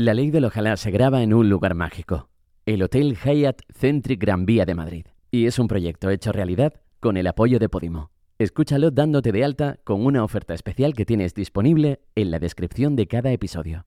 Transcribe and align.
La 0.00 0.14
ley 0.14 0.30
del 0.30 0.46
ojalá 0.46 0.78
se 0.78 0.90
graba 0.90 1.22
en 1.22 1.34
un 1.34 1.50
lugar 1.50 1.74
mágico, 1.74 2.30
el 2.64 2.82
Hotel 2.82 3.18
Hyatt 3.18 3.60
Centric 3.70 4.18
Gran 4.18 4.46
Vía 4.46 4.64
de 4.64 4.74
Madrid, 4.74 5.04
y 5.30 5.44
es 5.44 5.58
un 5.58 5.68
proyecto 5.68 6.08
hecho 6.08 6.32
realidad 6.32 6.72
con 7.00 7.18
el 7.18 7.26
apoyo 7.26 7.58
de 7.58 7.68
Podimo. 7.68 8.10
Escúchalo 8.38 8.90
dándote 8.90 9.30
de 9.30 9.44
alta 9.44 9.78
con 9.84 10.06
una 10.06 10.24
oferta 10.24 10.54
especial 10.54 10.94
que 10.94 11.04
tienes 11.04 11.34
disponible 11.34 12.00
en 12.14 12.30
la 12.30 12.38
descripción 12.38 12.96
de 12.96 13.08
cada 13.08 13.30
episodio. 13.30 13.84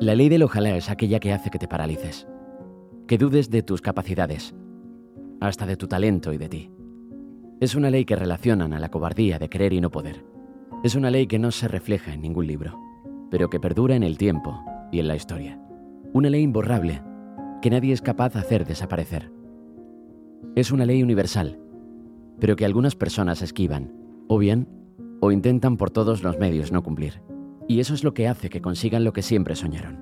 La 0.00 0.16
ley 0.16 0.28
del 0.28 0.42
ojalá 0.42 0.76
es 0.76 0.90
aquella 0.90 1.20
que 1.20 1.32
hace 1.32 1.50
que 1.50 1.60
te 1.60 1.68
paralices, 1.68 2.26
que 3.06 3.16
dudes 3.16 3.48
de 3.48 3.62
tus 3.62 3.80
capacidades, 3.80 4.56
hasta 5.40 5.66
de 5.66 5.76
tu 5.76 5.86
talento 5.86 6.32
y 6.32 6.38
de 6.38 6.48
ti. 6.48 6.72
Es 7.62 7.76
una 7.76 7.90
ley 7.90 8.04
que 8.04 8.16
relacionan 8.16 8.72
a 8.72 8.80
la 8.80 8.90
cobardía 8.90 9.38
de 9.38 9.48
querer 9.48 9.72
y 9.72 9.80
no 9.80 9.88
poder. 9.88 10.24
Es 10.82 10.96
una 10.96 11.12
ley 11.12 11.28
que 11.28 11.38
no 11.38 11.52
se 11.52 11.68
refleja 11.68 12.12
en 12.12 12.20
ningún 12.20 12.48
libro, 12.48 12.76
pero 13.30 13.50
que 13.50 13.60
perdura 13.60 13.94
en 13.94 14.02
el 14.02 14.18
tiempo 14.18 14.60
y 14.90 14.98
en 14.98 15.06
la 15.06 15.14
historia. 15.14 15.60
Una 16.12 16.28
ley 16.28 16.42
imborrable 16.42 17.04
que 17.62 17.70
nadie 17.70 17.92
es 17.92 18.02
capaz 18.02 18.32
de 18.32 18.40
hacer 18.40 18.66
desaparecer. 18.66 19.30
Es 20.56 20.72
una 20.72 20.86
ley 20.86 21.04
universal, 21.04 21.60
pero 22.40 22.56
que 22.56 22.64
algunas 22.64 22.96
personas 22.96 23.42
esquivan, 23.42 23.92
o 24.26 24.38
bien, 24.38 24.66
o 25.20 25.30
intentan 25.30 25.76
por 25.76 25.92
todos 25.92 26.24
los 26.24 26.40
medios 26.40 26.72
no 26.72 26.82
cumplir. 26.82 27.22
Y 27.68 27.78
eso 27.78 27.94
es 27.94 28.02
lo 28.02 28.12
que 28.12 28.26
hace 28.26 28.50
que 28.50 28.60
consigan 28.60 29.04
lo 29.04 29.12
que 29.12 29.22
siempre 29.22 29.54
soñaron. 29.54 30.00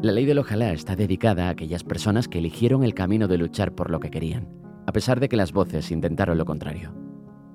La 0.00 0.12
ley 0.12 0.24
del 0.24 0.38
ojalá 0.38 0.72
está 0.72 0.96
dedicada 0.96 1.48
a 1.48 1.50
aquellas 1.50 1.84
personas 1.84 2.28
que 2.28 2.38
eligieron 2.38 2.82
el 2.82 2.94
camino 2.94 3.28
de 3.28 3.36
luchar 3.36 3.74
por 3.74 3.90
lo 3.90 4.00
que 4.00 4.10
querían, 4.10 4.63
a 4.86 4.92
pesar 4.92 5.20
de 5.20 5.28
que 5.28 5.36
las 5.36 5.52
voces 5.52 5.90
intentaron 5.90 6.38
lo 6.38 6.44
contrario. 6.44 6.92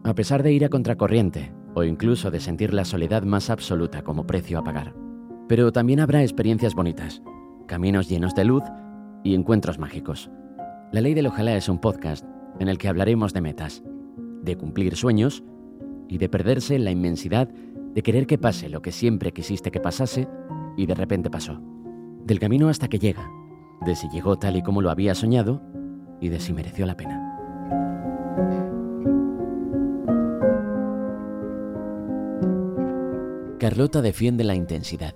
A 0.03 0.15
pesar 0.15 0.43
de 0.43 0.53
ir 0.53 0.65
a 0.65 0.69
contracorriente, 0.69 1.51
o 1.73 1.83
incluso 1.83 2.31
de 2.31 2.39
sentir 2.39 2.73
la 2.73 2.85
soledad 2.85 3.23
más 3.23 3.49
absoluta 3.49 4.01
como 4.01 4.25
precio 4.25 4.59
a 4.59 4.63
pagar. 4.63 4.95
Pero 5.47 5.71
también 5.71 5.99
habrá 5.99 6.21
experiencias 6.21 6.75
bonitas, 6.75 7.21
caminos 7.67 8.09
llenos 8.09 8.35
de 8.35 8.45
luz 8.45 8.63
y 9.23 9.35
encuentros 9.35 9.79
mágicos. 9.79 10.29
La 10.91 11.01
Ley 11.01 11.13
del 11.13 11.27
Ojalá 11.27 11.55
es 11.55 11.69
un 11.69 11.79
podcast 11.79 12.25
en 12.59 12.67
el 12.67 12.77
que 12.77 12.87
hablaremos 12.87 13.33
de 13.33 13.41
metas, 13.41 13.83
de 14.41 14.57
cumplir 14.57 14.95
sueños 14.95 15.43
y 16.07 16.17
de 16.17 16.29
perderse 16.29 16.75
en 16.75 16.85
la 16.85 16.91
inmensidad 16.91 17.47
de 17.47 18.03
querer 18.03 18.27
que 18.27 18.37
pase 18.37 18.69
lo 18.69 18.81
que 18.81 18.91
siempre 18.91 19.31
quisiste 19.31 19.71
que 19.71 19.79
pasase 19.79 20.27
y 20.77 20.85
de 20.85 20.95
repente 20.95 21.29
pasó. 21.29 21.61
Del 22.25 22.39
camino 22.39 22.69
hasta 22.69 22.87
que 22.87 22.99
llega, 22.99 23.29
de 23.85 23.95
si 23.95 24.07
llegó 24.09 24.37
tal 24.37 24.55
y 24.55 24.61
como 24.61 24.81
lo 24.81 24.91
había 24.91 25.15
soñado 25.15 25.61
y 26.21 26.29
de 26.29 26.39
si 26.39 26.53
mereció 26.53 26.85
la 26.85 26.97
pena. 26.97 27.25
Carlota 33.59 34.01
defiende 34.01 34.43
la 34.43 34.55
intensidad. 34.55 35.15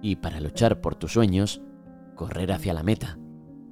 Y 0.00 0.16
para 0.16 0.40
luchar 0.40 0.80
por 0.80 0.94
tus 0.94 1.12
sueños, 1.12 1.60
correr 2.14 2.50
hacia 2.52 2.72
la 2.72 2.82
meta. 2.82 3.18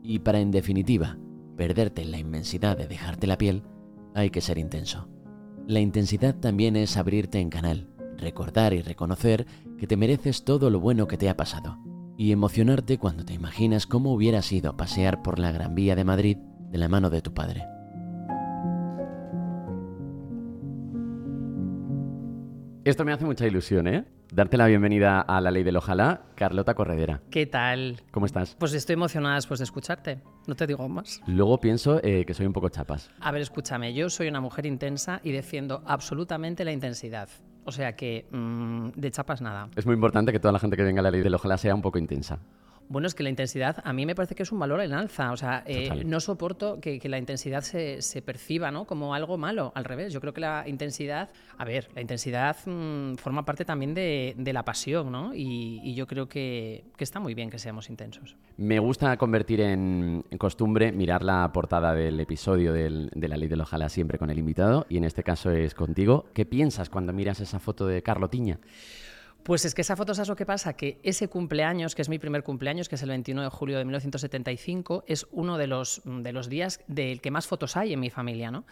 Y 0.02 0.18
para, 0.20 0.38
en 0.38 0.50
definitiva, 0.50 1.18
perderte 1.56 2.02
en 2.02 2.10
la 2.10 2.18
inmensidad 2.18 2.76
de 2.76 2.86
dejarte 2.86 3.26
la 3.26 3.38
piel, 3.38 3.62
hay 4.14 4.30
que 4.30 4.40
ser 4.40 4.58
intenso. 4.58 5.08
La 5.66 5.80
intensidad 5.80 6.36
también 6.36 6.76
es 6.76 6.96
abrirte 6.96 7.40
en 7.40 7.50
canal, 7.50 7.88
recordar 8.16 8.74
y 8.74 8.82
reconocer 8.82 9.46
que 9.78 9.86
te 9.86 9.96
mereces 9.96 10.44
todo 10.44 10.70
lo 10.70 10.78
bueno 10.78 11.08
que 11.08 11.16
te 11.16 11.28
ha 11.28 11.36
pasado. 11.36 11.78
Y 12.18 12.32
emocionarte 12.32 12.98
cuando 12.98 13.24
te 13.24 13.34
imaginas 13.34 13.86
cómo 13.86 14.12
hubiera 14.12 14.40
sido 14.40 14.76
pasear 14.76 15.22
por 15.22 15.38
la 15.38 15.52
Gran 15.52 15.74
Vía 15.74 15.94
de 15.94 16.04
Madrid 16.04 16.38
de 16.70 16.78
la 16.78 16.88
mano 16.88 17.10
de 17.10 17.20
tu 17.20 17.34
padre. 17.34 17.64
Esto 22.84 23.04
me 23.04 23.12
hace 23.12 23.24
mucha 23.24 23.46
ilusión, 23.46 23.88
¿eh? 23.88 24.04
Darte 24.32 24.56
la 24.56 24.66
bienvenida 24.66 25.20
a 25.20 25.40
la 25.40 25.50
ley 25.50 25.62
del 25.62 25.76
ojalá, 25.76 26.22
Carlota 26.34 26.74
Corredera. 26.74 27.20
¿Qué 27.30 27.46
tal? 27.46 28.00
¿Cómo 28.10 28.26
estás? 28.26 28.56
Pues 28.58 28.72
estoy 28.72 28.94
emocionada 28.94 29.34
después 29.34 29.58
de 29.58 29.64
escucharte. 29.64 30.20
No 30.46 30.54
te 30.54 30.66
digo 30.66 30.88
más. 30.88 31.20
Luego 31.26 31.60
pienso 31.60 32.00
eh, 32.02 32.24
que 32.24 32.34
soy 32.34 32.46
un 32.46 32.52
poco 32.52 32.68
chapas. 32.68 33.10
A 33.20 33.30
ver, 33.30 33.42
escúchame, 33.42 33.92
yo 33.92 34.08
soy 34.08 34.28
una 34.28 34.40
mujer 34.40 34.66
intensa 34.66 35.20
y 35.22 35.32
defiendo 35.32 35.82
absolutamente 35.84 36.64
la 36.64 36.72
intensidad. 36.72 37.28
O 37.66 37.72
sea 37.72 37.96
que 37.96 38.26
mm, 38.30 38.90
de 38.94 39.10
chapas 39.10 39.42
nada. 39.42 39.68
Es 39.74 39.84
muy 39.86 39.94
importante 39.94 40.32
que 40.32 40.38
toda 40.38 40.52
la 40.52 40.60
gente 40.60 40.76
que 40.76 40.84
venga 40.84 41.00
a 41.00 41.02
la 41.02 41.10
ley 41.10 41.20
del 41.20 41.34
ojalá 41.34 41.58
sea 41.58 41.74
un 41.74 41.82
poco 41.82 41.98
intensa. 41.98 42.38
Bueno, 42.88 43.08
es 43.08 43.14
que 43.14 43.22
la 43.22 43.30
intensidad 43.30 43.82
a 43.84 43.92
mí 43.92 44.06
me 44.06 44.14
parece 44.14 44.34
que 44.34 44.42
es 44.42 44.52
un 44.52 44.58
valor 44.58 44.80
en 44.80 44.92
alza. 44.92 45.32
O 45.32 45.36
sea, 45.36 45.62
eh, 45.66 46.04
no 46.04 46.20
soporto 46.20 46.80
que, 46.80 47.00
la 47.06 47.18
intensidad 47.18 47.62
se, 47.62 48.22
perciba 48.22 48.70
¿no? 48.70 48.84
como 48.84 49.14
algo 49.14 49.38
malo. 49.38 49.72
Al 49.74 49.84
revés, 49.84 50.12
yo 50.12 50.20
creo 50.20 50.32
que 50.32 50.40
la 50.40 50.64
intensidad, 50.66 51.30
a 51.58 51.64
ver, 51.64 51.88
la 51.94 52.00
intensidad 52.00 52.56
mm, 52.64 53.14
forma 53.16 53.44
parte 53.44 53.64
también 53.64 53.94
de, 53.94 54.34
la 54.52 54.64
pasión, 54.64 55.10
¿no? 55.12 55.32
Y, 55.34 55.94
yo 55.94 56.06
creo 56.06 56.28
que, 56.28 56.84
está 56.98 57.20
muy 57.20 57.34
bien 57.34 57.50
que 57.50 57.58
seamos 57.58 57.90
intensos. 57.90 58.36
Me 58.56 58.78
gusta 58.78 59.16
convertir 59.16 59.60
en, 59.60 60.24
costumbre 60.38 60.92
mirar 60.92 61.22
la 61.22 61.50
portada 61.52 61.94
del 61.94 62.20
episodio 62.20 62.72
de 62.72 63.28
La 63.28 63.36
Ley 63.36 63.48
del 63.48 63.60
Ojalá 63.60 63.88
siempre 63.88 64.18
con 64.18 64.30
el 64.30 64.38
invitado, 64.38 64.86
y 64.88 64.96
en 64.96 65.04
este 65.04 65.22
caso 65.22 65.50
es 65.50 65.74
contigo. 65.74 66.26
¿Qué 66.34 66.46
piensas 66.46 66.88
cuando 66.88 67.12
miras 67.12 67.40
esa 67.40 67.58
foto 67.58 67.86
de 67.86 68.02
Carlotiña? 68.02 68.58
Pues 69.46 69.64
es 69.64 69.76
que 69.76 69.82
esa 69.82 69.94
foto, 69.94 70.12
¿sabes 70.12 70.28
lo 70.28 70.34
que 70.34 70.44
pasa? 70.44 70.72
Que 70.72 70.98
ese 71.04 71.28
cumpleaños, 71.28 71.94
que 71.94 72.02
es 72.02 72.08
mi 72.08 72.18
primer 72.18 72.42
cumpleaños, 72.42 72.88
que 72.88 72.96
es 72.96 73.02
el 73.02 73.10
21 73.10 73.42
de 73.42 73.48
julio 73.48 73.78
de 73.78 73.84
1975, 73.84 75.04
es 75.06 75.24
uno 75.30 75.56
de 75.56 75.68
los, 75.68 76.02
de 76.04 76.32
los 76.32 76.48
días 76.48 76.80
del 76.88 77.20
que 77.20 77.30
más 77.30 77.46
fotos 77.46 77.76
hay 77.76 77.92
en 77.92 78.00
mi 78.00 78.10
familia, 78.10 78.50
¿no? 78.50 78.64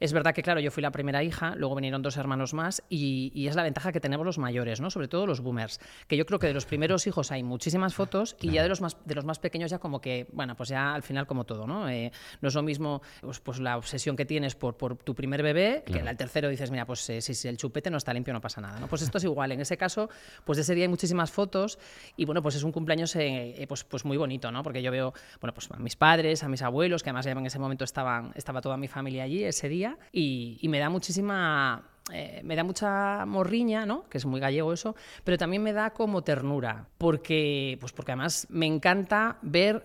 Es 0.00 0.14
verdad 0.14 0.32
que, 0.32 0.42
claro, 0.42 0.60
yo 0.60 0.70
fui 0.70 0.82
la 0.82 0.90
primera 0.90 1.22
hija, 1.22 1.54
luego 1.54 1.74
vinieron 1.74 2.00
dos 2.00 2.16
hermanos 2.16 2.54
más, 2.54 2.82
y, 2.88 3.46
es 3.46 3.54
la 3.56 3.62
ventaja 3.62 3.92
que 3.92 4.00
tenemos 4.00 4.24
los 4.24 4.38
mayores, 4.38 4.80
¿no? 4.80 4.90
Sobre 4.90 5.06
todo 5.06 5.26
los 5.26 5.42
boomers, 5.42 5.80
que 6.08 6.16
yo 6.16 6.24
creo 6.24 6.38
que 6.38 6.46
de 6.46 6.54
los 6.54 6.64
primeros 6.64 7.06
hijos 7.06 7.30
hay 7.30 7.42
muchísimas 7.42 7.94
fotos, 7.94 8.34
y 8.40 8.52
ya 8.52 8.62
de 8.62 8.70
los, 8.70 8.80
más, 8.80 8.96
de 9.04 9.14
los 9.14 9.26
más 9.26 9.38
pequeños 9.38 9.70
ya 9.70 9.80
como 9.80 10.00
que, 10.00 10.28
bueno, 10.32 10.56
pues 10.56 10.70
ya 10.70 10.94
al 10.94 11.02
final 11.02 11.26
como 11.26 11.44
todo, 11.44 11.66
¿no? 11.66 11.90
Eh, 11.90 12.10
no 12.40 12.48
es 12.48 12.54
lo 12.54 12.62
mismo 12.62 13.02
pues, 13.20 13.38
pues, 13.40 13.60
la 13.60 13.76
obsesión 13.76 14.16
que 14.16 14.24
tienes 14.24 14.54
por, 14.54 14.78
por 14.78 14.96
tu 14.96 15.14
primer 15.14 15.42
bebé, 15.42 15.82
que 15.84 15.98
el 15.98 16.16
tercero 16.16 16.48
dices, 16.48 16.70
mira, 16.70 16.86
pues 16.86 17.06
eh, 17.10 17.20
si, 17.20 17.34
si 17.34 17.48
el 17.48 17.58
chupete 17.58 17.90
no 17.90 17.98
está 17.98 18.14
limpio 18.14 18.32
no 18.32 18.40
pasa 18.40 18.62
nada, 18.62 18.80
¿no? 18.80 18.86
Pues 18.86 19.02
esto 19.02 19.18
es 19.18 19.24
igual, 19.24 19.52
en 19.52 19.60
ese 19.60 19.76
caso 19.76 20.08
pues 20.44 20.56
de 20.56 20.62
ese 20.62 20.74
día 20.74 20.84
hay 20.84 20.88
muchísimas 20.88 21.30
fotos 21.30 21.78
y 22.16 22.24
bueno, 22.24 22.42
pues 22.42 22.54
es 22.54 22.62
un 22.62 22.72
cumpleaños 22.72 23.14
eh, 23.16 23.62
eh, 23.62 23.66
pues, 23.66 23.84
pues 23.84 24.04
muy 24.04 24.16
bonito, 24.16 24.50
¿no? 24.50 24.62
Porque 24.62 24.82
yo 24.82 24.90
veo, 24.90 25.12
bueno, 25.40 25.54
pues 25.54 25.70
a 25.70 25.76
mis 25.78 25.96
padres, 25.96 26.42
a 26.42 26.48
mis 26.48 26.62
abuelos, 26.62 27.02
que 27.02 27.10
además 27.10 27.26
en 27.26 27.46
ese 27.46 27.58
momento 27.58 27.84
estaban, 27.84 28.32
estaba 28.34 28.60
toda 28.60 28.76
mi 28.76 28.88
familia 28.88 29.24
allí 29.24 29.44
ese 29.44 29.68
día 29.68 29.98
y, 30.12 30.58
me 30.72 30.78
da 30.78 30.88
muchísima 30.88 31.82
eh, 32.10 32.40
me 32.44 32.56
da 32.56 32.64
mucha 32.64 33.26
morriña, 33.26 33.84
¿no? 33.84 34.08
Que 34.08 34.16
es 34.16 34.24
muy 34.24 34.40
gallego 34.40 34.72
eso, 34.72 34.96
pero 35.22 35.36
también 35.36 35.62
me 35.62 35.74
da 35.74 35.90
como 35.90 36.22
ternura, 36.22 36.86
porque, 36.96 37.76
pues 37.78 37.92
porque 37.92 38.12
además 38.12 38.46
me 38.48 38.64
encanta 38.66 39.36
ver 39.42 39.84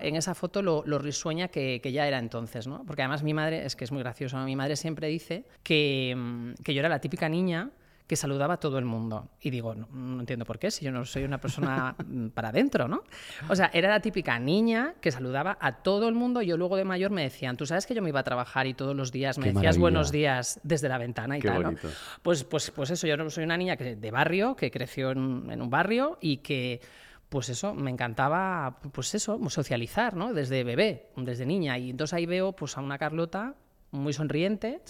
en 0.00 0.14
esa 0.14 0.34
foto 0.34 0.60
lo, 0.60 0.98
risueña 0.98 1.48
que, 1.48 1.80
ya 1.90 2.06
era 2.06 2.18
entonces, 2.18 2.66
¿no? 2.66 2.84
Porque 2.86 3.02
además 3.02 3.22
mi 3.22 3.32
madre, 3.32 3.64
es 3.64 3.76
que 3.76 3.84
es 3.84 3.92
muy 3.92 4.02
gracioso, 4.02 4.36
mi 4.38 4.56
madre 4.56 4.76
siempre 4.76 5.08
dice 5.08 5.46
que, 5.62 6.14
mm, 6.14 6.62
que 6.62 6.74
yo 6.74 6.80
era 6.80 6.90
la 6.90 7.00
típica 7.00 7.30
niña 7.30 7.70
que 8.06 8.16
saludaba 8.16 8.54
a 8.54 8.56
todo 8.58 8.78
el 8.78 8.84
mundo. 8.84 9.30
Y 9.40 9.50
digo, 9.50 9.74
no, 9.74 10.20
entiendo 10.20 10.44
por 10.44 10.58
qué, 10.58 10.70
si 10.70 10.84
yo 10.84 10.92
no 10.92 11.04
soy 11.04 11.24
una 11.24 11.38
persona 11.38 11.96
para 12.34 12.48
adentro, 12.50 12.86
¿no? 12.86 13.02
O 13.48 13.56
sea, 13.56 13.70
era 13.72 13.88
la 13.88 14.00
típica 14.00 14.38
niña 14.38 14.94
que 15.00 15.10
saludaba 15.10 15.58
a 15.60 15.82
todo 15.82 16.08
el 16.08 16.14
mundo. 16.14 16.42
Y 16.42 16.46
yo 16.46 16.56
luego 16.56 16.76
de 16.76 16.84
mayor 16.84 17.10
me 17.10 17.22
decían, 17.22 17.56
tú 17.56 17.66
sabes 17.66 17.86
que 17.86 17.94
yo 17.94 18.02
me 18.02 18.10
iba 18.10 18.20
a 18.20 18.24
trabajar 18.24 18.66
y 18.66 18.74
todos 18.74 18.94
los 18.94 19.10
días 19.10 19.38
me 19.38 19.52
decías 19.52 19.78
buenos 19.78 20.12
días 20.12 20.60
desde 20.62 20.88
la 20.88 20.98
ventana 20.98 21.38
y 21.38 21.40
tal, 21.40 21.62
¿no? 21.62 21.74
Pues, 22.22 22.44
pues, 22.44 22.70
pues 22.70 22.90
eso, 22.90 23.06
yo 23.06 23.30
soy 23.30 23.44
una 23.44 23.56
niña 23.56 23.76
que, 23.76 23.96
de 23.96 24.10
barrio, 24.10 24.54
que 24.54 24.70
creció 24.70 25.10
en, 25.10 25.50
en 25.50 25.60
un 25.60 25.70
barrio 25.70 26.18
y 26.20 26.38
que 26.38 26.80
pues 27.28 27.48
eso, 27.48 27.74
me 27.74 27.90
encantaba, 27.90 28.78
pues 28.92 29.12
eso, 29.16 29.40
socializar, 29.48 30.14
¿no? 30.14 30.32
Desde 30.32 30.62
bebé, 30.62 31.10
desde 31.16 31.44
niña. 31.44 31.76
Y 31.76 31.90
entonces 31.90 32.14
ahí 32.14 32.24
veo 32.24 32.52
pues 32.52 32.78
a 32.78 32.80
una 32.80 32.98
Carlota 32.98 33.56
muy 33.90 34.12
sonriente 34.12 34.80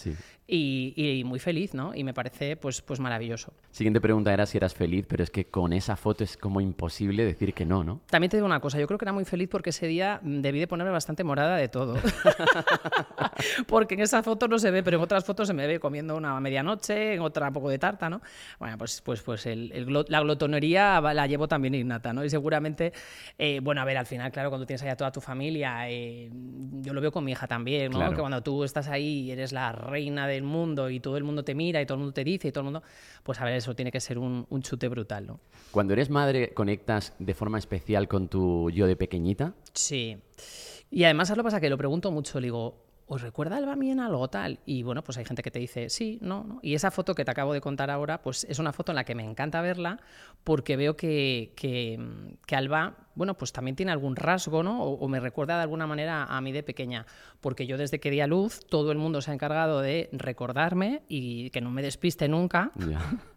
y, 0.47 1.23
muy 1.25 1.39
feliz, 1.39 1.75
¿no? 1.75 1.95
Y 1.95 2.05
me 2.05 2.15
parece 2.15 2.57
pues, 2.57 2.83
pues 2.83 3.01
maravilloso. 3.01 3.53
Siguiente 3.71 4.01
pregunta 4.01 4.33
era 4.33 4.47
si 4.47 4.57
eras 4.57 4.75
feliz, 4.75 5.07
pero 5.09 5.23
es 5.23 5.31
que 5.31 5.47
con 5.47 5.73
esa 5.73 5.97
foto 5.97 6.25
es 6.25 6.37
como 6.37 6.61
imposible 6.61 7.25
decir 7.25 7.53
que 7.53 7.65
no, 7.65 7.85
¿no? 7.85 8.01
También 8.09 8.31
te 8.31 8.37
digo 8.37 8.47
una 8.47 8.61
cosa, 8.61 8.79
yo 8.79 8.87
creo 8.87 8.99
que 8.99 9.05
era 9.05 9.13
muy 9.13 9.25
feliz 9.25 9.49
porque 9.49 9.71
ese 9.71 9.87
día 9.87 10.21
debí 10.23 10.61
de 10.61 10.67
ponerme 10.67 10.93
bastante 10.93 11.25
morada 11.25 11.57
de 11.57 11.69
todo. 11.69 11.97
porque 13.67 13.95
en 13.95 14.01
esa 14.01 14.23
foto 14.23 14.49
no 14.49 14.59
se 14.59 14.71
ve, 14.71 14.83
pero 14.83 14.99
en 14.99 15.03
otras 15.03 15.25
fotos 15.25 15.49
se 15.49 15.55
me 15.55 15.67
ve 15.67 15.81
comiendo 15.81 16.17
una 16.17 16.39
medianoche, 16.41 17.15
en 17.15 17.21
otra 17.21 17.49
un 17.49 17.55
poco 17.55 17.69
de 17.69 17.79
tarta, 17.79 18.09
¿no? 18.09 18.21
Bueno, 18.59 18.79
pues, 18.79 19.01
pues, 19.03 19.23
pues 19.23 19.47
la 19.47 20.21
glotonería 20.21 21.01
la 21.01 21.27
llevo 21.27 21.49
también 21.49 21.75
innata, 21.75 22.13
¿no? 22.13 22.25
Y 22.25 22.31
seguramente, 22.31 22.93
eh, 23.39 23.61
bueno, 23.63 23.81
a 23.81 23.85
ver, 23.85 23.99
al 23.99 24.07
final, 24.07 24.31
claro, 24.33 24.51
cuando 24.51 24.67
tienes 24.67 24.83
ahí 24.83 24.89
a 24.89 24.97
toda 24.97 25.13
tu 25.13 25.21
familia, 25.21 25.89
eh, 25.91 26.31
yo 26.33 26.93
lo 26.93 27.01
veo 27.01 27.13
con 27.13 27.25
mi 27.25 27.33
hija 27.33 27.47
también, 27.47 27.93
¿no? 27.93 28.11
Que 28.11 28.21
cuando 28.21 28.43
tú 28.43 28.65
estás 28.65 28.86
ahí 28.89 29.21
y 29.21 29.31
eres 29.31 29.53
la 29.53 29.73
reina 29.73 30.27
del 30.27 30.43
mundo 30.43 30.91
y 30.91 31.01
todo 31.01 31.17
el 31.17 31.25
mundo 31.25 31.45
te 31.45 31.55
mira 31.55 31.81
y 31.81 31.87
todo 31.87 31.95
el 31.95 32.01
mundo 32.01 32.15
te 32.15 32.25
dice 32.25 32.49
y 32.49 32.53
todo 32.53 32.63
el 32.63 32.65
mundo, 32.67 32.83
pues 33.23 33.41
a 33.41 33.45
ver, 33.45 33.55
eso 33.55 33.75
tiene 33.75 33.91
que 33.91 34.01
ser 34.01 34.19
un, 34.19 34.47
chute 34.63 34.89
brutal, 34.89 35.27
¿no? 35.27 35.41
Cuando 35.71 35.93
eres 35.93 36.11
madre, 36.11 36.53
¿conectas 36.55 37.15
de 37.19 37.35
forma 37.35 37.59
especial 37.59 38.09
con 38.09 38.29
tu 38.29 38.71
yo 38.71 38.87
de 38.87 38.97
pequeñita? 38.97 39.55
Sí. 39.73 40.17
Y 40.91 41.05
además, 41.05 41.31
lo 41.31 41.37
que 41.37 41.43
pasa? 41.43 41.61
Que 41.61 41.71
lo 41.71 41.77
pregunto 41.77 42.11
mucho, 42.11 42.41
digo, 42.41 42.86
¿os 43.07 43.23
recuerda 43.23 43.57
Alba 43.57 43.75
en 43.75 44.01
algo 44.01 44.29
tal? 44.29 44.59
Y 44.67 44.83
bueno, 44.83 45.03
pues 45.03 45.17
hay 45.19 45.25
gente 45.25 45.43
que 45.43 45.51
te 45.51 45.59
dice, 45.59 45.89
sí, 45.91 46.19
no, 46.21 46.45
no. 46.45 46.59
Y 46.63 46.75
esa 46.75 46.91
foto 46.91 47.15
que 47.15 47.25
te 47.25 47.31
acabo 47.31 47.53
de 47.53 47.61
contar 47.61 47.91
ahora, 47.91 48.21
pues 48.21 48.45
es 48.49 48.59
una 48.59 48.73
foto 48.73 48.93
en 48.93 48.97
la 48.97 49.05
que 49.05 49.15
me 49.15 49.25
encanta 49.25 49.61
verla 49.61 50.01
porque 50.43 50.77
veo 50.77 50.97
que, 50.97 51.53
que, 51.57 52.57
Alba, 52.57 52.97
bueno, 53.15 53.35
pues 53.35 53.53
también 53.53 53.77
tiene 53.77 53.93
algún 53.93 54.17
rasgo, 54.17 54.63
¿no? 54.63 54.83
O, 54.83 55.09
me 55.09 55.21
recuerda 55.21 55.57
de 55.57 55.63
alguna 55.63 55.87
manera 55.87 56.25
a 56.25 56.41
mí 56.41 56.53
de 56.53 56.63
pequeña. 56.63 57.07
Porque 57.41 57.67
yo 57.67 57.79
desde 57.79 58.01
que 58.01 58.11
di 58.11 58.21
a 58.21 58.27
luz, 58.27 58.61
todo 58.69 58.91
el 58.93 58.99
mundo 58.99 59.21
se 59.21 59.31
ha 59.31 59.35
encargado 59.35 59.81
de 59.81 60.09
recordarme 60.13 61.03
y 61.09 61.51
que 61.51 61.61
no 61.61 61.71
me 61.71 61.83
despiste 61.83 62.29
nunca 62.29 62.73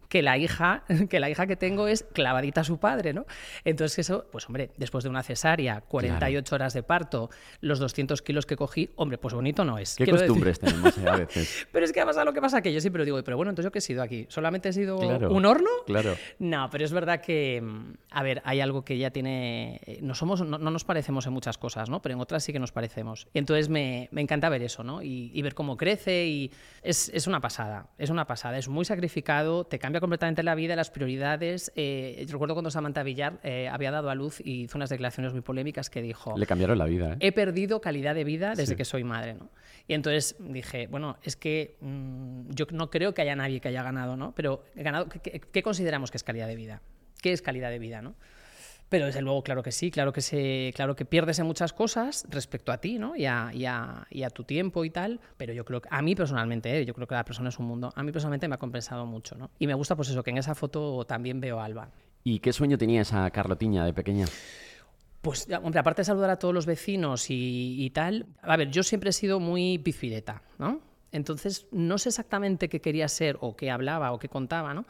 que 0.10 0.22
la 0.24 0.38
hija 0.38 0.84
que 1.10 1.20
la 1.20 1.30
hija 1.30 1.48
que 1.48 1.56
tengo 1.56 1.88
es 1.88 2.04
clavadita 2.04 2.62
a 2.62 2.64
su 2.64 2.80
padre, 2.80 3.14
¿no? 3.14 3.26
Entonces 3.64 4.00
eso, 4.00 4.26
pues 4.32 4.48
hombre, 4.48 4.72
después 4.78 5.04
de 5.04 5.10
una 5.10 5.24
cesárea, 5.24 5.82
48 5.82 6.56
horas 6.56 6.74
de 6.74 6.84
parto, 6.84 7.30
los 7.62 7.80
200 7.80 8.22
kilos 8.22 8.46
que 8.46 8.58
cogí, 8.58 8.90
hombre, 8.96 9.18
pues 9.18 9.34
bonito 9.34 9.64
no 9.64 9.78
es. 9.78 9.96
¿Qué 9.96 10.08
costumbres 10.08 10.60
tenemos 10.60 10.98
eh, 10.98 11.08
a 11.08 11.16
veces? 11.18 11.68
pero 11.72 11.86
es 11.86 11.94
que 11.94 12.02
ha 12.02 12.06
pasado 12.06 12.26
lo 12.26 12.34
que 12.34 12.42
pasa 12.42 12.62
que 12.62 12.74
yo 12.74 12.82
siempre 12.82 13.06
digo, 13.06 13.22
pero 13.24 13.38
bueno, 13.38 13.52
entonces 13.52 13.68
yo 13.68 13.72
qué 13.72 13.80
he 13.80 13.82
sido 13.82 14.02
aquí, 14.02 14.26
solamente 14.30 14.70
he 14.70 14.74
sido 14.74 14.98
un 14.98 15.46
horno. 15.46 15.70
Claro. 15.86 16.16
No, 16.40 16.70
pero 16.72 16.84
es 16.84 16.92
verdad 16.92 17.22
que, 17.22 17.64
a 18.10 18.24
ver, 18.24 18.42
hay 18.46 18.62
algo 18.62 18.84
que 18.84 18.98
ya 18.98 19.12
tiene, 19.12 20.00
no 20.02 20.16
somos, 20.16 20.42
no, 20.42 20.58
nos 20.58 20.84
parecemos 20.84 21.28
en 21.28 21.34
muchas 21.34 21.58
cosas, 21.58 21.90
¿no? 21.90 22.02
Pero 22.02 22.16
en 22.16 22.22
otras 22.22 22.44
sí 22.44 22.52
que 22.52 22.60
nos 22.60 22.72
parecemos. 22.72 23.28
Entonces 23.34 23.70
me, 23.70 24.10
me 24.12 24.22
encanta 24.22 24.50
ver 24.50 24.64
eso, 24.64 24.84
¿no? 24.84 25.04
Y, 25.04 25.32
y 25.34 25.42
ver 25.44 25.54
cómo 25.54 25.78
crece 25.78 26.26
y 26.26 26.52
es, 26.82 27.10
es 27.14 27.28
una 27.28 27.40
pasada, 27.42 27.90
es 27.98 28.10
una 28.10 28.26
pasada, 28.26 28.58
es 28.58 28.68
muy 28.68 28.86
sacrificado, 28.86 29.66
te 29.66 29.78
cambia 29.78 29.99
completamente 30.01 30.44
la 30.44 30.56
vida, 30.56 30.75
las 30.75 30.90
prioridades. 30.90 31.72
Eh, 31.75 32.25
recuerdo 32.30 32.56
cuando 32.56 32.72
Samantha 32.72 33.04
Villar 33.04 33.40
eh, 33.44 33.68
había 33.68 33.92
dado 33.92 34.10
a 34.10 34.16
luz 34.16 34.40
y 34.44 34.63
hizo 34.63 34.78
unas 34.78 34.90
declaraciones 34.90 35.34
muy 35.34 35.42
polémicas 35.42 35.90
que 35.90 36.01
dijo... 36.01 36.38
Le 36.38 36.46
cambiaron 36.46 36.78
la 36.78 36.86
vida. 36.86 37.13
¿eh? 37.13 37.18
He 37.19 37.31
perdido 37.31 37.81
calidad 37.81 38.16
de 38.16 38.24
vida 38.24 38.54
desde 38.56 38.75
que 38.75 38.86
soy 38.86 39.04
madre. 39.04 39.36
¿no? 39.36 39.50
Y 39.88 39.94
entonces 39.94 40.36
dije, 40.40 40.88
bueno, 40.88 41.18
es 41.24 41.36
que 41.36 41.78
mm, 41.81 42.51
yo 42.51 42.66
no 42.72 42.90
creo 42.90 43.13
que 43.13 43.22
haya 43.22 43.36
nadie 43.36 43.60
que 43.60 43.69
haya 43.69 43.84
ganado, 43.84 44.16
¿no? 44.18 44.34
Pero 44.36 44.63
ganado, 44.75 45.07
¿qué, 45.10 45.63
consideramos 45.63 46.12
que 46.12 46.18
es 46.18 46.24
calidad 46.24 46.48
de 46.48 46.56
vida? 46.56 46.81
¿Qué 47.22 47.34
es 47.34 47.42
calidad 47.42 47.69
de 47.69 47.80
vida? 47.80 48.01
¿no? 48.01 48.16
Pero 48.89 49.06
desde 49.06 49.21
luego, 49.21 49.44
claro 49.44 49.62
que 49.62 49.71
sí, 49.71 49.91
claro 49.91 50.12
que, 50.12 50.21
se, 50.21 50.74
claro 50.75 50.95
que 50.95 51.06
pierdes 51.06 51.38
en 51.38 51.45
muchas 51.45 51.74
cosas 51.74 52.25
respecto 52.27 52.71
a 52.71 52.80
ti 52.80 52.97
¿no? 52.97 53.15
y, 53.15 53.25
a, 53.25 53.51
y, 53.53 53.65
a, 53.65 54.07
y 54.09 54.24
a 54.24 54.31
tu 54.31 54.44
tiempo 54.44 54.83
y 54.83 54.89
tal, 54.89 55.19
pero 55.38 55.53
yo 55.53 55.63
creo 55.63 55.81
que, 55.81 55.89
a 55.91 56.01
mí 56.01 56.15
personalmente, 56.15 56.75
¿eh? 56.75 56.86
yo 56.86 56.95
creo 56.95 57.06
que 57.06 57.13
la 57.13 57.24
persona 57.24 57.50
es 57.50 57.59
un 57.59 57.68
mundo, 57.68 57.94
a 57.95 58.03
mí 58.03 58.12
personalmente 58.12 58.47
me 58.47 58.56
ha 58.56 58.57
compensado 58.57 59.06
mucho. 59.06 59.36
¿no? 59.36 59.51
Y 59.59 59.68
me 59.68 59.75
gusta 59.75 59.95
pues 59.95 60.09
eso, 60.09 60.24
que 60.24 60.31
en 60.31 60.39
esa 60.39 60.56
foto 60.56 61.06
también 61.06 61.39
veo 61.39 61.59
a 61.59 61.65
Alba. 61.65 61.91
¿Y 62.24 62.39
qué 62.39 62.51
sueño 62.51 62.77
tenía 62.80 63.01
esa 63.01 63.30
Carlotiña 63.30 63.86
de 63.86 63.94
pequeña? 63.94 64.25
Pues, 65.21 65.47
hombre, 65.62 65.80
aparte 65.80 66.01
de 66.01 66.06
saludar 66.06 66.31
a 66.31 66.39
todos 66.39 66.53
los 66.53 66.65
vecinos 66.65 67.30
y, 67.30 67.75
y 67.83 67.89
tal, 67.91 68.25
a 68.41 68.57
ver, 68.57 68.71
yo 68.71 68.83
siempre 68.83 69.12
he 69.12 69.13
sido 69.13 69.39
muy 69.39 69.77
pizfireta, 69.77 70.41
¿no? 70.57 70.81
Entonces, 71.12 71.68
no 71.71 71.97
sé 71.97 72.09
exactamente 72.09 72.69
qué 72.69 72.81
quería 72.81 73.07
ser 73.07 73.38
o 73.41 73.56
qué 73.56 73.71
hablaba 73.71 74.12
o 74.12 74.19
qué 74.19 74.30
contaba, 74.30 74.74
¿no? 74.74 74.86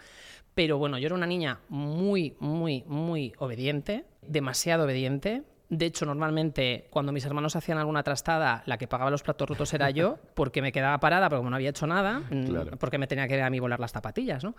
Pero 0.55 0.77
bueno, 0.77 0.97
yo 0.97 1.07
era 1.07 1.15
una 1.15 1.27
niña 1.27 1.59
muy, 1.69 2.35
muy, 2.39 2.83
muy 2.87 3.33
obediente, 3.37 4.05
demasiado 4.21 4.85
obediente. 4.85 5.43
De 5.69 5.85
hecho, 5.85 6.05
normalmente 6.05 6.87
cuando 6.89 7.11
mis 7.11 7.23
hermanos 7.25 7.55
hacían 7.55 7.77
alguna 7.77 8.01
trastada, 8.01 8.63
la 8.65 8.79
que 8.79 8.87
pagaba 8.87 9.11
los 9.11 9.21
platos 9.21 9.47
rotos 9.47 9.71
era 9.73 9.91
yo, 9.91 10.17
porque 10.33 10.61
me 10.63 10.71
quedaba 10.71 10.99
parada, 10.99 11.29
porque 11.29 11.39
como 11.39 11.51
no 11.51 11.55
había 11.55 11.69
hecho 11.69 11.85
nada, 11.85 12.21
mm, 12.21 12.77
porque 12.79 12.97
me 12.97 13.05
tenía 13.05 13.27
que 13.27 13.39
a 13.41 13.49
mí 13.51 13.59
volar 13.59 13.79
las 13.79 13.91
zapatillas, 13.91 14.43
¿no? 14.43 14.55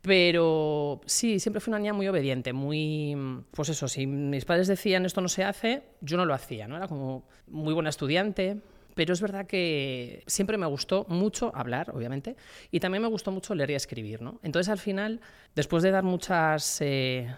Pero 0.00 1.02
sí, 1.04 1.38
siempre 1.38 1.60
fui 1.60 1.70
una 1.70 1.78
niña 1.78 1.92
muy 1.92 2.08
obediente, 2.08 2.54
muy... 2.54 3.44
Pues 3.50 3.68
eso, 3.68 3.86
si 3.86 4.06
mis 4.06 4.46
padres 4.46 4.66
decían 4.66 5.04
esto 5.04 5.20
no 5.20 5.28
se 5.28 5.44
hace, 5.44 5.82
yo 6.00 6.16
no 6.16 6.24
lo 6.24 6.32
hacía, 6.32 6.66
¿no? 6.66 6.76
Era 6.76 6.88
como 6.88 7.24
muy 7.46 7.74
buena 7.74 7.90
estudiante, 7.90 8.62
pero 8.96 9.12
es 9.12 9.20
verdad 9.20 9.46
que 9.46 10.24
siempre 10.26 10.56
me 10.56 10.64
gustó 10.64 11.04
mucho 11.10 11.54
hablar, 11.54 11.90
obviamente, 11.94 12.34
y 12.70 12.80
también 12.80 13.02
me 13.02 13.08
gustó 13.08 13.30
mucho 13.30 13.54
leer 13.54 13.72
y 13.72 13.74
escribir, 13.74 14.22
¿no? 14.22 14.40
Entonces, 14.42 14.70
al 14.70 14.78
final, 14.78 15.20
después 15.54 15.82
de 15.82 15.90
dar 15.90 16.02
muchas... 16.02 16.80
Eh, 16.80 17.28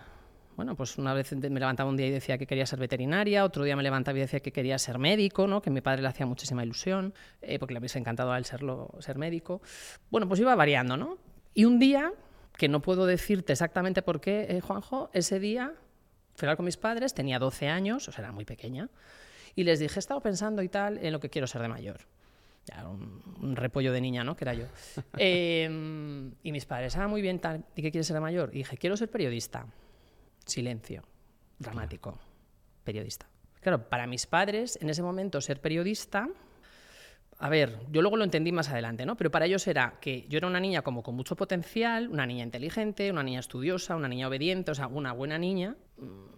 bueno, 0.54 0.76
pues 0.76 0.98
una 0.98 1.14
vez 1.14 1.32
me 1.32 1.58
levantaba 1.58 1.90
un 1.90 1.96
día 1.96 2.06
y 2.06 2.10
decía 2.12 2.38
que 2.38 2.46
quería 2.46 2.64
ser 2.64 2.78
veterinaria, 2.78 3.44
otro 3.44 3.64
día 3.64 3.74
me 3.74 3.82
levantaba 3.82 4.16
y 4.18 4.20
decía 4.20 4.38
que 4.38 4.52
quería 4.52 4.78
ser 4.78 4.98
médico, 4.98 5.48
¿no? 5.48 5.60
que 5.60 5.70
mi 5.70 5.80
padre 5.80 6.02
le 6.02 6.08
hacía 6.08 6.26
muchísima 6.26 6.62
ilusión, 6.62 7.12
eh, 7.42 7.58
porque 7.58 7.74
le 7.74 7.78
había 7.78 7.90
encantado 7.94 8.30
a 8.30 8.38
él 8.38 8.44
serlo, 8.44 8.92
ser 9.00 9.18
médico. 9.18 9.60
Bueno, 10.10 10.28
pues 10.28 10.38
iba 10.38 10.54
variando, 10.54 10.96
¿no? 10.96 11.18
Y 11.54 11.64
un 11.64 11.80
día, 11.80 12.12
que 12.56 12.68
no 12.68 12.82
puedo 12.82 13.04
decirte 13.06 13.52
exactamente 13.52 14.02
por 14.02 14.20
qué, 14.20 14.46
eh, 14.48 14.60
Juanjo, 14.60 15.10
ese 15.12 15.40
día 15.40 15.74
fui 16.36 16.46
a 16.46 16.50
hablar 16.50 16.56
con 16.56 16.66
mis 16.66 16.76
padres, 16.76 17.14
tenía 17.14 17.40
12 17.40 17.68
años, 17.68 18.06
o 18.06 18.12
sea, 18.12 18.22
era 18.22 18.32
muy 18.32 18.44
pequeña, 18.44 18.88
y 19.58 19.64
les 19.64 19.80
dije, 19.80 19.96
he 19.96 19.98
estado 19.98 20.20
pensando 20.20 20.62
y 20.62 20.68
tal 20.68 21.04
en 21.04 21.12
lo 21.12 21.18
que 21.18 21.30
quiero 21.30 21.48
ser 21.48 21.60
de 21.62 21.66
mayor. 21.66 21.98
Ya, 22.64 22.86
un, 22.86 23.56
repollo 23.56 23.92
de 23.92 24.00
niña, 24.00 24.22
¿no? 24.22 24.36
Que 24.36 24.44
era 24.44 24.54
yo. 24.54 24.66
Em, 25.18 26.32
y 26.44 26.52
mis 26.52 26.64
padres, 26.64 26.96
ah, 26.96 27.08
muy 27.08 27.20
bien, 27.20 27.40
tal, 27.40 27.64
¿y 27.74 27.82
qué 27.82 27.90
quieres 27.90 28.06
ser 28.06 28.14
de 28.14 28.20
mayor? 28.20 28.50
Y 28.52 28.58
dije, 28.58 28.76
quiero 28.76 28.96
ser 28.96 29.10
periodista. 29.10 29.66
Silencio. 30.46 31.02
Dramático. 31.58 32.20
Periodista. 32.84 33.28
Claro, 33.60 33.88
para 33.88 34.06
mis 34.06 34.28
padres, 34.28 34.78
en 34.80 34.90
ese 34.90 35.02
momento, 35.02 35.40
ser 35.40 35.60
periodista 35.60 36.28
a 37.40 37.48
ver, 37.48 37.78
yo 37.90 38.02
luego 38.02 38.16
lo 38.16 38.24
entendí 38.24 38.50
más 38.50 38.68
adelante, 38.68 39.06
¿no? 39.06 39.16
Pero 39.16 39.30
para 39.30 39.46
ellos 39.46 39.66
era 39.68 39.94
que 40.00 40.26
yo 40.28 40.38
era 40.38 40.48
una 40.48 40.58
niña 40.58 40.82
como 40.82 41.04
con 41.04 41.14
mucho 41.14 41.36
potencial, 41.36 42.08
una 42.08 42.26
niña 42.26 42.42
inteligente, 42.42 43.12
una 43.12 43.22
niña 43.22 43.38
estudiosa, 43.38 43.94
una 43.94 44.08
niña 44.08 44.26
obediente, 44.26 44.72
o 44.72 44.74
sea, 44.74 44.88
una 44.88 45.12
buena 45.12 45.38
niña, 45.38 45.76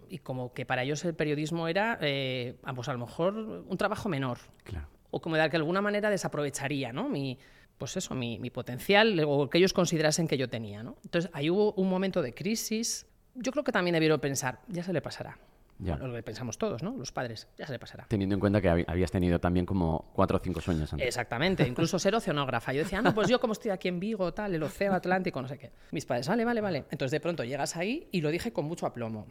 y 0.09 0.19
como 0.19 0.53
que 0.53 0.65
para 0.65 0.83
ellos 0.83 1.03
el 1.03 1.15
periodismo 1.15 1.67
era, 1.67 1.97
eh, 2.01 2.55
pues 2.75 2.87
a 2.87 2.93
lo 2.93 2.99
mejor 2.99 3.33
un 3.35 3.77
trabajo 3.77 4.09
menor. 4.09 4.37
Claro. 4.63 4.87
O 5.09 5.19
como 5.21 5.37
de 5.37 5.41
alguna 5.41 5.81
manera 5.81 6.11
desaprovecharía, 6.11 6.93
¿no? 6.93 7.09
Mi, 7.09 7.39
pues 7.79 7.97
eso, 7.97 8.13
mi, 8.13 8.37
mi 8.37 8.51
potencial, 8.51 9.19
o 9.25 9.49
que 9.49 9.57
ellos 9.57 9.73
considerasen 9.73 10.27
que 10.27 10.37
yo 10.37 10.49
tenía, 10.49 10.83
¿no? 10.83 10.97
Entonces 11.03 11.31
ahí 11.33 11.49
hubo 11.49 11.73
un 11.73 11.89
momento 11.89 12.21
de 12.21 12.35
crisis. 12.35 13.07
Yo 13.33 13.51
creo 13.51 13.63
que 13.63 13.71
también 13.71 13.95
debieron 13.95 14.19
pensar, 14.19 14.59
ya 14.67 14.83
se 14.83 14.93
le 14.93 15.01
pasará 15.01 15.39
lo 15.81 16.13
que 16.13 16.23
pensamos 16.23 16.57
todos, 16.57 16.83
¿no? 16.83 16.95
Los 16.95 17.11
padres, 17.11 17.47
ya 17.57 17.65
se 17.65 17.73
le 17.73 17.79
pasará. 17.79 18.05
Teniendo 18.07 18.35
en 18.35 18.39
cuenta 18.39 18.61
que 18.61 18.69
habías 18.69 19.11
tenido 19.11 19.39
también 19.39 19.65
como 19.65 20.11
cuatro 20.13 20.37
o 20.37 20.39
cinco 20.39 20.61
sueños 20.61 20.91
antes. 20.93 21.07
Exactamente, 21.07 21.63
incluso 21.67 21.97
ser 21.99 22.15
oceanógrafa. 22.15 22.73
Yo 22.73 22.83
decía, 22.83 23.01
no, 23.01 23.13
pues 23.13 23.27
yo 23.27 23.39
como 23.39 23.53
estoy 23.53 23.71
aquí 23.71 23.87
en 23.87 23.99
Vigo, 23.99 24.33
tal, 24.33 24.53
el 24.53 24.63
océano 24.63 24.95
Atlántico, 24.95 25.41
no 25.41 25.47
sé 25.47 25.57
qué. 25.57 25.71
Mis 25.91 26.05
padres, 26.05 26.27
vale, 26.27 26.45
vale, 26.45 26.61
vale. 26.61 26.77
Entonces 26.91 27.11
de 27.11 27.19
pronto 27.19 27.43
llegas 27.43 27.75
ahí 27.75 28.07
y 28.11 28.21
lo 28.21 28.29
dije 28.29 28.53
con 28.53 28.65
mucho 28.65 28.85
aplomo. 28.85 29.25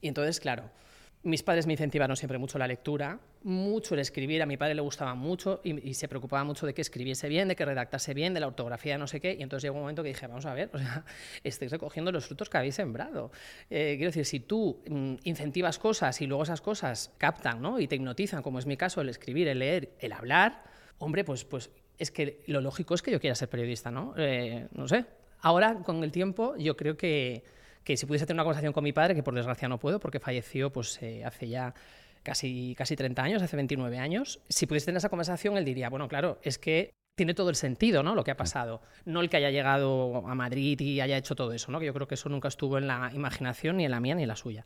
Y 0.00 0.08
entonces, 0.08 0.40
claro, 0.40 0.64
mis 1.22 1.42
padres 1.42 1.66
me 1.66 1.74
incentivaron 1.74 2.16
siempre 2.16 2.38
mucho 2.38 2.58
la 2.58 2.66
lectura, 2.66 3.20
mucho 3.42 3.94
el 3.94 4.00
escribir. 4.00 4.42
A 4.42 4.46
mi 4.46 4.56
padre 4.56 4.74
le 4.74 4.80
gustaba 4.80 5.14
mucho 5.14 5.60
y, 5.62 5.92
se 5.92 6.08
preocupaba 6.08 6.44
mucho 6.44 6.66
de 6.66 6.72
que 6.72 6.80
escribiese 6.80 7.28
bien, 7.28 7.48
de 7.48 7.56
que 7.56 7.64
redactase 7.64 8.14
bien, 8.14 8.32
de 8.32 8.40
la 8.40 8.46
ortografía, 8.46 8.96
no 8.96 9.06
sé 9.06 9.20
qué. 9.20 9.36
Y 9.38 9.42
entonces 9.42 9.64
llegó 9.64 9.76
un 9.76 9.82
momento 9.82 10.02
que 10.02 10.08
dije, 10.08 10.26
vamos 10.26 10.46
a 10.46 10.54
ver, 10.54 10.70
o 10.74 10.78
estáis 11.44 11.70
recogiendo 11.70 12.10
los 12.10 12.24
frutos 12.24 12.48
que 12.48 12.56
habéis 12.56 12.74
sembrado. 12.74 13.32
Eh, 13.68 13.94
quiero 13.96 14.08
decir, 14.08 14.24
si 14.24 14.40
tú 14.40 14.82
mm, 14.88 15.16
incentivas 15.24 15.78
cosas 15.78 16.20
y 16.22 16.26
luego 16.26 16.44
esas 16.44 16.62
cosas 16.62 17.12
captan 17.18 17.60
¿no? 17.60 17.78
y 17.78 17.86
te 17.86 17.96
hipnotizan, 17.96 18.42
como 18.42 18.58
es 18.58 18.66
mi 18.66 18.78
caso, 18.78 19.02
el 19.02 19.10
escribir, 19.10 19.48
el 19.48 19.58
leer, 19.58 19.92
el 19.98 20.12
hablar, 20.12 20.64
hombre, 20.98 21.24
pues, 21.24 21.44
pues 21.44 21.70
es 21.98 22.10
que 22.10 22.42
lo 22.46 22.62
lógico 22.62 22.94
es 22.94 23.02
que 23.02 23.10
yo 23.10 23.20
quiera 23.20 23.34
ser 23.34 23.50
periodista, 23.50 23.90
¿no? 23.90 24.14
Eh, 24.16 24.68
no 24.72 24.88
sé. 24.88 25.04
Ahora, 25.42 25.82
con 25.84 26.02
el 26.02 26.12
tiempo, 26.12 26.56
yo 26.56 26.76
creo 26.76 26.96
que 26.96 27.44
que 27.84 27.96
si 27.96 28.06
pudiese 28.06 28.26
tener 28.26 28.36
una 28.36 28.44
conversación 28.44 28.72
con 28.72 28.84
mi 28.84 28.92
padre, 28.92 29.14
que 29.14 29.22
por 29.22 29.34
desgracia 29.34 29.68
no 29.68 29.78
puedo 29.78 30.00
porque 30.00 30.20
falleció 30.20 30.70
pues, 30.70 31.00
eh, 31.02 31.24
hace 31.24 31.48
ya 31.48 31.74
casi, 32.22 32.74
casi 32.76 32.96
30 32.96 33.22
años, 33.22 33.42
hace 33.42 33.56
29 33.56 33.98
años, 33.98 34.40
si 34.48 34.66
pudiese 34.66 34.86
tener 34.86 34.98
esa 34.98 35.08
conversación, 35.08 35.56
él 35.56 35.64
diría, 35.64 35.88
bueno, 35.88 36.08
claro, 36.08 36.38
es 36.42 36.58
que 36.58 36.90
tiene 37.16 37.34
todo 37.34 37.50
el 37.50 37.56
sentido, 37.56 38.02
¿no? 38.02 38.14
Lo 38.14 38.24
que 38.24 38.30
ha 38.30 38.36
pasado. 38.36 38.80
No 39.04 39.20
el 39.20 39.28
que 39.28 39.36
haya 39.36 39.50
llegado 39.50 40.26
a 40.26 40.34
Madrid 40.34 40.80
y 40.80 41.00
haya 41.00 41.18
hecho 41.18 41.34
todo 41.34 41.52
eso, 41.52 41.70
¿no? 41.70 41.78
Que 41.78 41.86
yo 41.86 41.92
creo 41.92 42.08
que 42.08 42.14
eso 42.14 42.30
nunca 42.30 42.48
estuvo 42.48 42.78
en 42.78 42.86
la 42.86 43.10
imaginación, 43.12 43.76
ni 43.76 43.84
en 43.84 43.90
la 43.90 44.00
mía, 44.00 44.14
ni 44.14 44.22
en 44.22 44.28
la 44.28 44.36
suya. 44.36 44.64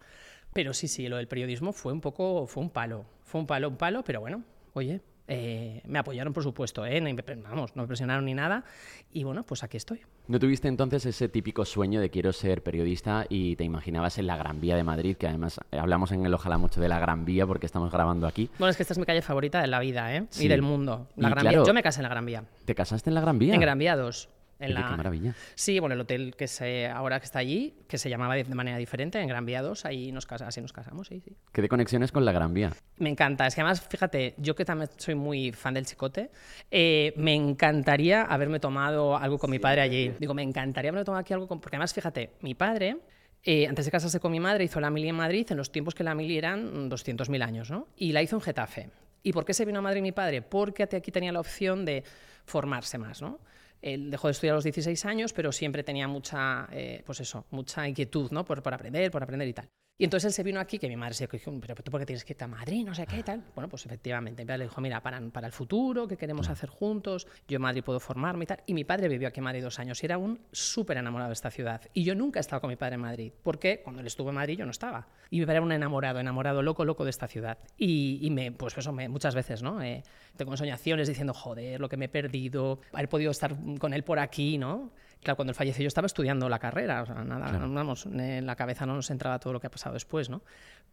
Pero 0.53 0.73
sí, 0.73 0.87
sí, 0.87 1.09
lo 1.09 1.17
del 1.17 1.27
periodismo 1.27 1.73
fue 1.73 1.93
un 1.93 2.01
poco, 2.01 2.47
fue 2.47 2.63
un 2.63 2.71
palo. 2.71 3.07
Fue 3.23 3.41
un 3.41 3.47
palo, 3.49 3.69
un 3.69 3.77
palo, 3.77 4.05
pero 4.05 4.21
bueno, 4.21 4.45
oye, 4.75 5.01
eh, 5.27 5.81
me 5.87 5.99
apoyaron, 5.99 6.33
por 6.33 6.43
supuesto, 6.43 6.85
¿eh? 6.85 7.01
no, 7.01 7.09
vamos, 7.43 7.75
no 7.77 7.83
me 7.83 7.89
presionaron 7.89 8.25
ni 8.25 8.35
nada. 8.35 8.65
Y 9.13 9.25
bueno, 9.25 9.45
pues 9.45 9.63
aquí 9.63 9.77
estoy. 9.77 10.01
¿No 10.29 10.39
tuviste 10.39 10.69
entonces 10.69 11.07
ese 11.07 11.29
típico 11.29 11.65
sueño 11.65 12.01
de 12.01 12.11
quiero 12.11 12.33
ser 12.33 12.63
periodista 12.63 13.27
y 13.29 13.57
te 13.57 13.65
imaginabas 13.65 14.19
en 14.19 14.27
la 14.27 14.37
Gran 14.37 14.61
Vía 14.61 14.77
de 14.77 14.85
Madrid, 14.85 15.17
que 15.17 15.27
además 15.27 15.61
eh, 15.71 15.79
hablamos 15.79 16.13
en 16.13 16.27
el 16.27 16.35
Ojalá 16.35 16.59
mucho 16.59 16.81
de 16.81 16.89
la 16.89 16.99
Gran 16.99 17.25
Vía 17.25 17.47
porque 17.47 17.67
estamos 17.67 17.91
grabando 17.91 18.27
aquí? 18.27 18.51
Bueno, 18.59 18.71
es 18.71 18.77
que 18.77 18.83
esta 18.83 18.95
es 18.95 18.99
mi 18.99 19.07
calle 19.07 19.23
favorita 19.23 19.61
de 19.61 19.67
la 19.67 19.81
vida 19.81 20.15
¿eh? 20.15 20.27
y 20.39 20.49
del 20.49 20.63
mundo. 20.63 21.09
La 21.17 21.31
Gran 21.31 21.49
Vía. 21.49 21.63
Yo 21.65 21.75
me 21.75 21.83
casé 21.83 22.01
en 22.01 22.05
la 22.05 22.09
Gran 22.11 22.27
Vía. 22.27 22.45
¿Te 22.65 22.75
casaste 22.75 23.11
en 23.11 23.15
la 23.15 23.21
Gran 23.21 23.39
Vía? 23.39 23.55
En 23.55 23.61
Gran 23.61 23.79
Vía 23.79 23.97
2. 23.97 24.29
Qué 24.67 24.97
maravilla. 24.97 25.35
Sí, 25.55 25.79
bueno, 25.81 25.95
el 25.95 26.01
hotel 26.01 26.35
que 26.37 26.49
se, 26.49 26.87
ahora 26.89 27.19
que 27.21 27.27
está 27.27 27.39
allí, 27.39 27.75
que 27.89 27.99
se 27.99 28.09
llamaba 28.09 28.35
de 28.35 28.45
manera 28.55 28.79
diferente, 28.79 29.21
en 29.21 29.29
Gran 29.29 29.45
Vía 29.45 29.63
2, 29.63 29.85
ahí 29.85 30.13
nos 30.13 30.27
casa, 30.27 30.47
así 30.47 30.61
nos 30.61 30.73
casamos, 30.73 31.09
sí, 31.09 31.21
sí. 31.21 31.37
¿Qué 31.53 31.63
de 31.63 31.69
conexiones 31.69 32.13
con 32.13 32.25
la 32.25 32.33
Gran 32.33 32.55
Vía? 32.55 32.73
Me 32.99 33.11
encanta, 33.11 33.47
es 33.47 33.55
que 33.55 33.61
además, 33.61 33.81
fíjate, 33.81 34.35
yo 34.39 34.55
que 34.55 34.65
también 34.65 34.91
soy 34.97 35.15
muy 35.15 35.53
fan 35.53 35.75
del 35.75 35.87
chicote, 35.87 36.31
eh, 36.71 37.13
me 37.17 37.35
encantaría 37.35 38.23
haberme 38.23 38.61
tomado 38.61 39.17
algo 39.17 39.39
con 39.39 39.51
mi 39.51 39.59
padre 39.59 39.83
allí. 39.83 40.13
Digo, 40.19 40.35
me 40.35 40.43
encantaría 40.43 40.91
haberme 40.91 41.05
tomado 41.05 41.21
aquí 41.21 41.33
algo 41.33 41.49
con... 41.49 41.61
Porque 41.61 41.77
además, 41.77 41.93
fíjate, 41.93 42.33
mi 42.41 42.55
padre... 42.55 42.99
Eh, 43.47 43.67
antes 43.69 43.85
de 43.85 43.91
casarse 43.91 44.21
con 44.21 44.33
mi 44.33 44.41
madre, 44.41 44.65
hizo 44.65 44.81
la 44.81 44.89
mili 44.89 45.11
en 45.11 45.17
Madrid 45.17 45.47
en 45.51 45.59
los 45.59 45.71
tiempos 45.71 45.95
que 45.95 46.03
la 46.03 46.15
mili 46.15 46.39
eran 46.39 46.89
200.000 46.89 47.43
años, 47.45 47.71
¿no? 47.71 47.89
Y 47.95 48.13
la 48.13 48.23
hizo 48.23 48.37
en 48.37 48.41
Getafe. 48.41 48.89
¿Y 49.23 49.33
por 49.33 49.45
qué 49.45 49.53
se 49.53 49.65
vino 49.65 49.81
a 49.81 49.83
Madrid 49.83 50.01
mi 50.01 50.13
padre? 50.13 50.41
Porque 50.41 50.83
aquí 50.83 51.11
tenía 51.11 51.31
la 51.31 51.41
opción 51.41 51.85
de 51.85 52.05
formarse 52.45 52.99
más, 52.99 53.21
¿no? 53.21 53.41
Él 53.85 54.11
dejó 54.11 54.29
de 54.29 54.33
estudiar 54.33 54.55
a 54.55 54.57
los 54.57 54.65
16 54.65 55.05
años, 55.05 55.35
pero 55.35 55.53
siempre 55.53 55.85
tenía 55.85 56.09
mucha, 56.09 56.67
eh, 56.73 57.03
pues 57.05 57.21
eso, 57.21 57.45
mucha 57.51 57.87
inquietud, 57.87 58.31
¿no? 58.31 58.43
Por, 58.43 58.63
por 58.63 58.73
aprender, 58.73 59.11
por 59.11 59.23
aprender 59.23 59.47
y 59.47 59.53
tal. 59.53 59.69
Y 59.97 60.03
entonces 60.03 60.27
él 60.27 60.33
se 60.33 60.43
vino 60.43 60.59
aquí, 60.59 60.81
que 60.81 60.89
mi 60.89 60.97
madre 60.97 61.15
se 61.15 61.29
dijo, 61.29 61.53
pero 61.61 61.77
tú 61.77 61.93
por 61.93 62.01
qué 62.01 62.07
tienes 62.07 62.25
que 62.25 62.33
irte 62.33 62.43
a 62.43 62.49
Madrid, 62.49 62.85
no 62.85 62.97
sé 62.97 63.07
qué, 63.07 63.23
tal. 63.23 63.45
Bueno, 63.55 63.69
pues 63.69 63.87
efectivamente, 63.87 64.45
mi 64.45 64.59
le 64.59 64.65
dijo, 64.65 64.81
mira, 64.81 65.01
para, 65.01 65.21
para 65.31 65.47
el 65.47 65.53
futuro, 65.53 66.09
¿qué 66.09 66.17
queremos 66.17 66.49
hacer 66.49 66.69
juntos? 66.69 67.29
Yo 67.47 67.57
en 67.57 67.63
Madrid 67.63 67.85
puedo 67.85 68.01
formarme 68.01 68.43
y 68.43 68.47
tal. 68.49 68.61
Y 68.67 68.75
mi 68.75 68.83
padre 68.83 69.07
vivió 69.07 69.29
aquí 69.29 69.39
en 69.39 69.45
Madrid 69.45 69.63
dos 69.63 69.79
años 69.79 70.03
y 70.03 70.07
era 70.07 70.19
un 70.19 70.41
súper 70.51 70.97
enamorado 70.97 71.29
de 71.29 71.35
esta 71.35 71.49
ciudad. 71.49 71.81
Y 71.93 72.03
yo 72.03 72.17
nunca 72.17 72.41
he 72.41 72.43
estado 72.43 72.61
con 72.61 72.71
mi 72.71 72.77
padre 72.77 72.97
en 72.97 73.03
Madrid, 73.03 73.33
porque 73.45 73.83
cuando 73.85 74.01
él 74.01 74.09
estuvo 74.09 74.31
en 74.31 74.35
Madrid 74.35 74.59
yo 74.59 74.65
no 74.65 74.73
estaba. 74.73 75.07
Y 75.31 75.39
mi 75.39 75.47
padre 75.47 75.59
era 75.59 75.67
un 75.67 75.71
enamorado, 75.71 76.19
enamorado, 76.19 76.61
loco, 76.61 76.85
loco 76.85 77.05
de 77.05 77.11
esta 77.11 77.29
ciudad. 77.29 77.59
Y, 77.79 78.19
y 78.21 78.31
me, 78.31 78.51
pues 78.51 78.77
eso, 78.77 78.93
me, 78.93 79.09
muchas 79.09 79.37
veces, 79.37 79.63
¿no? 79.63 79.81
Eh, 79.81 80.03
tengo 80.37 80.57
soñaciones 80.57 81.07
diciendo, 81.07 81.35
joder, 81.35 81.81
lo 81.81 81.89
que 81.89 81.97
me 81.97 82.07
he 82.07 82.09
perdido, 82.09 82.81
haber 82.93 83.09
podido 83.09 83.31
estar 83.31 83.55
con 83.79 83.95
él 83.95 84.03
por 84.03 84.19
aquí, 84.19 84.59
¿no? 84.59 84.91
Claro, 85.25 85.37
cuando 85.37 85.51
él 85.51 85.57
falleció 85.57 85.83
yo 85.83 85.89
estaba 85.89 86.07
estudiando 86.07 86.49
la 86.49 86.59
carrera, 86.59 87.03
o 87.03 87.07
sea, 87.07 87.25
nada, 87.25 87.51
vamos, 87.59 88.07
en 88.07 88.47
la 88.47 88.55
cabeza 88.55 88.87
no 88.87 88.95
nos 88.95 89.11
entraba 89.11 89.39
todo 89.39 89.55
lo 89.55 89.61
que 89.61 89.67
ha 89.67 89.71
pasado 89.71 89.95
después, 89.95 90.29
¿no? 90.29 90.43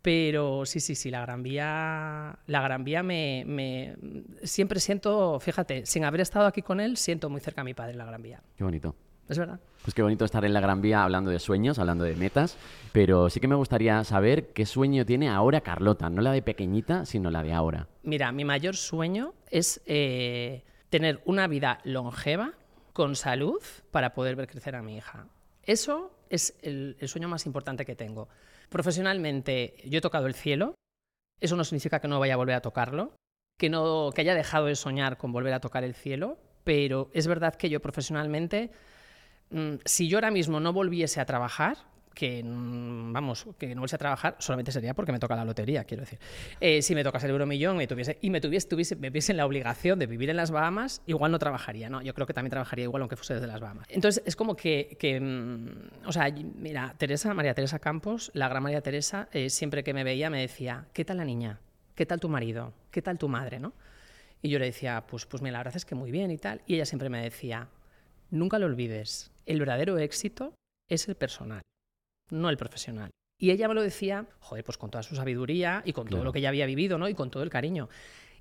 Pero 0.02 0.66
sí, 0.66 0.80
sí, 0.80 0.96
sí, 0.96 1.12
la 1.12 1.22
Gran 1.22 1.44
Vía, 1.44 2.40
la 2.48 2.62
Gran 2.62 2.84
Vía 2.84 3.04
me, 3.04 3.44
me, 3.46 3.96
siempre 4.44 4.80
siento, 4.80 5.40
fíjate, 5.40 5.86
sin 5.86 6.06
haber 6.06 6.22
estado 6.22 6.48
aquí 6.48 6.62
con 6.62 6.80
él, 6.80 6.98
siento 6.98 7.30
muy 7.30 7.42
cerca 7.42 7.62
a 7.62 7.64
mi 7.64 7.74
padre 7.74 7.92
en 7.92 7.98
la 8.00 8.06
Gran 8.06 8.22
Vía. 8.22 8.42
Qué 8.58 8.64
bonito. 8.64 8.96
Es 9.32 9.38
verdad. 9.38 9.60
Pues 9.84 9.94
qué 9.94 10.02
bonito 10.02 10.26
estar 10.26 10.44
en 10.44 10.54
la 10.54 10.60
Gran 10.60 10.82
Vía 10.82 11.04
hablando 11.04 11.32
de 11.32 11.40
sueños, 11.40 11.80
hablando 11.80 12.04
de 12.04 12.16
metas, 12.16 12.58
pero 12.92 13.30
sí 13.30 13.40
que 13.40 13.48
me 13.48 13.56
gustaría 13.56 14.04
saber 14.04 14.48
qué 14.54 14.66
sueño 14.66 15.06
tiene 15.06 15.30
ahora 15.30 15.62
Carlota, 15.62 16.10
no 16.10 16.22
la 16.22 16.34
de 16.34 16.42
pequeñita, 16.42 17.06
sino 17.06 17.32
la 17.32 17.42
de 17.42 17.54
ahora. 17.54 17.88
Mira, 18.04 18.32
mi 18.32 18.44
mayor 18.44 18.76
sueño 18.76 19.34
es 19.50 19.82
eh, 19.86 20.64
tener 20.90 21.22
una 21.26 21.48
vida 21.48 21.80
longeva, 21.84 22.54
con 22.94 23.16
salud 23.16 23.62
para 23.92 24.14
poder 24.14 24.36
ver 24.36 24.48
crecer 24.48 24.76
a 24.76 24.82
mi 24.82 24.98
hija. 24.98 25.28
Eso 25.64 26.12
es 26.30 26.56
el, 26.62 26.98
sueño 27.08 27.28
más 27.28 27.46
importante 27.46 27.86
que 27.86 27.96
tengo. 27.96 28.28
Profesionalmente, 28.70 29.76
yo 29.86 30.00
he 30.00 30.02
tocado 30.02 30.28
el 30.28 30.34
cielo. 30.34 30.76
Eso 31.40 31.56
no 31.56 31.64
significa 31.64 32.00
que 32.00 32.08
no 32.08 32.20
vaya 32.20 32.36
a 32.36 32.38
volver 32.38 32.56
a 32.56 32.62
tocarlo, 32.62 33.14
que, 33.58 33.70
no, 33.70 34.12
que 34.14 34.22
haya 34.22 34.36
dejado 34.36 34.68
de 34.68 34.76
soñar 34.76 35.18
con 35.18 35.32
volver 35.32 35.54
a 35.54 35.60
tocar 35.60 35.84
el 35.84 35.96
cielo, 35.96 36.38
pero 36.64 37.10
es 37.14 37.28
verdad 37.28 37.56
que 37.56 37.70
yo 37.70 37.82
profesionalmente, 37.82 38.72
mm, 39.50 39.76
si 39.84 40.08
yo 40.08 40.18
ahora 40.18 40.32
mismo 40.32 40.60
no 40.60 40.72
volviese 40.72 41.20
a 41.20 41.26
trabajar, 41.26 41.78
que, 42.14 42.44
mm, 42.44 43.14
vamos, 43.14 43.48
que 43.58 43.74
no 43.74 43.82
volviese 43.82 43.96
a 43.96 44.00
trabajar, 44.00 44.36
solamente 44.40 44.72
sería 44.72 44.94
porque 44.94 45.12
me 45.12 45.20
toca 45.20 45.36
la 45.36 45.46
lotería, 45.46 45.84
quiero 45.84 46.02
decir. 46.02 46.20
Eh, 46.60 46.82
si 46.82 46.96
me 46.96 47.04
tocase 47.04 47.26
el 47.26 47.32
euromillón 47.32 47.78
me 47.78 47.88
tuviese, 47.88 48.18
y 48.22 48.30
me 48.30 48.42
tuviese, 48.42 48.68
tuviese, 48.68 48.96
me 48.96 49.10
viese 49.10 49.34
la 49.34 49.46
obligación 49.46 50.00
de 50.00 50.08
vivir 50.08 50.30
en 50.30 50.38
las 50.38 50.52
Bahamas, 50.52 51.02
igual 51.06 51.32
no 51.32 51.40
trabajaría, 51.40 51.90
¿no? 51.90 52.02
Yo 52.02 52.14
creo 52.14 52.28
que 52.28 52.34
también 52.34 52.52
trabajaría 52.52 52.84
igual 52.84 53.02
aunque 53.02 53.16
fuese 53.16 53.36
desde 53.36 53.48
las 53.48 53.60
Bahamas. 53.60 53.88
Entonces, 53.90 54.24
es 54.26 54.36
como 54.36 54.56
que, 54.56 54.98
que 55.00 55.20
mm, 55.20 56.08
o 56.08 56.12
sea, 56.12 56.34
mira, 56.56 56.94
Teresa, 56.98 57.34
María 57.34 57.54
Teresa 57.54 57.80
Campos, 57.80 58.32
la 58.34 58.48
gran 58.50 58.64
María 58.64 58.82
Teresa, 58.82 59.30
eh, 59.32 59.50
siempre 59.50 59.84
que 59.84 59.94
me 59.94 60.04
veía 60.04 60.30
me 60.30 60.42
decía, 60.42 60.86
¿qué 60.94 61.06
tal 61.06 61.18
la 61.18 61.26
niña? 61.26 61.60
¿Qué 61.96 62.06
tal 62.06 62.20
tu 62.20 62.30
marido? 62.30 62.74
¿Qué 62.92 63.02
tal 63.02 63.18
tu 63.18 63.28
madre? 63.28 63.60
¿no? 63.60 63.74
Y 64.42 64.50
yo 64.50 64.60
le 64.60 64.66
decía, 64.66 65.06
pues, 65.08 65.26
pues 65.26 65.42
mira, 65.42 65.54
la 65.54 65.60
verdad 65.60 65.76
es 65.76 65.86
que 65.86 65.96
muy 65.96 66.12
bien 66.12 66.32
y 66.32 66.38
tal. 66.38 66.62
Y 66.66 66.76
ella 66.76 66.86
siempre 66.86 67.10
me 67.10 67.22
decía, 67.22 67.70
nunca 68.32 68.60
lo 68.60 68.66
olvides, 68.66 69.32
el 69.46 69.60
verdadero 69.60 69.98
éxito 69.98 70.54
es 70.90 71.08
el 71.08 71.16
personal 71.16 71.62
no 72.32 72.50
el 72.50 72.58
profesional. 72.58 73.12
Y 73.38 73.52
ella 73.52 73.68
me 73.68 73.74
lo 73.74 73.82
decía, 73.82 74.28
joder, 74.40 74.64
pues 74.64 74.78
con 74.78 74.92
toda 74.92 75.04
su 75.04 75.16
sabiduría 75.16 75.82
y 75.86 75.94
con 75.94 76.08
todo 76.08 76.24
lo 76.24 76.32
que 76.32 76.40
ella 76.40 76.50
había 76.50 76.66
vivido, 76.66 76.98
¿no? 76.98 77.10
Y 77.10 77.16
con 77.16 77.32
todo 77.32 77.42
el 77.44 77.50
cariño. 77.50 77.90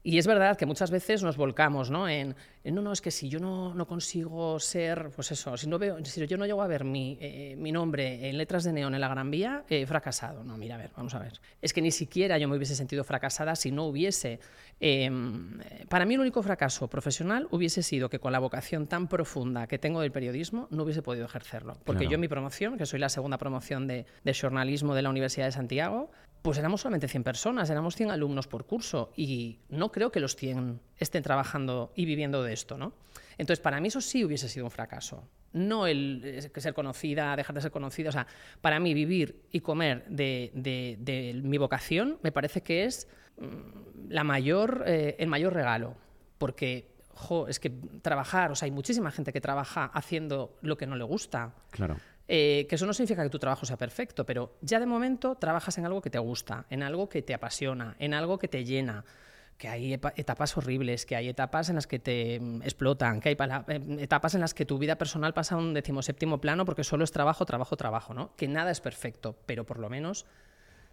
Y 0.02 0.16
es 0.16 0.26
verdad 0.26 0.56
que 0.56 0.64
muchas 0.64 0.90
veces 0.90 1.22
nos 1.22 1.36
volcamos 1.36 1.90
¿no? 1.90 2.08
En, 2.08 2.34
no, 2.64 2.80
no, 2.80 2.92
es 2.92 3.02
que 3.02 3.10
si 3.10 3.28
yo 3.28 3.38
no, 3.38 3.74
no, 3.74 3.86
consigo 3.86 4.58
ser, 4.58 5.10
pues 5.14 5.32
eso, 5.32 5.56
si, 5.56 5.68
no 5.68 5.78
veo, 5.78 6.02
si 6.04 6.26
yo 6.26 6.38
no 6.38 6.46
llego 6.46 6.62
a 6.62 6.66
ver 6.66 6.84
mi, 6.84 7.18
eh, 7.20 7.54
mi 7.58 7.70
nombre 7.70 8.28
en 8.28 8.38
letras 8.38 8.64
de 8.64 8.72
neón 8.72 8.94
en 8.94 9.00
la 9.00 9.08
Gran 9.08 9.30
Vía, 9.30 9.64
he 9.68 9.84
fracasado. 9.86 10.42
No, 10.42 10.56
mira, 10.56 10.76
a 10.76 10.78
ver, 10.78 10.90
vamos 10.96 11.14
a 11.14 11.18
ver. 11.18 11.40
Es 11.60 11.72
que 11.72 11.82
ni 11.82 11.90
siquiera 11.90 12.38
yo 12.38 12.48
me 12.48 12.56
hubiese 12.56 12.74
sentido 12.74 13.04
fracasada 13.04 13.54
si 13.56 13.70
no 13.70 13.84
hubiese... 13.86 14.40
Em, 14.82 15.58
para 15.90 16.06
mí 16.06 16.14
el 16.14 16.20
único 16.20 16.42
fracaso 16.42 16.88
profesional 16.88 17.46
hubiese 17.50 17.82
sido 17.82 18.08
que 18.08 18.18
con 18.18 18.32
la 18.32 18.38
vocación 18.38 18.86
tan 18.86 19.08
profunda 19.08 19.66
que 19.66 19.78
tengo 19.78 20.00
del 20.00 20.12
periodismo 20.12 20.68
no 20.70 20.84
hubiese 20.84 21.02
podido 21.02 21.26
ejercerlo. 21.26 21.76
Porque 21.84 22.06
yo 22.06 22.14
en 22.14 22.20
mi 22.20 22.28
promoción, 22.28 22.78
que 22.78 22.86
soy 22.86 23.00
la 23.00 23.10
segunda 23.10 23.36
promoción 23.36 23.86
de, 23.86 24.06
de 24.24 24.34
jornalismo 24.34 24.94
de 24.94 25.02
la 25.02 25.10
Universidad 25.10 25.46
de 25.46 25.52
Santiago, 25.52 26.10
pues 26.42 26.58
éramos 26.58 26.80
solamente 26.80 27.08
100 27.08 27.22
personas, 27.22 27.70
éramos 27.70 27.96
100 27.96 28.10
alumnos 28.10 28.46
por 28.46 28.64
curso 28.66 29.12
y 29.16 29.58
no 29.68 29.92
creo 29.92 30.10
que 30.10 30.20
los 30.20 30.36
100 30.36 30.80
estén 30.98 31.22
trabajando 31.22 31.92
y 31.94 32.04
viviendo 32.04 32.42
de 32.42 32.52
esto, 32.52 32.78
¿no? 32.78 32.92
Entonces, 33.36 33.62
para 33.62 33.80
mí 33.80 33.88
eso 33.88 34.00
sí 34.00 34.24
hubiese 34.24 34.48
sido 34.50 34.66
un 34.66 34.70
fracaso. 34.70 35.26
No 35.54 35.86
el 35.86 36.20
eh, 36.24 36.60
ser 36.60 36.74
conocida, 36.74 37.34
dejar 37.36 37.54
de 37.54 37.62
ser 37.62 37.70
conocida. 37.70 38.10
O 38.10 38.12
sea, 38.12 38.26
para 38.60 38.78
mí 38.80 38.92
vivir 38.92 39.42
y 39.50 39.60
comer 39.60 40.04
de, 40.08 41.40
mi 41.42 41.56
vocación 41.56 42.18
me 42.22 42.32
parece 42.32 42.62
que 42.62 42.84
es 42.84 43.08
mm, 43.38 44.10
la 44.10 44.24
mayor, 44.24 44.84
eh, 44.86 45.16
el 45.18 45.28
mayor 45.28 45.54
regalo. 45.54 45.96
Porque, 46.36 46.92
jo, 47.14 47.48
es 47.48 47.58
que 47.58 47.70
trabajar, 48.02 48.52
o 48.52 48.54
sea, 48.54 48.66
hay 48.66 48.72
muchísima 48.72 49.10
gente 49.10 49.32
que 49.32 49.40
trabaja 49.40 49.86
haciendo 49.86 50.58
lo 50.60 50.76
que 50.76 50.86
no 50.86 50.96
le 50.96 51.04
gusta. 51.04 51.54
Claro. 51.70 51.96
Eh, 52.32 52.66
que 52.68 52.76
eso 52.76 52.86
no 52.86 52.94
significa 52.94 53.24
que 53.24 53.28
tu 53.28 53.40
trabajo 53.40 53.66
sea 53.66 53.76
perfecto, 53.76 54.24
pero 54.24 54.54
ya 54.60 54.78
de 54.78 54.86
momento 54.86 55.34
trabajas 55.34 55.78
en 55.78 55.84
algo 55.84 56.00
que 56.00 56.10
te 56.10 56.18
gusta, 56.20 56.64
en 56.70 56.84
algo 56.84 57.08
que 57.08 57.22
te 57.22 57.34
apasiona, 57.34 57.96
en 57.98 58.14
algo 58.14 58.38
que 58.38 58.46
te 58.46 58.64
llena 58.64 59.04
que 59.58 59.66
hay 59.66 59.94
etapas 59.94 60.56
horribles, 60.56 61.06
que 61.06 61.16
hay 61.16 61.28
etapas 61.28 61.70
en 61.70 61.74
las 61.74 61.88
que 61.88 61.98
te 61.98 62.38
mm, 62.38 62.62
explotan, 62.62 63.20
que 63.20 63.30
hay 63.30 63.36
em, 63.66 63.98
etapas 63.98 64.36
en 64.36 64.42
las 64.42 64.54
que 64.54 64.64
tu 64.64 64.78
vida 64.78 64.96
personal 64.96 65.34
pasa 65.34 65.56
a 65.56 65.58
un 65.58 65.74
decimoséptimo 65.74 66.40
plano 66.40 66.64
porque 66.64 66.84
solo 66.84 67.02
es 67.02 67.10
trabajo, 67.10 67.44
trabajo, 67.46 67.76
trabajo, 67.76 68.14
¿no? 68.14 68.36
Que 68.36 68.46
nada 68.46 68.70
es 68.70 68.80
perfecto, 68.80 69.36
pero 69.44 69.66
por 69.66 69.80
lo 69.80 69.90
menos 69.90 70.24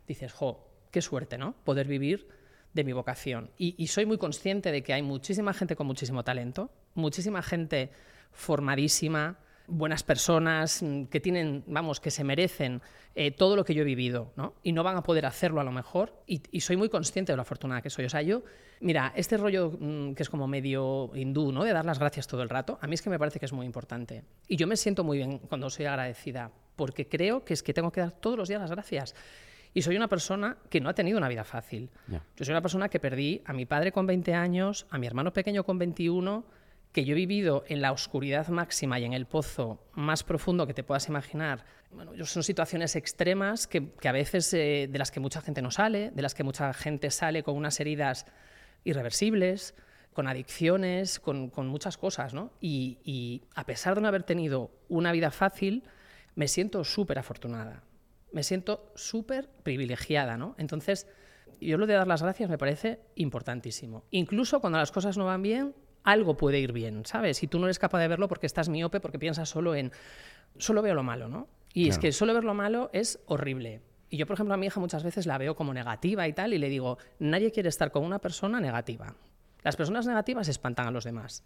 dices, 0.07 0.33
jo, 0.33 0.67
qué 0.89 1.03
suerte, 1.03 1.37
¿no? 1.37 1.53
Poder 1.63 1.87
vivir 1.87 2.29
de 2.73 2.83
mi 2.83 2.93
vocación. 2.93 3.51
y 3.59 3.85
soy 3.87 4.07
muy 4.07 4.17
consciente 4.17 4.71
de 4.71 4.81
que 4.81 4.93
hay 4.93 5.03
muchísima 5.03 5.53
gente 5.53 5.75
con 5.75 5.85
muchísimo 5.85 6.23
talento, 6.23 6.71
muchísima 6.95 7.43
gente 7.43 7.91
formadísima, 8.31 9.37
buenas 9.67 10.03
personas 10.03 10.81
mm, 10.81 11.03
que 11.05 11.19
tienen, 11.19 11.63
vamos, 11.67 11.99
que 11.99 12.09
se 12.09 12.23
merecen 12.23 12.81
eh, 13.15 13.31
todo 13.31 13.55
lo 13.55 13.65
que 13.65 13.73
yo 13.73 13.81
he 13.81 13.85
vivido, 13.85 14.31
¿no? 14.35 14.55
Y 14.63 14.71
no 14.71 14.83
van 14.83 14.97
a 14.97 15.03
poder 15.03 15.25
hacerlo 15.25 15.61
a 15.61 15.63
lo 15.63 15.71
mejor. 15.71 16.23
Y, 16.25 16.39
soy 16.61 16.77
muy 16.77 16.89
consciente 16.89 17.31
de 17.31 17.35
lo 17.35 17.41
afortunada 17.41 17.81
que 17.81 17.89
soy. 17.89 18.05
O 18.05 18.09
sea, 18.09 18.21
yo, 18.21 18.43
mira, 18.79 19.11
este 19.15 19.37
rollo 19.37 19.71
mm, 19.77 20.13
que 20.13 20.23
es 20.23 20.29
como 20.29 20.47
medio 20.47 21.11
hindú, 21.15 21.51
¿no? 21.51 21.63
De 21.63 21.73
dar 21.73 21.85
las 21.85 21.99
gracias 21.99 22.27
todo 22.27 22.41
el 22.41 22.49
rato, 22.49 22.79
a 22.81 22.87
mí 22.87 22.93
es 22.95 23.01
que 23.01 23.09
me 23.09 23.19
parece 23.19 23.39
que 23.39 23.45
es 23.45 23.53
muy 23.53 23.65
importante. 23.65 24.23
Y 24.47 24.55
yo 24.55 24.67
me 24.67 24.77
siento 24.77 25.03
muy 25.03 25.17
bien 25.17 25.39
cuando 25.39 25.69
soy 25.69 25.85
agradecida, 25.85 26.51
porque 26.75 27.07
creo 27.07 27.43
que 27.43 27.53
es 27.53 27.63
que 27.63 27.73
tengo 27.73 27.91
que 27.91 28.01
dar 28.01 28.11
todos 28.11 28.37
los 28.37 28.47
días 28.47 28.61
las 28.61 28.71
gracias. 28.71 29.15
Y 29.73 29.81
soy 29.81 29.95
una 29.95 30.07
persona 30.07 30.57
que 30.69 30.79
no 30.81 30.89
ha 30.89 30.93
tenido 30.93 31.17
una 31.17 31.27
vida 31.27 31.43
fácil. 31.43 31.89
Yo 32.07 32.45
soy 32.45 32.51
una 32.51 32.61
persona 32.61 32.89
que 32.89 32.99
perdí 32.99 33.41
a 33.45 33.53
mi 33.53 33.65
padre 33.65 33.91
con 33.91 34.07
20 34.07 34.33
años, 34.33 34.87
a 34.89 34.97
mi 34.97 35.05
hermano 35.05 35.33
pequeño 35.33 35.63
con 35.63 35.77
21 35.77 36.45
que 36.97 37.05
yo 37.05 37.13
he 37.13 37.15
vivido 37.15 37.63
en 37.67 37.79
la 37.79 37.91
oscuridad 37.91 38.47
máxima 38.47 38.99
y 38.99 39.05
en 39.05 39.13
el 39.13 39.27
pozo 39.27 39.79
más 39.93 40.23
profundo 40.23 40.65
que 40.65 40.73
te 40.73 40.83
puedas 40.83 41.07
imaginar. 41.09 41.63
Bueno, 41.91 42.25
son 42.25 42.41
situaciones 42.41 42.95
extremas 42.95 43.67
que, 43.67 43.93
a 44.03 44.11
veces 44.11 44.51
eh, 44.55 44.89
de 44.91 44.97
las 44.97 45.11
que 45.11 45.19
mucha 45.19 45.39
gente 45.41 45.61
no 45.61 45.69
sale, 45.69 46.09
de 46.09 46.21
las 46.23 46.33
que 46.33 46.43
mucha 46.43 46.73
gente 46.73 47.11
sale 47.11 47.43
con 47.43 47.55
unas 47.55 47.79
heridas 47.79 48.25
irreversibles, 48.83 49.75
con 50.11 50.27
adicciones, 50.27 51.19
con, 51.19 51.51
muchas 51.67 51.99
cosas, 51.99 52.33
¿no? 52.33 52.51
Y, 52.61 52.97
y, 53.03 53.43
a 53.53 53.67
pesar 53.67 53.93
de 53.93 54.01
no 54.01 54.07
haber 54.07 54.23
tenido 54.23 54.71
una 54.89 55.11
vida 55.11 55.29
fácil, 55.29 55.83
me 56.33 56.47
siento 56.47 56.83
súper 56.83 57.19
afortunada, 57.19 57.83
me 58.31 58.41
siento 58.41 58.91
súper 58.95 59.49
privilegiada, 59.61 60.35
¿no? 60.35 60.55
Entonces, 60.57 61.05
yo 61.61 61.77
lo 61.77 61.85
de 61.85 61.93
dar 61.93 62.07
las 62.07 62.23
gracias 62.23 62.49
me 62.49 62.57
parece 62.57 63.01
importantísimo. 63.13 64.03
Incluso 64.09 64.61
cuando 64.61 64.79
las 64.79 64.91
cosas 64.91 65.15
no 65.15 65.25
van 65.25 65.43
bien, 65.43 65.75
algo 66.03 66.37
puede 66.37 66.59
ir 66.59 66.71
bien, 66.71 67.05
¿sabes? 67.05 67.43
Y 67.43 67.47
tú 67.47 67.59
no 67.59 67.65
eres 67.65 67.79
capaz 67.79 67.99
de 67.99 68.07
verlo 68.07 68.27
porque 68.27 68.45
estás 68.45 68.69
miope, 68.69 68.99
porque 68.99 69.19
piensas 69.19 69.49
solo 69.49 69.75
en, 69.75 69.91
solo 70.57 70.81
veo 70.81 70.95
lo 70.95 71.03
malo, 71.03 71.27
¿no? 71.27 71.47
Y 71.73 71.89
es 71.89 71.99
que 71.99 72.11
solo 72.11 72.33
ver 72.33 72.43
lo 72.43 72.53
malo 72.53 72.89
es 72.93 73.19
horrible. 73.27 73.81
Y 74.09 74.17
yo, 74.17 74.25
por 74.25 74.35
ejemplo, 74.35 74.53
a 74.53 74.57
mi 74.57 74.65
hija 74.65 74.79
muchas 74.79 75.03
veces 75.03 75.25
la 75.25 75.37
veo 75.37 75.55
como 75.55 75.73
negativa 75.73 76.27
y 76.27 76.33
tal, 76.33 76.53
y 76.53 76.57
le 76.57 76.69
digo, 76.69 76.97
nadie 77.19 77.51
quiere 77.51 77.69
estar 77.69 77.91
con 77.91 78.03
una 78.03 78.19
persona 78.19 78.59
negativa. 78.59 79.13
Las 79.63 79.75
personas 79.75 80.07
negativas 80.07 80.47
espantan 80.47 80.87
a 80.87 80.91
los 80.91 81.03
demás. 81.03 81.43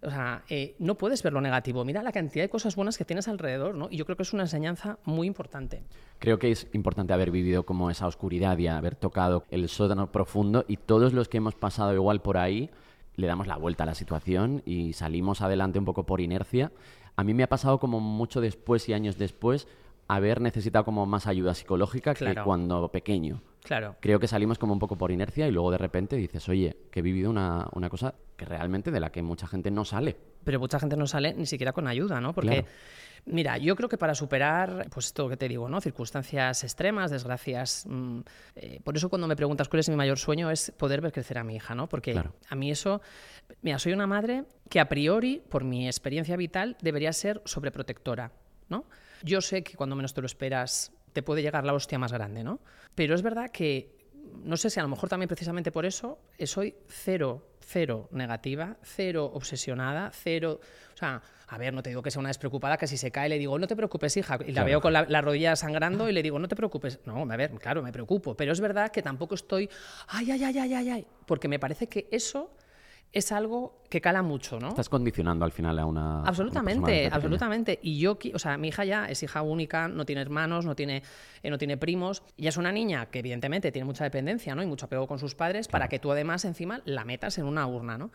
O 0.00 0.10
sea, 0.10 0.44
eh, 0.48 0.76
no 0.78 0.96
puedes 0.96 1.22
ver 1.22 1.32
lo 1.32 1.40
negativo. 1.40 1.84
Mira 1.84 2.02
la 2.02 2.12
cantidad 2.12 2.44
de 2.44 2.48
cosas 2.48 2.76
buenas 2.76 2.96
que 2.96 3.04
tienes 3.04 3.26
alrededor, 3.26 3.74
¿no? 3.74 3.88
Y 3.90 3.96
yo 3.96 4.04
creo 4.04 4.16
que 4.16 4.22
es 4.22 4.32
una 4.32 4.44
enseñanza 4.44 4.98
muy 5.04 5.26
importante. 5.26 5.82
Creo 6.18 6.38
que 6.38 6.52
es 6.52 6.68
importante 6.72 7.12
haber 7.12 7.30
vivido 7.30 7.66
como 7.66 7.90
esa 7.90 8.06
oscuridad 8.06 8.56
y 8.58 8.68
haber 8.68 8.94
tocado 8.94 9.44
el 9.50 9.68
sótano 9.68 10.12
profundo 10.12 10.64
y 10.68 10.76
todos 10.76 11.12
los 11.12 11.28
que 11.28 11.38
hemos 11.38 11.56
pasado 11.56 11.92
igual 11.94 12.22
por 12.22 12.38
ahí 12.38 12.70
le 13.18 13.26
damos 13.26 13.48
la 13.48 13.56
vuelta 13.56 13.82
a 13.82 13.86
la 13.86 13.96
situación 13.96 14.62
y 14.64 14.92
salimos 14.92 15.40
adelante 15.40 15.80
un 15.80 15.84
poco 15.84 16.06
por 16.06 16.20
inercia. 16.20 16.70
A 17.16 17.24
mí 17.24 17.34
me 17.34 17.42
ha 17.42 17.48
pasado 17.48 17.80
como 17.80 17.98
mucho 17.98 18.40
después 18.40 18.88
y 18.88 18.92
años 18.92 19.18
después 19.18 19.66
haber 20.08 20.40
necesitado 20.40 20.84
como 20.84 21.04
más 21.06 21.26
ayuda 21.26 21.54
psicológica 21.54 22.14
que 22.14 22.24
Claro. 22.24 22.44
cuando 22.44 22.88
pequeño. 22.90 23.42
Claro. 23.62 23.96
Creo 24.00 24.18
que 24.18 24.26
salimos 24.26 24.58
como 24.58 24.72
un 24.72 24.78
poco 24.78 24.96
por 24.96 25.10
inercia 25.10 25.46
y 25.46 25.50
luego 25.52 25.70
de 25.70 25.76
repente 25.78 26.16
dices, 26.16 26.48
oye, 26.48 26.76
que 26.90 27.00
he 27.00 27.02
vivido 27.02 27.28
una, 27.28 27.68
una 27.72 27.90
cosa 27.90 28.14
que 28.36 28.46
realmente 28.46 28.90
de 28.90 29.00
la 29.00 29.10
que 29.12 29.20
mucha 29.22 29.46
gente 29.46 29.70
no 29.70 29.84
sale. 29.84 30.16
Pero 30.44 30.58
mucha 30.60 30.80
gente 30.80 30.96
no 30.96 31.06
sale 31.06 31.34
ni 31.34 31.44
siquiera 31.44 31.72
con 31.72 31.86
ayuda, 31.86 32.20
¿no? 32.22 32.32
Porque, 32.32 32.48
Claro. 32.62 32.66
mira, 33.26 33.58
yo 33.58 33.76
creo 33.76 33.90
que 33.90 33.98
para 33.98 34.14
superar, 34.14 34.86
pues 34.90 35.06
esto 35.06 35.28
que 35.28 35.36
te 35.36 35.46
digo, 35.46 35.68
¿no? 35.68 35.82
Circunstancias 35.82 36.64
extremas, 36.64 37.10
desgracias. 37.10 37.84
mm, 37.86 38.20
eh, 38.56 38.80
por 38.82 38.96
eso 38.96 39.10
cuando 39.10 39.26
me 39.28 39.36
preguntas 39.36 39.68
cuál 39.68 39.80
es 39.80 39.90
mi 39.90 39.96
mayor 39.96 40.18
sueño 40.18 40.50
es 40.50 40.70
poder 40.78 41.02
ver 41.02 41.12
crecer 41.12 41.36
a 41.36 41.44
mi 41.44 41.56
hija, 41.56 41.74
¿no? 41.74 41.86
Porque 41.90 42.12
Claro. 42.12 42.32
a 42.48 42.54
mí 42.54 42.70
eso. 42.70 43.02
Mira, 43.60 43.78
soy 43.78 43.92
una 43.92 44.06
madre 44.06 44.44
que 44.70 44.80
a 44.80 44.88
priori, 44.88 45.42
por 45.50 45.64
mi 45.64 45.86
experiencia 45.86 46.36
vital, 46.38 46.78
debería 46.80 47.12
ser 47.12 47.42
sobreprotectora, 47.44 48.32
¿no? 48.70 48.84
Yo 49.22 49.40
sé 49.40 49.62
que 49.62 49.76
cuando 49.76 49.96
menos 49.96 50.14
te 50.14 50.20
lo 50.20 50.26
esperas 50.26 50.92
te 51.12 51.22
puede 51.22 51.42
llegar 51.42 51.64
la 51.64 51.72
hostia 51.74 51.98
más 51.98 52.12
grande, 52.12 52.44
¿no? 52.44 52.60
Pero 52.94 53.14
es 53.14 53.22
verdad 53.22 53.50
que 53.50 53.96
no 54.44 54.56
sé 54.56 54.70
si 54.70 54.78
a 54.78 54.82
lo 54.82 54.88
mejor 54.88 55.08
también 55.08 55.28
precisamente 55.28 55.72
por 55.72 55.86
eso 55.86 56.20
soy 56.44 56.74
cero, 56.86 57.48
cero 57.60 58.08
negativa, 58.12 58.76
cero 58.82 59.30
obsesionada, 59.34 60.10
cero. 60.12 60.60
O 60.94 60.96
sea, 60.96 61.20
a 61.48 61.58
ver, 61.58 61.72
no 61.72 61.82
te 61.82 61.88
digo 61.90 62.02
que 62.02 62.10
sea 62.10 62.20
una 62.20 62.28
despreocupada, 62.28 62.76
que 62.76 62.86
si 62.86 62.96
se 62.98 63.10
cae 63.10 63.28
le 63.30 63.38
digo, 63.38 63.58
no 63.58 63.66
te 63.66 63.74
preocupes, 63.74 64.16
hija, 64.18 64.36
y 64.36 64.48
la 64.48 64.52
Claro. 64.52 64.66
veo 64.66 64.80
con 64.82 64.92
la, 64.92 65.06
la 65.08 65.20
rodilla 65.22 65.56
sangrando 65.56 66.08
y 66.08 66.12
le 66.12 66.22
digo, 66.22 66.38
no 66.38 66.46
te 66.46 66.54
preocupes. 66.56 67.00
No, 67.06 67.22
a 67.28 67.36
ver, 67.36 67.50
claro, 67.52 67.82
me 67.82 67.90
preocupo, 67.90 68.36
pero 68.36 68.52
es 68.52 68.60
verdad 68.60 68.90
que 68.92 69.02
tampoco 69.02 69.34
estoy, 69.34 69.68
ay, 70.08 70.30
ay, 70.30 70.44
ay, 70.44 70.58
ay, 70.58 70.74
ay, 70.74 70.90
ay, 70.90 71.06
porque 71.26 71.48
me 71.48 71.58
parece 71.58 71.88
que 71.88 72.06
eso 72.10 72.54
es 73.12 73.32
algo 73.32 73.82
que 73.88 74.02
cala 74.02 74.22
mucho, 74.22 74.60
¿no? 74.60 74.68
Estás 74.68 74.90
condicionando 74.90 75.44
al 75.44 75.52
final 75.52 75.78
a 75.78 75.86
una. 75.86 76.00
a 76.00 76.18
una 76.20 76.28
Absolutamente, 76.28 77.08
absolutamente. 77.10 77.78
Y 77.82 77.98
yo, 77.98 78.18
o 78.34 78.38
sea, 78.38 78.58
mi 78.58 78.68
hija 78.68 78.84
ya 78.84 79.06
es 79.06 79.22
hija 79.22 79.40
única, 79.40 79.88
no 79.88 80.04
tiene 80.04 80.20
hermanos, 80.20 80.66
no 80.66 80.76
tiene, 80.76 81.02
eh, 81.42 81.50
no 81.50 81.56
tiene 81.56 81.78
primos. 81.78 82.22
Y 82.36 82.48
es 82.48 82.58
una 82.58 82.70
niña 82.70 83.06
que 83.06 83.20
evidentemente 83.20 83.72
tiene 83.72 83.86
mucha 83.86 84.04
dependencia, 84.04 84.54
¿no? 84.54 84.62
Y 84.62 84.66
mucho 84.66 84.86
apego 84.86 85.06
con 85.06 85.18
sus 85.18 85.34
padres 85.34 85.68
para 85.68 85.88
que 85.88 85.98
tú 85.98 86.12
además 86.12 86.44
encima 86.44 86.82
la 86.84 87.04
metas 87.04 87.38
en 87.38 87.46
una 87.46 87.66
urna, 87.66 87.96
¿no? 87.96 88.10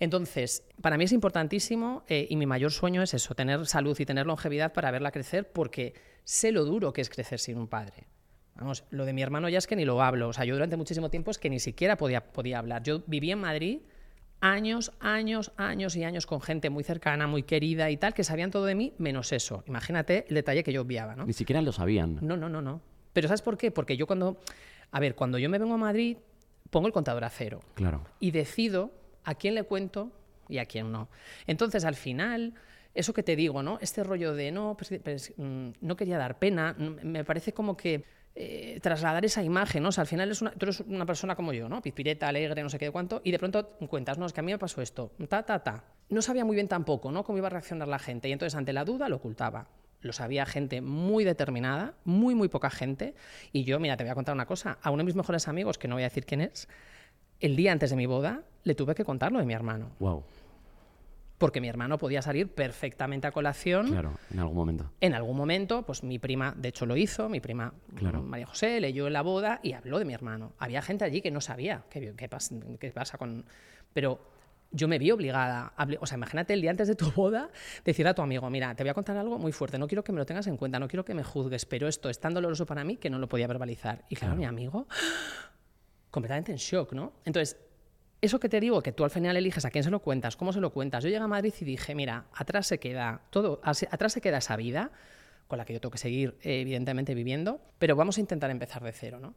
Entonces, 0.00 0.64
para 0.80 0.96
mí 0.96 1.04
es 1.04 1.12
importantísimo 1.12 2.04
eh, 2.08 2.26
y 2.30 2.36
mi 2.36 2.46
mayor 2.46 2.72
sueño 2.72 3.02
es 3.02 3.12
eso, 3.14 3.34
tener 3.34 3.66
salud 3.66 3.98
y 3.98 4.06
tener 4.06 4.26
longevidad 4.26 4.72
para 4.72 4.90
verla 4.90 5.10
crecer 5.10 5.50
porque 5.52 5.94
sé 6.24 6.52
lo 6.52 6.64
duro 6.64 6.92
que 6.92 7.02
es 7.02 7.10
crecer 7.10 7.38
sin 7.38 7.58
un 7.58 7.66
padre. 7.66 8.06
Vamos, 8.54 8.84
lo 8.90 9.04
de 9.04 9.12
mi 9.12 9.22
hermano 9.22 9.48
ya 9.48 9.58
es 9.58 9.66
que 9.66 9.76
ni 9.76 9.84
lo 9.84 10.02
hablo. 10.02 10.28
O 10.28 10.32
sea, 10.32 10.44
yo 10.44 10.54
durante 10.54 10.76
muchísimo 10.76 11.10
tiempo 11.10 11.30
es 11.30 11.38
que 11.38 11.50
ni 11.50 11.60
siquiera 11.60 11.96
podía, 11.96 12.24
podía 12.32 12.58
hablar. 12.58 12.82
Yo 12.82 13.02
viví 13.06 13.30
en 13.30 13.40
Madrid 13.40 13.80
años, 14.40 14.92
años, 15.00 15.52
años 15.56 15.96
y 15.96 16.04
años 16.04 16.26
con 16.26 16.40
gente 16.40 16.70
muy 16.70 16.84
cercana, 16.84 17.26
muy 17.26 17.42
querida 17.42 17.90
y 17.90 17.96
tal, 17.96 18.14
que 18.14 18.24
sabían 18.24 18.50
todo 18.50 18.64
de 18.66 18.74
mí, 18.74 18.92
menos 18.98 19.32
eso. 19.32 19.64
Imagínate 19.66 20.24
el 20.28 20.34
detalle 20.34 20.62
que 20.62 20.72
yo 20.72 20.82
obviaba, 20.82 21.16
¿no? 21.16 21.26
Ni 21.26 21.32
siquiera 21.32 21.60
lo 21.62 21.72
sabían. 21.72 22.18
No, 22.22 22.36
no, 22.36 22.48
no, 22.48 22.62
no. 22.62 22.80
Pero 23.12 23.28
¿sabes 23.28 23.42
por 23.42 23.56
qué? 23.56 23.70
Porque 23.70 23.96
yo 23.96 24.06
cuando... 24.06 24.38
A 24.90 25.00
ver, 25.00 25.14
cuando 25.14 25.38
yo 25.38 25.50
me 25.50 25.58
vengo 25.58 25.74
a 25.74 25.78
Madrid, 25.78 26.16
pongo 26.70 26.86
el 26.86 26.92
contador 26.92 27.24
a 27.24 27.30
cero 27.30 27.60
Claro. 27.74 28.04
y 28.20 28.30
decido 28.30 28.90
a 29.24 29.34
quién 29.34 29.54
le 29.54 29.64
cuento 29.64 30.10
y 30.48 30.58
a 30.58 30.64
quién 30.66 30.90
no. 30.92 31.08
Entonces, 31.46 31.84
al 31.84 31.94
final, 31.94 32.54
eso 32.94 33.12
que 33.12 33.22
te 33.22 33.36
digo, 33.36 33.62
¿no? 33.62 33.78
Este 33.82 34.02
rollo 34.02 34.34
de 34.34 34.50
no, 34.50 34.76
pues, 34.78 34.98
pues, 35.02 35.34
mm, 35.36 35.68
no 35.82 35.96
quería 35.96 36.16
dar 36.16 36.38
pena, 36.38 36.74
mm, 36.78 37.06
me 37.06 37.24
parece 37.24 37.52
como 37.52 37.76
que 37.76 38.04
eh, 38.40 38.78
trasladar 38.80 39.24
esa 39.24 39.42
imagen, 39.42 39.82
¿no? 39.82 39.88
O 39.88 39.92
sea, 39.92 40.02
al 40.02 40.06
final 40.06 40.30
es 40.30 40.40
una, 40.40 40.52
tú 40.52 40.66
eres 40.66 40.78
una 40.78 41.04
persona 41.04 41.34
como 41.34 41.52
yo, 41.52 41.68
¿no? 41.68 41.82
Pizpireta, 41.82 42.28
alegre, 42.28 42.62
no 42.62 42.70
sé 42.70 42.78
qué 42.78 42.84
de 42.84 42.92
cuánto, 42.92 43.20
y 43.24 43.32
de 43.32 43.38
pronto 43.40 43.70
cuentas, 43.88 44.16
no, 44.16 44.26
es 44.26 44.32
que 44.32 44.38
a 44.38 44.42
mí 44.44 44.52
me 44.52 44.58
pasó 44.58 44.80
esto, 44.80 45.10
ta, 45.28 45.42
ta, 45.42 45.58
ta. 45.64 45.82
No 46.08 46.22
sabía 46.22 46.44
muy 46.44 46.54
bien 46.54 46.68
tampoco, 46.68 47.10
¿no? 47.10 47.24
Cómo 47.24 47.36
iba 47.36 47.48
a 47.48 47.50
reaccionar 47.50 47.88
la 47.88 47.98
gente, 47.98 48.28
y 48.28 48.32
entonces 48.32 48.56
ante 48.56 48.72
la 48.72 48.84
duda 48.84 49.08
lo 49.08 49.16
ocultaba. 49.16 49.66
Lo 50.02 50.12
sabía 50.12 50.46
gente 50.46 50.80
muy 50.80 51.24
determinada, 51.24 51.94
muy, 52.04 52.36
muy 52.36 52.46
poca 52.46 52.70
gente. 52.70 53.16
Y 53.50 53.64
yo, 53.64 53.80
mira, 53.80 53.96
te 53.96 54.04
voy 54.04 54.12
a 54.12 54.14
contar 54.14 54.36
una 54.36 54.46
cosa. 54.46 54.78
A 54.82 54.92
uno 54.92 54.98
de 54.98 55.06
mis 55.06 55.16
mejores 55.16 55.48
amigos, 55.48 55.76
que 55.76 55.88
no 55.88 55.96
voy 55.96 56.04
a 56.04 56.06
decir 56.06 56.24
quién 56.24 56.40
es, 56.40 56.68
el 57.40 57.56
día 57.56 57.72
antes 57.72 57.90
de 57.90 57.96
mi 57.96 58.06
boda 58.06 58.44
le 58.62 58.76
tuve 58.76 58.94
que 58.94 59.04
contar 59.04 59.32
lo 59.32 59.40
de 59.40 59.46
mi 59.46 59.54
hermano. 59.54 59.90
Wow. 59.98 60.22
Porque 61.38 61.60
mi 61.60 61.68
hermano 61.68 61.98
podía 61.98 62.20
salir 62.20 62.48
perfectamente 62.52 63.28
a 63.28 63.30
colación. 63.32 63.86
Claro, 63.88 64.12
en 64.32 64.40
algún 64.40 64.56
momento. 64.56 64.90
En 65.00 65.14
algún 65.14 65.36
momento, 65.36 65.86
pues 65.86 66.02
mi 66.02 66.18
prima, 66.18 66.52
de 66.56 66.68
hecho 66.70 66.84
lo 66.84 66.96
hizo, 66.96 67.28
mi 67.28 67.38
prima 67.40 67.72
Claro. 67.94 68.22
María 68.22 68.46
José 68.46 68.80
leyó 68.80 69.06
en 69.06 69.12
la 69.12 69.22
boda 69.22 69.60
y 69.62 69.72
habló 69.74 69.98
de 70.00 70.04
mi 70.04 70.14
hermano. 70.14 70.52
Había 70.58 70.82
gente 70.82 71.04
allí 71.04 71.20
que 71.22 71.30
no 71.30 71.40
sabía 71.40 71.84
qué, 71.90 72.12
qué 72.16 72.28
pas- 72.28 72.78
qué 72.78 72.90
pasa 72.90 73.18
con... 73.18 73.44
Pero 73.94 74.20
yo 74.72 74.86
me 74.88 74.98
vi 74.98 75.10
obligada, 75.12 75.72
a 75.76 75.86
o 76.00 76.06
sea, 76.06 76.16
imagínate 76.16 76.52
el 76.54 76.60
día 76.60 76.70
antes 76.72 76.88
de 76.88 76.96
tu 76.96 77.10
boda, 77.16 77.50
decirle 77.84 78.10
a 78.10 78.14
tu 78.14 78.20
amigo, 78.22 78.50
mira, 78.50 78.74
te 78.74 78.82
voy 78.82 78.90
a 78.90 78.94
contar 78.94 79.16
algo 79.16 79.38
muy 79.38 79.52
fuerte, 79.52 79.78
no 79.78 79.86
quiero 79.86 80.02
que 80.02 80.10
me 80.12 80.18
lo 80.18 80.26
tengas 80.26 80.46
en 80.48 80.56
cuenta, 80.56 80.78
no 80.80 80.88
quiero 80.88 81.04
que 81.04 81.14
me 81.14 81.22
juzgues, 81.22 81.64
pero 81.66 81.86
esto 81.86 82.10
es 82.10 82.18
tan 82.18 82.34
doloroso 82.34 82.66
para 82.66 82.82
mí 82.82 82.96
que 82.96 83.10
no 83.10 83.18
lo 83.20 83.28
podía 83.28 83.46
verbalizar. 83.46 84.04
Y 84.08 84.16
claro, 84.16 84.34
mi 84.34 84.44
amigo, 84.44 84.88
completamente 86.10 86.52
en 86.52 86.58
shock, 86.58 86.92
¿no? 86.92 87.12
Entonces, 87.24 87.56
eso 88.20 88.40
que 88.40 88.48
te 88.48 88.60
digo, 88.60 88.82
que 88.82 88.92
tú 88.92 89.04
al 89.04 89.10
final 89.10 89.36
eliges 89.36 89.64
a 89.64 89.70
quién 89.70 89.84
se 89.84 89.90
lo 89.90 90.00
cuentas, 90.00 90.36
cómo 90.36 90.52
se 90.52 90.60
lo 90.60 90.70
cuentas. 90.70 91.04
Yo 91.04 91.10
llegué 91.10 91.22
a 91.22 91.28
Madrid 91.28 91.54
y 91.60 91.64
dije, 91.64 91.94
mira, 91.94 92.24
atrás 92.34 92.66
se 92.66 92.78
queda 92.78 93.22
todo, 93.30 93.60
atrás 93.62 94.12
se 94.12 94.20
queda 94.20 94.38
esa 94.38 94.56
vida 94.56 94.90
con 95.46 95.58
la 95.58 95.64
que 95.64 95.72
yo 95.72 95.80
tengo 95.80 95.92
que 95.92 95.98
seguir, 95.98 96.36
evidentemente, 96.42 97.14
viviendo, 97.14 97.60
pero 97.78 97.96
vamos 97.96 98.18
a 98.18 98.20
intentar 98.20 98.50
empezar 98.50 98.82
de 98.82 98.92
cero, 98.92 99.18
¿no? 99.18 99.34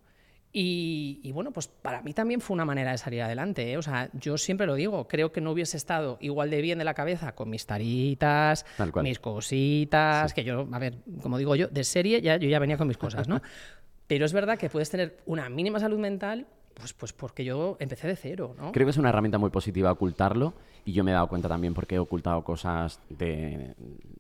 Y, 0.54 1.22
y 1.24 1.32
bueno, 1.32 1.52
pues 1.52 1.70
para 1.70 2.02
mí 2.02 2.14
también 2.14 2.42
fue 2.42 2.54
una 2.54 2.66
manera 2.66 2.92
de 2.92 2.98
salir 2.98 3.22
adelante. 3.22 3.72
¿eh? 3.72 3.78
O 3.78 3.82
sea, 3.82 4.10
yo 4.12 4.38
siempre 4.38 4.68
lo 4.68 4.76
digo, 4.76 5.08
creo 5.08 5.32
que 5.32 5.40
no 5.40 5.52
hubiese 5.52 5.78
estado 5.78 6.18
igual 6.20 6.50
de 6.50 6.62
bien 6.62 6.78
de 6.78 6.84
la 6.84 6.94
cabeza 6.94 7.34
con 7.34 7.50
mis 7.50 7.66
taritas, 7.66 8.66
mis 9.02 9.20
cositas, 9.20 10.34
que 10.34 10.44
yo, 10.44 10.68
a 10.70 10.80
ver, 10.80 10.98
como 11.22 11.38
digo 11.38 11.56
yo, 11.56 11.68
de 11.68 11.86
serie 11.86 12.22
ya, 12.22 12.36
yo 12.36 12.50
ya 12.50 12.60
venía 12.60 12.78
con 12.78 12.90
mis 12.90 12.98
cosas, 12.98 13.30
¿no? 13.30 13.42
Pero 14.08 14.26
es 14.26 14.34
verdad 14.34 14.58
que 14.58 14.70
puedes 14.70 14.90
tener 14.90 15.20
una 15.26 15.48
mínima 15.48 15.80
salud 15.80 15.98
mental, 15.98 16.46
pues, 16.82 16.94
pues 16.94 17.14
porque 17.14 17.46
yo 17.46 17.78
empecé 17.80 18.08
de 18.08 18.16
cero, 18.16 18.56
¿no? 18.58 18.72
Creo 18.72 18.86
que 18.86 18.92
es 18.92 18.98
una 18.98 19.10
herramienta 19.10 19.38
muy 19.38 19.50
positiva 19.50 19.92
ocultarlo 19.92 20.54
y 20.84 20.94
yo 20.94 21.04
me 21.04 21.12
he 21.12 21.14
dado 21.14 21.28
cuenta 21.28 21.48
también 21.48 21.74
porque 21.74 21.96
he 21.96 22.00
ocultado 22.00 22.44
cosas 22.44 23.00
de 23.10 23.76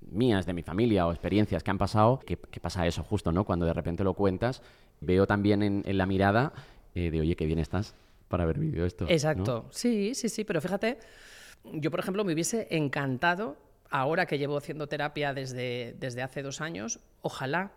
mías, 0.10 0.45
de 0.45 0.54
mi 0.54 0.63
familia 0.63 1.08
o 1.08 1.12
experiencias 1.12 1.63
que 1.63 1.71
han 1.71 1.78
pasado, 1.78 2.19
que, 2.19 2.38
que 2.38 2.60
pasa 2.60 2.88
eso 2.88 3.04
justo, 3.04 3.32
¿no? 3.32 3.43
Cuando 3.43 3.65
de 3.65 3.74
repente 3.74 4.04
lo 4.04 4.13
cuentas, 4.13 4.62
veo 5.02 5.28
también 5.28 5.63
en, 5.63 5.84
en 5.86 5.97
la 5.97 6.06
mirada 6.06 6.54
eh, 6.95 7.10
de, 7.12 7.19
oye, 7.19 7.36
qué 7.36 7.45
bien 7.45 7.60
estás 7.60 7.95
para 8.28 8.43
haber 8.43 8.60
vivido 8.60 8.86
esto. 8.86 9.06
¿no? 9.06 9.12
Exacto, 9.12 9.67
sí, 9.71 10.13
sí, 10.15 10.30
sí, 10.30 10.43
pero 10.43 10.62
fíjate, 10.62 11.00
yo 11.65 11.91
por 11.91 12.00
ejemplo 12.00 12.24
me 12.24 12.34
hubiese 12.34 12.67
encantado, 12.71 13.58
ahora 13.89 14.26
que 14.26 14.38
llevo 14.38 14.58
haciendo 14.58 14.88
terapia 14.88 15.34
desde, 15.34 15.95
desde 16.00 16.21
hace 16.21 16.41
dos 16.41 16.62
años, 16.62 17.00
ojalá, 17.21 17.71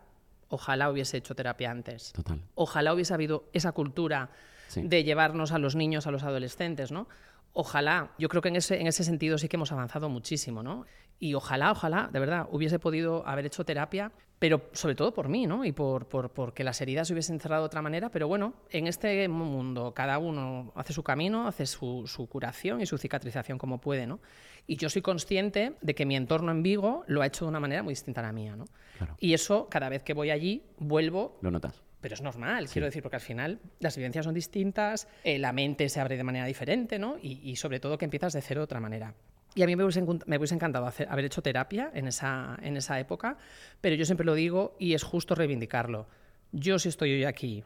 ojalá 0.49 0.90
hubiese 0.90 1.16
hecho 1.16 1.35
terapia 1.35 1.70
antes. 1.70 2.12
Total. 2.12 2.40
Ojalá 2.55 2.94
hubiese 2.94 3.14
habido 3.14 3.49
esa 3.53 3.73
cultura 3.73 4.31
Sí. 4.68 4.83
de 4.83 5.05
llevarnos 5.05 5.53
a 5.53 5.59
los 5.59 5.77
niños, 5.77 6.07
a 6.07 6.11
los 6.11 6.22
adolescentes, 6.22 6.92
¿no? 6.92 7.09
Ojalá, 7.53 8.11
yo 8.18 8.29
creo 8.29 8.42
que 8.42 8.48
en 8.48 8.57
ese, 8.57 8.81
en 8.81 8.88
ese 8.88 9.05
sentido 9.05 9.38
sí 9.38 9.48
que 9.48 9.57
hemos 9.57 9.70
avanzado 9.70 10.09
muchísimo, 10.09 10.62
¿no? 10.62 10.87
Y 11.20 11.35
ojalá, 11.35 11.70
ojalá, 11.70 12.11
de 12.12 12.18
verdad, 12.18 12.48
hubiese 12.50 12.81
podido 12.81 13.27
haber 13.27 13.46
hecho 13.46 13.64
terapia, 13.64 14.11
pero 14.40 14.62
sobre 14.72 14.96
todo 14.96 15.14
por 15.14 15.29
mí, 15.29 15.46
¿no? 15.46 15.64
Y 15.64 15.70
por, 15.70 16.09
por, 16.09 16.31
porque 16.31 16.64
las 16.64 16.81
heridas 16.81 17.07
se 17.07 17.14
hubiesen 17.14 17.38
cerrado 17.38 17.62
de 17.62 17.66
otra 17.66 17.81
manera, 17.81 18.11
pero 18.11 18.27
bueno, 18.27 18.55
en 18.70 18.88
este 18.88 19.29
mundo 19.29 19.94
cada 19.94 20.18
uno 20.18 20.72
hace 20.74 20.92
su 20.92 21.05
camino, 21.05 21.46
hace 21.46 21.66
su, 21.66 22.05
su 22.07 22.27
curación 22.29 22.81
y 22.81 22.87
su 22.87 22.98
cicatrización 22.98 23.57
como 23.57 23.81
puede, 23.81 24.07
¿no? 24.07 24.18
Y 24.66 24.77
yo 24.77 24.90
soy 24.90 25.03
consciente 25.03 25.77
de 25.81 25.94
que 25.94 26.05
mi 26.05 26.16
entorno 26.16 26.50
en 26.50 26.62
Vigo 26.64 27.05
lo 27.07 27.22
ha 27.22 27.27
hecho 27.27 27.44
de 27.44 27.50
una 27.50 27.61
manera 27.61 27.85
muy 27.85 27.92
distinta 27.92 28.20
a 28.20 28.24
la 28.24 28.33
mía, 28.33 28.57
¿no? 28.57 28.64
Claro. 28.98 29.14
Y 29.20 29.35
eso, 29.35 29.68
cada 29.70 29.88
vez 29.88 30.03
que 30.03 30.12
voy 30.12 30.31
allí, 30.31 30.64
vuelvo 30.79 31.38
Lo 31.40 31.53
notas. 31.53 31.84
Pero 32.05 32.12
es 32.17 32.21
normal, 32.21 32.69
quiero 32.69 32.85
decir, 32.85 33.03
porque 33.03 33.17
al 33.17 33.23
final 33.23 33.61
las 33.81 33.97
vivencias 33.97 34.27
son 34.27 34.35
distintas, 34.35 35.09
eh, 35.25 35.38
la 35.38 35.55
mente 35.55 35.88
se 35.88 36.01
abre 36.01 36.19
de 36.19 36.23
manera 36.23 36.45
diferente, 36.45 36.99
¿no? 36.99 37.17
Y, 37.23 37.40
y 37.51 37.57
sobre 37.57 37.81
todo 37.81 37.97
que 37.97 38.05
empiezas 38.05 38.35
de 38.35 38.43
cero 38.43 38.61
de 38.61 38.64
otra 38.64 38.79
manera. 38.79 39.14
Y 39.55 39.62
a 39.62 39.67
mí 39.67 39.75
me 39.75 39.85
hubiese, 39.85 40.03
me 40.27 40.37
hubiese 40.37 40.55
encantado 40.55 40.87
hacer- 40.87 41.09
haber 41.09 41.25
hecho 41.25 41.40
terapia 41.40 41.90
en 41.95 42.07
esa, 42.07 42.59
en 42.61 42.77
esa 42.77 43.01
época, 43.01 43.38
pero 43.81 43.97
yo 43.97 44.05
siempre 44.05 44.27
lo 44.27 44.35
digo 44.35 44.77
y 44.79 44.93
es 44.93 45.03
justo 45.03 45.35
reivindicarlo. 45.35 46.07
Yo 46.53 46.79
si 46.79 46.90
estoy 46.90 47.11
hoy 47.14 47.25
aquí 47.25 47.64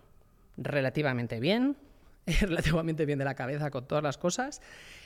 relativamente 0.56 1.40
bien, 1.40 1.76
relativamente 2.40 3.06
bien 3.06 3.18
de 3.18 3.24
la 3.24 3.34
cabeza 3.34 3.70
con 3.72 3.88
todas 3.88 4.04
las 4.04 4.18
cosas, 4.18 4.60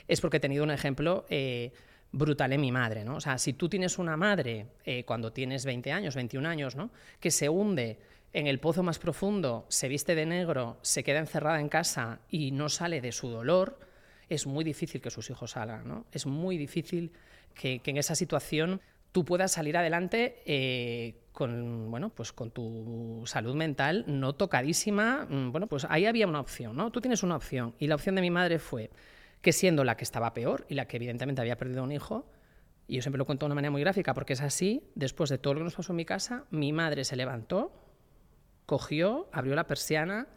es 0.07 0.21
porque 0.21 0.37
he 0.37 0.39
tenido 0.41 0.63
un 0.63 0.69
ejemplo 0.69 1.25
eh, 1.29 1.71
brutal 2.11 2.53
en 2.53 2.61
mi 2.61 2.71
madre, 2.71 3.03
¿no? 3.03 3.15
O 3.15 3.19
sea, 3.21 3.39
si 3.39 3.53
tú 3.53 3.67
tienes 3.67 3.97
una 3.97 4.15
madre 4.15 4.67
eh, 4.85 5.03
cuando 5.05 5.33
tienes 5.33 5.65
20 5.65 5.91
años, 5.91 6.13
21 6.15 6.47
años, 6.47 6.75
¿no? 6.75 6.91
Que 7.19 7.31
se 7.31 7.49
hunde 7.49 7.97
en 8.33 8.47
el 8.47 8.59
pozo 8.59 8.81
más 8.81 8.99
profundo, 8.99 9.65
se 9.69 9.87
viste 9.87 10.15
de 10.15 10.25
negro, 10.25 10.77
se 10.81 11.03
queda 11.03 11.19
encerrada 11.19 11.59
en 11.59 11.69
casa 11.69 12.19
y 12.29 12.51
no 12.51 12.67
sale 12.67 12.99
de 12.99 13.11
su 13.11 13.29
dolor, 13.29 13.79
es 14.27 14.47
muy 14.47 14.63
difícil 14.63 15.01
que 15.01 15.11
sus 15.11 15.29
hijos 15.29 15.51
salgan, 15.51 15.87
¿no? 15.87 16.05
Es 16.11 16.25
muy 16.25 16.57
difícil 16.57 17.11
que, 17.53 17.81
en 17.85 17.97
esa 17.97 18.15
situación 18.15 18.81
tú 19.11 19.23
puedas 19.23 19.51
salir 19.51 19.77
adelante 19.77 20.41
eh, 20.45 21.15
con, 21.31 21.91
bueno, 21.91 22.09
pues 22.09 22.33
con 22.33 22.49
tu 22.49 23.21
salud 23.25 23.53
mental 23.53 24.05
no 24.07 24.33
tocadísima. 24.33 25.27
Mm, 25.29 25.51
Bueno, 25.51 25.67
pues 25.67 25.85
ahí 25.87 26.07
había 26.07 26.25
una 26.25 26.39
opción, 26.39 26.75
¿no? 26.75 26.91
Tú 26.91 26.99
tienes 26.99 27.21
una 27.21 27.35
opción. 27.35 27.75
Y 27.77 27.85
la 27.85 27.95
opción 27.95 28.15
de 28.15 28.21
mi 28.21 28.31
madre 28.31 28.57
fue 28.57 28.89
que 29.41 29.51
siendo 29.51 29.83
la 29.83 29.95
que 29.95 30.03
estaba 30.03 30.33
peor 30.33 30.65
y 30.69 30.73
la 30.73 30.87
que 30.87 30.97
evidentemente 30.97 31.41
había 31.41 31.57
perdido 31.57 31.83
un 31.83 31.91
hijo, 31.91 32.25
y 32.87 32.95
yo 32.95 33.01
siempre 33.03 33.19
lo 33.19 33.25
cuento 33.25 33.45
de 33.45 33.47
una 33.47 33.55
manera 33.55 33.71
muy 33.71 33.81
gráfica, 33.81 34.13
porque 34.15 34.33
es 34.33 34.41
así, 34.41 34.83
después 34.95 35.29
de 35.29 35.37
todo 35.37 35.53
lo 35.53 35.59
que 35.59 35.65
nos 35.65 35.75
pasó 35.75 35.91
en 35.91 35.97
mi 35.97 36.05
casa, 36.05 36.45
mi 36.49 36.73
madre 36.73 37.03
se 37.03 37.15
levantó, 37.15 37.71
cogió, 38.65 39.29
abrió 39.31 39.55
la 39.55 39.67
persiana, 39.67 40.27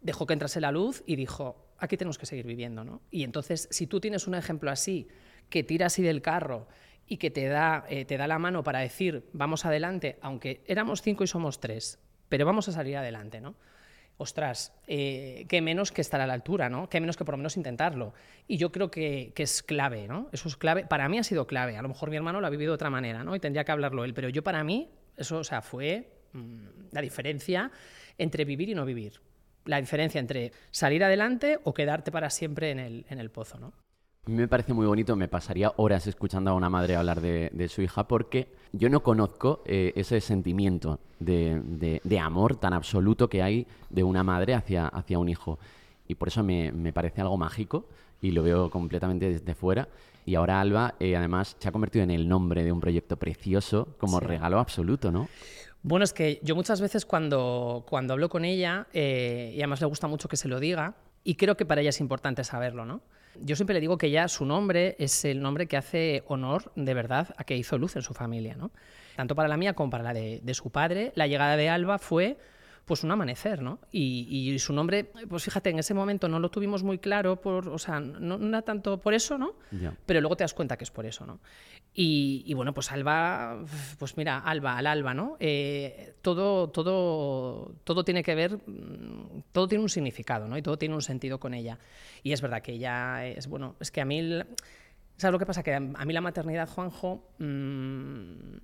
dejó 0.00 0.26
que 0.26 0.32
entrase 0.32 0.60
la 0.60 0.72
luz 0.72 1.02
y 1.06 1.16
dijo, 1.16 1.66
aquí 1.78 1.96
tenemos 1.96 2.18
que 2.18 2.26
seguir 2.26 2.46
viviendo, 2.46 2.84
¿no? 2.84 3.02
Y 3.10 3.24
entonces, 3.24 3.68
si 3.70 3.86
tú 3.86 4.00
tienes 4.00 4.26
un 4.26 4.34
ejemplo 4.34 4.70
así, 4.70 5.08
que 5.48 5.62
tira 5.62 5.86
así 5.86 6.02
del 6.02 6.22
carro 6.22 6.68
y 7.06 7.16
que 7.16 7.30
te 7.30 7.46
da, 7.46 7.84
eh, 7.88 8.04
te 8.04 8.16
da 8.16 8.26
la 8.26 8.38
mano 8.38 8.62
para 8.62 8.80
decir, 8.80 9.28
vamos 9.32 9.64
adelante, 9.64 10.18
aunque 10.22 10.62
éramos 10.66 11.02
cinco 11.02 11.24
y 11.24 11.26
somos 11.26 11.60
tres, 11.60 11.98
pero 12.28 12.46
vamos 12.46 12.68
a 12.68 12.72
salir 12.72 12.96
adelante, 12.96 13.40
¿no? 13.40 13.54
Ostras, 14.16 14.72
eh, 14.86 15.46
qué 15.48 15.60
menos 15.60 15.90
que 15.90 16.00
estar 16.00 16.20
a 16.20 16.26
la 16.26 16.34
altura, 16.34 16.68
¿no? 16.68 16.88
Qué 16.88 17.00
menos 17.00 17.16
que 17.16 17.24
por 17.24 17.32
lo 17.32 17.38
menos 17.38 17.56
intentarlo. 17.56 18.14
Y 18.46 18.56
yo 18.56 18.70
creo 18.70 18.90
que, 18.90 19.32
que, 19.34 19.42
es 19.42 19.62
clave, 19.62 20.06
¿no? 20.06 20.28
Eso 20.32 20.48
es 20.48 20.56
clave. 20.56 20.86
Para 20.86 21.08
mí 21.08 21.18
ha 21.18 21.24
sido 21.24 21.46
clave. 21.46 21.76
A 21.76 21.82
lo 21.82 21.88
mejor 21.88 22.10
mi 22.10 22.16
hermano 22.16 22.40
lo 22.40 22.46
ha 22.46 22.50
vivido 22.50 22.70
de 22.70 22.74
otra 22.76 22.90
manera, 22.90 23.24
¿no? 23.24 23.34
Y 23.34 23.40
tendría 23.40 23.64
que 23.64 23.72
hablarlo 23.72 24.04
él. 24.04 24.14
Pero 24.14 24.28
yo 24.28 24.44
para 24.44 24.62
mí, 24.62 24.90
eso, 25.16 25.38
o 25.38 25.44
sea, 25.44 25.60
fue 25.60 26.21
la 26.90 27.00
diferencia 27.00 27.70
entre 28.18 28.44
vivir 28.44 28.68
y 28.70 28.74
no 28.74 28.84
vivir 28.84 29.20
la 29.64 29.80
diferencia 29.80 30.18
entre 30.20 30.52
salir 30.70 31.04
adelante 31.04 31.58
o 31.64 31.74
quedarte 31.74 32.10
para 32.10 32.30
siempre 32.30 32.70
en 32.70 32.78
el, 32.78 33.06
en 33.08 33.18
el 33.18 33.30
pozo, 33.30 33.58
¿no? 33.58 33.72
A 34.24 34.30
mí 34.30 34.36
me 34.36 34.46
parece 34.46 34.72
muy 34.72 34.86
bonito, 34.86 35.16
me 35.16 35.26
pasaría 35.26 35.72
horas 35.78 36.06
escuchando 36.06 36.52
a 36.52 36.54
una 36.54 36.70
madre 36.70 36.94
hablar 36.94 37.20
de, 37.20 37.50
de 37.52 37.68
su 37.68 37.82
hija 37.82 38.06
porque 38.06 38.54
yo 38.70 38.88
no 38.88 39.02
conozco 39.02 39.64
eh, 39.66 39.92
ese 39.96 40.20
sentimiento 40.20 41.00
de, 41.18 41.60
de, 41.64 42.00
de, 42.04 42.18
amor 42.20 42.54
tan 42.54 42.72
absoluto 42.72 43.28
que 43.28 43.42
hay 43.42 43.66
de 43.90 44.04
una 44.04 44.22
madre 44.22 44.54
hacia, 44.54 44.86
hacia 44.86 45.18
un 45.18 45.28
hijo. 45.28 45.58
Y 46.06 46.14
por 46.14 46.28
eso 46.28 46.44
me, 46.44 46.70
me, 46.70 46.92
parece 46.92 47.20
algo 47.20 47.36
mágico 47.36 47.88
y 48.20 48.30
lo 48.30 48.44
veo 48.44 48.70
completamente 48.70 49.28
desde 49.28 49.56
fuera. 49.56 49.88
Y 50.24 50.36
ahora 50.36 50.60
Alba, 50.60 50.94
eh, 51.00 51.16
además, 51.16 51.56
se 51.58 51.68
ha 51.68 51.72
convertido 51.72 52.04
en 52.04 52.12
el 52.12 52.28
nombre 52.28 52.62
de 52.62 52.70
un 52.70 52.78
proyecto 52.78 53.16
precioso 53.16 53.88
como 53.98 54.20
sí. 54.20 54.24
regalo 54.24 54.60
absoluto, 54.60 55.10
¿no? 55.10 55.28
Bueno, 55.82 56.04
es 56.04 56.12
que 56.12 56.38
yo 56.42 56.54
muchas 56.54 56.80
veces 56.80 57.04
cuando, 57.04 57.84
cuando 57.88 58.12
hablo 58.12 58.28
con 58.28 58.44
ella, 58.44 58.86
eh, 58.92 59.52
y 59.54 59.58
además 59.58 59.80
le 59.80 59.86
gusta 59.86 60.06
mucho 60.06 60.28
que 60.28 60.36
se 60.36 60.46
lo 60.46 60.60
diga, 60.60 60.94
y 61.24 61.34
creo 61.34 61.56
que 61.56 61.66
para 61.66 61.80
ella 61.80 61.90
es 61.90 62.00
importante 62.00 62.44
saberlo, 62.44 62.84
¿no? 62.84 63.02
Yo 63.40 63.56
siempre 63.56 63.74
le 63.74 63.80
digo 63.80 63.98
que 63.98 64.10
ya 64.10 64.28
su 64.28 64.44
nombre 64.44 64.94
es 64.98 65.24
el 65.24 65.40
nombre 65.40 65.66
que 65.66 65.76
hace 65.76 66.22
honor 66.26 66.70
de 66.76 66.94
verdad 66.94 67.34
a 67.36 67.44
que 67.44 67.56
hizo 67.56 67.78
luz 67.78 67.96
en 67.96 68.02
su 68.02 68.14
familia, 68.14 68.54
¿no? 68.54 68.70
Tanto 69.16 69.34
para 69.34 69.48
la 69.48 69.56
mía 69.56 69.72
como 69.72 69.90
para 69.90 70.04
la 70.04 70.12
de, 70.12 70.40
de 70.42 70.54
su 70.54 70.70
padre, 70.70 71.12
la 71.16 71.26
llegada 71.26 71.56
de 71.56 71.68
Alba 71.68 71.98
fue 71.98 72.36
pues 72.84 73.04
un 73.04 73.10
amanecer, 73.10 73.62
¿no? 73.62 73.78
Y, 73.92 74.26
y, 74.28 74.58
su 74.58 74.72
nombre, 74.72 75.04
pues 75.04 75.44
fíjate, 75.44 75.70
en 75.70 75.78
ese 75.78 75.94
momento 75.94 76.28
no 76.28 76.40
lo 76.40 76.50
tuvimos 76.50 76.82
muy 76.82 76.98
claro, 76.98 77.40
por, 77.40 77.68
o 77.68 77.78
sea, 77.78 78.00
no, 78.00 78.38
no 78.38 78.48
era 78.48 78.62
tanto 78.62 79.00
por 79.00 79.14
eso, 79.14 79.38
¿no? 79.38 79.54
Yeah. 79.70 79.96
Pero 80.04 80.20
luego 80.20 80.36
te 80.36 80.44
das 80.44 80.52
cuenta 80.52 80.76
que 80.76 80.84
es 80.84 80.90
por 80.90 81.06
eso, 81.06 81.24
¿no? 81.24 81.40
Y, 81.94 82.42
y 82.46 82.54
bueno, 82.54 82.74
pues 82.74 82.90
Alba, 82.90 83.64
pues 83.98 84.16
mira, 84.16 84.38
Alba, 84.38 84.78
al 84.78 84.86
Alba, 84.86 85.14
¿no? 85.14 85.36
Eh, 85.38 86.14
todo, 86.22 86.70
todo, 86.70 87.74
todo 87.84 88.04
tiene 88.04 88.22
que 88.22 88.34
ver, 88.34 88.58
todo 89.52 89.68
tiene 89.68 89.82
un 89.82 89.90
significado, 89.90 90.48
¿no? 90.48 90.56
Y 90.56 90.62
todo 90.62 90.76
tiene 90.76 90.94
un 90.94 91.02
sentido 91.02 91.38
con 91.38 91.54
ella. 91.54 91.78
Y 92.22 92.32
es 92.32 92.40
verdad 92.40 92.62
que 92.62 92.72
ella 92.72 93.26
es, 93.26 93.46
bueno, 93.46 93.76
es 93.78 93.90
que 93.90 94.00
a 94.00 94.04
mí, 94.04 94.42
¿sabes 95.16 95.32
lo 95.32 95.38
que 95.38 95.46
pasa? 95.46 95.62
Que 95.62 95.74
a 95.74 95.80
mí 95.80 96.12
la 96.12 96.20
maternidad, 96.20 96.68
Juanjo, 96.68 97.28
mmm, 97.38 98.56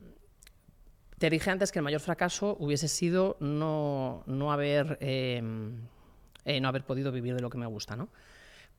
te 1.19 1.31
dije 1.31 1.51
antes 1.51 1.73
que 1.73 1.81
el 1.81 1.83
mayor 1.83 2.01
fracaso 2.01 2.57
hubiese 2.61 2.89
sido 2.89 3.37
no, 3.41 4.23
no, 4.27 4.53
haber, 4.53 4.99
eh, 5.01 5.43
eh, 6.45 6.61
no 6.61 6.69
haber 6.69 6.85
podido 6.85 7.13
vivir 7.13 7.35
de 7.35 7.43
lo 7.43 7.51
que 7.51 7.59
me 7.59 7.67
gusta, 7.67 7.97
¿no? 7.97 8.09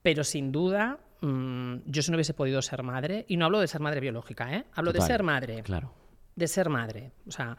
Pero 0.02 0.24
sin 0.24 0.50
duda, 0.50 0.98
mmm, 1.20 1.76
yo 1.84 2.02
si 2.02 2.10
no 2.10 2.16
hubiese 2.16 2.34
podido 2.34 2.62
ser 2.62 2.82
madre, 2.82 3.26
y 3.28 3.36
no 3.36 3.44
hablo 3.44 3.60
de 3.60 3.68
ser 3.68 3.80
madre 3.80 4.00
biológica, 4.00 4.54
¿eh? 4.54 4.64
Hablo 4.72 4.92
Total, 4.92 5.06
de 5.08 5.14
ser 5.14 5.22
madre. 5.22 5.62
Claro. 5.62 5.92
De 6.34 6.48
ser 6.48 6.70
madre. 6.70 7.12
O 7.26 7.30
sea, 7.30 7.58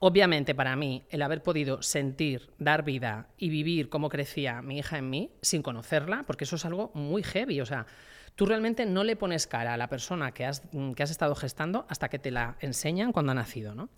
obviamente 0.00 0.54
para 0.54 0.74
mí, 0.74 1.04
el 1.10 1.22
haber 1.22 1.42
podido 1.42 1.80
sentir, 1.82 2.50
dar 2.58 2.82
vida 2.82 3.28
y 3.38 3.48
vivir 3.48 3.88
cómo 3.88 4.08
crecía 4.08 4.60
mi 4.60 4.78
hija 4.78 4.98
en 4.98 5.08
mí, 5.08 5.30
sin 5.40 5.62
conocerla, 5.62 6.24
porque 6.26 6.44
eso 6.44 6.56
es 6.56 6.64
algo 6.64 6.90
muy 6.94 7.22
heavy, 7.22 7.60
o 7.60 7.66
sea, 7.66 7.86
tú 8.34 8.44
realmente 8.44 8.86
no 8.86 9.04
le 9.04 9.14
pones 9.14 9.46
cara 9.46 9.74
a 9.74 9.76
la 9.76 9.88
persona 9.88 10.32
que 10.32 10.44
has, 10.44 10.62
que 10.96 11.02
has 11.02 11.10
estado 11.10 11.36
gestando 11.36 11.86
hasta 11.88 12.08
que 12.08 12.18
te 12.18 12.32
la 12.32 12.56
enseñan 12.60 13.12
cuando 13.12 13.30
ha 13.32 13.34
nacido, 13.36 13.74
¿no? 13.74 13.88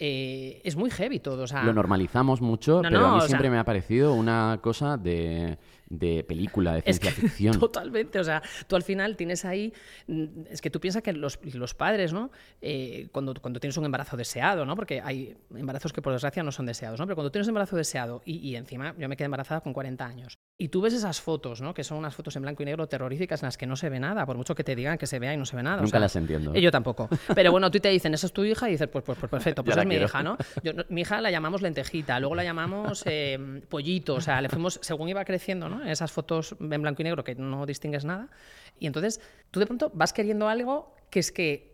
Eh, 0.00 0.62
es 0.64 0.76
muy 0.76 0.90
heavy 0.90 1.20
todo. 1.20 1.42
O 1.42 1.46
sea, 1.46 1.62
Lo 1.62 1.74
normalizamos 1.74 2.40
mucho, 2.40 2.76
no, 2.76 2.88
pero 2.88 3.00
no, 3.00 3.06
a 3.06 3.14
mí 3.16 3.20
siempre 3.20 3.44
sea, 3.44 3.50
me 3.50 3.58
ha 3.58 3.64
parecido 3.64 4.14
una 4.14 4.58
cosa 4.62 4.96
de, 4.96 5.58
de 5.90 6.24
película, 6.24 6.74
de 6.74 6.82
ciencia 6.82 7.10
es 7.10 7.14
que, 7.14 7.20
ficción. 7.28 7.58
Totalmente, 7.58 8.18
o 8.20 8.24
sea, 8.24 8.42
tú 8.66 8.76
al 8.76 8.82
final 8.82 9.16
tienes 9.16 9.44
ahí, 9.44 9.72
mm, 10.06 10.24
es 10.50 10.60
que 10.62 10.70
tú 10.70 10.80
piensas 10.80 11.02
que 11.02 11.12
los, 11.12 11.38
los 11.52 11.74
padres, 11.74 12.12
¿no? 12.12 12.30
Eh, 12.62 13.08
cuando, 13.12 13.34
cuando 13.34 13.60
tienes 13.60 13.76
un 13.76 13.84
embarazo 13.84 14.16
deseado, 14.16 14.64
¿no? 14.64 14.76
Porque 14.76 15.02
hay 15.04 15.36
embarazos 15.54 15.92
que 15.92 16.00
por 16.00 16.12
desgracia 16.12 16.42
no 16.42 16.52
son 16.52 16.66
deseados, 16.66 16.98
¿no? 16.98 17.06
Pero 17.06 17.16
cuando 17.16 17.32
tienes 17.32 17.48
un 17.48 17.50
embarazo 17.50 17.76
deseado 17.76 18.22
y, 18.24 18.38
y 18.38 18.56
encima 18.56 18.94
yo 18.96 19.08
me 19.08 19.16
quedé 19.16 19.26
embarazada 19.26 19.60
con 19.60 19.72
40 19.72 20.06
años 20.06 20.38
y 20.60 20.68
tú 20.68 20.82
ves 20.82 20.92
esas 20.92 21.22
fotos, 21.22 21.62
¿no? 21.62 21.72
Que 21.72 21.82
son 21.82 21.96
unas 21.96 22.14
fotos 22.14 22.36
en 22.36 22.42
blanco 22.42 22.62
y 22.62 22.66
negro 22.66 22.86
terroríficas 22.86 23.42
en 23.42 23.46
las 23.46 23.56
que 23.56 23.66
no 23.66 23.76
se 23.76 23.88
ve 23.88 23.98
nada, 23.98 24.26
por 24.26 24.36
mucho 24.36 24.54
que 24.54 24.62
te 24.62 24.76
digan 24.76 24.98
que 24.98 25.06
se 25.06 25.18
vea 25.18 25.32
y 25.32 25.38
no 25.38 25.46
se 25.46 25.56
ve 25.56 25.62
nada. 25.62 25.76
Nunca 25.76 25.86
o 25.86 25.90
sea, 25.92 26.00
las 26.00 26.16
entiendo. 26.16 26.54
Yo 26.54 26.70
tampoco. 26.70 27.08
Pero 27.34 27.50
bueno, 27.50 27.70
tú 27.70 27.80
te 27.80 27.88
dicen, 27.88 28.12
esa 28.12 28.26
es 28.26 28.32
tu 28.34 28.44
hija 28.44 28.68
y 28.68 28.72
dices, 28.72 28.86
pues, 28.88 29.02
pues, 29.02 29.16
pues 29.18 29.30
perfecto, 29.30 29.64
pues 29.64 29.78
es 29.78 29.86
mi 29.86 29.94
hija, 29.94 30.22
¿no? 30.22 30.36
Yo, 30.62 30.72
mi 30.90 31.00
hija 31.00 31.18
la 31.22 31.30
llamamos 31.30 31.62
lentejita, 31.62 32.20
luego 32.20 32.34
la 32.34 32.44
llamamos 32.44 33.02
eh, 33.06 33.62
pollito, 33.70 34.16
o 34.16 34.20
sea, 34.20 34.42
le 34.42 34.50
fuimos, 34.50 34.78
según 34.82 35.08
iba 35.08 35.24
creciendo, 35.24 35.70
¿no? 35.70 35.79
Esas 35.86 36.12
fotos 36.12 36.56
en 36.60 36.82
blanco 36.82 37.02
y 37.02 37.04
negro 37.04 37.24
que 37.24 37.34
no 37.34 37.66
distingues 37.66 38.04
nada. 38.04 38.28
Y 38.78 38.86
entonces 38.86 39.20
tú 39.50 39.60
de 39.60 39.66
pronto 39.66 39.90
vas 39.94 40.12
queriendo 40.12 40.48
algo 40.48 40.94
que 41.10 41.20
es 41.20 41.32
que 41.32 41.70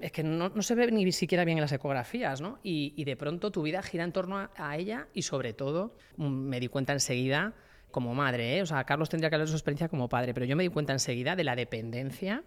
es 0.00 0.12
que 0.12 0.22
no, 0.22 0.50
no, 0.50 0.62
se 0.62 0.74
ve 0.74 0.90
ni 0.90 1.10
siquiera 1.12 1.44
bien 1.44 1.58
en 1.58 1.62
las 1.62 1.72
ecografías, 1.72 2.40
¿no? 2.40 2.58
Y, 2.62 2.92
y 2.96 3.04
de 3.04 3.16
pronto 3.16 3.50
tu 3.50 3.62
vida 3.62 3.82
gira 3.82 4.04
en 4.04 4.12
torno 4.12 4.38
a, 4.38 4.50
a, 4.56 4.76
ella 4.76 5.08
y 5.14 5.22
sobre 5.22 5.54
todo 5.54 5.96
mm, 6.16 6.26
me 6.26 6.60
di 6.60 6.68
cuenta 6.68 6.92
enseguida 6.92 7.54
como 7.90 8.14
madre, 8.14 8.58
¿eh? 8.58 8.62
o 8.62 8.66
sea, 8.66 8.84
Carlos 8.84 9.08
tendría 9.08 9.30
que 9.30 9.36
hablar 9.36 9.46
de 9.46 9.52
su 9.52 9.56
experiencia 9.56 9.88
como 9.88 10.08
padre, 10.08 10.34
pero 10.34 10.44
yo 10.44 10.56
me 10.56 10.62
di 10.62 10.68
cuenta 10.68 10.92
enseguida 10.92 11.36
de 11.36 11.44
la 11.44 11.56
dependencia 11.56 12.44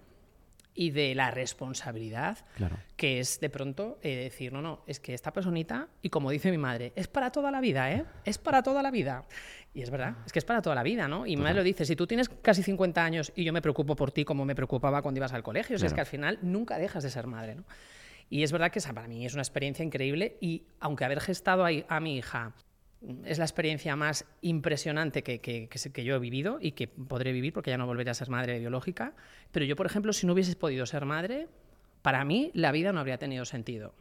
y 0.74 0.92
de 0.92 1.16
la 1.16 1.32
responsabilidad 1.32 2.38
claro. 2.56 2.78
que 2.96 3.20
es 3.20 3.40
de 3.40 3.50
pronto 3.50 4.00
eh, 4.02 4.16
decir, 4.16 4.54
no, 4.54 4.62
no, 4.62 4.84
es 4.88 5.00
que 5.00 5.14
esta 5.14 5.34
personita, 5.34 5.90
y 6.02 6.10
como 6.10 6.32
dice 6.32 6.52
mi 6.52 6.58
madre, 6.58 6.94
es 6.96 7.08
para 7.08 7.32
toda 7.32 7.52
la 7.52 7.60
vida, 7.60 7.92
¿eh? 7.92 8.06
Es 8.24 8.38
para 8.38 8.64
toda 8.64 8.82
la 8.82 8.92
vida. 8.92 9.26
Y 9.74 9.82
es 9.82 9.90
verdad, 9.90 10.16
es 10.26 10.32
que 10.32 10.40
es 10.40 10.46
para 10.46 10.62
toda 10.62 10.76
la 10.76 10.84
vida, 10.84 11.08
¿no? 11.08 11.26
Y 11.26 11.36
mi 11.36 11.44
madre 11.44 11.56
lo 11.56 11.64
dice, 11.64 11.86
si 11.86 11.96
tú 11.96 12.08
tienes 12.08 12.30
casi 12.30 12.64
50 12.64 13.04
años 13.04 13.32
y 13.36 13.44
yo 13.44 13.54
me 13.54 13.62
preocupo 13.62 13.96
por 13.96 14.12
ti 14.12 14.26
como 14.26 14.46
me 14.46 14.56
preocupaba 14.56 15.02
cuando 15.02 15.20
ibas 15.20 15.34
al 15.34 15.44
colegio, 15.44 15.76
o 15.76 15.80
sea, 15.80 15.88
claro. 15.88 15.94
es 15.94 15.96
que 15.96 16.02
al 16.02 16.08
final 16.08 16.40
nunca 16.42 16.78
dejas 16.78 17.04
de 17.04 17.10
ser 17.10 17.28
madre, 17.28 17.56
¿no? 17.56 17.64
Y 18.30 18.44
es 18.44 18.52
verdad 18.54 18.72
que 18.72 18.80
esa 18.80 18.94
para 18.94 19.10
mí 19.10 19.26
es 19.26 19.34
una 19.34 19.42
experiencia 19.42 19.84
increíble 19.84 20.38
y 20.40 20.64
aunque 20.80 21.04
haber 21.04 21.20
gestado 21.20 21.66
a, 21.66 21.70
a 21.90 22.00
mi 22.00 22.18
hija 22.18 22.54
es 23.26 23.40
la 23.40 23.46
experiencia 23.46 23.96
más 23.96 24.26
impresionante 24.42 25.24
que, 25.24 25.40
que, 25.40 25.68
que, 25.68 26.04
yo 26.04 26.16
he 26.16 26.20
vivido 26.20 26.60
y 26.62 26.74
que 26.74 26.88
podré 26.88 27.32
vivir 27.32 27.52
porque 27.52 27.72
ya 27.72 27.78
no 27.78 27.88
volveré 27.88 28.12
a 28.12 28.14
ser 28.14 28.30
madre 28.30 28.60
biológica. 28.60 29.14
Pero 29.52 29.66
yo, 29.66 29.76
por 29.76 29.88
ejemplo, 29.88 30.14
si 30.14 30.28
no 30.28 30.34
hubiese 30.34 30.56
podido 30.56 30.86
ser 30.86 31.06
madre, 31.06 31.48
para 32.02 32.24
mí 32.26 32.52
la 32.54 32.72
vida 32.72 32.94
no 32.94 33.00
habría 33.00 33.18
tenido 33.18 33.46
sentido. 33.46 33.94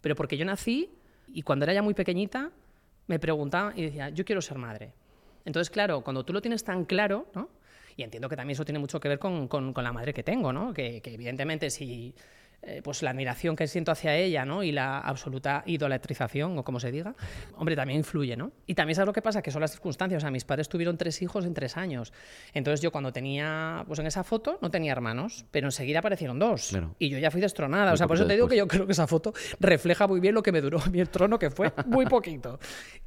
Pero 0.00 0.14
porque 0.14 0.36
yo 0.36 0.44
nací 0.44 0.90
y 1.26 1.42
cuando 1.42 1.64
era 1.64 1.74
ya 1.74 1.82
muy 1.82 1.94
pequeñita 1.94 2.52
me 3.08 3.18
preguntaba 3.18 3.72
y 3.74 3.82
decía, 3.82 4.10
yo 4.10 4.24
quiero 4.24 4.40
ser 4.40 4.58
madre. 4.58 4.92
Entonces, 5.44 5.70
claro, 5.70 6.02
cuando 6.02 6.24
tú 6.24 6.32
lo 6.32 6.40
tienes 6.40 6.62
tan 6.64 6.84
claro, 6.84 7.28
¿no? 7.34 7.48
y 7.96 8.02
entiendo 8.02 8.28
que 8.28 8.36
también 8.36 8.54
eso 8.54 8.64
tiene 8.64 8.78
mucho 8.78 9.00
que 9.00 9.08
ver 9.08 9.18
con, 9.18 9.48
con, 9.48 9.72
con 9.72 9.82
la 9.82 9.92
madre 9.92 10.12
que 10.12 10.22
tengo, 10.22 10.52
¿no? 10.52 10.74
que 10.74 11.00
evidentemente 11.04 11.70
si 11.70 12.14
eh, 12.62 12.80
pues 12.82 13.02
la 13.02 13.10
admiración 13.10 13.54
que 13.54 13.66
siento 13.68 13.92
hacia 13.92 14.16
ella, 14.16 14.44
¿no? 14.44 14.62
Y 14.62 14.72
la 14.72 14.98
absoluta 14.98 15.62
idolatrización, 15.66 16.58
o 16.58 16.64
como 16.64 16.80
se 16.80 16.90
diga, 16.90 17.14
hombre, 17.56 17.76
también 17.76 17.98
influye, 17.98 18.36
¿no? 18.36 18.50
Y 18.66 18.74
también 18.74 18.96
sabes 18.96 19.06
lo 19.06 19.12
que 19.12 19.22
pasa, 19.22 19.40
que 19.40 19.50
son 19.50 19.60
las 19.60 19.70
circunstancias. 19.70 20.20
O 20.20 20.22
sea, 20.22 20.30
mis 20.30 20.44
padres 20.44 20.68
tuvieron 20.68 20.96
tres 20.96 21.22
hijos 21.22 21.44
en 21.44 21.54
tres 21.54 21.76
años. 21.76 22.12
Entonces 22.54 22.80
yo 22.80 22.90
cuando 22.90 23.12
tenía, 23.12 23.84
pues 23.86 24.00
en 24.00 24.06
esa 24.06 24.24
foto 24.24 24.58
no 24.62 24.70
tenía 24.70 24.92
hermanos, 24.92 25.44
pero 25.50 25.68
enseguida 25.68 26.00
aparecieron 26.00 26.38
dos. 26.38 26.76
Y 26.98 27.08
yo 27.08 27.18
ya 27.18 27.30
fui 27.30 27.40
destronada. 27.40 27.92
o 27.92 27.96
sea, 27.96 28.06
por 28.06 28.16
eso 28.16 28.26
te 28.26 28.34
digo 28.34 28.48
que 28.48 28.56
yo 28.56 28.66
creo 28.66 28.86
que 28.86 28.92
esa 28.92 29.06
foto 29.06 29.32
refleja 29.60 30.06
muy 30.06 30.20
bien 30.20 30.34
lo 30.34 30.42
que 30.42 30.52
me 30.52 30.60
duró 30.60 30.80
mi 30.90 31.04
trono, 31.04 31.38
que 31.38 31.50
fue 31.50 31.72
muy 31.86 32.06
poquito. 32.06 32.58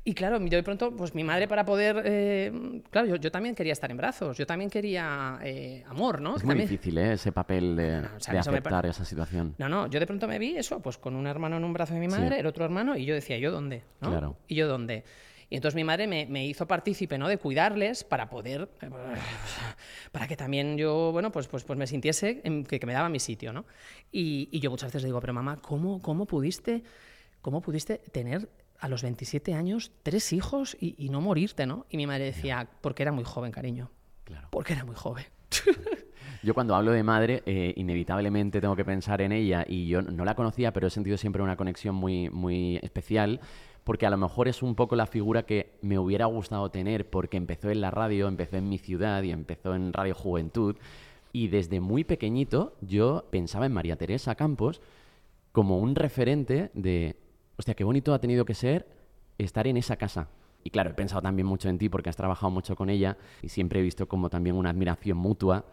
Y 0.03 0.13
claro, 0.13 0.39
yo 0.39 0.57
de 0.57 0.63
pronto, 0.63 0.95
pues 0.95 1.13
mi 1.13 1.23
madre 1.23 1.47
para 1.47 1.65
poder, 1.65 2.01
eh, 2.05 2.81
claro, 2.89 3.07
yo, 3.07 3.15
yo, 3.17 3.31
también 3.31 3.55
quería 3.55 3.73
estar 3.73 3.91
en 3.91 3.97
brazos, 3.97 4.37
yo 4.37 4.45
también 4.45 4.69
quería 4.69 5.39
eh, 5.43 5.83
amor, 5.87 6.21
¿no? 6.21 6.35
Es 6.35 6.41
que 6.41 6.45
muy 6.45 6.55
también... 6.55 6.69
difícil, 6.69 6.97
¿eh? 6.97 7.13
Ese 7.13 7.31
papel 7.31 7.75
de, 7.75 8.01
no, 8.01 8.09
o 8.15 8.19
sea, 8.19 8.33
de 8.33 8.39
aceptar 8.39 8.85
me... 8.85 8.89
esa 8.91 9.05
situación. 9.05 9.38
No, 9.57 9.69
no, 9.69 9.87
yo 9.87 9.99
de 9.99 10.07
pronto 10.07 10.27
me 10.27 10.39
vi 10.39 10.55
eso, 10.57 10.81
pues 10.81 10.97
con 10.97 11.15
un 11.15 11.27
hermano 11.27 11.57
en 11.57 11.63
un 11.63 11.73
brazo 11.73 11.93
de 11.93 11.99
mi 11.99 12.07
madre, 12.07 12.35
sí. 12.35 12.39
el 12.39 12.45
otro 12.45 12.65
hermano, 12.65 12.95
y 12.95 13.05
yo 13.05 13.13
decía, 13.15 13.37
¿yo 13.37 13.51
dónde? 13.51 13.83
¿no? 14.01 14.09
Claro. 14.09 14.37
¿Y 14.47 14.55
yo 14.55 14.67
dónde? 14.67 15.03
Y 15.49 15.55
entonces 15.55 15.75
mi 15.75 15.83
madre 15.83 16.05
me, 16.05 16.27
me, 16.27 16.45
hizo 16.45 16.67
partícipe 16.67 17.17
¿no? 17.17 17.27
de 17.27 17.37
cuidarles 17.37 18.03
para 18.03 18.29
poder, 18.29 18.69
para 20.11 20.27
que 20.27 20.37
también 20.37 20.77
yo, 20.77 21.11
bueno, 21.11 21.31
pues, 21.31 21.47
pues, 21.47 21.63
pues 21.63 21.77
me 21.77 21.87
sintiese 21.87 22.41
que, 22.67 22.79
que 22.79 22.85
me 22.85 22.93
daba 22.93 23.09
mi 23.09 23.19
sitio, 23.19 23.51
¿no? 23.51 23.65
Y, 24.11 24.49
y, 24.51 24.59
yo 24.59 24.69
muchas 24.69 24.89
veces 24.89 25.03
digo, 25.03 25.19
pero 25.19 25.33
mamá, 25.33 25.59
¿cómo, 25.61 26.01
cómo, 26.01 26.25
pudiste, 26.25 26.83
¿cómo 27.41 27.61
pudiste 27.61 27.97
tener 27.97 28.49
a 28.79 28.87
los 28.87 29.01
27 29.01 29.55
años 29.55 29.91
tres 30.03 30.33
hijos 30.33 30.77
y, 30.79 30.95
y 31.03 31.09
no 31.09 31.19
morirte, 31.19 31.65
¿no? 31.65 31.87
Y 31.89 31.97
mi 31.97 32.05
madre 32.05 32.25
decía, 32.25 32.69
porque 32.81 33.03
era 33.03 33.11
muy 33.11 33.23
joven, 33.23 33.51
cariño. 33.51 33.91
Claro. 34.23 34.49
Porque 34.51 34.73
era 34.73 34.85
muy 34.85 34.95
joven. 34.95 35.25
Yo 36.41 36.53
cuando 36.53 36.75
hablo 36.75 36.91
de 36.91 37.03
madre, 37.03 37.43
eh, 37.45 37.73
inevitablemente 37.75 38.61
tengo 38.61 38.75
que 38.75 38.85
pensar 38.85 39.21
en 39.21 39.33
ella 39.33 39.65
y 39.67 39.87
yo 39.87 40.01
no 40.01 40.23
la 40.23 40.35
conocía, 40.35 40.71
pero 40.71 40.87
he 40.87 40.89
sentido 40.89 41.17
siempre 41.17 41.43
una 41.43 41.57
conexión 41.57 41.95
muy, 41.95 42.29
muy 42.29 42.77
especial 42.77 43.41
porque 43.83 44.05
a 44.05 44.09
lo 44.09 44.17
mejor 44.17 44.47
es 44.47 44.61
un 44.61 44.75
poco 44.75 44.95
la 44.95 45.05
figura 45.05 45.43
que 45.43 45.73
me 45.81 45.97
hubiera 45.97 46.25
gustado 46.25 46.69
tener 46.69 47.09
porque 47.09 47.37
empezó 47.37 47.71
en 47.71 47.81
la 47.81 47.91
radio, 47.91 48.27
empezó 48.27 48.57
en 48.57 48.69
mi 48.69 48.77
ciudad 48.77 49.23
y 49.23 49.31
empezó 49.31 49.73
en 49.73 49.91
Radio 49.93 50.15
Juventud. 50.15 50.75
Y 51.33 51.47
desde 51.47 51.79
muy 51.79 52.03
pequeñito 52.03 52.75
yo 52.81 53.25
pensaba 53.31 53.65
en 53.65 53.73
María 53.73 53.95
Teresa 53.95 54.35
Campos 54.35 54.81
como 55.51 55.79
un 55.79 55.95
referente 55.95 56.71
de, 56.73 57.17
hostia, 57.57 57.73
qué 57.73 57.83
bonito 57.83 58.13
ha 58.13 58.19
tenido 58.19 58.45
que 58.45 58.53
ser 58.53 58.87
estar 59.37 59.67
en 59.67 59.75
esa 59.75 59.97
casa. 59.97 60.29
Y 60.63 60.69
claro, 60.69 60.91
he 60.91 60.93
pensado 60.93 61.21
también 61.21 61.47
mucho 61.47 61.67
en 61.67 61.77
ti 61.77 61.89
porque 61.89 62.09
has 62.09 62.15
trabajado 62.15 62.51
mucho 62.51 62.75
con 62.75 62.89
ella 62.89 63.17
y 63.41 63.49
siempre 63.49 63.79
he 63.79 63.83
visto 63.83 64.07
como 64.07 64.29
también 64.29 64.55
una 64.55 64.69
admiración 64.69 65.17
mutua 65.17 65.65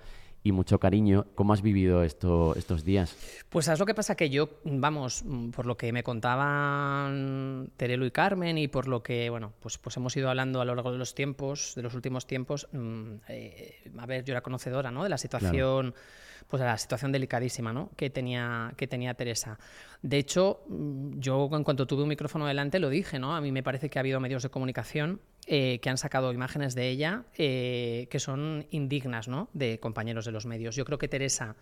y 0.46 0.52
mucho 0.52 0.78
cariño. 0.78 1.26
¿Cómo 1.34 1.52
has 1.52 1.60
vivido 1.60 2.04
esto, 2.04 2.54
estos 2.54 2.84
días? 2.84 3.16
Pues 3.48 3.64
sabes 3.64 3.80
lo 3.80 3.86
que 3.86 3.94
pasa 3.94 4.14
que 4.14 4.30
yo, 4.30 4.48
vamos, 4.64 5.24
por 5.54 5.66
lo 5.66 5.76
que 5.76 5.92
me 5.92 6.04
contaban 6.04 7.70
Terelo 7.76 8.06
y 8.06 8.12
Carmen 8.12 8.56
y 8.56 8.68
por 8.68 8.86
lo 8.86 9.02
que, 9.02 9.28
bueno, 9.28 9.52
pues, 9.60 9.76
pues 9.78 9.96
hemos 9.96 10.16
ido 10.16 10.30
hablando 10.30 10.60
a 10.60 10.64
lo 10.64 10.76
largo 10.76 10.92
de 10.92 10.98
los 10.98 11.16
tiempos, 11.16 11.72
de 11.74 11.82
los 11.82 11.94
últimos 11.94 12.28
tiempos, 12.28 12.68
mm, 12.72 13.14
eh, 13.28 13.90
a 13.98 14.06
ver, 14.06 14.24
yo 14.24 14.34
era 14.34 14.40
conocedora, 14.40 14.92
¿no? 14.92 15.02
De 15.02 15.08
la 15.08 15.18
situación 15.18 15.94
pues 16.48 16.62
a 16.62 16.66
la 16.66 16.78
situación 16.78 17.10
delicadísima 17.10 17.72
¿no? 17.72 17.90
que, 17.96 18.08
tenía, 18.08 18.72
que 18.76 18.86
tenía 18.86 19.14
Teresa. 19.14 19.58
De 20.02 20.18
hecho, 20.18 20.62
mm, 20.68 21.18
yo 21.18 21.48
en 21.52 21.64
cuanto 21.64 21.88
tuve 21.88 22.04
un 22.04 22.08
micrófono 22.08 22.46
delante 22.46 22.78
lo 22.78 22.88
dije, 22.88 23.18
¿no? 23.18 23.34
A 23.34 23.40
mí 23.40 23.50
me 23.50 23.64
parece 23.64 23.90
que 23.90 23.98
ha 23.98 24.00
habido 24.00 24.20
medios 24.20 24.44
de 24.44 24.50
comunicación 24.50 25.20
eh, 25.46 25.78
que 25.80 25.90
han 25.90 25.98
sacado 25.98 26.32
imágenes 26.32 26.74
de 26.74 26.88
ella 26.88 27.24
eh, 27.38 28.08
que 28.10 28.18
son 28.18 28.66
indignas 28.70 29.28
¿no? 29.28 29.48
de 29.52 29.78
compañeros 29.78 30.24
de 30.24 30.32
los 30.32 30.46
medios. 30.46 30.76
Yo 30.76 30.84
creo 30.84 30.98
que 30.98 31.08
Teresa 31.08 31.56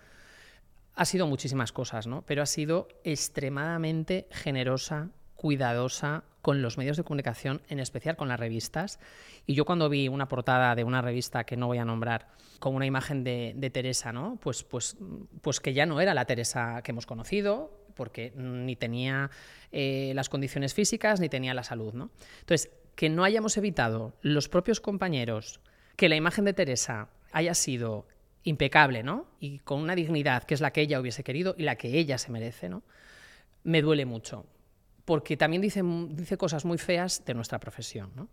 ha 0.94 1.04
sido 1.04 1.26
muchísimas 1.26 1.72
cosas, 1.72 2.06
¿no? 2.06 2.22
pero 2.22 2.42
ha 2.42 2.46
sido 2.46 2.88
extremadamente 3.04 4.26
generosa, 4.30 5.10
cuidadosa 5.34 6.24
con 6.40 6.62
los 6.62 6.78
medios 6.78 6.96
de 6.96 7.04
comunicación, 7.04 7.62
en 7.68 7.78
especial 7.80 8.16
con 8.16 8.28
las 8.28 8.40
revistas. 8.40 9.00
Y 9.46 9.54
yo 9.54 9.64
cuando 9.64 9.88
vi 9.88 10.08
una 10.08 10.28
portada 10.28 10.74
de 10.74 10.84
una 10.84 11.02
revista 11.02 11.44
que 11.44 11.56
no 11.56 11.66
voy 11.66 11.78
a 11.78 11.84
nombrar, 11.84 12.28
con 12.60 12.74
una 12.74 12.86
imagen 12.86 13.24
de, 13.24 13.70
Teresa, 13.72 14.12
¿no? 14.12 14.38
Pues, 14.40 14.62
pues, 14.62 14.96
pues 15.42 15.60
que 15.60 15.74
ya 15.74 15.84
no 15.84 16.00
era 16.00 16.14
la 16.14 16.24
Teresa 16.24 16.80
que 16.82 16.92
hemos 16.92 17.04
conocido, 17.04 17.84
porque 17.94 18.32
ni 18.36 18.76
tenía 18.76 19.30
eh, 19.72 20.12
las 20.14 20.28
condiciones 20.28 20.74
físicas 20.74 21.20
ni 21.20 21.28
tenía 21.28 21.54
la 21.54 21.62
salud. 21.62 21.94
¿no? 21.94 22.10
Entonces, 22.40 22.70
que 22.94 23.08
no 23.08 23.24
hayamos 23.24 23.56
evitado 23.56 24.14
los 24.22 24.48
propios 24.48 24.80
compañeros 24.80 25.60
que 25.96 26.08
la 26.08 26.16
imagen 26.16 26.44
de 26.44 26.52
Teresa 26.52 27.08
haya 27.32 27.54
sido 27.54 28.06
impecable, 28.42 29.02
¿no? 29.02 29.26
Y 29.40 29.60
con 29.60 29.80
una 29.80 29.94
dignidad 29.94 30.44
que 30.44 30.54
es 30.54 30.60
la 30.60 30.72
que 30.72 30.82
ella 30.82 31.00
hubiese 31.00 31.24
querido 31.24 31.54
y 31.56 31.62
la 31.62 31.76
que 31.76 31.98
ella 31.98 32.18
se 32.18 32.30
merece, 32.30 32.68
¿no? 32.68 32.82
Me 33.62 33.80
duele 33.80 34.04
mucho 34.04 34.46
porque 35.04 35.36
también 35.36 35.60
dice, 35.60 35.82
dice 36.10 36.36
cosas 36.36 36.64
muy 36.64 36.78
feas 36.78 37.24
de 37.24 37.34
nuestra 37.34 37.58
profesión. 37.60 38.10
¿no? 38.14 38.28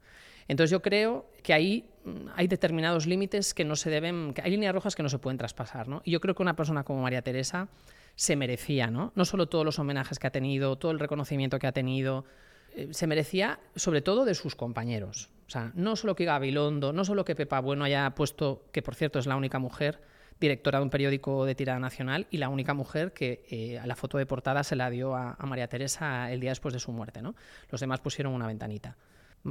Entonces 0.47 0.71
yo 0.71 0.81
creo 0.81 1.29
que 1.43 1.53
ahí 1.53 1.89
mm, 2.05 2.29
hay 2.35 2.47
determinados 2.47 3.07
límites 3.07 3.53
que 3.53 3.65
no 3.65 3.75
se 3.75 3.89
deben, 3.89 4.33
que 4.33 4.41
hay 4.41 4.51
líneas 4.51 4.73
rojas 4.73 4.95
que 4.95 5.03
no 5.03 5.09
se 5.09 5.19
pueden 5.19 5.37
traspasar. 5.37 5.87
¿no? 5.87 6.01
Y 6.05 6.11
yo 6.11 6.21
creo 6.21 6.35
que 6.35 6.41
una 6.41 6.55
persona 6.55 6.83
como 6.83 7.01
María 7.01 7.21
Teresa 7.21 7.67
se 8.15 8.35
merecía, 8.35 8.87
¿no? 8.87 9.11
no 9.15 9.25
solo 9.25 9.47
todos 9.47 9.65
los 9.65 9.79
homenajes 9.79 10.19
que 10.19 10.27
ha 10.27 10.31
tenido, 10.31 10.77
todo 10.77 10.91
el 10.91 10.99
reconocimiento 10.99 11.59
que 11.59 11.67
ha 11.67 11.71
tenido, 11.71 12.25
eh, 12.75 12.89
se 12.91 13.07
merecía 13.07 13.59
sobre 13.75 14.01
todo 14.01 14.25
de 14.25 14.35
sus 14.35 14.55
compañeros. 14.55 15.29
O 15.47 15.49
sea, 15.51 15.71
no 15.75 15.95
solo 15.95 16.15
que 16.15 16.25
Gabilondo, 16.25 16.93
no 16.93 17.03
solo 17.03 17.25
que 17.25 17.35
Pepa 17.35 17.59
Bueno 17.59 17.83
haya 17.83 18.09
puesto, 18.11 18.63
que 18.71 18.81
por 18.81 18.95
cierto 18.95 19.19
es 19.19 19.27
la 19.27 19.35
única 19.35 19.59
mujer 19.59 20.01
directora 20.39 20.79
de 20.79 20.83
un 20.83 20.89
periódico 20.89 21.45
de 21.45 21.55
tirada 21.55 21.79
nacional 21.79 22.25
y 22.31 22.37
la 22.37 22.49
única 22.49 22.73
mujer 22.73 23.13
que 23.13 23.45
eh, 23.49 23.77
a 23.77 23.85
la 23.85 23.95
foto 23.95 24.17
de 24.17 24.25
portada 24.25 24.63
se 24.63 24.75
la 24.75 24.89
dio 24.89 25.15
a, 25.15 25.37
María 25.45 25.67
Teresa 25.67 26.31
el 26.31 26.39
día 26.39 26.49
después 26.49 26.73
de 26.73 26.79
su 26.79 26.91
muerte. 26.91 27.21
¿no? 27.21 27.35
Los 27.69 27.79
demás 27.79 27.99
pusieron 27.99 28.33
una 28.33 28.47
ventanita. 28.47 28.97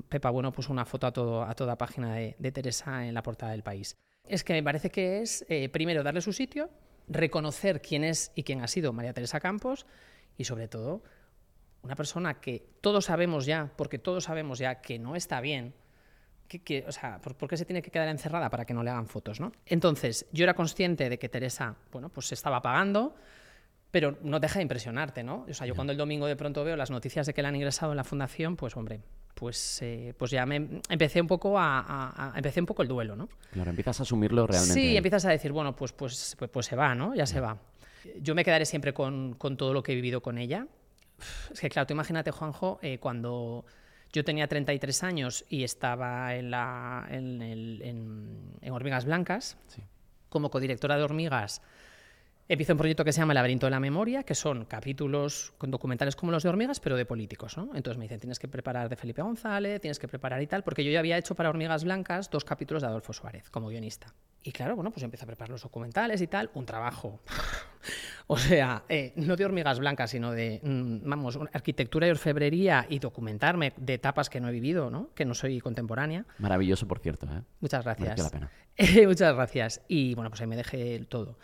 Pepa 0.08 0.30
Bueno 0.30 0.52
puso 0.52 0.72
una 0.72 0.84
foto 0.84 1.06
a, 1.06 1.50
a 1.50 1.54
toda 1.54 1.78
página 1.78 2.14
de, 2.14 2.52
Teresa 2.52 3.06
en 3.06 3.14
la 3.14 3.22
portada 3.22 3.52
del 3.52 3.62
país. 3.62 3.96
Es 4.26 4.44
que 4.44 4.52
me 4.52 4.62
parece 4.62 4.90
que 4.90 5.22
es, 5.22 5.44
eh, 5.48 5.68
primero, 5.68 6.02
darle 6.02 6.20
su 6.20 6.32
sitio, 6.32 6.70
reconocer 7.08 7.80
quién 7.80 8.04
es 8.04 8.32
y 8.34 8.42
quién 8.42 8.62
ha 8.62 8.68
sido 8.68 8.92
María 8.92 9.12
Teresa 9.12 9.40
Campos 9.40 9.86
y, 10.36 10.44
sobre 10.44 10.68
todo, 10.68 11.02
una 11.82 11.96
persona 11.96 12.40
que 12.40 12.64
todos 12.80 13.06
sabemos 13.06 13.46
ya, 13.46 13.70
porque 13.76 13.98
todos 13.98 14.24
sabemos 14.24 14.58
ya 14.58 14.80
que 14.80 14.98
no 14.98 15.16
está 15.16 15.40
bien, 15.40 15.74
o 16.86 16.92
sea, 16.92 17.20
¿por, 17.20 17.48
qué 17.48 17.56
se 17.56 17.64
tiene 17.64 17.82
que 17.82 17.90
quedar 17.90 18.08
encerrada 18.08 18.50
para 18.50 18.64
que 18.64 18.74
no 18.74 18.82
le 18.82 18.90
hagan 18.90 19.06
fotos, 19.06 19.40
no? 19.40 19.52
Entonces, 19.66 20.26
yo 20.32 20.44
era 20.44 20.54
consciente 20.54 21.08
de 21.08 21.18
que 21.18 21.28
Teresa, 21.28 21.76
bueno, 21.92 22.08
pues 22.08 22.26
se 22.26 22.34
estaba 22.34 22.60
pagando, 22.60 23.14
pero 23.90 24.18
no 24.22 24.40
deja 24.40 24.58
de 24.58 24.62
impresionarte, 24.62 25.22
¿no? 25.22 25.46
O 25.48 25.54
sea, 25.54 25.66
yo 25.66 25.74
cuando 25.74 25.92
el 25.92 25.98
domingo 25.98 26.26
de 26.26 26.36
pronto 26.36 26.64
veo 26.64 26.76
las 26.76 26.90
noticias 26.90 27.26
de 27.26 27.34
que 27.34 27.42
le 27.42 27.48
han 27.48 27.56
ingresado 27.56 27.92
en 27.92 27.96
la 27.96 28.04
fundación, 28.04 28.56
pues 28.56 28.76
hombre, 28.76 29.00
pues, 29.34 29.80
eh, 29.82 30.14
pues 30.16 30.30
ya 30.30 30.44
me 30.44 30.80
empecé 30.88 31.20
un 31.20 31.26
poco 31.26 31.56
a, 31.56 32.32
empecé 32.36 32.60
un 32.60 32.66
poco 32.66 32.82
el 32.82 32.88
duelo, 32.88 33.16
¿no? 33.16 33.28
Claro, 33.52 33.70
empiezas 33.70 34.00
a 34.00 34.02
asumirlo 34.02 34.46
realmente. 34.46 34.74
Sí, 34.74 34.96
empiezas 34.96 35.24
a 35.24 35.30
decir, 35.30 35.52
bueno, 35.52 35.74
pues, 35.74 35.92
pues, 35.92 36.36
pues, 36.38 36.50
pues 36.50 36.66
se 36.66 36.76
va, 36.76 36.94
¿no? 36.94 37.14
Ya 37.14 37.26
se 37.26 37.40
va. 37.40 37.58
Yo 38.20 38.34
me 38.34 38.44
quedaré 38.44 38.64
siempre 38.64 38.92
con, 38.92 39.34
con, 39.34 39.56
todo 39.56 39.72
lo 39.72 39.82
que 39.82 39.92
he 39.92 39.94
vivido 39.94 40.20
con 40.20 40.38
ella. 40.38 40.66
Es 41.52 41.60
que 41.60 41.68
claro, 41.68 41.86
tú 41.86 41.94
imagínate, 41.94 42.30
Juanjo, 42.30 42.78
eh, 42.82 42.98
cuando 42.98 43.64
yo 44.12 44.24
tenía 44.24 44.48
33 44.48 45.02
años 45.04 45.44
y 45.48 45.64
estaba 45.64 46.34
en, 46.34 46.50
la, 46.50 47.06
en, 47.10 47.42
en, 47.42 48.72
Hormigas 48.72 49.04
Blancas 49.04 49.56
como 50.28 50.50
codirectora 50.50 50.96
de 50.96 51.02
Hormigas. 51.02 51.62
Empiezo 52.50 52.72
un 52.72 52.78
proyecto 52.78 53.04
que 53.04 53.12
se 53.12 53.20
llama 53.20 53.32
laberinto 53.32 53.66
de 53.66 53.70
la 53.70 53.78
memoria, 53.78 54.24
que 54.24 54.34
son 54.34 54.64
capítulos 54.64 55.54
con 55.56 55.70
documentales 55.70 56.16
como 56.16 56.32
los 56.32 56.42
de 56.42 56.48
hormigas, 56.48 56.80
pero 56.80 56.96
de 56.96 57.06
políticos. 57.06 57.56
¿no? 57.56 57.70
Entonces 57.76 57.96
me 57.96 58.06
dicen, 58.06 58.18
tienes 58.18 58.40
que 58.40 58.48
preparar 58.48 58.88
de 58.88 58.96
Felipe 58.96 59.22
González, 59.22 59.80
tienes 59.80 60.00
que 60.00 60.08
preparar 60.08 60.42
y 60.42 60.48
tal, 60.48 60.64
porque 60.64 60.82
yo 60.82 60.90
ya 60.90 60.98
había 60.98 61.16
hecho 61.16 61.36
para 61.36 61.48
Hormigas 61.48 61.84
Blancas 61.84 62.28
dos 62.28 62.44
capítulos 62.44 62.82
de 62.82 62.88
Adolfo 62.88 63.12
Suárez 63.12 63.50
como 63.50 63.68
guionista. 63.68 64.12
Y 64.42 64.50
claro, 64.50 64.74
bueno, 64.74 64.90
pues 64.90 65.04
empiezo 65.04 65.26
a 65.26 65.28
preparar 65.28 65.50
los 65.50 65.62
documentales 65.62 66.20
y 66.22 66.26
tal, 66.26 66.50
un 66.54 66.66
trabajo. 66.66 67.20
o 68.26 68.36
sea, 68.36 68.82
eh, 68.88 69.12
no 69.14 69.36
de 69.36 69.44
hormigas 69.44 69.78
blancas, 69.78 70.10
sino 70.10 70.32
de, 70.32 70.60
mm, 70.60 71.08
vamos, 71.08 71.38
arquitectura 71.52 72.08
y 72.08 72.10
orfebrería 72.10 72.84
y 72.88 72.98
documentarme 72.98 73.74
de 73.76 73.94
etapas 73.94 74.28
que 74.28 74.40
no 74.40 74.48
he 74.48 74.52
vivido, 74.52 74.90
¿no? 74.90 75.10
Que 75.14 75.24
no 75.24 75.34
soy 75.34 75.60
contemporánea. 75.60 76.26
Maravilloso, 76.38 76.88
por 76.88 76.98
cierto. 76.98 77.26
¿eh? 77.26 77.42
Muchas 77.60 77.84
gracias. 77.84 78.18
la 78.18 78.30
pena. 78.30 78.50
Muchas 79.06 79.36
gracias. 79.36 79.82
Y 79.86 80.16
bueno, 80.16 80.30
pues 80.30 80.40
ahí 80.40 80.48
me 80.48 80.56
dejé 80.56 80.98
todo. 81.08 81.38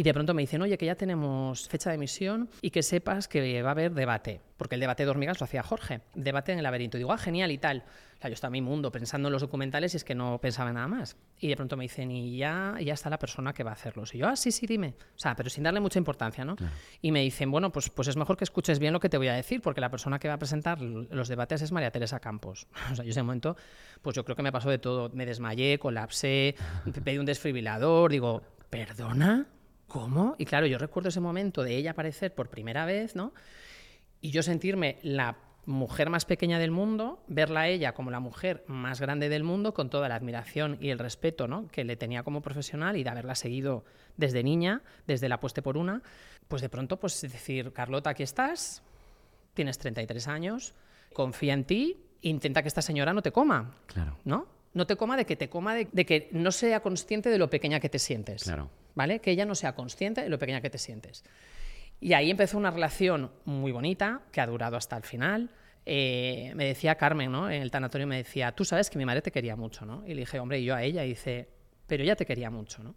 Y 0.00 0.02
de 0.02 0.14
pronto 0.14 0.32
me 0.32 0.40
dicen, 0.40 0.62
oye, 0.62 0.78
que 0.78 0.86
ya 0.86 0.94
tenemos 0.94 1.68
fecha 1.68 1.90
de 1.90 1.96
emisión 1.96 2.48
y 2.62 2.70
que 2.70 2.82
sepas 2.82 3.28
que 3.28 3.60
va 3.60 3.68
a 3.68 3.72
haber 3.72 3.92
debate, 3.92 4.40
porque 4.56 4.76
el 4.76 4.80
debate 4.80 5.04
de 5.04 5.10
hormigas 5.10 5.38
lo 5.40 5.44
hacía 5.44 5.62
Jorge, 5.62 6.00
debate 6.14 6.52
en 6.52 6.58
el 6.58 6.64
laberinto. 6.64 6.96
Y 6.96 7.00
digo, 7.00 7.12
ah, 7.12 7.18
genial 7.18 7.50
y 7.50 7.58
tal. 7.58 7.84
O 8.16 8.18
sea, 8.18 8.30
yo 8.30 8.32
estaba 8.32 8.48
en 8.48 8.64
mi 8.64 8.66
mundo 8.66 8.90
pensando 8.90 9.28
en 9.28 9.32
los 9.34 9.42
documentales 9.42 9.92
y 9.92 9.98
es 9.98 10.04
que 10.04 10.14
no 10.14 10.40
pensaba 10.40 10.70
en 10.70 10.76
nada 10.76 10.88
más. 10.88 11.18
Y 11.38 11.48
de 11.48 11.56
pronto 11.56 11.76
me 11.76 11.84
dicen, 11.84 12.10
y 12.10 12.38
ya, 12.38 12.76
ya 12.82 12.94
está 12.94 13.10
la 13.10 13.18
persona 13.18 13.52
que 13.52 13.62
va 13.62 13.72
a 13.72 13.74
hacerlos. 13.74 14.14
Y 14.14 14.18
yo, 14.18 14.28
ah, 14.28 14.36
sí, 14.36 14.52
sí, 14.52 14.66
dime. 14.66 14.94
O 15.16 15.18
sea, 15.18 15.36
pero 15.36 15.50
sin 15.50 15.64
darle 15.64 15.80
mucha 15.80 15.98
importancia, 15.98 16.46
¿no? 16.46 16.56
Y 17.02 17.12
me 17.12 17.20
dicen, 17.20 17.50
bueno, 17.50 17.70
pues, 17.70 17.90
pues 17.90 18.08
es 18.08 18.16
mejor 18.16 18.38
que 18.38 18.44
escuches 18.44 18.78
bien 18.78 18.94
lo 18.94 19.00
que 19.00 19.10
te 19.10 19.18
voy 19.18 19.28
a 19.28 19.34
decir, 19.34 19.60
porque 19.60 19.82
la 19.82 19.90
persona 19.90 20.18
que 20.18 20.28
va 20.28 20.34
a 20.34 20.38
presentar 20.38 20.80
los 20.80 21.28
debates 21.28 21.60
es 21.60 21.72
María 21.72 21.90
Teresa 21.90 22.20
Campos. 22.20 22.68
O 22.90 22.96
sea, 22.96 23.04
yo 23.04 23.10
ese 23.10 23.22
momento, 23.22 23.54
pues 24.00 24.16
yo 24.16 24.24
creo 24.24 24.34
que 24.34 24.42
me 24.42 24.50
pasó 24.50 24.70
de 24.70 24.78
todo. 24.78 25.10
Me 25.12 25.26
desmayé, 25.26 25.78
colapsé, 25.78 26.54
pedí 27.04 27.18
un 27.18 27.26
desfibrilador, 27.26 28.10
digo, 28.10 28.40
¿perdona? 28.70 29.46
¿Cómo? 29.90 30.36
Y 30.38 30.46
claro, 30.46 30.66
yo 30.66 30.78
recuerdo 30.78 31.10
ese 31.10 31.20
momento 31.20 31.62
de 31.62 31.76
ella 31.76 31.90
aparecer 31.90 32.34
por 32.34 32.48
primera 32.48 32.86
vez, 32.86 33.16
¿no? 33.16 33.34
Y 34.22 34.30
yo 34.30 34.42
sentirme 34.42 34.98
la 35.02 35.36
mujer 35.66 36.10
más 36.10 36.24
pequeña 36.24 36.58
del 36.58 36.70
mundo, 36.70 37.22
verla 37.26 37.60
a 37.60 37.68
ella 37.68 37.92
como 37.92 38.10
la 38.10 38.20
mujer 38.20 38.64
más 38.66 39.00
grande 39.00 39.28
del 39.28 39.44
mundo, 39.44 39.74
con 39.74 39.90
toda 39.90 40.08
la 40.08 40.14
admiración 40.14 40.78
y 40.80 40.90
el 40.90 40.98
respeto 40.98 41.48
¿no? 41.48 41.68
que 41.68 41.84
le 41.84 41.96
tenía 41.96 42.22
como 42.22 42.40
profesional 42.40 42.96
y 42.96 43.04
de 43.04 43.10
haberla 43.10 43.34
seguido 43.34 43.84
desde 44.16 44.42
niña, 44.42 44.82
desde 45.06 45.28
la 45.28 45.40
pueste 45.40 45.62
por 45.62 45.76
una, 45.76 46.02
pues 46.48 46.62
de 46.62 46.68
pronto, 46.68 46.98
pues 46.98 47.20
decir, 47.20 47.72
Carlota, 47.72 48.10
aquí 48.10 48.22
estás, 48.22 48.82
tienes 49.54 49.78
33 49.78 50.28
años, 50.28 50.74
confía 51.12 51.54
en 51.54 51.64
ti, 51.64 51.96
intenta 52.22 52.62
que 52.62 52.68
esta 52.68 52.82
señora 52.82 53.12
no 53.12 53.22
te 53.22 53.32
coma, 53.32 53.74
claro. 53.86 54.16
¿no? 54.24 54.46
No 54.72 54.86
te 54.86 54.96
coma 54.96 55.16
de 55.16 55.24
que 55.24 55.36
te 55.36 55.48
coma 55.48 55.74
de, 55.74 55.88
de 55.90 56.06
que 56.06 56.28
no 56.32 56.52
sea 56.52 56.80
consciente 56.80 57.28
de 57.28 57.38
lo 57.38 57.50
pequeña 57.50 57.80
que 57.80 57.88
te 57.88 57.98
sientes. 57.98 58.44
Claro. 58.44 58.70
¿Vale? 58.94 59.20
Que 59.20 59.30
ella 59.30 59.44
no 59.44 59.54
sea 59.54 59.74
consciente 59.74 60.22
de 60.22 60.28
lo 60.28 60.38
pequeña 60.38 60.60
que 60.60 60.70
te 60.70 60.78
sientes. 60.78 61.24
Y 62.00 62.14
ahí 62.14 62.30
empezó 62.30 62.56
una 62.56 62.70
relación 62.70 63.30
muy 63.44 63.72
bonita, 63.72 64.22
que 64.32 64.40
ha 64.40 64.46
durado 64.46 64.76
hasta 64.76 64.96
el 64.96 65.02
final. 65.02 65.50
Eh, 65.84 66.52
me 66.54 66.64
decía 66.64 66.94
Carmen, 66.94 67.30
¿no? 67.30 67.50
En 67.50 67.62
el 67.62 67.70
tanatorio 67.70 68.06
me 68.06 68.16
decía, 68.16 68.52
tú 68.52 68.64
sabes 68.64 68.88
que 68.88 68.98
mi 68.98 69.04
madre 69.04 69.22
te 69.22 69.30
quería 69.30 69.56
mucho, 69.56 69.84
¿no? 69.84 70.02
Y 70.06 70.14
le 70.14 70.20
dije, 70.20 70.38
hombre, 70.40 70.60
y 70.60 70.64
yo 70.64 70.74
a 70.74 70.82
ella, 70.82 71.04
y 71.04 71.10
dice, 71.10 71.48
pero 71.86 72.02
ella 72.02 72.16
te 72.16 72.24
quería 72.24 72.50
mucho, 72.50 72.82
¿no? 72.82 72.94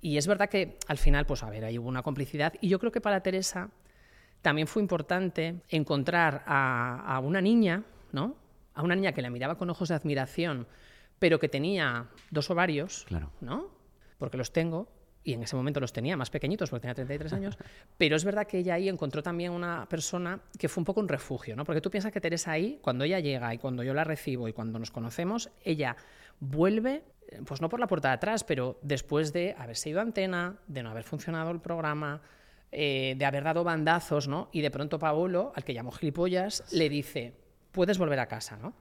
Y 0.00 0.16
es 0.16 0.26
verdad 0.26 0.48
que 0.48 0.78
al 0.86 0.96
final, 0.96 1.26
pues 1.26 1.42
a 1.42 1.50
ver, 1.50 1.64
ahí 1.64 1.78
hubo 1.78 1.88
una 1.88 2.02
complicidad. 2.02 2.54
Y 2.62 2.68
yo 2.68 2.78
creo 2.78 2.90
que 2.90 3.02
para 3.02 3.22
Teresa 3.22 3.70
también 4.40 4.66
fue 4.66 4.80
importante 4.80 5.60
encontrar 5.68 6.42
a, 6.46 7.14
a 7.14 7.18
una 7.20 7.42
niña, 7.42 7.84
¿no? 8.12 8.36
A 8.72 8.82
una 8.82 8.94
niña 8.94 9.12
que 9.12 9.20
la 9.20 9.28
miraba 9.28 9.58
con 9.58 9.68
ojos 9.68 9.90
de 9.90 9.94
admiración, 9.94 10.66
pero 11.18 11.38
que 11.38 11.48
tenía 11.48 12.08
dos 12.30 12.50
ovarios, 12.50 13.04
claro. 13.06 13.30
¿no? 13.42 13.68
Porque 14.18 14.38
los 14.38 14.52
tengo, 14.52 14.88
y 15.22 15.34
en 15.34 15.42
ese 15.42 15.56
momento 15.56 15.80
los 15.80 15.92
tenía 15.92 16.16
más 16.16 16.30
pequeñitos 16.30 16.70
porque 16.70 16.82
tenía 16.82 16.94
33 16.94 17.32
años, 17.32 17.58
pero 17.98 18.16
es 18.16 18.24
verdad 18.24 18.46
que 18.46 18.58
ella 18.58 18.74
ahí 18.74 18.88
encontró 18.88 19.22
también 19.22 19.52
una 19.52 19.86
persona 19.88 20.40
que 20.58 20.68
fue 20.68 20.80
un 20.80 20.84
poco 20.84 21.00
un 21.00 21.08
refugio, 21.08 21.56
¿no? 21.56 21.64
Porque 21.64 21.80
tú 21.80 21.90
piensas 21.90 22.12
que 22.12 22.20
Teresa 22.20 22.52
ahí, 22.52 22.78
cuando 22.82 23.04
ella 23.04 23.20
llega 23.20 23.52
y 23.52 23.58
cuando 23.58 23.82
yo 23.82 23.94
la 23.94 24.04
recibo 24.04 24.48
y 24.48 24.52
cuando 24.52 24.78
nos 24.78 24.90
conocemos, 24.90 25.50
ella 25.64 25.96
vuelve, 26.40 27.02
pues 27.44 27.60
no 27.60 27.68
por 27.68 27.80
la 27.80 27.86
puerta 27.86 28.08
de 28.08 28.14
atrás, 28.14 28.44
pero 28.44 28.78
después 28.82 29.32
de 29.32 29.54
haberse 29.58 29.90
ido 29.90 30.00
a 30.00 30.02
antena, 30.02 30.56
de 30.66 30.82
no 30.82 30.90
haber 30.90 31.04
funcionado 31.04 31.50
el 31.50 31.60
programa, 31.60 32.22
eh, 32.72 33.14
de 33.18 33.24
haber 33.24 33.44
dado 33.44 33.64
bandazos, 33.64 34.28
¿no? 34.28 34.48
Y 34.52 34.60
de 34.60 34.70
pronto 34.70 34.98
Paolo, 34.98 35.52
al 35.54 35.64
que 35.64 35.74
llamó 35.74 35.90
gilipollas, 35.90 36.72
le 36.72 36.88
dice, 36.88 37.34
puedes 37.72 37.98
volver 37.98 38.20
a 38.20 38.26
casa, 38.26 38.56
¿no? 38.56 38.74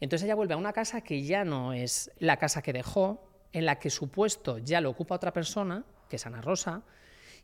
Entonces 0.00 0.26
ella 0.26 0.34
vuelve 0.34 0.54
a 0.54 0.56
una 0.56 0.72
casa 0.72 1.00
que 1.00 1.22
ya 1.22 1.44
no 1.44 1.72
es 1.72 2.10
la 2.18 2.36
casa 2.36 2.62
que 2.62 2.72
dejó, 2.72 3.28
en 3.52 3.64
la 3.64 3.78
que 3.78 3.90
su 3.90 4.10
puesto 4.10 4.58
ya 4.58 4.80
lo 4.80 4.90
ocupa 4.90 5.14
otra 5.14 5.32
persona, 5.32 5.84
que 6.08 6.16
es 6.16 6.26
Ana 6.26 6.40
Rosa, 6.40 6.82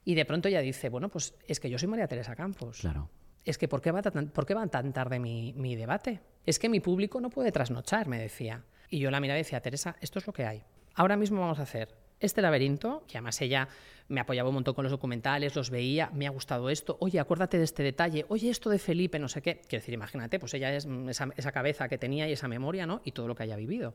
y 0.04 0.14
de 0.14 0.24
pronto 0.24 0.48
ella 0.48 0.60
dice, 0.60 0.88
bueno, 0.88 1.08
pues 1.08 1.34
es 1.46 1.60
que 1.60 1.70
yo 1.70 1.78
soy 1.78 1.88
María 1.88 2.06
Teresa 2.06 2.36
Campos. 2.36 2.80
Claro. 2.80 3.10
Es 3.44 3.58
que 3.58 3.68
¿por 3.68 3.80
qué 3.80 3.90
va 3.90 4.02
tan, 4.02 4.28
¿por 4.28 4.46
qué 4.46 4.54
va 4.54 4.66
tan 4.66 4.92
tarde 4.92 5.18
mi, 5.18 5.52
mi 5.54 5.76
debate? 5.76 6.20
Es 6.46 6.58
que 6.58 6.68
mi 6.68 6.80
público 6.80 7.20
no 7.20 7.30
puede 7.30 7.52
trasnochar, 7.52 8.06
me 8.06 8.18
decía. 8.18 8.64
Y 8.90 8.98
yo 8.98 9.10
la 9.10 9.20
miraba 9.20 9.38
y 9.38 9.42
decía, 9.42 9.60
Teresa, 9.60 9.96
esto 10.00 10.18
es 10.18 10.26
lo 10.26 10.32
que 10.32 10.46
hay. 10.46 10.62
Ahora 10.94 11.16
mismo 11.16 11.40
vamos 11.40 11.58
a 11.58 11.62
hacer 11.62 11.94
este 12.20 12.42
laberinto, 12.42 13.04
que 13.08 13.18
además 13.18 13.40
ella 13.40 13.68
me 14.08 14.20
apoyaba 14.20 14.48
un 14.48 14.54
montón 14.54 14.74
con 14.74 14.84
los 14.84 14.92
documentales, 14.92 15.56
los 15.56 15.70
veía, 15.70 16.10
me 16.12 16.26
ha 16.26 16.30
gustado 16.30 16.70
esto, 16.70 16.96
oye, 17.00 17.18
acuérdate 17.18 17.58
de 17.58 17.64
este 17.64 17.82
detalle, 17.82 18.24
oye, 18.28 18.50
esto 18.50 18.70
de 18.70 18.78
Felipe, 18.78 19.18
no 19.18 19.28
sé 19.28 19.42
qué. 19.42 19.60
Quiero 19.68 19.80
decir, 19.80 19.94
imagínate, 19.94 20.38
pues 20.38 20.54
ella 20.54 20.74
es 20.74 20.86
esa, 21.08 21.28
esa 21.36 21.52
cabeza 21.52 21.88
que 21.88 21.98
tenía 21.98 22.28
y 22.28 22.32
esa 22.32 22.48
memoria, 22.48 22.86
¿no? 22.86 23.00
Y 23.04 23.12
todo 23.12 23.28
lo 23.28 23.34
que 23.34 23.42
haya 23.42 23.56
vivido. 23.56 23.94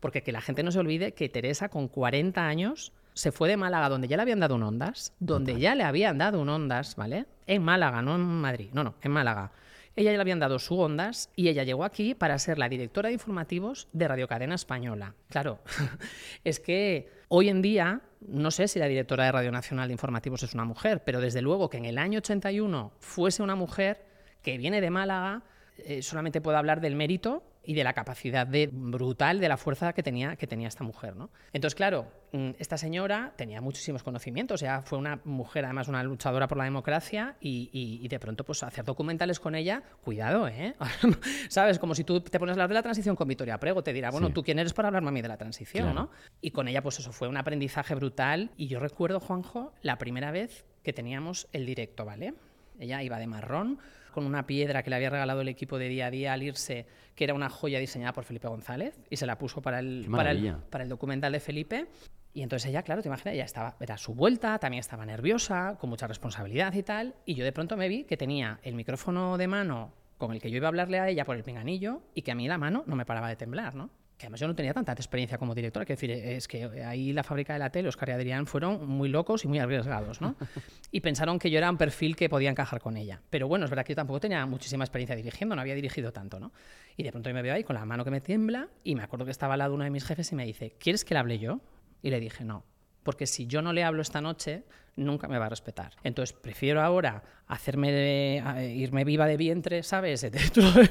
Porque 0.00 0.22
que 0.22 0.32
la 0.32 0.40
gente 0.40 0.62
no 0.62 0.70
se 0.70 0.78
olvide 0.78 1.12
que 1.12 1.28
Teresa, 1.28 1.68
con 1.68 1.88
40 1.88 2.46
años, 2.46 2.92
se 3.14 3.32
fue 3.32 3.48
de 3.48 3.56
Málaga, 3.56 3.88
donde 3.88 4.06
ya 4.06 4.16
le 4.16 4.22
habían 4.22 4.38
dado 4.38 4.54
un 4.54 4.62
Ondas, 4.62 5.12
donde 5.18 5.58
ya 5.58 5.74
le 5.74 5.82
habían 5.82 6.18
dado 6.18 6.40
un 6.40 6.48
Ondas, 6.48 6.94
¿vale? 6.94 7.26
En 7.48 7.62
Málaga, 7.62 8.00
no 8.00 8.14
en 8.14 8.20
Madrid, 8.20 8.68
no, 8.72 8.84
no, 8.84 8.94
en 9.02 9.10
Málaga. 9.10 9.50
Ella 9.96 10.12
ya 10.12 10.18
le 10.18 10.20
habían 10.20 10.38
dado 10.38 10.60
su 10.60 10.78
Ondas 10.78 11.28
y 11.34 11.48
ella 11.48 11.64
llegó 11.64 11.82
aquí 11.82 12.14
para 12.14 12.38
ser 12.38 12.56
la 12.56 12.68
directora 12.68 13.08
de 13.08 13.14
informativos 13.14 13.88
de 13.92 14.06
Radio 14.06 14.28
Cadena 14.28 14.54
Española. 14.54 15.16
Claro, 15.28 15.58
es 16.44 16.60
que 16.60 17.10
hoy 17.26 17.48
en 17.48 17.60
día, 17.60 18.02
no 18.20 18.52
sé 18.52 18.68
si 18.68 18.78
la 18.78 18.86
directora 18.86 19.24
de 19.24 19.32
Radio 19.32 19.50
Nacional 19.50 19.88
de 19.88 19.94
Informativos 19.94 20.44
es 20.44 20.54
una 20.54 20.64
mujer, 20.64 21.02
pero 21.04 21.20
desde 21.20 21.42
luego 21.42 21.68
que 21.68 21.78
en 21.78 21.86
el 21.86 21.98
año 21.98 22.18
81 22.18 22.92
fuese 23.00 23.42
una 23.42 23.56
mujer 23.56 24.04
que 24.44 24.56
viene 24.56 24.80
de 24.80 24.90
Málaga, 24.90 25.42
eh, 25.78 26.02
solamente 26.02 26.40
puedo 26.40 26.56
hablar 26.56 26.80
del 26.80 26.94
mérito 26.94 27.42
y 27.68 27.74
de 27.74 27.84
la 27.84 27.92
capacidad 27.92 28.46
de, 28.46 28.70
brutal 28.72 29.40
de 29.40 29.48
la 29.50 29.58
fuerza 29.58 29.92
que 29.92 30.02
tenía, 30.02 30.36
que 30.36 30.46
tenía 30.46 30.68
esta 30.68 30.84
mujer. 30.84 31.16
¿no? 31.16 31.28
Entonces, 31.52 31.74
claro, 31.74 32.10
mm, 32.32 32.52
esta 32.58 32.78
señora 32.78 33.34
tenía 33.36 33.60
muchísimos 33.60 34.02
conocimientos, 34.02 34.60
sea, 34.60 34.80
fue 34.80 34.96
una 34.96 35.20
mujer, 35.24 35.66
además, 35.66 35.86
una 35.88 36.02
luchadora 36.02 36.48
por 36.48 36.56
la 36.56 36.64
democracia 36.64 37.36
y, 37.42 38.08
de 38.08 38.18
pronto, 38.18 38.44
pues 38.44 38.62
hacer 38.62 38.86
documentales 38.86 39.38
con 39.38 39.54
ella, 39.54 39.82
cuidado, 40.02 40.48
¿eh? 40.48 40.76
¿Sabes? 41.50 41.78
Como 41.78 41.94
si 41.94 42.04
tú 42.04 42.22
te 42.22 42.38
pones 42.38 42.52
a 42.52 42.54
hablar 42.54 42.70
de 42.70 42.74
la 42.74 42.82
transición 42.82 43.14
con 43.16 43.28
Victoria 43.28 43.60
Prego, 43.60 43.82
te 43.82 43.92
dirá, 43.92 44.10
bueno, 44.10 44.30
¿tú 44.30 44.42
quién 44.42 44.58
eres 44.58 44.72
para 44.72 44.88
hablarme 44.88 45.10
a 45.10 45.12
mí 45.12 45.20
de 45.20 45.28
la 45.28 45.36
transición, 45.36 45.94
no? 45.94 46.10
Y 46.40 46.52
con 46.52 46.68
ella, 46.68 46.82
pues 46.82 47.00
eso 47.00 47.12
fue 47.12 47.28
un 47.28 47.36
aprendizaje 47.36 47.94
brutal. 47.94 48.50
Y 48.56 48.68
yo 48.68 48.80
recuerdo, 48.80 49.20
Juanjo, 49.20 49.74
la 49.82 49.98
primera 49.98 50.30
vez 50.30 50.64
que 50.82 50.94
teníamos 50.94 51.48
el 51.52 51.66
directo, 51.66 52.06
¿vale? 52.06 52.32
Ella 52.80 53.02
iba 53.02 53.18
de 53.18 53.26
marrón, 53.26 53.78
con 54.10 54.24
una 54.24 54.46
piedra 54.46 54.82
que 54.82 54.90
le 54.90 54.96
había 54.96 55.10
regalado 55.10 55.40
el 55.40 55.48
equipo 55.48 55.78
de 55.78 55.88
día 55.88 56.06
a 56.06 56.10
día 56.10 56.32
al 56.32 56.42
irse, 56.42 56.86
que 57.14 57.24
era 57.24 57.34
una 57.34 57.48
joya 57.48 57.78
diseñada 57.78 58.12
por 58.12 58.24
Felipe 58.24 58.48
González, 58.48 58.98
y 59.10 59.16
se 59.16 59.26
la 59.26 59.38
puso 59.38 59.60
para 59.62 59.80
el, 59.80 60.06
para 60.10 60.30
el, 60.30 60.54
para 60.70 60.84
el 60.84 60.90
documental 60.90 61.32
de 61.32 61.40
Felipe. 61.40 61.86
Y 62.34 62.42
entonces 62.42 62.68
ella, 62.68 62.82
claro, 62.82 63.02
te 63.02 63.08
imaginas, 63.08 63.34
ella 63.34 63.44
estaba, 63.44 63.76
era 63.80 63.96
su 63.96 64.14
vuelta, 64.14 64.58
también 64.58 64.80
estaba 64.80 65.04
nerviosa, 65.04 65.76
con 65.80 65.90
mucha 65.90 66.06
responsabilidad 66.06 66.72
y 66.74 66.82
tal. 66.82 67.14
Y 67.24 67.34
yo 67.34 67.44
de 67.44 67.52
pronto 67.52 67.76
me 67.76 67.88
vi 67.88 68.04
que 68.04 68.16
tenía 68.16 68.60
el 68.62 68.74
micrófono 68.74 69.38
de 69.38 69.48
mano 69.48 69.92
con 70.18 70.32
el 70.32 70.40
que 70.40 70.50
yo 70.50 70.56
iba 70.56 70.66
a 70.66 70.68
hablarle 70.68 70.98
a 70.98 71.08
ella 71.08 71.24
por 71.24 71.36
el 71.36 71.44
pinganillo 71.44 72.02
y 72.14 72.22
que 72.22 72.32
a 72.32 72.34
mí 72.34 72.46
la 72.46 72.58
mano 72.58 72.84
no 72.86 72.96
me 72.96 73.06
paraba 73.06 73.28
de 73.28 73.36
temblar, 73.36 73.74
¿no? 73.74 73.90
Que 74.18 74.26
además 74.26 74.40
yo 74.40 74.48
no 74.48 74.54
tenía 74.54 74.74
tanta 74.74 74.92
experiencia 74.92 75.38
como 75.38 75.54
directora, 75.54 75.86
que 75.86 75.92
decir, 75.92 76.10
es 76.10 76.48
que 76.48 76.64
ahí 76.84 77.12
la 77.12 77.22
fábrica 77.22 77.52
de 77.52 77.60
la 77.60 77.70
tele, 77.70 77.88
Oscar 77.88 78.08
y 78.08 78.12
Adrián, 78.12 78.46
fueron 78.46 78.86
muy 78.88 79.08
locos 79.08 79.44
y 79.44 79.48
muy 79.48 79.60
arriesgados, 79.60 80.20
¿no? 80.20 80.34
Y 80.90 81.00
pensaron 81.00 81.38
que 81.38 81.50
yo 81.50 81.58
era 81.58 81.70
un 81.70 81.76
perfil 81.76 82.16
que 82.16 82.28
podía 82.28 82.50
encajar 82.50 82.80
con 82.80 82.96
ella. 82.96 83.20
Pero 83.30 83.46
bueno, 83.46 83.66
es 83.66 83.70
verdad 83.70 83.84
que 83.84 83.92
yo 83.92 83.96
tampoco 83.96 84.20
tenía 84.20 84.44
muchísima 84.46 84.84
experiencia 84.84 85.14
dirigiendo, 85.14 85.54
no 85.54 85.60
había 85.60 85.74
dirigido 85.74 86.12
tanto, 86.12 86.40
¿no? 86.40 86.50
Y 86.96 87.02
de 87.02 87.12
pronto 87.12 87.32
me 87.32 87.42
veo 87.42 87.54
ahí 87.54 87.62
con 87.62 87.74
la 87.74 87.84
mano 87.84 88.04
que 88.04 88.10
me 88.10 88.20
tiembla 88.20 88.68
y 88.82 88.94
me 88.94 89.02
acuerdo 89.02 89.24
que 89.24 89.30
estaba 89.30 89.54
al 89.54 89.58
lado 89.58 89.72
de 89.72 89.74
uno 89.76 89.84
de 89.84 89.90
mis 89.90 90.04
jefes 90.04 90.32
y 90.32 90.34
me 90.34 90.44
dice, 90.44 90.74
¿quieres 90.80 91.04
que 91.04 91.14
le 91.14 91.20
hable 91.20 91.38
yo? 91.38 91.60
Y 92.02 92.10
le 92.10 92.18
dije, 92.18 92.44
no, 92.44 92.64
porque 93.02 93.26
si 93.26 93.46
yo 93.46 93.62
no 93.62 93.72
le 93.72 93.84
hablo 93.84 94.02
esta 94.02 94.20
noche, 94.20 94.64
nunca 94.98 95.28
me 95.28 95.38
va 95.38 95.46
a 95.46 95.48
respetar. 95.48 95.94
Entonces 96.02 96.36
prefiero 96.38 96.82
ahora 96.82 97.22
hacerme 97.46 98.42
irme 98.74 99.04
viva 99.04 99.26
de 99.26 99.36
vientre, 99.36 99.82
¿sabes? 99.82 100.26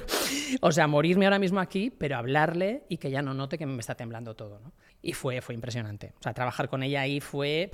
o 0.62 0.72
sea, 0.72 0.88
morirme 0.88 1.26
ahora 1.26 1.40
mismo 1.40 1.60
aquí, 1.60 1.92
pero 1.92 2.18
hablarle 2.18 2.84
y 2.90 2.98
que 2.98 3.12
ya 3.12 3.22
no 3.22 3.34
note 3.34 3.58
que 3.58 3.66
me 3.66 3.80
está 3.80 3.96
temblando 3.96 4.36
todo, 4.36 4.60
¿no? 4.60 4.74
Y 5.02 5.14
fue, 5.14 5.42
fue 5.42 5.54
impresionante. 5.54 6.14
O 6.20 6.24
sea, 6.24 6.34
trabajar 6.34 6.70
con 6.70 6.84
ella 6.84 7.02
ahí 7.02 7.20
fue... 7.20 7.70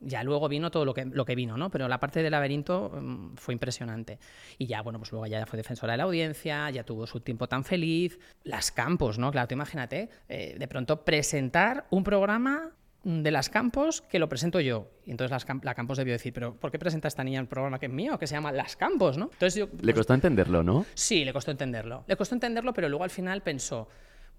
ya 0.00 0.22
luego 0.22 0.48
vino 0.48 0.70
todo 0.70 0.84
lo 0.84 0.94
que, 0.94 1.04
lo 1.04 1.24
que 1.24 1.34
vino, 1.34 1.56
¿no? 1.56 1.70
Pero 1.70 1.88
la 1.88 2.00
parte 2.00 2.22
del 2.22 2.32
laberinto 2.32 2.90
mm, 2.90 3.36
fue 3.36 3.54
impresionante. 3.54 4.18
Y 4.58 4.66
ya, 4.66 4.82
bueno, 4.82 4.98
pues 4.98 5.12
luego 5.12 5.26
ya 5.26 5.46
fue 5.46 5.56
defensora 5.56 5.92
de 5.92 5.98
la 5.98 6.04
audiencia, 6.04 6.70
ya 6.70 6.84
tuvo 6.84 7.06
su 7.06 7.20
tiempo 7.20 7.48
tan 7.48 7.64
feliz. 7.64 8.18
Las 8.44 8.70
campos, 8.70 9.18
¿no? 9.18 9.30
Claro, 9.30 9.48
tú 9.48 9.54
imagínate, 9.54 10.10
eh, 10.28 10.56
de 10.58 10.68
pronto 10.68 11.04
presentar 11.04 11.86
un 11.90 12.04
programa 12.04 12.72
de 13.04 13.30
las 13.30 13.48
Campos 13.48 14.02
que 14.02 14.18
lo 14.18 14.28
presento 14.28 14.60
yo. 14.60 14.88
Y 15.06 15.10
entonces 15.10 15.30
las, 15.30 15.46
la 15.62 15.74
Campos 15.74 15.98
debió 15.98 16.12
decir, 16.12 16.32
pero 16.32 16.54
¿por 16.54 16.70
qué 16.70 16.78
presenta 16.78 17.08
esta 17.08 17.24
niña 17.24 17.40
el 17.40 17.46
programa 17.46 17.78
que 17.78 17.86
es 17.86 17.92
mío, 17.92 18.18
que 18.18 18.26
se 18.26 18.34
llama 18.34 18.52
Las 18.52 18.76
Campos, 18.76 19.16
¿no? 19.16 19.30
Entonces 19.32 19.54
yo, 19.54 19.68
le 19.80 19.94
costó 19.94 20.14
entenderlo, 20.14 20.62
¿no? 20.62 20.84
Sí, 20.94 21.24
le 21.24 21.32
costó 21.32 21.50
entenderlo. 21.50 22.04
Le 22.06 22.16
costó 22.16 22.34
entenderlo, 22.34 22.72
pero 22.74 22.88
luego 22.88 23.04
al 23.04 23.10
final 23.10 23.42
pensó, 23.42 23.88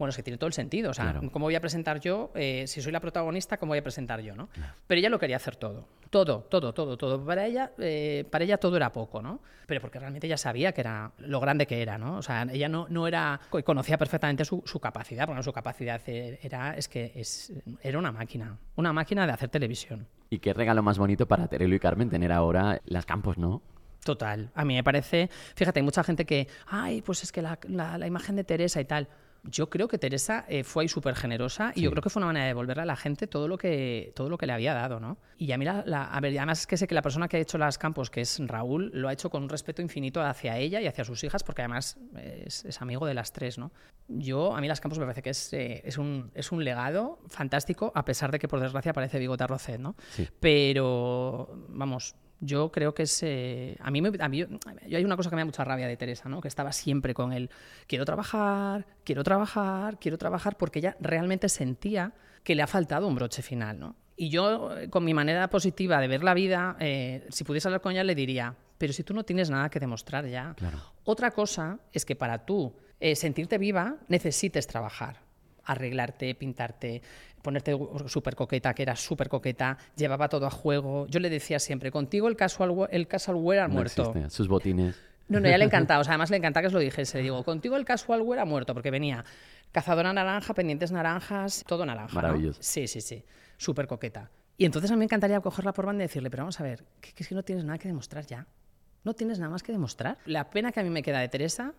bueno, 0.02 0.10
es 0.10 0.16
que 0.16 0.24
tiene 0.24 0.40
todo 0.40 0.48
el 0.48 0.54
sentido. 0.54 0.90
O 0.90 0.94
sea, 0.96 1.22
¿cómo 1.32 1.46
voy 1.46 1.54
a 1.54 1.60
presentar 1.60 2.00
yo? 2.00 2.32
Eh, 2.34 2.66
si 2.66 2.82
soy 2.82 2.92
la 2.92 3.00
protagonista, 3.00 3.58
¿cómo 3.58 3.70
voy 3.70 3.78
a 3.78 3.84
presentar 3.84 4.20
yo? 4.22 4.36
¿no? 4.36 4.50
Pero 4.88 4.98
ella 4.98 5.10
lo 5.12 5.20
quería 5.20 5.36
hacer 5.36 5.58
todo. 5.58 5.86
Todo, 6.10 6.40
todo, 6.50 6.74
todo, 6.74 6.98
todo. 6.98 7.24
Para 7.24 7.46
ella, 7.46 7.72
eh, 7.78 8.26
para 8.32 8.44
ella 8.44 8.58
todo 8.58 8.78
era 8.78 8.92
poco, 8.92 9.22
¿no? 9.22 9.42
Pero 9.68 9.80
porque 9.80 10.00
realmente 10.00 10.26
ella 10.26 10.38
sabía 10.38 10.72
que 10.72 10.82
era 10.82 11.12
lo 11.20 11.40
grande 11.40 11.68
que 11.68 11.84
era, 11.84 12.00
¿no? 12.00 12.18
O 12.18 12.24
sea, 12.24 12.48
ella 12.52 12.68
no, 12.68 12.88
no 12.90 13.08
era. 13.08 13.40
conocía 13.64 14.00
perfectamente 14.00 14.44
su, 14.44 14.64
capacidad, 14.82 15.28
porque 15.28 15.44
su 15.44 15.54
capacidad 15.54 16.02
era, 16.08 16.76
es 16.76 16.88
que 16.88 17.12
es, 17.14 17.54
era 17.84 18.00
una 18.00 18.12
máquina. 18.12 18.58
Una 18.78 18.94
máquina 18.94 19.28
de 19.28 19.34
hacer 19.34 19.50
televisión. 19.50 20.08
Y 20.32 20.40
qué 20.40 20.52
regalo 20.54 20.82
más 20.82 20.98
bonito 20.98 21.28
para 21.28 21.48
Terelo 21.48 21.76
y 21.76 21.80
Carmen 21.80 22.10
tener 22.10 22.32
ahora 22.32 22.82
las 22.86 23.06
campos, 23.06 23.38
¿no? 23.38 23.62
Total. 24.04 24.50
A 24.56 24.66
mí 24.66 24.74
me 24.74 24.84
parece. 24.84 25.30
Fíjate, 25.56 25.80
hay 25.80 25.84
mucha 25.84 26.04
gente 26.04 26.26
que. 26.26 26.48
Ay, 26.66 27.04
pues 27.04 27.22
es 27.22 27.32
que 27.32 27.44
la, 27.44 27.60
la 27.70 28.08
imagen 28.08 28.36
de 28.36 28.44
Teresa 28.44 28.82
y 28.82 28.86
tal 28.86 29.08
yo 29.44 29.70
creo 29.70 29.88
que 29.88 29.98
Teresa 29.98 30.46
eh, 30.48 30.64
fue 30.64 30.84
ahí 30.84 30.88
súper 30.88 31.16
generosa 31.16 31.72
y 31.76 31.82
yo 31.82 31.92
creo 31.92 32.04
que 32.04 32.10
fue 32.10 32.20
una 32.20 32.28
manera 32.28 32.46
de 32.46 32.50
devolverle 32.50 32.84
a 32.84 32.86
la 32.86 32.96
gente 32.96 33.26
todo 33.26 33.48
lo 33.48 33.58
que, 33.58 34.12
todo 34.16 34.30
lo 34.30 34.38
que 34.38 34.46
le 34.46 34.54
había 34.54 34.74
dado, 34.74 35.00
¿no? 35.00 35.18
Y 35.38 35.52
a 35.52 35.58
mí, 35.58 35.66
la, 35.66 35.80
a 35.80 36.20
ver, 36.20 36.38
además 36.38 36.62
es 36.62 36.68
que 36.68 36.78
sé 36.78 36.88
que 36.88 36.94
la 36.94 37.02
persona 37.02 37.28
que 37.28 37.38
ha 37.38 37.40
hecho 37.40 37.58
las 37.58 37.78
campos, 37.78 38.12
que 38.12 38.22
es 38.22 38.40
Raúl, 38.40 38.92
lo 38.94 39.10
ha 39.10 39.14
hecho 39.14 39.30
con 39.30 39.44
un 39.44 39.50
respeto 39.50 39.82
infinito 39.82 40.22
hacia 40.22 40.58
ella 40.58 40.80
y 40.80 40.88
hacia 40.88 41.04
sus 41.04 41.24
hijas, 41.24 41.44
porque 41.44 41.64
además 41.64 41.98
es, 42.16 42.82
amigo 42.82 43.06
de 43.08 43.16
las 43.16 43.34
tres, 43.34 43.58
¿no? 43.58 43.72
Yo, 44.08 44.56
a 44.56 44.62
mí 44.62 44.68
las 44.68 44.80
campos 44.80 45.00
me 45.00 45.06
parece 45.06 45.24
que 45.24 45.32
es, 45.32 45.54
eh, 45.54 45.82
es, 45.86 45.98
un, 45.98 46.32
es 46.36 46.52
un 46.52 46.64
legado 46.64 47.20
fantástico, 47.28 47.92
a 47.96 48.06
pesar 48.06 48.32
de 48.32 48.40
que 48.40 48.48
por 48.48 48.60
desgracia 48.60 48.92
aparece 48.92 49.18
Bigota 49.18 49.48
Rocet, 49.48 49.80
¿no? 49.80 49.96
Pero, 50.40 51.66
vamos, 51.70 52.16
yo 52.42 52.72
creo 52.72 52.94
que 52.94 53.04
es. 53.04 53.24
Eh, 53.24 53.78
a, 53.80 53.92
mí 53.92 54.02
me, 54.02 54.12
a 54.20 54.28
mí 54.28 54.46
hay 54.94 55.06
una 55.06 55.16
cosa 55.16 55.30
que 55.30 55.36
me 55.36 55.42
da 55.42 55.46
mucha 55.46 55.64
rabia 55.64 55.88
de 55.88 55.96
Teresa, 55.96 56.28
¿no? 56.28 56.42
Que 56.42 56.48
estaba 56.48 56.72
siempre 56.72 57.14
con 57.14 57.32
él. 57.32 57.50
Quiero 57.88 58.04
trabajar, 58.04 58.86
quiero 59.06 59.24
trabajar, 59.24 60.00
quiero 60.00 60.18
trabajar, 60.18 60.58
porque 60.58 60.80
ella 60.80 60.98
realmente 61.00 61.48
sentía 61.48 62.14
que 62.44 62.56
le 62.56 62.64
ha 62.64 62.68
faltado 62.68 63.08
un 63.08 63.16
broche 63.16 63.44
final, 63.44 63.80
¿no? 63.80 63.96
Y 64.18 64.30
yo, 64.30 64.72
con 64.90 65.06
mi 65.06 65.14
manera 65.14 65.50
positiva 65.50 66.02
de 66.02 66.08
ver 66.08 66.24
la 66.24 66.34
vida, 66.34 66.76
eh, 66.80 67.26
si 67.30 67.44
pudiese 67.44 67.68
hablar 67.68 67.82
con 67.82 67.94
ella, 67.94 68.04
le 68.04 68.16
diría: 68.16 68.56
Pero 68.78 68.92
si 68.92 69.04
tú 69.04 69.14
no 69.14 69.24
tienes 69.24 69.50
nada 69.50 69.70
que 69.70 69.80
demostrar 69.80 70.26
ya. 70.28 70.56
Otra 71.04 71.32
cosa 71.32 71.80
es 71.94 72.06
que 72.06 72.16
para 72.16 72.46
tú 72.46 72.74
eh, 73.00 73.16
sentirte 73.16 73.58
viva 73.60 73.98
necesites 74.08 74.66
trabajar 74.66 75.21
arreglarte, 75.66 76.34
pintarte, 76.36 77.02
ponerte 77.42 77.78
súper 78.08 78.36
coqueta, 78.36 78.74
que 78.74 78.84
era 78.84 78.96
súper 78.96 79.30
coqueta, 79.30 79.78
llevaba 79.96 80.30
todo 80.30 80.46
a 80.46 80.52
juego. 80.52 81.08
Yo 81.08 81.20
le 81.20 81.30
decía 81.30 81.60
siempre, 81.60 81.92
contigo 81.92 82.28
el 82.28 82.36
casual, 82.36 82.88
el 82.92 83.08
casual 83.08 83.38
wear 83.38 83.64
ha 83.64 83.68
muerto. 83.68 84.14
sus 84.30 84.48
botines. 84.48 84.96
No, 85.28 85.40
no, 85.40 85.50
ya 85.50 85.58
le 85.58 85.66
encantaba. 85.66 86.02
O 86.02 86.04
sea, 86.04 86.14
además 86.14 86.30
le 86.30 86.38
encantaba 86.38 86.64
que 86.64 86.68
os 86.68 86.74
lo 86.74 86.80
dijese. 86.80 87.20
Digo, 87.20 87.42
contigo 87.44 87.78
el 87.78 87.86
casual 87.86 88.22
wear 88.22 88.42
ha 88.42 88.46
muerto, 88.46 88.74
porque 88.74 88.92
venía 88.92 89.24
cazadora 89.72 90.12
naranja, 90.12 90.54
pendientes 90.54 90.92
naranjas, 90.92 91.64
todo 91.66 91.86
naranja. 91.86 92.14
Maravilloso. 92.14 92.60
Sí, 92.62 92.88
sí, 92.88 93.00
sí. 93.00 93.24
Súper 93.58 93.88
coqueta. 93.88 94.30
Y 94.58 94.66
entonces 94.66 94.92
a 94.92 94.96
mí 94.96 95.00
me 95.00 95.06
encantaría 95.06 95.40
cogerla 95.40 95.72
por 95.72 95.86
banda 95.86 96.04
y 96.04 96.08
decirle, 96.08 96.30
pero 96.30 96.44
vamos 96.44 96.60
a 96.60 96.64
ver, 96.64 96.84
que, 97.00 97.14
que 97.14 97.24
es 97.24 97.30
que 97.30 97.36
no 97.36 97.44
tienes 97.44 97.64
nada 97.64 97.78
que 97.78 97.88
demostrar 97.88 98.26
ya. 98.26 98.46
No 99.04 99.14
tienes 99.14 99.40
nada 99.40 99.50
más 99.50 99.64
que 99.64 99.72
demostrar. 99.72 100.18
La 100.26 100.50
pena 100.50 100.72
que 100.72 100.82
a 100.82 100.84
mí 100.84 100.90
me 100.90 101.02
queda 101.02 101.20
de 101.20 101.30
Teresa 101.30 101.74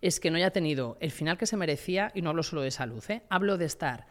es 0.00 0.20
que 0.20 0.30
no 0.30 0.36
haya 0.36 0.50
tenido 0.50 0.96
el 1.00 1.10
final 1.10 1.38
que 1.38 1.46
se 1.46 1.56
merecía, 1.56 2.10
y 2.14 2.22
no 2.22 2.30
hablo 2.30 2.42
solo 2.42 2.62
de 2.62 2.70
salud, 2.70 3.02
¿eh? 3.08 3.22
hablo 3.28 3.58
de 3.58 3.64
estar, 3.64 4.06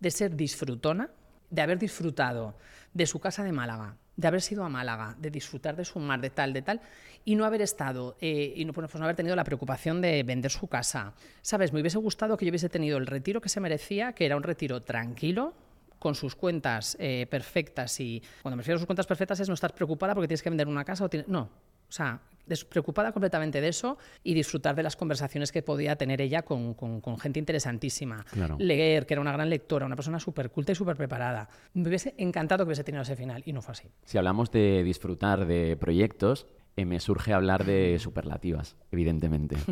de 0.00 0.10
ser 0.10 0.36
disfrutona 0.36 1.10
de 1.50 1.62
haber 1.62 1.78
disfrutado 1.78 2.56
de 2.92 3.06
su 3.06 3.20
casa 3.20 3.44
de 3.44 3.52
Málaga, 3.52 3.96
de 4.16 4.28
haber 4.28 4.42
sido 4.42 4.64
a 4.64 4.68
Málaga, 4.68 5.16
de 5.18 5.30
disfrutar 5.30 5.76
de 5.76 5.84
su 5.84 5.98
mar, 5.98 6.20
de 6.20 6.30
tal, 6.30 6.52
de 6.52 6.62
tal, 6.62 6.80
y 7.24 7.36
no 7.36 7.44
haber 7.44 7.62
estado, 7.62 8.16
eh, 8.20 8.52
y 8.56 8.64
no, 8.64 8.72
pues, 8.72 8.94
no 8.94 9.04
haber 9.04 9.16
tenido 9.16 9.36
la 9.36 9.44
preocupación 9.44 10.00
de 10.00 10.22
vender 10.22 10.50
su 10.50 10.66
casa. 10.66 11.14
¿Sabes? 11.42 11.72
Me 11.72 11.80
hubiese 11.80 11.98
gustado 11.98 12.36
que 12.36 12.44
yo 12.44 12.50
hubiese 12.50 12.68
tenido 12.68 12.98
el 12.98 13.06
retiro 13.06 13.40
que 13.40 13.48
se 13.48 13.60
merecía, 13.60 14.12
que 14.12 14.26
era 14.26 14.36
un 14.36 14.42
retiro 14.42 14.82
tranquilo, 14.82 15.54
con 15.98 16.14
sus 16.14 16.36
cuentas 16.36 16.96
eh, 17.00 17.26
perfectas 17.28 17.98
y 17.98 18.22
cuando 18.42 18.56
me 18.56 18.60
refiero 18.60 18.76
a 18.76 18.78
sus 18.78 18.86
cuentas 18.86 19.06
perfectas 19.06 19.40
es 19.40 19.48
no 19.48 19.54
estar 19.54 19.74
preocupada 19.74 20.14
porque 20.14 20.28
tienes 20.28 20.42
que 20.42 20.50
vender 20.50 20.68
una 20.68 20.84
casa 20.84 21.04
o 21.04 21.08
tienes... 21.08 21.26
No, 21.26 21.40
o 21.40 21.92
sea, 21.92 22.20
despreocupada 22.48 23.12
completamente 23.12 23.60
de 23.60 23.68
eso 23.68 23.98
y 24.24 24.34
disfrutar 24.34 24.74
de 24.74 24.82
las 24.82 24.96
conversaciones 24.96 25.52
que 25.52 25.62
podía 25.62 25.96
tener 25.96 26.20
ella 26.20 26.42
con, 26.42 26.74
gente 27.20 27.38
interesantísima. 27.38 28.24
Leer, 28.58 29.06
que 29.06 29.14
era 29.14 29.20
una 29.20 29.32
gran 29.32 29.50
lectora, 29.50 29.86
una 29.86 29.96
persona 29.96 30.18
súper 30.18 30.50
culta 30.50 30.72
y 30.72 30.74
súper 30.74 30.96
preparada. 30.96 31.48
Me 31.74 31.88
hubiese 31.88 32.14
encantado 32.18 32.64
que 32.64 32.68
hubiese 32.68 32.84
tenido 32.84 33.02
ese 33.02 33.16
final 33.16 33.42
y 33.46 33.52
no 33.52 33.62
fue 33.62 33.72
así. 33.72 33.88
Si 34.04 34.18
hablamos 34.18 34.50
de 34.50 34.82
disfrutar 34.82 35.46
de 35.46 35.76
proyectos, 35.76 36.46
eh, 36.78 36.84
me 36.84 37.00
surge 37.00 37.32
hablar 37.32 37.64
de 37.64 37.98
superlativas, 37.98 38.76
evidentemente. 38.92 39.56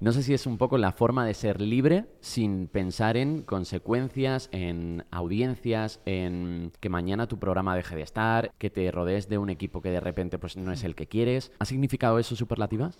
No 0.00 0.12
sé 0.12 0.22
si 0.22 0.34
es 0.34 0.46
un 0.46 0.58
poco 0.58 0.78
la 0.78 0.92
forma 0.92 1.26
de 1.26 1.34
ser 1.34 1.60
libre 1.60 2.06
sin 2.20 2.66
pensar 2.68 3.16
en 3.16 3.42
consecuencias, 3.42 4.48
en 4.52 5.04
audiencias, 5.10 6.00
en 6.04 6.72
que 6.80 6.88
mañana 6.88 7.26
tu 7.26 7.38
programa 7.38 7.76
deje 7.76 7.96
de 7.96 8.02
estar, 8.02 8.52
que 8.58 8.70
te 8.70 8.90
rodees 8.90 9.28
de 9.28 9.38
un 9.38 9.50
equipo 9.50 9.82
que 9.82 9.90
de 9.90 10.00
repente 10.00 10.38
pues, 10.38 10.56
no 10.56 10.72
es 10.72 10.84
el 10.84 10.94
que 10.94 11.06
quieres. 11.06 11.52
¿Ha 11.58 11.64
significado 11.64 12.18
eso 12.18 12.34
superlativas? 12.34 12.96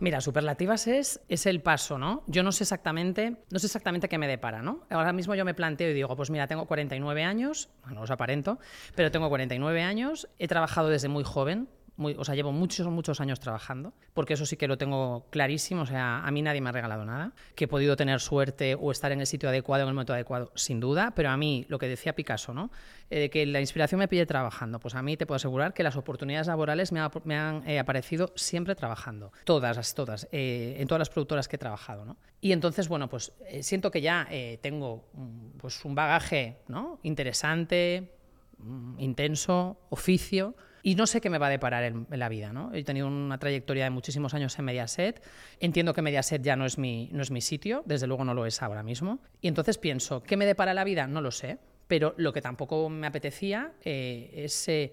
Mira, 0.00 0.20
superlativas 0.20 0.86
es, 0.86 1.20
es 1.28 1.46
el 1.46 1.60
paso, 1.60 1.98
¿no? 1.98 2.22
Yo 2.26 2.42
no 2.42 2.52
sé 2.52 2.64
exactamente, 2.64 3.36
no 3.50 3.58
sé 3.58 3.66
exactamente 3.66 4.08
qué 4.08 4.18
me 4.18 4.28
depara, 4.28 4.62
¿no? 4.62 4.86
Ahora 4.90 5.12
mismo 5.12 5.34
yo 5.34 5.44
me 5.44 5.54
planteo 5.54 5.90
y 5.90 5.94
digo, 5.94 6.16
pues 6.16 6.30
mira, 6.30 6.46
tengo 6.46 6.66
49 6.66 7.22
años, 7.22 7.68
no 7.92 8.02
os 8.02 8.10
aparento, 8.10 8.58
pero 8.94 9.10
tengo 9.10 9.28
49 9.28 9.82
años, 9.82 10.28
he 10.38 10.48
trabajado 10.48 10.88
desde 10.88 11.08
muy 11.08 11.24
joven, 11.24 11.68
o 11.98 12.24
sea, 12.24 12.34
llevo 12.34 12.52
muchos, 12.52 12.86
muchos 12.86 13.20
años 13.20 13.40
trabajando, 13.40 13.92
porque 14.14 14.34
eso 14.34 14.46
sí 14.46 14.56
que 14.56 14.68
lo 14.68 14.78
tengo 14.78 15.26
clarísimo, 15.30 15.82
o 15.82 15.86
sea, 15.86 16.24
a 16.24 16.30
mí 16.30 16.42
nadie 16.42 16.60
me 16.60 16.68
ha 16.68 16.72
regalado 16.72 17.04
nada, 17.04 17.32
que 17.54 17.64
he 17.64 17.68
podido 17.68 17.96
tener 17.96 18.20
suerte 18.20 18.76
o 18.76 18.92
estar 18.92 19.10
en 19.10 19.20
el 19.20 19.26
sitio 19.26 19.48
adecuado, 19.48 19.82
en 19.82 19.88
el 19.88 19.94
momento 19.94 20.12
adecuado, 20.12 20.52
sin 20.54 20.80
duda, 20.80 21.12
pero 21.14 21.30
a 21.30 21.36
mí, 21.36 21.66
lo 21.68 21.78
que 21.78 21.88
decía 21.88 22.14
Picasso, 22.14 22.54
¿no? 22.54 22.70
Eh, 23.10 23.30
que 23.30 23.46
la 23.46 23.60
inspiración 23.60 23.98
me 23.98 24.06
pide 24.06 24.26
trabajando, 24.26 24.78
pues 24.78 24.94
a 24.94 25.02
mí 25.02 25.16
te 25.16 25.26
puedo 25.26 25.36
asegurar 25.36 25.74
que 25.74 25.82
las 25.82 25.96
oportunidades 25.96 26.46
laborales 26.46 26.92
me, 26.92 27.00
han 27.00 27.68
eh, 27.68 27.78
aparecido 27.78 28.32
siempre 28.36 28.74
trabajando, 28.74 29.32
todas, 29.44 29.94
todas, 29.94 30.28
eh, 30.30 30.76
en 30.78 30.86
todas 30.86 31.00
las 31.00 31.10
productoras 31.10 31.48
que 31.48 31.56
he 31.56 31.58
trabajado, 31.58 32.04
¿no? 32.04 32.16
Y 32.40 32.52
entonces, 32.52 32.88
bueno, 32.88 33.08
pues 33.08 33.32
siento 33.62 33.90
que 33.90 34.00
ya 34.00 34.28
tengo 34.60 35.08
mm, 35.14 35.58
pues, 35.58 35.84
un 35.84 35.96
bagaje, 35.96 36.58
¿no? 36.68 37.00
Interesante, 37.02 38.12
mm, 38.58 39.00
intenso, 39.00 39.80
oficio, 39.90 40.54
y 40.82 40.94
no 40.94 41.06
sé 41.06 41.20
qué 41.20 41.30
me 41.30 41.38
va 41.38 41.48
a 41.48 41.50
deparar 41.50 41.84
en, 41.84 42.06
la 42.10 42.28
vida. 42.28 42.52
¿no? 42.52 42.72
He 42.74 42.84
tenido 42.84 43.06
una 43.06 43.38
trayectoria 43.38 43.84
de 43.84 43.90
muchísimos 43.90 44.34
años 44.34 44.58
en 44.58 44.64
Mediaset. 44.64 45.22
Entiendo 45.60 45.94
que 45.94 46.02
Mediaset 46.02 46.42
ya 46.42 46.56
no 46.56 46.66
es, 46.66 46.78
mi, 46.78 47.08
no 47.12 47.22
es 47.22 47.30
mi 47.30 47.40
sitio, 47.40 47.82
desde 47.86 48.06
luego 48.06 48.24
no 48.24 48.34
lo 48.34 48.46
es 48.46 48.62
ahora 48.62 48.82
mismo. 48.82 49.20
Y 49.40 49.48
entonces 49.48 49.78
pienso, 49.78 50.22
¿qué 50.22 50.36
me 50.36 50.46
depara 50.46 50.74
la 50.74 50.84
vida? 50.84 51.06
No 51.06 51.20
lo 51.20 51.30
sé. 51.30 51.58
Pero 51.86 52.14
lo 52.18 52.32
que 52.32 52.42
tampoco 52.42 52.88
me 52.90 53.06
apetecía 53.06 53.72
eh, 53.82 54.30
es 54.34 54.68
eh, 54.68 54.92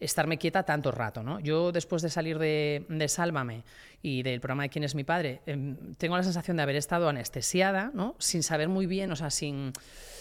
estarme 0.00 0.38
quieta 0.38 0.62
tanto 0.62 0.92
rato. 0.92 1.22
¿no? 1.22 1.40
Yo 1.40 1.72
después 1.72 2.02
de 2.02 2.10
salir 2.10 2.38
de, 2.38 2.86
de 2.88 3.08
Sálvame 3.08 3.64
y 4.02 4.22
del 4.22 4.40
programa 4.40 4.62
de 4.64 4.68
Quién 4.68 4.84
es 4.84 4.94
mi 4.94 5.04
padre, 5.04 5.40
em, 5.46 5.94
tengo 5.96 6.16
la 6.16 6.22
sensación 6.22 6.56
de 6.56 6.62
haber 6.62 6.76
estado 6.76 7.08
anestesiada, 7.08 7.90
¿no? 7.92 8.14
sin 8.18 8.42
saber 8.42 8.68
muy 8.68 8.86
bien, 8.86 9.10
o 9.10 9.16
sea, 9.16 9.30
sin 9.30 9.72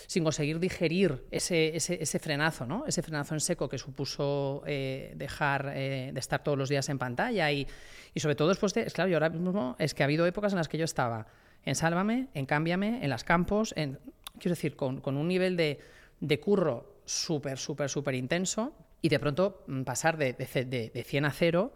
sin 0.07 0.23
conseguir 0.23 0.59
digerir 0.59 1.25
ese, 1.29 1.75
ese, 1.75 2.19
frenazo, 2.19 2.65
¿no? 2.65 2.85
ese 2.87 3.03
frenazo 3.03 3.35
en 3.35 3.41
seco 3.41 3.69
que 3.69 3.77
supuso 3.77 4.63
eh, 4.65 5.13
dejar 5.15 5.73
de 5.73 6.13
estar 6.15 6.43
todos 6.43 6.57
los 6.57 6.69
días 6.69 6.89
en 6.89 6.97
pantalla 6.97 7.51
y, 7.51 7.67
y 8.13 8.19
sobre 8.19 8.35
todo 8.35 8.47
después 8.47 8.73
de, 8.73 8.81
es 8.81 8.93
claro, 8.93 9.09
yo 9.09 9.17
ahora 9.17 9.29
mismo 9.29 9.75
es 9.77 9.93
que 9.93 10.03
ha 10.03 10.05
habido 10.05 10.25
épocas 10.25 10.53
en 10.53 10.57
las 10.57 10.67
que 10.67 10.77
yo 10.77 10.85
estaba 10.85 11.27
en 11.65 11.75
Sálvame, 11.75 12.29
en 12.33 12.45
Cámbiame, 12.45 13.03
en 13.03 13.09
las 13.09 13.25
campos, 13.25 13.73
en, 13.75 13.99
quiero 14.39 14.55
decir, 14.55 14.75
con, 14.75 15.01
con 15.01 15.17
un 15.17 15.27
nivel 15.27 15.57
de, 15.57 15.79
de 16.21 16.39
curro 16.39 17.01
súper, 17.05 17.57
súper, 17.57 17.89
súper 17.89 18.15
intenso 18.15 18.73
y 19.01 19.09
de 19.09 19.19
pronto 19.19 19.63
mm, 19.67 19.83
pasar 19.83 20.17
de, 20.17 20.33
de, 20.33 20.91
de 20.93 21.03
100 21.03 21.25
a 21.25 21.31
0 21.31 21.73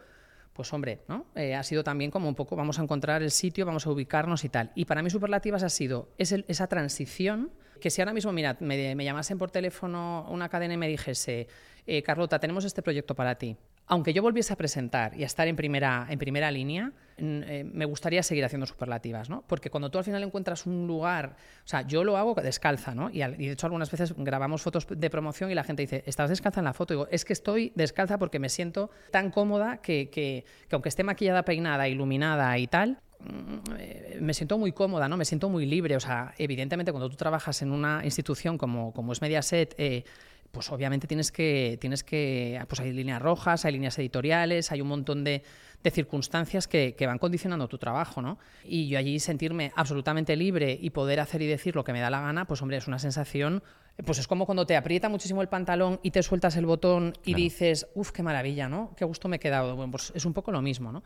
pues 0.53 0.71
hombre, 0.73 1.01
¿no? 1.07 1.25
Eh, 1.35 1.55
ha 1.55 1.63
sido 1.63 1.83
también 1.83 2.11
como 2.11 2.27
un 2.27 2.35
poco, 2.35 2.55
vamos 2.55 2.79
a 2.79 2.83
encontrar 2.83 3.21
el 3.21 3.31
sitio, 3.31 3.65
vamos 3.65 3.87
a 3.87 3.91
ubicarnos 3.91 4.43
y 4.43 4.49
tal. 4.49 4.71
Y 4.75 4.85
para 4.85 5.01
mí 5.01 5.09
Superlativas 5.09 5.63
ha 5.63 5.69
sido 5.69 6.09
esa 6.17 6.67
transición 6.67 7.51
que 7.79 7.89
si 7.89 8.01
ahora 8.01 8.13
mismo, 8.13 8.31
mira, 8.31 8.57
me, 8.59 8.95
me 8.95 9.03
llamasen 9.03 9.37
por 9.37 9.51
teléfono 9.51 10.27
una 10.29 10.49
cadena 10.49 10.75
y 10.75 10.77
me 10.77 10.87
dijese, 10.87 11.47
eh, 11.87 12.03
Carlota, 12.03 12.39
tenemos 12.39 12.63
este 12.63 12.81
proyecto 12.81 13.15
para 13.15 13.35
ti. 13.35 13.57
Aunque 13.87 14.13
yo 14.13 14.21
volviese 14.21 14.53
a 14.53 14.55
presentar 14.55 15.17
y 15.17 15.23
a 15.23 15.25
estar 15.25 15.47
en 15.47 15.55
primera, 15.55 16.07
en 16.09 16.17
primera 16.17 16.49
línea, 16.49 16.93
eh, 17.17 17.63
me 17.71 17.85
gustaría 17.85 18.23
seguir 18.23 18.43
haciendo 18.45 18.65
superlativas, 18.65 19.29
¿no? 19.29 19.43
Porque 19.45 19.69
cuando 19.69 19.91
tú 19.91 19.97
al 19.97 20.03
final 20.03 20.23
encuentras 20.23 20.65
un 20.65 20.87
lugar, 20.87 21.35
o 21.63 21.67
sea, 21.67 21.81
yo 21.83 22.03
lo 22.03 22.17
hago 22.17 22.33
descalza, 22.35 22.95
¿no? 22.95 23.09
Y, 23.11 23.19
de 23.19 23.51
hecho 23.51 23.67
algunas 23.67 23.91
veces 23.91 24.13
grabamos 24.17 24.61
fotos 24.61 24.87
de 24.89 25.09
promoción 25.09 25.51
y 25.51 25.55
la 25.55 25.63
gente 25.63 25.83
dice, 25.83 26.03
¿estás 26.07 26.29
descalza 26.29 26.61
en 26.61 26.65
la 26.65 26.73
foto? 26.73 26.93
Y 26.93 26.97
digo, 26.97 27.07
es 27.11 27.25
que 27.25 27.33
estoy 27.33 27.73
descalza 27.75 28.17
porque 28.17 28.39
me 28.39 28.49
siento 28.49 28.89
tan 29.11 29.29
cómoda 29.29 29.77
que, 29.77 30.09
que, 30.09 30.45
que 30.67 30.75
aunque 30.75 30.89
esté 30.89 31.03
maquillada, 31.03 31.43
peinada, 31.43 31.87
iluminada 31.87 32.57
y 32.57 32.67
tal, 32.67 32.99
mm, 33.19 34.21
me 34.21 34.33
siento 34.33 34.57
muy 34.57 34.71
cómoda, 34.71 35.07
¿no? 35.07 35.17
Me 35.17 35.25
siento 35.25 35.49
muy 35.49 35.65
libre. 35.65 35.95
O 35.95 35.99
sea, 35.99 36.33
evidentemente 36.37 36.91
cuando 36.91 37.09
tú 37.09 37.17
trabajas 37.17 37.61
en 37.61 37.71
una 37.71 38.01
institución 38.03 38.57
como, 38.57 38.93
como 38.93 39.13
es 39.13 39.21
Mediaset, 39.21 39.75
eh, 39.77 40.05
pues 40.51 40.71
obviamente 40.71 41.07
tienes 41.07 41.31
que, 41.31 41.77
tienes 41.79 42.03
que, 42.03 42.61
pues 42.67 42.79
hay 42.81 42.91
líneas 42.91 43.21
rojas, 43.21 43.65
hay 43.65 43.73
líneas 43.73 43.97
editoriales, 43.97 44.71
hay 44.71 44.81
un 44.81 44.87
montón 44.87 45.23
de, 45.23 45.43
circunstancias 45.91 46.67
que, 46.67 46.95
van 47.07 47.17
condicionando 47.17 47.67
tu 47.67 47.77
trabajo, 47.77 48.21
¿no? 48.21 48.37
Y 48.63 48.87
yo 48.87 48.99
allí 48.99 49.19
sentirme 49.19 49.71
absolutamente 49.75 50.35
libre 50.35 50.77
y 50.79 50.91
poder 50.91 51.19
hacer 51.19 51.41
y 51.41 51.47
decir 51.47 51.75
lo 51.75 51.83
que 51.83 51.93
me 51.93 51.99
da 51.99 52.09
la 52.09 52.21
gana, 52.21 52.45
pues 52.45 52.61
hombre, 52.61 52.77
es 52.77 52.87
una 52.87 52.99
sensación, 52.99 53.63
pues 54.05 54.19
es 54.19 54.27
como 54.27 54.45
cuando 54.45 54.65
te 54.65 54.75
aprieta 54.75 55.09
muchísimo 55.09 55.41
el 55.41 55.47
pantalón 55.49 55.99
y 56.03 56.11
te 56.11 56.21
sueltas 56.21 56.55
el 56.55 56.65
botón 56.65 57.13
y 57.25 57.33
dices, 57.33 57.87
uff, 57.95 58.11
qué 58.11 58.21
maravilla, 58.21 58.69
¿no? 58.69 58.93
Qué 58.95 59.05
gusto 59.05 59.27
me 59.27 59.37
he 59.37 59.39
quedado. 59.39 59.75
Bueno, 59.75 59.91
pues 59.91 60.11
es 60.15 60.25
un 60.25 60.33
poco 60.33 60.51
lo 60.51 60.61
mismo, 60.61 60.91
¿no? 60.91 61.03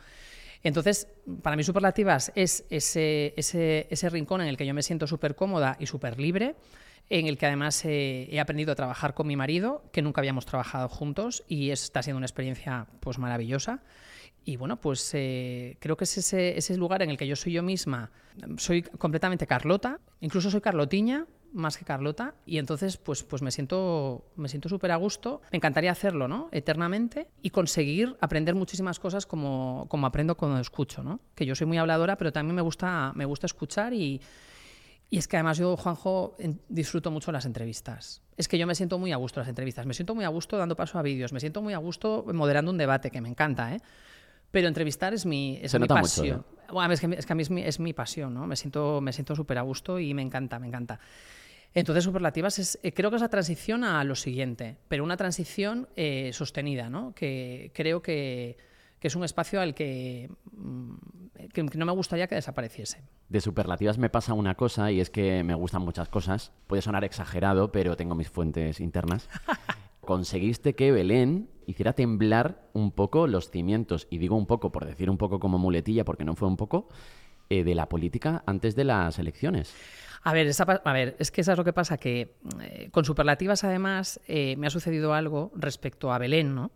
Entonces, 0.64 1.08
para 1.44 1.56
mí 1.56 1.64
Superlativas 1.64 2.32
es 2.36 2.66
ese, 2.70 3.34
ese, 3.38 3.88
ese 3.90 4.10
rincón 4.10 4.42
en 4.42 4.48
el 4.48 4.58
que 4.58 4.66
yo 4.66 4.74
me 4.74 4.82
siento 4.82 5.06
súper 5.06 5.36
cómoda 5.36 5.78
y 5.80 5.86
súper 5.86 6.20
libre, 6.20 6.56
en 7.10 7.28
el 7.28 7.38
que 7.38 7.46
además 7.46 7.84
eh, 7.86 8.28
he 8.32 8.40
aprendido 8.40 8.72
a 8.72 8.76
trabajar 8.76 9.14
con 9.14 9.28
mi 9.28 9.36
marido, 9.36 9.84
que 9.92 10.02
nunca 10.02 10.22
habíamos 10.22 10.46
trabajado 10.46 10.90
juntos 10.90 11.44
y 11.48 11.70
está 11.70 12.02
siendo 12.02 12.18
una 12.18 12.26
experiencia 12.26 12.88
pues 13.00 13.20
maravillosa. 13.20 13.84
Y 14.44 14.58
bueno, 14.58 14.80
pues 14.80 15.12
eh, 15.14 15.78
creo 15.80 15.98
que 15.98 16.04
es 16.04 16.18
ese, 16.18 16.58
ese 16.58 16.78
lugar 16.78 17.02
en 17.02 17.10
el 17.10 17.18
que 17.18 17.28
yo 17.28 17.36
soy 17.36 17.54
yo 17.54 17.64
misma. 17.64 18.12
Soy 18.58 18.84
completamente 18.84 19.48
Carlota, 19.48 20.00
incluso 20.20 20.52
soy 20.52 20.62
Carlotiña, 20.62 21.26
más 21.54 21.78
que 21.78 21.86
Carlota 21.86 22.36
y 22.46 22.58
entonces 22.58 22.98
pues, 22.98 23.24
pues 23.24 23.42
me 23.42 23.50
siento 23.50 24.26
me 24.36 24.50
siento 24.50 24.68
súper 24.68 24.92
a 24.92 24.98
gusto 24.98 25.42
me 25.54 25.56
encantaría 25.56 25.90
hacerlo 25.90 26.28
¿no? 26.28 26.50
eternamente 26.52 27.30
y 27.42 27.50
conseguir 27.52 28.18
aprender 28.20 28.56
muchísimas 28.56 29.00
cosas 29.00 29.26
como, 29.26 29.86
como 29.88 30.06
aprendo 30.06 30.36
cuando 30.36 30.60
escucho 30.60 31.02
¿no? 31.02 31.22
que 31.34 31.46
yo 31.46 31.56
soy 31.56 31.66
muy 31.66 31.78
habladora 31.78 32.18
pero 32.18 32.34
también 32.34 32.56
me 32.56 32.62
gusta 32.62 33.14
me 33.16 33.24
gusta 33.24 33.46
escuchar 33.46 33.94
y, 33.94 34.20
y 35.10 35.18
es 35.18 35.28
que 35.28 35.38
además 35.38 35.58
yo, 35.58 35.78
Juanjo, 35.78 36.36
disfruto 36.68 37.12
mucho 37.12 37.32
las 37.32 37.46
entrevistas. 37.46 38.22
Es 38.38 38.48
que 38.48 38.58
yo 38.58 38.68
me 38.68 38.76
siento 38.76 38.98
muy 38.98 39.12
a 39.12 39.18
gusto 39.18 39.40
en 39.40 39.42
las 39.42 39.50
entrevistas. 39.50 39.86
Me 39.86 39.94
siento 39.94 40.16
muy 40.16 40.26
a 40.26 40.30
gusto 40.30 40.58
dando 40.58 40.76
paso 40.76 40.98
a 40.98 41.02
vídeos. 41.02 41.32
Me 41.32 41.40
siento 41.40 41.62
muy 41.62 41.74
a 41.74 41.78
gusto 41.78 42.26
moderando 42.34 42.72
un 42.72 42.78
debate, 42.78 43.12
que 43.12 43.22
me 43.22 43.30
encanta, 43.30 43.74
¿eh? 43.76 43.80
Pero 44.52 44.68
entrevistar 44.68 45.14
es 45.14 45.26
mi, 45.26 45.60
es 45.62 45.78
mi 45.80 45.88
pasión. 45.88 46.46
bueno, 46.72 46.94
es, 46.94 47.02
que, 47.02 47.08
es, 47.18 47.26
que, 47.26 47.34
a 47.34 47.36
mí 47.36 47.44
es 47.44 47.50
mi, 47.50 47.62
es 47.62 47.80
mi 47.80 47.94
pasión, 47.94 48.34
¿no? 48.34 48.48
Me 48.48 48.56
siento 48.56 49.02
me 49.02 49.12
siento 49.12 49.36
súper 49.36 49.58
a 49.58 49.62
gusto 49.62 50.00
y 50.00 50.14
me 50.14 50.22
encanta, 50.22 50.60
me 50.60 50.68
encanta. 50.68 51.00
Entonces, 51.74 52.06
Superlativas 52.06 52.58
es, 52.58 52.80
eh, 52.84 52.94
creo 52.94 53.10
que 53.10 53.18
es 53.18 53.22
la 53.22 53.30
transición 53.30 53.84
a 53.84 54.02
lo 54.06 54.16
siguiente, 54.16 54.78
pero 54.88 55.04
una 55.04 55.18
transición 55.18 55.90
eh, 55.98 56.32
sostenida, 56.32 56.90
¿no? 56.90 57.14
Que 57.14 57.72
creo 57.74 58.02
que 58.02 58.58
que 59.00 59.08
es 59.08 59.16
un 59.16 59.24
espacio 59.24 59.62
al 59.62 59.74
que, 59.74 60.30
mm, 60.52 60.94
que, 61.54 61.64
no 61.64 61.86
me 61.86 61.92
gustaría 61.92 62.28
que 62.28 62.36
desapareciese. 62.36 63.04
De 63.30 63.42
superlativas 63.42 63.98
me 63.98 64.10
pasa 64.10 64.34
una 64.34 64.56
cosa 64.56 64.92
y 64.92 65.00
es 65.00 65.10
que 65.10 65.44
me 65.44 65.56
gustan 65.56 65.82
muchas 65.82 66.10
cosas. 66.10 66.52
Puede 66.68 66.82
sonar 66.82 67.04
exagerado, 67.04 67.72
pero 67.72 67.96
tengo 67.96 68.16
mis 68.16 68.30
fuentes 68.30 68.80
internas. 68.80 69.30
Conseguiste 70.02 70.76
que 70.76 70.92
Belén 70.92 71.50
hiciera 71.66 71.94
temblar 71.94 72.70
un 72.74 72.92
poco 72.92 73.28
los 73.28 73.50
cimientos, 73.50 74.08
y 74.10 74.20
digo 74.20 74.36
un 74.36 74.46
poco 74.46 74.72
por 74.72 74.86
decir 74.86 75.10
un 75.10 75.18
poco 75.18 75.40
como 75.40 75.58
muletilla, 75.58 76.06
porque 76.06 76.24
no 76.24 76.36
fue 76.36 76.48
un 76.48 76.58
poco, 76.58 76.88
eh, 77.50 77.64
de 77.64 77.76
la 77.76 77.90
política 77.90 78.44
antes 78.46 78.76
de 78.76 78.84
las 78.84 79.20
elecciones. 79.20 79.74
A 80.24 80.34
ver, 80.34 80.52
a 80.84 80.94
ver, 80.94 81.16
es 81.20 81.30
que 81.30 81.42
eso 81.42 81.52
es 81.52 81.58
lo 81.60 81.64
que 81.64 81.74
pasa, 81.74 82.00
que 82.00 82.36
eh, 82.62 82.90
con 82.92 83.06
superlativas 83.06 83.64
además 83.64 84.20
eh, 84.28 84.56
me 84.58 84.66
ha 84.66 84.72
sucedido 84.72 85.14
algo 85.14 85.52
respecto 85.56 86.12
a 86.12 86.18
Belén, 86.18 86.56
¿no? 86.56 86.72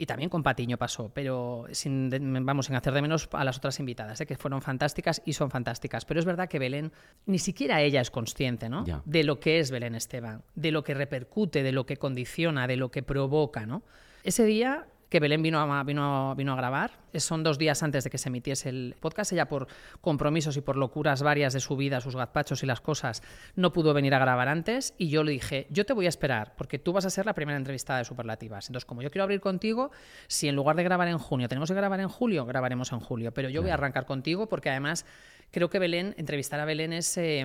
Y 0.00 0.06
también 0.06 0.30
con 0.30 0.42
Patiño 0.42 0.78
pasó, 0.78 1.10
pero 1.12 1.66
sin, 1.72 2.08
vamos, 2.46 2.64
sin 2.64 2.74
hacer 2.74 2.94
de 2.94 3.02
menos 3.02 3.28
a 3.32 3.44
las 3.44 3.58
otras 3.58 3.78
invitadas, 3.80 4.18
¿eh? 4.18 4.24
que 4.24 4.34
fueron 4.34 4.62
fantásticas 4.62 5.20
y 5.26 5.34
son 5.34 5.50
fantásticas. 5.50 6.06
Pero 6.06 6.18
es 6.18 6.24
verdad 6.24 6.48
que 6.48 6.58
Belén, 6.58 6.90
ni 7.26 7.38
siquiera 7.38 7.82
ella 7.82 8.00
es 8.00 8.10
consciente 8.10 8.70
¿no? 8.70 8.86
de 9.04 9.24
lo 9.24 9.40
que 9.40 9.58
es 9.58 9.70
Belén 9.70 9.94
Esteban, 9.94 10.42
de 10.54 10.70
lo 10.70 10.84
que 10.84 10.94
repercute, 10.94 11.62
de 11.62 11.72
lo 11.72 11.84
que 11.84 11.98
condiciona, 11.98 12.66
de 12.66 12.78
lo 12.78 12.90
que 12.90 13.02
provoca. 13.02 13.66
¿no? 13.66 13.82
Ese 14.24 14.46
día 14.46 14.86
que 15.10 15.18
Belén 15.18 15.42
vino 15.42 15.60
a, 15.60 15.82
vino, 15.82 16.34
vino 16.36 16.52
a 16.52 16.56
grabar. 16.56 16.92
Son 17.16 17.42
dos 17.42 17.58
días 17.58 17.82
antes 17.82 18.04
de 18.04 18.10
que 18.10 18.16
se 18.16 18.28
emitiese 18.28 18.68
el 18.68 18.94
podcast. 19.00 19.32
Ella, 19.32 19.48
por 19.48 19.66
compromisos 20.00 20.56
y 20.56 20.60
por 20.60 20.76
locuras 20.76 21.22
varias 21.22 21.52
de 21.52 21.58
su 21.58 21.76
vida, 21.76 22.00
sus 22.00 22.14
gazpachos 22.14 22.62
y 22.62 22.66
las 22.66 22.80
cosas, 22.80 23.20
no 23.56 23.72
pudo 23.72 23.92
venir 23.92 24.14
a 24.14 24.20
grabar 24.20 24.46
antes. 24.46 24.94
Y 24.98 25.08
yo 25.08 25.24
le 25.24 25.32
dije, 25.32 25.66
yo 25.68 25.84
te 25.84 25.92
voy 25.92 26.06
a 26.06 26.08
esperar, 26.08 26.54
porque 26.56 26.78
tú 26.78 26.92
vas 26.92 27.04
a 27.04 27.10
ser 27.10 27.26
la 27.26 27.34
primera 27.34 27.58
entrevistada 27.58 27.98
de 27.98 28.04
Superlativas. 28.04 28.68
Entonces, 28.68 28.86
como 28.86 29.02
yo 29.02 29.10
quiero 29.10 29.24
abrir 29.24 29.40
contigo, 29.40 29.90
si 30.28 30.46
en 30.46 30.54
lugar 30.54 30.76
de 30.76 30.84
grabar 30.84 31.08
en 31.08 31.18
junio 31.18 31.48
tenemos 31.48 31.68
que 31.68 31.74
grabar 31.74 31.98
en 31.98 32.08
julio, 32.08 32.46
grabaremos 32.46 32.92
en 32.92 33.00
julio. 33.00 33.34
Pero 33.34 33.48
yo 33.48 33.62
voy 33.62 33.72
a 33.72 33.74
arrancar 33.74 34.06
contigo 34.06 34.48
porque 34.48 34.70
además 34.70 35.04
creo 35.50 35.68
que 35.68 35.80
Belén, 35.80 36.14
entrevistar 36.18 36.60
a 36.60 36.64
Belén 36.64 36.92
es, 36.92 37.18
eh, 37.18 37.44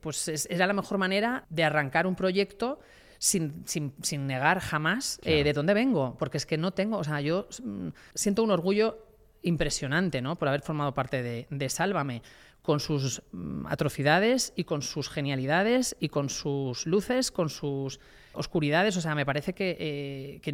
pues 0.00 0.48
era 0.50 0.66
la 0.66 0.72
mejor 0.72 0.98
manera 0.98 1.44
de 1.50 1.62
arrancar 1.62 2.08
un 2.08 2.16
proyecto 2.16 2.80
sin, 3.26 3.92
sin, 4.02 4.26
negar 4.26 4.60
jamás 4.60 5.18
eh, 5.24 5.42
de 5.42 5.52
dónde 5.52 5.74
vengo, 5.74 6.16
porque 6.16 6.36
es 6.36 6.46
que 6.46 6.56
no 6.56 6.70
tengo, 6.70 6.98
o 6.98 7.04
sea, 7.04 7.20
yo 7.20 7.48
mm, 7.62 7.88
siento 8.14 8.44
un 8.44 8.52
orgullo 8.52 9.04
impresionante, 9.42 10.22
¿no? 10.22 10.36
Por 10.36 10.46
haber 10.46 10.62
formado 10.62 10.94
parte 10.94 11.22
de, 11.24 11.48
de 11.50 11.68
Sálvame, 11.68 12.22
con 12.62 12.78
sus 12.78 13.22
mm, 13.32 13.66
atrocidades 13.66 14.52
y 14.54 14.62
con 14.62 14.82
sus 14.82 15.08
genialidades 15.08 15.96
y 15.98 16.08
con 16.08 16.28
sus 16.28 16.86
luces, 16.86 17.32
con 17.32 17.50
sus 17.50 17.98
oscuridades, 18.32 18.96
o 18.96 19.00
sea, 19.00 19.16
me 19.16 19.26
parece 19.26 19.52
que, 19.54 19.76
eh, 19.80 20.40
que, 20.40 20.50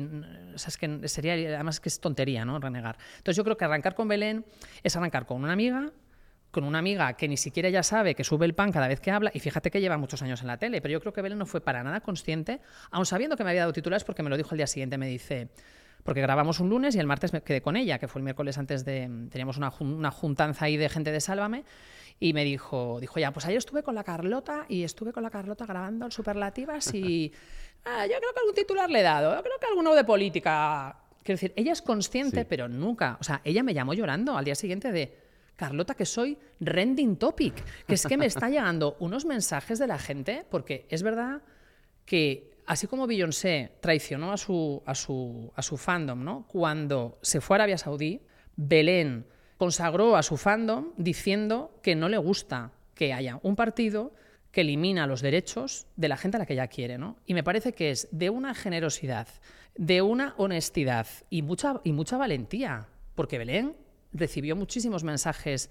o 0.54 0.58
sea, 0.58 0.68
es 0.68 0.78
que 0.78 1.08
sería, 1.08 1.34
además 1.34 1.78
que 1.78 1.90
es 1.90 2.00
tontería, 2.00 2.46
¿no? 2.46 2.58
Renegar. 2.58 2.96
Entonces 3.18 3.36
yo 3.36 3.44
creo 3.44 3.58
que 3.58 3.66
arrancar 3.66 3.94
con 3.94 4.08
Belén 4.08 4.46
es 4.82 4.96
arrancar 4.96 5.26
con 5.26 5.42
una 5.42 5.52
amiga, 5.52 5.92
con 6.52 6.64
una 6.64 6.78
amiga 6.78 7.14
que 7.14 7.26
ni 7.26 7.36
siquiera 7.36 7.70
ya 7.70 7.82
sabe 7.82 8.14
que 8.14 8.22
sube 8.22 8.44
el 8.44 8.54
pan 8.54 8.70
cada 8.70 8.86
vez 8.86 9.00
que 9.00 9.10
habla, 9.10 9.32
y 9.34 9.40
fíjate 9.40 9.70
que 9.70 9.80
lleva 9.80 9.96
muchos 9.96 10.22
años 10.22 10.42
en 10.42 10.46
la 10.46 10.58
tele, 10.58 10.80
pero 10.80 10.92
yo 10.92 11.00
creo 11.00 11.12
que 11.12 11.22
Belén 11.22 11.38
no 11.38 11.46
fue 11.46 11.62
para 11.62 11.82
nada 11.82 12.00
consciente, 12.00 12.60
aun 12.90 13.06
sabiendo 13.06 13.36
que 13.36 13.42
me 13.42 13.50
había 13.50 13.62
dado 13.62 13.72
titulares 13.72 14.04
porque 14.04 14.22
me 14.22 14.30
lo 14.30 14.36
dijo 14.36 14.50
el 14.52 14.58
día 14.58 14.66
siguiente, 14.66 14.98
me 14.98 15.08
dice, 15.08 15.48
porque 16.04 16.20
grabamos 16.20 16.60
un 16.60 16.68
lunes 16.68 16.94
y 16.94 16.98
el 16.98 17.06
martes 17.06 17.32
me 17.32 17.42
quedé 17.42 17.62
con 17.62 17.74
ella, 17.76 17.98
que 17.98 18.06
fue 18.06 18.20
el 18.20 18.24
miércoles 18.24 18.58
antes 18.58 18.84
de, 18.84 19.10
teníamos 19.30 19.56
una, 19.56 19.72
una 19.80 20.10
juntanza 20.10 20.66
ahí 20.66 20.76
de 20.76 20.90
gente 20.90 21.10
de 21.10 21.20
Sálvame, 21.20 21.64
y 22.20 22.34
me 22.34 22.44
dijo, 22.44 22.98
dijo 23.00 23.18
ya, 23.18 23.32
pues 23.32 23.46
ayer 23.46 23.56
estuve 23.56 23.82
con 23.82 23.94
la 23.94 24.04
Carlota 24.04 24.66
y 24.68 24.84
estuve 24.84 25.12
con 25.12 25.22
la 25.22 25.30
Carlota 25.30 25.64
grabando 25.64 26.04
el 26.04 26.12
Superlativas 26.12 26.92
y 26.92 27.32
ah, 27.86 28.06
yo 28.06 28.18
creo 28.18 28.32
que 28.32 28.40
algún 28.40 28.54
titular 28.54 28.90
le 28.90 29.00
he 29.00 29.02
dado, 29.02 29.34
yo 29.34 29.42
creo 29.42 29.58
que 29.58 29.66
alguno 29.66 29.94
de 29.94 30.04
política. 30.04 30.98
Quiero 31.22 31.36
decir, 31.36 31.52
ella 31.56 31.72
es 31.72 31.82
consciente, 31.82 32.44
pero 32.44 32.68
nunca, 32.68 33.16
o 33.20 33.24
sea, 33.24 33.40
ella 33.44 33.62
me 33.62 33.72
llamó 33.72 33.94
llorando 33.94 34.36
al 34.36 34.44
día 34.44 34.56
siguiente 34.56 34.90
de, 34.90 35.21
Carlota, 35.56 35.94
que 35.94 36.06
soy 36.06 36.38
rending 36.60 37.16
topic, 37.16 37.54
que 37.86 37.94
es 37.94 38.06
que 38.06 38.16
me 38.16 38.26
está 38.26 38.48
llegando 38.48 38.96
unos 39.00 39.24
mensajes 39.24 39.78
de 39.78 39.86
la 39.86 39.98
gente, 39.98 40.44
porque 40.50 40.86
es 40.88 41.02
verdad 41.02 41.42
que 42.04 42.52
así 42.66 42.86
como 42.86 43.06
Beyoncé 43.06 43.72
traicionó 43.80 44.32
a 44.32 44.36
su, 44.36 44.82
a 44.86 44.94
su, 44.94 45.52
a 45.54 45.62
su 45.62 45.76
fandom, 45.76 46.24
¿no? 46.24 46.46
Cuando 46.48 47.18
se 47.22 47.40
fue 47.40 47.54
a 47.54 47.58
Arabia 47.58 47.78
Saudí, 47.78 48.22
Belén 48.56 49.26
consagró 49.56 50.16
a 50.16 50.22
su 50.22 50.36
fandom 50.36 50.92
diciendo 50.96 51.78
que 51.82 51.94
no 51.94 52.08
le 52.08 52.18
gusta 52.18 52.72
que 52.94 53.12
haya 53.12 53.38
un 53.42 53.56
partido 53.56 54.12
que 54.50 54.60
elimina 54.60 55.06
los 55.06 55.22
derechos 55.22 55.86
de 55.96 56.08
la 56.08 56.16
gente 56.16 56.36
a 56.36 56.40
la 56.40 56.46
que 56.46 56.52
ella 56.52 56.68
quiere, 56.68 56.98
¿no? 56.98 57.16
Y 57.26 57.34
me 57.34 57.42
parece 57.42 57.72
que 57.72 57.90
es 57.90 58.08
de 58.10 58.28
una 58.28 58.54
generosidad, 58.54 59.26
de 59.74 60.02
una 60.02 60.34
honestidad 60.36 61.06
y 61.30 61.42
mucha, 61.42 61.80
y 61.84 61.92
mucha 61.92 62.18
valentía, 62.18 62.88
porque 63.14 63.38
Belén 63.38 63.74
recibió 64.12 64.56
muchísimos 64.56 65.04
mensajes 65.04 65.70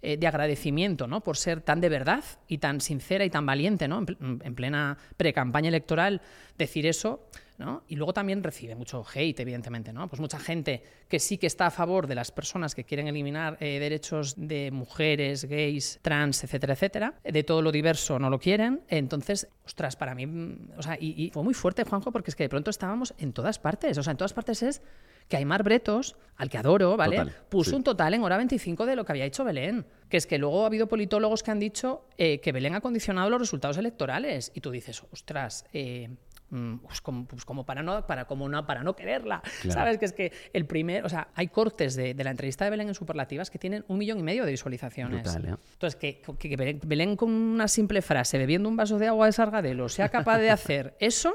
eh, 0.00 0.16
de 0.16 0.26
agradecimiento 0.28 1.08
¿no? 1.08 1.22
por 1.22 1.36
ser 1.36 1.60
tan 1.60 1.80
de 1.80 1.88
verdad 1.88 2.22
y 2.46 2.58
tan 2.58 2.80
sincera 2.80 3.24
y 3.24 3.30
tan 3.30 3.44
valiente 3.44 3.88
¿no? 3.88 4.04
en, 4.20 4.54
plena 4.54 4.96
pre-campaña 5.16 5.68
electoral 5.68 6.22
decir 6.56 6.86
eso. 6.86 7.26
¿No? 7.58 7.82
Y 7.88 7.96
luego 7.96 8.12
también 8.12 8.42
recibe 8.42 8.74
mucho 8.74 9.04
hate, 9.12 9.40
evidentemente. 9.40 9.92
¿no? 9.92 10.08
Pues 10.08 10.20
mucha 10.20 10.38
gente 10.38 10.82
que 11.08 11.18
sí 11.18 11.38
que 11.38 11.46
está 11.46 11.66
a 11.66 11.70
favor 11.70 12.06
de 12.06 12.14
las 12.14 12.30
personas 12.30 12.74
que 12.74 12.84
quieren 12.84 13.08
eliminar 13.08 13.56
eh, 13.60 13.78
derechos 13.78 14.34
de 14.36 14.70
mujeres, 14.70 15.44
gays, 15.44 15.98
trans, 16.02 16.44
etcétera, 16.44 16.74
etcétera. 16.74 17.14
De 17.24 17.42
todo 17.42 17.60
lo 17.62 17.72
diverso 17.72 18.18
no 18.18 18.30
lo 18.30 18.38
quieren. 18.38 18.82
Entonces, 18.88 19.48
ostras, 19.64 19.96
para 19.96 20.14
mí. 20.14 20.26
Mm, 20.26 20.72
o 20.76 20.82
sea, 20.82 20.96
y, 20.98 21.24
y 21.24 21.30
fue 21.30 21.42
muy 21.42 21.54
fuerte, 21.54 21.84
Juanjo, 21.84 22.12
porque 22.12 22.30
es 22.30 22.36
que 22.36 22.44
de 22.44 22.48
pronto 22.48 22.70
estábamos 22.70 23.14
en 23.18 23.32
todas 23.32 23.58
partes. 23.58 23.98
O 23.98 24.02
sea, 24.02 24.12
en 24.12 24.16
todas 24.16 24.32
partes 24.32 24.62
es 24.62 24.82
que 25.28 25.36
Aymar 25.36 25.62
Bretos, 25.62 26.16
al 26.36 26.48
que 26.48 26.58
adoro, 26.58 26.96
¿vale? 26.96 27.26
Puso 27.48 27.76
un 27.76 27.84
total 27.84 28.14
en 28.14 28.22
hora 28.22 28.36
25 28.38 28.86
de 28.86 28.96
lo 28.96 29.04
que 29.04 29.12
había 29.12 29.26
hecho 29.26 29.44
Belén. 29.44 29.86
Que 30.08 30.16
es 30.16 30.26
que 30.26 30.38
luego 30.38 30.62
ha 30.62 30.66
habido 30.66 30.88
politólogos 30.88 31.42
que 31.42 31.50
han 31.50 31.58
dicho 31.58 32.06
eh, 32.16 32.40
que 32.40 32.50
Belén 32.50 32.74
ha 32.74 32.80
condicionado 32.80 33.28
los 33.28 33.40
resultados 33.40 33.76
electorales. 33.76 34.50
Y 34.54 34.60
tú 34.60 34.70
dices, 34.70 35.02
ostras, 35.12 35.66
eh, 35.72 36.08
mm, 36.50 36.76
pues, 36.78 37.00
pues 37.28 37.44
como, 37.44 37.64
para 37.64 37.82
no 37.82 38.06
para 38.06 38.26
como 38.26 38.48
no 38.48 38.66
para 38.66 38.82
no 38.82 38.94
quererla 38.94 39.42
sabes 39.68 39.98
que 39.98 40.04
es 40.04 40.12
que 40.12 40.32
el 40.52 40.66
primer 40.66 41.04
o 41.04 41.08
sea 41.08 41.28
hay 41.34 41.48
cortes 41.48 41.94
de, 41.96 42.14
la 42.14 42.30
entrevista 42.30 42.64
de 42.64 42.70
Belén 42.70 42.88
en 42.88 42.94
superlativas 42.94 43.50
que 43.50 43.58
tienen 43.58 43.84
un 43.88 43.98
millón 43.98 44.18
y 44.18 44.22
medio 44.22 44.44
de 44.44 44.50
visualizaciones 44.50 45.36
¿eh? 45.36 45.56
entonces 45.72 45.96
que, 45.96 46.22
que, 46.38 46.78
Belén 46.84 47.16
con 47.16 47.30
una 47.30 47.68
simple 47.68 48.02
frase 48.02 48.38
bebiendo 48.38 48.68
un 48.68 48.76
vaso 48.76 48.98
de 48.98 49.08
agua 49.08 49.26
de 49.26 49.32
sargadelo 49.32 49.88
sea 49.88 50.08
capaz 50.08 50.38
de 50.38 50.50
hacer 50.50 50.96
eso 51.00 51.34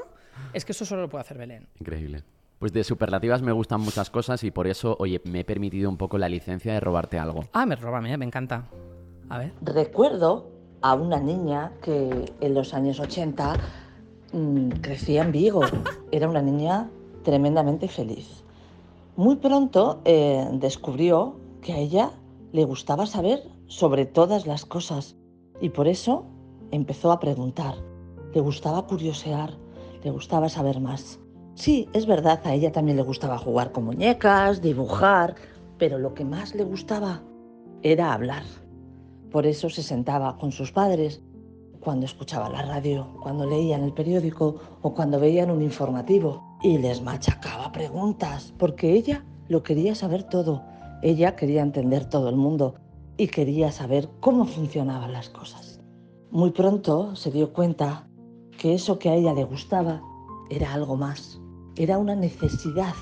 es 0.52 0.64
que 0.64 0.72
eso 0.72 0.84
solo 0.84 1.02
lo 1.02 1.08
puede 1.08 1.22
hacer 1.22 1.38
Belén 1.38 1.68
increíble 1.78 2.22
pues 2.58 2.72
de 2.72 2.82
superlativas 2.84 3.42
me 3.42 3.52
gustan 3.52 3.80
muchas 3.80 4.08
cosas 4.08 4.42
y 4.42 4.50
por 4.50 4.66
eso, 4.66 4.96
oye, 4.98 5.20
me 5.24 5.40
he 5.40 5.44
permitido 5.44 5.90
un 5.90 5.98
poco 5.98 6.16
la 6.16 6.30
licencia 6.30 6.72
de 6.72 6.80
robarte 6.80 7.18
algo. 7.18 7.44
Ah, 7.52 7.66
me 7.66 7.76
roba, 7.76 8.00
me 8.00 8.14
encanta. 8.14 8.64
A 9.28 9.36
ver. 9.38 9.52
Recuerdo 9.60 10.50
a 10.84 10.94
una 10.94 11.18
niña 11.18 11.72
que 11.82 12.32
en 12.40 12.54
los 12.54 12.74
años 12.74 13.00
80 13.00 13.54
mm, 13.54 13.58
crecía 14.80 15.22
en 15.22 15.32
Vigo. 15.32 15.62
Era 16.12 16.28
una 16.28 16.42
niña 16.42 16.90
tremendamente 17.22 17.88
feliz. 17.88 18.44
Muy 19.16 19.36
pronto 19.36 20.00
eh, 20.04 20.46
descubrió 20.52 21.36
que 21.60 21.72
a 21.72 21.78
ella 21.78 22.10
le 22.52 22.64
gustaba 22.64 23.06
saber 23.06 23.42
sobre 23.66 24.06
todas 24.06 24.46
las 24.46 24.64
cosas 24.64 25.16
y 25.60 25.70
por 25.70 25.88
eso 25.88 26.24
empezó 26.70 27.12
a 27.12 27.20
preguntar. 27.20 27.74
Le 28.34 28.40
gustaba 28.40 28.86
curiosear, 28.86 29.56
le 30.02 30.10
gustaba 30.10 30.48
saber 30.48 30.80
más. 30.80 31.20
Sí, 31.54 31.88
es 31.92 32.06
verdad, 32.06 32.40
a 32.44 32.54
ella 32.54 32.72
también 32.72 32.96
le 32.96 33.04
gustaba 33.04 33.38
jugar 33.38 33.70
con 33.70 33.84
muñecas, 33.84 34.60
dibujar, 34.60 35.36
pero 35.78 35.98
lo 35.98 36.14
que 36.14 36.24
más 36.24 36.54
le 36.54 36.64
gustaba 36.64 37.22
era 37.82 38.12
hablar. 38.12 38.42
Por 39.30 39.46
eso 39.46 39.70
se 39.70 39.82
sentaba 39.82 40.36
con 40.38 40.50
sus 40.50 40.72
padres 40.72 41.22
cuando 41.84 42.06
escuchaba 42.06 42.48
la 42.48 42.62
radio, 42.62 43.06
cuando 43.22 43.46
leían 43.46 43.82
el 43.82 43.92
periódico 43.92 44.56
o 44.82 44.94
cuando 44.94 45.20
veían 45.20 45.50
un 45.50 45.62
informativo 45.62 46.58
y 46.62 46.78
les 46.78 47.02
machacaba 47.02 47.70
preguntas, 47.70 48.54
porque 48.58 48.94
ella 48.94 49.24
lo 49.48 49.62
quería 49.62 49.94
saber 49.94 50.24
todo. 50.24 50.64
Ella 51.02 51.36
quería 51.36 51.62
entender 51.62 52.08
todo 52.08 52.30
el 52.30 52.36
mundo 52.36 52.76
y 53.18 53.28
quería 53.28 53.70
saber 53.70 54.08
cómo 54.20 54.46
funcionaban 54.46 55.12
las 55.12 55.28
cosas. 55.28 55.80
Muy 56.30 56.50
pronto 56.50 57.14
se 57.14 57.30
dio 57.30 57.52
cuenta 57.52 58.08
que 58.58 58.74
eso 58.74 58.98
que 58.98 59.10
a 59.10 59.14
ella 59.14 59.34
le 59.34 59.44
gustaba 59.44 60.02
era 60.50 60.72
algo 60.72 60.96
más, 60.96 61.40
era 61.76 61.98
una 61.98 62.16
necesidad 62.16 62.94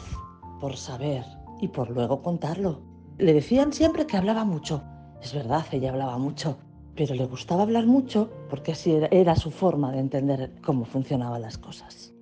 por 0.61 0.77
saber 0.77 1.25
y 1.61 1.69
por 1.69 1.91
luego 1.91 2.23
contarlo. 2.23 2.81
Le 3.19 3.33
decían 3.33 3.73
siempre 3.73 4.07
que 4.07 4.17
hablaba 4.17 4.45
mucho. 4.45 4.83
Es 5.23 5.33
verdad, 5.33 5.65
ella 5.71 5.91
hablaba 5.91 6.19
mucho, 6.19 6.59
pero 6.97 7.15
le 7.15 7.25
gustaba 7.27 7.63
hablar 7.63 7.87
mucho 7.87 8.31
porque 8.51 8.73
así 8.73 8.93
era, 9.11 9.37
su 9.37 9.51
forma 9.51 9.93
de 9.93 10.01
entender 10.01 10.53
cómo 10.63 10.85
funcionaban 10.85 11.43
las 11.43 11.59
cosas. 11.59 12.13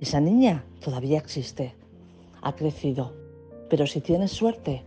Esa 0.00 0.20
niña 0.20 0.64
todavía 0.80 1.18
existe, 1.18 1.74
ha 2.40 2.54
crecido, 2.54 3.14
pero 3.68 3.86
si 3.86 4.00
tienes 4.00 4.32
suerte 4.32 4.84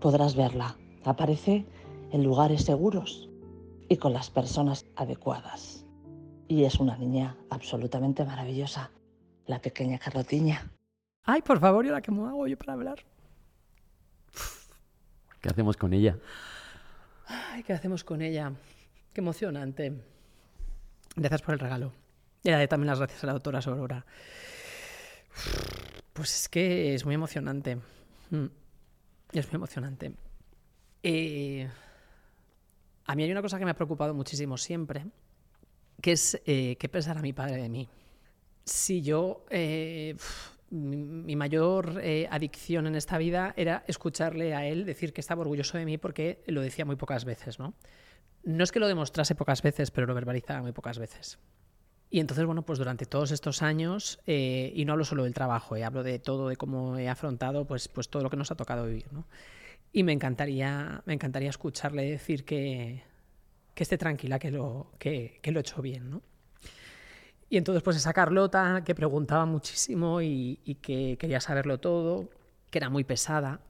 podrás 0.00 0.36
verla. 0.36 0.76
Aparece 1.04 1.64
en 2.12 2.24
lugares 2.24 2.64
seguros 2.64 3.28
y 3.88 3.96
con 3.96 4.12
las 4.12 4.30
personas 4.30 4.86
adecuadas. 4.96 5.84
Y 6.48 6.64
es 6.64 6.76
una 6.76 6.96
niña 6.96 7.36
absolutamente 7.50 8.24
maravillosa 8.24 8.90
la 9.46 9.60
pequeña 9.60 9.98
Carlotiña. 9.98 10.70
Ay, 11.24 11.42
por 11.42 11.58
favor, 11.58 11.84
¿y 11.84 11.88
ahora 11.88 12.02
qué 12.02 12.12
me 12.12 12.26
hago 12.26 12.46
yo 12.46 12.56
para 12.56 12.74
hablar? 12.74 13.04
¿Qué 15.40 15.48
hacemos 15.48 15.76
con 15.76 15.92
ella? 15.92 16.18
Ay, 17.26 17.62
¿qué 17.62 17.72
hacemos 17.72 18.04
con 18.04 18.22
ella? 18.22 18.52
Qué 19.16 19.22
emocionante. 19.22 19.94
Gracias 21.16 21.40
por 21.40 21.54
el 21.54 21.58
regalo. 21.58 21.90
Y 22.44 22.50
también 22.66 22.88
las 22.88 22.98
gracias 22.98 23.24
a 23.24 23.28
la 23.28 23.32
doctora 23.32 23.62
Sorora. 23.62 24.04
Pues 26.12 26.40
es 26.40 26.48
que 26.50 26.94
es 26.94 27.06
muy 27.06 27.14
emocionante. 27.14 27.76
Mm. 28.28 28.44
Es 29.32 29.50
muy 29.50 29.56
emocionante. 29.56 30.12
Eh, 31.02 31.66
a 33.06 33.14
mí 33.14 33.22
hay 33.22 33.32
una 33.32 33.40
cosa 33.40 33.58
que 33.58 33.64
me 33.64 33.70
ha 33.70 33.74
preocupado 33.74 34.12
muchísimo 34.12 34.58
siempre, 34.58 35.06
que 36.02 36.12
es 36.12 36.38
eh, 36.44 36.76
qué 36.78 36.88
pensará 36.90 37.22
mi 37.22 37.32
padre 37.32 37.62
de 37.62 37.70
mí 37.70 37.88
si 38.66 39.00
yo 39.00 39.46
eh, 39.48 40.16
mi, 40.70 41.36
mayor 41.36 42.00
eh, 42.02 42.26
adicción 42.30 42.86
en 42.88 42.96
esta 42.96 43.16
vida 43.16 43.54
era 43.56 43.84
escucharle 43.86 44.54
a 44.54 44.66
él 44.66 44.84
decir 44.84 45.12
que 45.12 45.20
estaba 45.20 45.42
orgulloso 45.42 45.78
de 45.78 45.84
mí 45.84 45.98
porque 45.98 46.42
lo 46.46 46.60
decía 46.60 46.84
muy 46.84 46.96
pocas 46.96 47.24
veces, 47.24 47.58
¿no? 47.58 47.74
No 48.46 48.64
es 48.64 48.72
que 48.72 48.80
lo 48.80 48.88
demostrase 48.88 49.34
pocas 49.34 49.60
veces, 49.60 49.90
pero 49.90 50.06
lo 50.06 50.14
verbalizaba 50.14 50.62
muy 50.62 50.72
pocas 50.72 50.98
veces. 50.98 51.38
Y 52.08 52.20
entonces, 52.20 52.46
bueno, 52.46 52.62
pues 52.62 52.78
durante 52.78 53.04
todos 53.04 53.32
estos 53.32 53.60
años, 53.60 54.20
eh, 54.26 54.72
y 54.74 54.84
no 54.84 54.92
hablo 54.92 55.04
solo 55.04 55.24
del 55.24 55.34
trabajo, 55.34 55.76
eh, 55.76 55.84
hablo 55.84 56.02
de 56.02 56.18
todo, 56.18 56.48
de 56.48 56.56
cómo 56.56 56.96
he 56.96 57.08
afrontado 57.08 57.66
pues, 57.66 57.88
pues 57.88 58.08
todo 58.08 58.22
lo 58.22 58.30
que 58.30 58.36
nos 58.36 58.50
ha 58.50 58.54
tocado 58.54 58.86
vivir, 58.86 59.12
¿no? 59.12 59.26
Y 59.92 60.04
me 60.04 60.12
encantaría, 60.12 61.02
me 61.04 61.14
encantaría 61.14 61.50
escucharle 61.50 62.08
decir 62.08 62.44
que, 62.44 63.02
que 63.74 63.82
esté 63.82 63.98
tranquila, 63.98 64.38
que 64.38 64.50
lo, 64.50 64.92
que, 64.98 65.40
que 65.42 65.50
lo 65.50 65.58
he 65.58 65.62
hecho 65.62 65.82
bien, 65.82 66.08
¿no? 66.08 66.22
Y 67.48 67.56
entonces, 67.58 67.82
pues 67.82 67.96
esa 67.96 68.12
Carlota 68.12 68.82
que 68.84 68.94
preguntaba 68.94 69.46
muchísimo 69.46 70.20
y, 70.20 70.78
que 70.82 71.16
quería 71.18 71.40
saberlo 71.40 71.78
todo, 71.78 72.30
que 72.70 72.78
era 72.78 72.90
muy 72.90 73.04
pesada, 73.04 73.60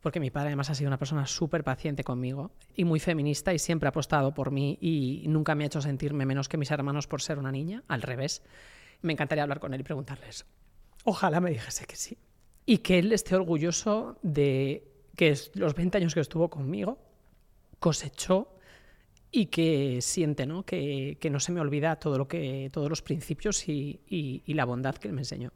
porque 0.00 0.20
mi 0.20 0.30
padre 0.30 0.48
además 0.48 0.70
ha 0.70 0.74
sido 0.74 0.88
una 0.88 0.98
persona 0.98 1.26
súper 1.26 1.64
paciente 1.64 2.04
conmigo 2.04 2.52
y 2.74 2.84
muy 2.84 3.00
feminista 3.00 3.52
y 3.52 3.58
siempre 3.58 3.86
ha 3.86 3.90
apostado 3.90 4.32
por 4.32 4.50
mí 4.50 4.78
y 4.80 5.24
nunca 5.28 5.54
me 5.54 5.64
ha 5.64 5.66
hecho 5.66 5.82
sentirme 5.82 6.26
menos 6.26 6.48
que 6.48 6.56
mis 6.56 6.70
hermanos 6.70 7.06
por 7.06 7.22
ser 7.22 7.38
una 7.38 7.52
niña, 7.52 7.82
al 7.88 8.02
revés. 8.02 8.42
Me 9.02 9.12
encantaría 9.12 9.42
hablar 9.42 9.60
con 9.60 9.74
él 9.74 9.80
y 9.80 9.84
preguntarle 9.84 10.28
eso. 10.28 10.44
Ojalá 11.04 11.40
me 11.40 11.50
dijese 11.50 11.86
que 11.86 11.96
sí. 11.96 12.18
Y 12.66 12.78
que 12.78 12.98
él 12.98 13.12
esté 13.12 13.34
orgulloso 13.34 14.18
de 14.22 14.86
que 15.16 15.36
los 15.54 15.74
20 15.74 15.98
años 15.98 16.14
que 16.14 16.20
estuvo 16.20 16.48
conmigo 16.48 16.98
cosechó 17.78 18.56
y 19.32 19.46
que 19.46 20.00
siente 20.02 20.46
¿no? 20.46 20.64
Que, 20.64 21.16
que, 21.20 21.30
no 21.30 21.40
se 21.40 21.52
me 21.52 21.60
olvida 21.60 21.96
todo 21.96 22.18
lo 22.18 22.28
que, 22.28 22.70
todos 22.72 22.88
los 22.88 23.02
principios 23.02 23.68
y, 23.68 24.00
y, 24.08 24.54
la 24.54 24.64
bondad 24.64 24.96
que 24.96 25.08
él 25.08 25.14
me 25.14 25.20
enseñó. 25.20 25.52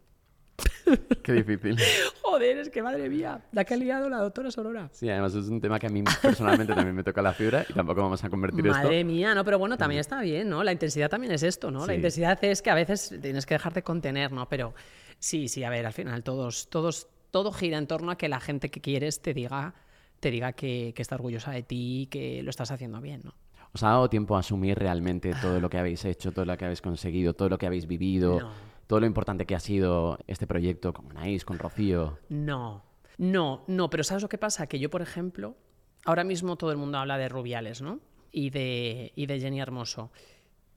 Qué 1.22 1.32
difícil. 1.32 1.76
Joder, 2.22 2.59
es 2.59 2.70
que 2.70 2.82
madre 2.82 3.09
mía, 3.09 3.40
la 3.52 3.64
que 3.64 3.74
ha 3.74 3.76
liado 3.76 4.09
la 4.09 4.18
doctora 4.18 4.50
Sorora. 4.50 4.88
Sí, 4.92 5.09
además 5.09 5.34
es 5.34 5.48
un 5.48 5.61
tema 5.61 5.78
que 5.78 5.86
a 5.86 5.90
mí 5.90 6.02
personalmente 6.20 6.74
también 6.74 6.94
me 6.94 7.02
toca 7.02 7.22
la 7.22 7.32
fibra 7.32 7.64
y 7.68 7.72
tampoco 7.72 8.02
vamos 8.02 8.22
a 8.22 8.30
convertir 8.30 8.66
esto. 8.66 8.78
Madre 8.78 9.05
mía, 9.05 9.34
no, 9.34 9.44
pero 9.44 9.59
bueno, 9.59 9.76
también 9.76 10.00
está 10.00 10.20
bien, 10.20 10.48
¿no? 10.48 10.62
La 10.62 10.72
intensidad 10.72 11.09
también 11.09 11.32
es 11.32 11.42
esto, 11.42 11.70
¿no? 11.70 11.86
La 11.86 11.94
intensidad 11.94 12.38
es 12.44 12.62
que 12.62 12.70
a 12.70 12.74
veces 12.74 13.14
tienes 13.20 13.46
que 13.46 13.55
dejarte 13.55 13.82
contener, 13.82 14.32
¿no? 14.32 14.48
Pero 14.48 14.74
sí, 15.18 15.48
sí, 15.48 15.64
a 15.64 15.70
ver, 15.70 15.86
al 15.86 15.92
final 15.92 16.22
todos, 16.22 16.68
todos, 16.68 17.09
todo 17.30 17.52
gira 17.52 17.78
en 17.78 17.86
torno 17.86 18.11
a 18.11 18.18
que 18.18 18.28
la 18.28 18.40
gente 18.40 18.70
que 18.70 18.80
quieres 18.80 19.22
te 19.22 19.32
diga, 19.34 19.74
te 20.20 20.30
diga 20.30 20.52
que, 20.52 20.92
que 20.94 21.02
está 21.02 21.14
orgullosa 21.14 21.52
de 21.52 21.62
ti 21.62 22.02
y 22.02 22.07
que 22.07 22.42
lo 22.42 22.50
estás 22.50 22.70
haciendo 22.70 23.00
bien, 23.00 23.22
¿no? 23.24 23.34
¿Os 23.72 23.82
ha 23.82 23.88
dado 23.88 24.09
tiempo 24.09 24.36
a 24.36 24.38
asumir 24.38 24.78
realmente 24.78 25.34
todo 25.42 25.59
lo 25.59 25.68
que 25.68 25.78
habéis 25.78 26.05
hecho, 26.05 26.30
todo 26.30 26.44
lo 26.44 26.57
que 26.57 26.64
habéis 26.64 26.80
conseguido, 26.80 27.34
todo 27.34 27.48
lo 27.48 27.59
que 27.59 27.66
habéis 27.66 27.88
vivido, 27.88 28.52
todo 28.87 29.01
lo 29.01 29.07
importante 29.07 29.47
que 29.47 29.55
ha 29.55 29.61
sido 29.61 30.18
este 30.26 30.47
proyecto 30.47 30.93
con 30.93 31.11
Anaís, 31.11 31.45
con 31.45 31.59
Rocío? 31.59 32.18
No, 32.28 32.85
no, 33.18 33.64
no, 33.66 33.91
pero 33.91 34.05
¿sabes 34.05 34.22
lo 34.22 34.28
que 34.28 34.39
pasa? 34.39 34.66
Que 34.66 34.78
yo, 34.78 34.91
por 34.91 35.03
ejemplo, 35.03 35.57
ahora 36.05 36.24
mismo 36.24 36.57
todo 36.57 36.70
el 36.70 36.76
mundo 36.76 36.99
habla 36.99 37.18
de 37.18 37.28
Rubiales, 37.28 37.82
¿no? 37.82 38.01
Y 38.32 38.51
de, 38.51 39.12
y 39.14 39.26
de 39.26 39.41
Jenny 39.41 39.61
Hermoso. 39.61 40.11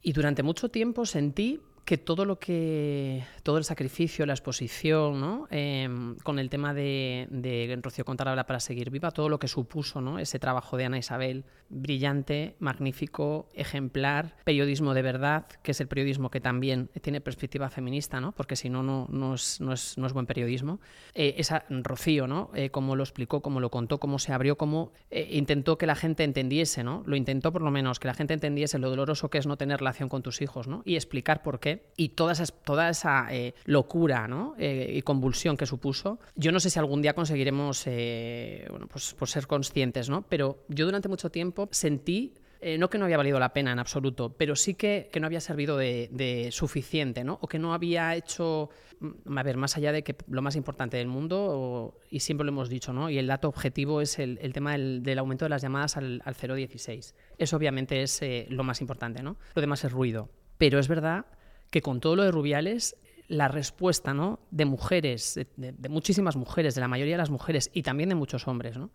Y 0.02 0.14
durante 0.14 0.44
mucho 0.44 0.70
tiempo 0.70 1.06
sentí 1.06 1.62
que 1.88 1.98
todo 1.98 2.26
lo 2.26 2.38
que 2.38 3.24
todo 3.44 3.58
el 3.58 3.64
sacrificio, 3.64 4.26
la 4.26 4.34
exposición, 4.34 5.22
¿no? 5.22 5.48
Em, 5.50 6.18
con 6.18 6.38
el 6.38 6.50
tema 6.50 6.74
de, 6.74 7.28
de 7.32 7.80
Rocío 7.82 8.04
Contarabla 8.04 8.46
para 8.46 8.60
seguir 8.60 8.90
viva, 8.90 9.12
todo 9.12 9.30
lo 9.30 9.40
que 9.40 9.48
supuso, 9.48 10.02
¿no? 10.02 10.20
Ese 10.20 10.38
trabajo 10.38 10.76
de 10.76 10.84
Ana 10.84 10.98
Isabel, 10.98 11.46
brillante, 11.70 12.58
magnífico, 12.60 13.48
ejemplar, 13.54 14.36
periodismo 14.44 14.94
de 14.94 15.02
verdad, 15.02 15.48
que 15.64 15.72
es 15.72 15.80
el 15.80 15.88
periodismo 15.88 16.30
que 16.30 16.42
también 16.42 16.90
tiene 17.02 17.22
perspectiva 17.22 17.70
feminista, 17.70 18.20
¿no? 18.20 18.34
Porque 18.34 18.58
si 18.58 18.70
no, 18.70 18.84
no, 18.84 19.08
no, 19.10 19.36
es, 19.36 19.62
no, 19.62 19.72
es, 19.72 19.98
no 19.98 20.08
es 20.08 20.12
buen 20.12 20.26
periodismo. 20.26 20.82
Eh, 21.14 21.36
esa 21.38 21.64
Rocío, 21.70 22.28
¿no? 22.28 22.52
Eh, 22.54 22.70
cómo 22.70 22.98
lo 22.98 23.04
explicó, 23.04 23.42
cómo 23.42 23.62
lo 23.62 23.72
contó, 23.72 23.98
cómo 23.98 24.20
se 24.20 24.34
abrió, 24.34 24.58
cómo 24.58 24.92
eh, 25.10 25.30
intentó 25.32 25.78
que 25.78 25.86
la 25.86 25.96
gente 25.96 26.26
entendiese, 26.26 26.84
¿no? 26.84 27.04
Lo 27.06 27.16
intentó 27.16 27.54
por 27.54 27.62
lo 27.62 27.72
menos, 27.72 28.02
que 28.02 28.10
la 28.10 28.14
gente 28.14 28.34
entendiese 28.34 28.78
lo 28.78 28.90
doloroso 28.90 29.30
que 29.30 29.38
es 29.38 29.48
no 29.48 29.56
tener 29.56 29.80
relación 29.80 30.10
con 30.10 30.22
tus 30.22 30.42
hijos, 30.42 30.68
¿no? 30.68 30.82
Y 30.84 30.98
explicar 30.98 31.44
por 31.44 31.62
qué 31.62 31.77
y 31.96 32.10
toda 32.10 32.34
esa, 32.34 32.46
toda 32.46 32.90
esa 32.90 33.28
eh, 33.32 33.54
locura 33.66 34.28
eh, 34.58 34.94
y 34.96 35.02
convulsión 35.02 35.58
que 35.58 35.66
supuso, 35.66 36.20
yo 36.36 36.52
no 36.52 36.60
sé 36.60 36.70
si 36.70 36.80
algún 36.80 37.02
día 37.02 37.14
conseguiremos 37.14 37.84
eh, 37.88 38.68
bueno, 38.70 38.88
pues, 38.88 39.16
pues, 39.18 39.32
ser 39.32 39.48
conscientes, 39.48 40.10
¿no? 40.10 40.24
pero 40.24 40.64
yo 40.68 40.86
durante 40.86 41.10
mucho 41.10 41.30
tiempo 41.30 41.68
sentí 41.72 42.34
no 42.80 42.90
que 42.90 42.98
no 42.98 43.06
había 43.06 43.18
valido 43.18 43.40
la 43.40 43.54
pena 43.54 43.72
en 43.72 43.78
absoluto, 43.78 44.34
pero 44.36 44.56
sí 44.56 44.74
que, 44.74 45.10
que 45.12 45.20
no 45.20 45.28
había 45.28 45.40
servido 45.40 45.78
de, 45.78 46.50
suficiente, 46.52 47.24
¿no? 47.24 47.38
O 47.40 47.48
que 47.48 47.60
no 47.60 47.72
había 47.72 48.16
hecho, 48.16 48.72
mm, 49.00 49.38
a 49.38 49.44
ver, 49.44 49.58
más 49.58 49.78
allá 49.78 49.92
de 49.92 50.04
que 50.04 50.16
lo 50.28 50.42
más 50.42 50.56
importante 50.56 50.98
del 50.98 51.08
mundo, 51.08 52.00
y 52.10 52.22
siempre 52.22 52.46
lo 52.46 52.52
hemos 52.52 52.68
dicho, 52.68 52.94
¿no? 52.94 53.12
Y 53.12 53.20
el 53.20 53.28
dato 53.28 53.48
objetivo 53.48 54.02
es 54.02 54.18
el, 54.18 54.40
el 54.42 54.54
tema 54.54 54.72
del, 54.72 55.04
del, 55.04 55.20
aumento 55.20 55.46
de 55.46 55.50
las 55.50 55.62
llamadas 55.62 55.98
al, 55.98 56.24
al 56.26 56.34
016. 56.34 57.14
Eso 57.38 57.58
obviamente 57.58 58.02
es 58.02 58.22
lo 58.50 58.64
más 58.64 58.82
importante, 58.82 59.22
¿no? 59.22 59.38
Lo 59.54 59.62
demás 59.62 59.84
es 59.84 59.92
ruido. 59.92 60.32
Pero 60.58 60.80
es 60.80 60.88
verdad 60.88 61.28
que 61.70 61.82
con 61.82 62.00
todo 62.00 62.16
lo 62.16 62.24
de 62.24 62.32
Rubiales, 62.32 62.96
la 63.28 63.48
respuesta 63.48 64.14
¿no? 64.14 64.40
de 64.52 64.66
mujeres, 64.66 65.40
de, 65.56 65.90
muchísimas 65.90 66.36
mujeres, 66.36 66.76
de 66.76 66.82
la 66.82 66.88
mayoría 66.88 67.16
de 67.16 67.20
las 67.20 67.30
mujeres 67.30 67.70
y 67.74 67.84
también 67.84 68.10
de 68.10 68.16
muchos 68.16 68.48
hombres, 68.48 68.78
¿no? 68.78 68.90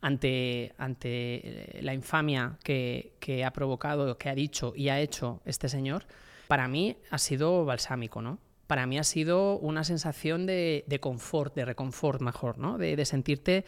ante, 0.00 0.74
ante 0.76 1.78
eh, 1.78 1.82
la 1.82 1.94
infamia 1.94 2.58
que, 2.62 3.14
que, 3.20 3.44
ha 3.44 3.52
provocado, 3.52 4.18
que 4.18 4.28
ha 4.28 4.34
dicho 4.34 4.74
y 4.76 4.90
ha 4.90 5.00
hecho 5.00 5.40
este 5.46 5.68
señor, 5.68 6.06
para 6.46 6.68
mí 6.68 6.96
ha 7.10 7.18
sido 7.18 7.64
balsámico, 7.64 8.20
¿no? 8.20 8.38
Para 8.66 8.86
mí 8.86 8.98
ha 8.98 9.04
sido 9.04 9.58
una 9.58 9.82
sensación 9.82 10.46
de, 10.46 10.84
de 10.86 11.00
confort, 11.00 11.54
de 11.54 11.64
reconfort 11.64 12.20
mejor, 12.20 12.58
¿no? 12.58 12.76
De, 12.76 12.96
de 12.96 13.04
sentirte 13.06 13.64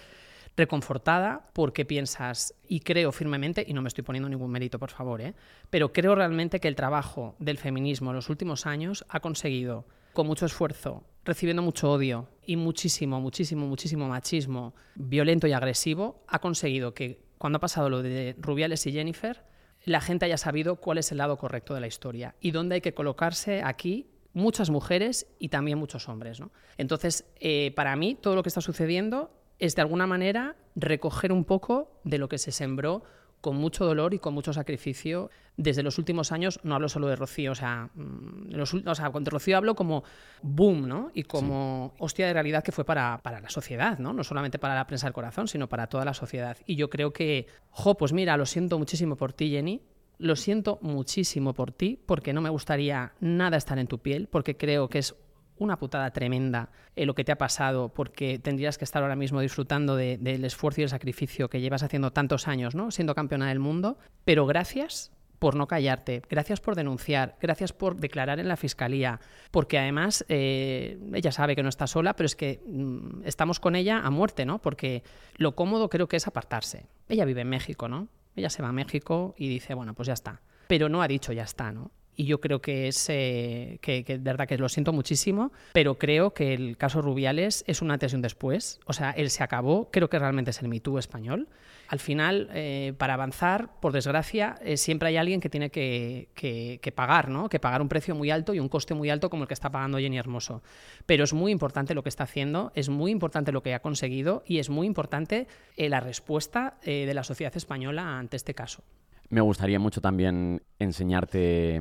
reconfortada 0.57 1.51
porque 1.53 1.85
piensas, 1.85 2.55
y 2.67 2.81
creo 2.81 3.13
firmemente, 3.13 3.65
y 3.67 3.73
no 3.75 3.83
me 3.83 3.89
estoy 3.89 4.05
poniendo 4.05 4.29
ningún 4.29 4.51
mérito, 4.51 4.79
por 4.79 4.91
favor, 4.91 5.21
¿eh? 5.21 5.35
pero 5.71 5.93
creo 5.93 6.15
realmente 6.15 6.61
que 6.61 6.69
el 6.69 6.77
trabajo 6.77 7.37
del 7.39 7.59
feminismo 7.59 8.11
en 8.11 8.17
los 8.17 8.31
últimos 8.31 8.67
años 8.67 9.05
ha 9.09 9.21
conseguido, 9.21 9.87
con 10.13 10.27
mucho 10.27 10.47
esfuerzo, 10.47 11.05
recibiendo 11.25 11.63
mucho 11.63 11.91
odio 11.91 12.29
y 12.47 12.57
muchísimo, 12.57 13.21
muchísimo, 13.21 13.67
muchísimo 13.67 14.09
machismo 14.09 14.75
violento 14.95 15.47
y 15.47 15.53
agresivo, 15.53 16.23
ha 16.27 16.39
conseguido 16.39 16.95
que 16.95 17.21
cuando 17.37 17.59
ha 17.59 17.61
pasado 17.61 17.91
lo 17.91 18.03
de 18.03 18.35
Rubiales 18.39 18.87
y 18.87 18.93
Jennifer, 18.93 19.45
la 19.85 20.01
gente 20.01 20.25
haya 20.25 20.39
sabido 20.39 20.77
cuál 20.77 20.99
es 20.99 21.13
el 21.13 21.19
lado 21.19 21.37
correcto 21.37 21.75
de 21.75 21.81
la 21.81 21.87
historia 21.87 22.35
y 22.41 22.51
dónde 22.51 22.77
hay 22.77 22.81
que 22.81 22.95
colocarse 22.95 23.63
aquí 23.63 24.07
muchas 24.33 24.71
mujeres 24.71 25.27
y 25.39 25.49
también 25.49 25.79
muchos 25.79 26.09
hombres. 26.09 26.41
¿no? 26.41 26.51
Entonces, 26.77 27.27
eh, 27.41 27.73
para 27.77 27.95
mí, 27.97 28.15
todo 28.15 28.35
lo 28.35 28.43
que 28.43 28.49
está 28.49 28.61
sucediendo 28.61 29.31
es 29.59 29.75
de 29.75 29.83
alguna 29.83 30.07
manera 30.07 30.57
recoger 30.75 31.33
un 31.33 31.45
poco 31.45 32.01
de 32.05 32.19
lo 32.19 32.29
que 32.29 32.39
se 32.39 32.53
sembró 32.53 33.03
con 33.41 33.57
mucho 33.57 33.85
dolor 33.85 34.15
y 34.15 34.19
con 34.19 34.35
mucho 34.35 34.53
sacrificio 34.53 35.31
desde 35.57 35.83
los 35.83 35.99
últimos 35.99 36.33
años, 36.33 36.59
no 36.65 36.75
hablo 36.75 36.89
solo 36.89 37.07
de 37.07 37.17
Rocío, 37.17 37.53
o 37.53 37.55
sea, 37.55 37.91
mm, 37.95 38.51
los, 38.51 38.75
o 38.75 38.95
sea 38.95 39.11
cuando 39.11 39.31
Rocío 39.31 39.57
hablo 39.57 39.75
como 39.75 40.05
boom, 40.43 40.89
¿no? 40.89 41.11
Y 41.15 41.23
como 41.23 41.95
hostia 41.99 42.27
de 42.27 42.33
realidad 42.33 42.65
que 42.65 42.73
fue 42.73 42.85
para, 42.85 43.21
para, 43.23 43.41
la 43.41 43.49
sociedad, 43.49 43.99
¿no? 43.99 44.13
No 44.13 44.25
solamente 44.25 44.59
para 44.59 44.75
la 44.75 44.87
prensa 44.87 45.07
del 45.07 45.15
corazón, 45.15 45.49
sino 45.49 45.69
para 45.69 45.87
toda 45.87 46.05
la 46.05 46.15
sociedad. 46.15 46.57
Y 46.67 46.77
yo 46.77 46.91
creo 46.91 47.13
que, 47.13 47.47
jo, 47.71 47.97
pues 47.97 48.13
mira, 48.13 48.37
lo 48.37 48.47
siento 48.47 48.79
muchísimo 48.79 49.17
por 49.17 49.33
ti, 49.33 49.51
Jenny, 49.51 49.81
lo 50.19 50.35
siento 50.35 50.79
muchísimo 50.83 51.55
por 51.55 51.73
ti, 51.73 52.01
porque 52.05 52.33
no 52.33 52.41
me 52.41 52.51
gustaría 52.51 53.13
nada 53.21 53.57
estar 53.57 53.79
en 53.79 53.87
tu 53.87 53.99
piel, 53.99 54.29
porque 54.29 54.57
creo 54.57 54.89
que 54.89 54.99
es 54.99 55.15
una 55.59 55.79
putada 55.79 56.11
tremenda 56.11 56.71
lo 56.97 57.15
que 57.15 57.25
te 57.25 57.33
ha 57.33 57.39
pasado, 57.39 57.91
porque 57.91 58.39
tendrías 58.39 58.79
que 58.79 58.85
estar 58.85 59.03
ahora 59.03 59.17
mismo 59.17 59.41
disfrutando 59.41 59.97
del 59.97 60.45
esfuerzo 60.45 60.81
y 60.81 60.85
el 60.85 60.91
sacrificio 60.91 61.49
que 61.49 61.61
llevas 61.61 61.83
haciendo 61.83 62.13
tantos 62.13 62.49
años, 62.49 62.75
¿no? 62.75 62.91
Siendo 62.91 63.15
campeona 63.15 63.49
del 63.49 63.59
mundo. 63.59 63.99
Pero 64.25 64.47
gracias 64.47 65.13
por 65.39 65.55
no 65.55 65.67
callarte, 65.67 66.23
gracias 66.29 66.61
por 66.61 66.75
denunciar, 66.75 67.37
gracias 67.41 67.73
por 67.73 67.97
declarar 67.97 68.41
en 68.41 68.49
la 68.49 68.57
fiscalía, 68.57 69.21
porque 69.51 69.79
además 69.79 70.25
eh, 70.29 70.99
ella 71.13 71.33
sabe 71.33 71.55
que 71.55 71.63
no 71.63 71.69
está 71.69 71.87
sola, 71.87 72.17
pero 72.17 72.27
es 72.27 72.37
que 72.37 72.63
mm, 72.67 73.23
estamos 73.25 73.61
con 73.61 73.77
ella 73.77 74.01
a 74.01 74.11
muerte, 74.11 74.47
¿no? 74.47 74.61
Porque 74.61 75.03
lo 75.37 75.55
cómodo 75.55 75.91
creo 75.91 76.09
que 76.09 76.17
es 76.17 76.27
apartarse. 76.27 76.87
Ella 77.09 77.25
vive 77.25 77.43
en 77.43 77.49
México, 77.49 77.89
¿no? 77.89 78.09
Ella 78.35 78.51
se 78.51 78.63
va 78.63 78.69
a 78.69 78.73
México 78.73 79.35
y 79.37 79.49
dice, 79.49 79.75
bueno, 79.75 79.95
pues 79.95 80.07
ya 80.07 80.15
está. 80.15 80.41
Pero 80.69 80.89
no 80.89 81.03
ha 81.03 81.09
dicho 81.09 81.33
ya 81.33 81.45
está, 81.45 81.73
¿no? 81.73 81.91
Y 82.17 82.25
yo 82.25 82.41
creo 82.41 82.61
que 82.61 82.89
es 82.89 83.09
eh, 83.11 83.79
que, 83.83 84.03
de 84.03 84.19
verdad 84.19 84.49
que 84.49 84.57
lo 84.57 84.69
siento 84.69 84.93
muchísimo, 84.93 85.53
pero 85.73 85.97
creo 85.97 86.33
que 86.33 86.55
el 86.55 86.77
caso 86.77 87.03
Rubiales 87.03 87.63
es 87.67 87.83
un 87.83 87.91
antes 87.91 88.13
y 88.13 88.17
un 88.17 88.23
después. 88.23 88.81
O 88.87 88.93
sea, 88.93 89.11
él 89.11 89.31
se 89.31 89.43
acabó, 89.45 89.91
creo 89.91 90.09
que 90.09 90.19
realmente 90.19 90.51
es 90.51 90.63
el 90.63 90.69
MeToo 90.69 90.99
español. 90.99 91.49
Al 91.89 92.01
final, 92.01 92.49
eh, 92.53 92.95
para 92.99 93.15
avanzar, 93.15 93.79
por 93.81 93.93
desgracia, 93.93 94.57
eh, 94.63 94.77
siempre 94.77 95.09
hay 95.09 95.19
alguien 95.19 95.41
que 95.41 95.49
tiene 95.49 95.71
que, 95.71 96.29
que, 96.35 96.93
pagar, 96.93 97.29
¿no? 97.29 97.49
Que 97.49 97.61
pagar 97.61 97.81
un 97.81 97.89
precio 97.89 98.15
muy 98.15 98.31
alto 98.31 98.55
y 98.55 98.61
un 98.61 98.69
coste 98.69 98.95
muy 98.95 99.11
alto 99.11 99.31
como 99.31 99.45
el 99.45 99.49
que 99.49 99.55
está 99.55 99.71
pagando 99.71 99.99
Jenny 99.99 100.19
Hermoso. 100.19 100.63
Pero 101.05 101.23
es 101.23 101.33
muy 101.33 101.53
importante 101.53 101.95
lo 101.95 102.03
que 102.03 102.09
está 102.09 102.25
haciendo, 102.25 102.73
es 102.75 102.89
muy 102.89 103.13
importante 103.13 103.53
lo 103.53 103.63
que 103.63 103.75
ha 103.75 103.81
conseguido 103.81 104.43
y 104.47 104.59
es 104.59 104.69
muy 104.69 104.87
importante 104.87 105.47
la 105.77 106.01
respuesta 106.01 106.79
de 106.85 107.13
la 107.15 107.23
sociedad 107.23 107.57
española 107.57 108.19
ante 108.19 108.37
este 108.37 108.55
caso. 108.55 108.83
Me 109.29 109.41
gustaría 109.41 109.79
mucho 109.79 110.01
también 110.01 110.63
enseñarte 110.79 111.81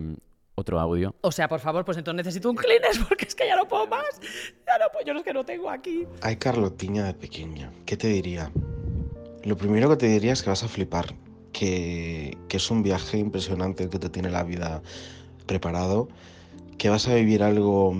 otro 0.55 0.79
audio. 0.79 1.15
O 1.21 1.31
sea, 1.31 1.47
por 1.47 1.59
favor, 1.59 1.83
pues 1.85 1.97
entonces 1.97 2.25
necesito 2.25 2.49
un 2.49 2.55
Kleenex 2.55 2.99
porque 3.07 3.25
es 3.25 3.35
que 3.35 3.45
ya 3.47 3.55
no 3.55 3.67
puedo 3.67 3.87
más. 3.87 4.05
Ya 4.65 4.77
no 4.79 4.85
puedo, 4.91 5.05
yo 5.05 5.13
es 5.13 5.23
que 5.23 5.33
no 5.33 5.43
tengo 5.45 5.69
aquí. 5.69 6.07
Ay, 6.21 6.37
Carlotiña 6.37 7.05
de 7.05 7.13
pequeña, 7.13 7.71
¿qué 7.85 7.97
te 7.97 8.07
diría? 8.07 8.51
Lo 9.43 9.57
primero 9.57 9.89
que 9.89 9.97
te 9.97 10.07
diría 10.07 10.33
es 10.33 10.41
que 10.41 10.49
vas 10.49 10.63
a 10.63 10.67
flipar, 10.67 11.13
que, 11.53 12.37
que 12.47 12.57
es 12.57 12.71
un 12.71 12.81
viaje 12.83 13.17
impresionante 13.17 13.89
que 13.89 13.99
te 13.99 14.09
tiene 14.09 14.29
la 14.31 14.43
vida 14.43 14.81
preparado, 15.45 16.07
que 16.77 16.89
vas 16.89 17.07
a 17.07 17.13
vivir 17.15 17.43
algo 17.43 17.93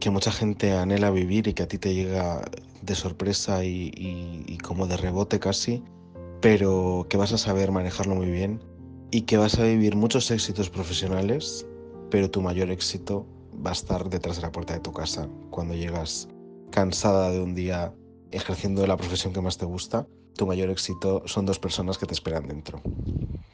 que 0.00 0.10
mucha 0.10 0.32
gente 0.32 0.72
anhela 0.72 1.10
vivir 1.10 1.46
y 1.48 1.54
que 1.54 1.62
a 1.62 1.68
ti 1.68 1.78
te 1.78 1.94
llega 1.94 2.42
de 2.82 2.94
sorpresa 2.94 3.64
y, 3.64 3.90
y- 3.96 4.44
y 4.46 4.58
como 4.58 4.86
de 4.86 4.96
rebote 4.96 5.38
casi, 5.40 5.82
pero 6.40 7.06
que 7.08 7.16
vas 7.16 7.32
a 7.32 7.38
saber 7.38 7.72
manejarlo 7.72 8.14
muy 8.14 8.30
bien 8.30 8.60
y 9.10 9.22
que 9.22 9.36
vas 9.36 9.58
a 9.58 9.64
vivir 9.64 9.96
muchos 9.96 10.30
éxitos 10.30 10.70
profesionales, 10.70 11.66
pero 12.10 12.30
tu 12.30 12.42
mayor 12.42 12.70
éxito 12.70 13.26
va 13.64 13.70
a 13.70 13.72
estar 13.72 14.08
detrás 14.08 14.36
de 14.36 14.42
la 14.42 14.52
puerta 14.52 14.74
de 14.74 14.80
tu 14.80 14.92
casa 14.92 15.28
cuando 15.50 15.74
llegas 15.74 16.28
cansada 16.70 17.30
de 17.30 17.40
un 17.40 17.54
día 17.54 17.92
ejerciendo 18.30 18.86
la 18.86 18.96
profesión 18.96 19.32
que 19.32 19.40
más 19.40 19.58
te 19.58 19.64
gusta. 19.64 20.06
Tu 20.36 20.46
mayor 20.46 20.68
éxito 20.68 21.22
son 21.26 21.46
dos 21.46 21.58
personas 21.58 21.96
que 21.96 22.06
te 22.06 22.12
esperan 22.12 22.46
dentro. 22.46 22.82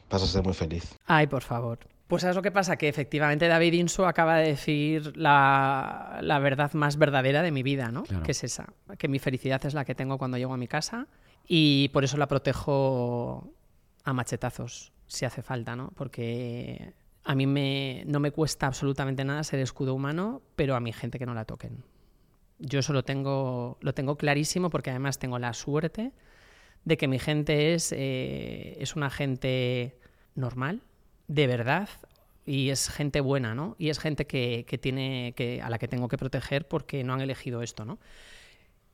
Vas 0.09 0.23
a 0.23 0.27
ser 0.27 0.43
muy 0.43 0.53
feliz. 0.53 0.97
Ay, 1.05 1.27
por 1.27 1.41
favor. 1.41 1.79
Pues 2.07 2.21
¿sabes 2.21 2.35
lo 2.35 2.41
que 2.41 2.51
pasa? 2.51 2.75
Que 2.75 2.89
efectivamente 2.89 3.47
David 3.47 3.73
Inso 3.73 4.05
acaba 4.05 4.35
de 4.35 4.49
decir 4.49 5.15
la, 5.15 6.19
la 6.21 6.39
verdad 6.39 6.73
más 6.73 6.97
verdadera 6.97 7.41
de 7.41 7.51
mi 7.51 7.63
vida, 7.63 7.91
¿no? 7.91 8.03
Claro. 8.03 8.23
Que 8.23 8.33
es 8.33 8.43
esa, 8.43 8.73
que 8.97 9.07
mi 9.07 9.19
felicidad 9.19 9.65
es 9.65 9.73
la 9.73 9.85
que 9.85 9.95
tengo 9.95 10.17
cuando 10.17 10.37
llego 10.37 10.53
a 10.53 10.57
mi 10.57 10.67
casa 10.67 11.07
y 11.55 11.89
por 11.89 12.03
eso 12.03 12.17
la 12.17 12.27
protejo 12.27 13.53
a 14.03 14.11
machetazos, 14.11 14.91
si 15.05 15.25
hace 15.25 15.43
falta, 15.43 15.75
¿no? 15.75 15.91
Porque 15.95 16.95
a 17.23 17.35
mí 17.35 17.45
me, 17.45 18.01
no 18.07 18.19
me 18.19 18.31
cuesta 18.31 18.65
absolutamente 18.65 19.23
nada 19.23 19.43
ser 19.43 19.59
escudo 19.59 19.93
humano, 19.93 20.41
pero 20.55 20.75
a 20.75 20.79
mi 20.79 20.91
gente 20.93 21.19
que 21.19 21.27
no 21.27 21.35
la 21.35 21.45
toquen. 21.45 21.83
Yo 22.57 22.79
eso 22.79 22.91
lo 22.91 23.03
tengo, 23.03 23.77
lo 23.81 23.93
tengo 23.93 24.17
clarísimo 24.17 24.71
porque 24.71 24.89
además 24.89 25.19
tengo 25.19 25.37
la 25.37 25.53
suerte 25.53 26.11
de 26.85 26.97
que 26.97 27.07
mi 27.07 27.19
gente 27.19 27.75
es, 27.75 27.91
eh, 27.95 28.75
es 28.79 28.95
una 28.95 29.11
gente 29.11 29.99
normal, 30.33 30.81
de 31.27 31.45
verdad, 31.45 31.87
y 32.47 32.71
es 32.71 32.89
gente 32.89 33.21
buena, 33.21 33.53
¿no? 33.53 33.75
Y 33.77 33.89
es 33.89 33.99
gente 33.99 34.25
que, 34.25 34.65
que 34.67 34.79
tiene 34.79 35.35
que, 35.37 35.61
a 35.61 35.69
la 35.69 35.77
que 35.77 35.87
tengo 35.87 36.07
que 36.07 36.17
proteger 36.17 36.67
porque 36.67 37.03
no 37.03 37.13
han 37.13 37.21
elegido 37.21 37.61
esto, 37.61 37.85
¿no? 37.85 37.99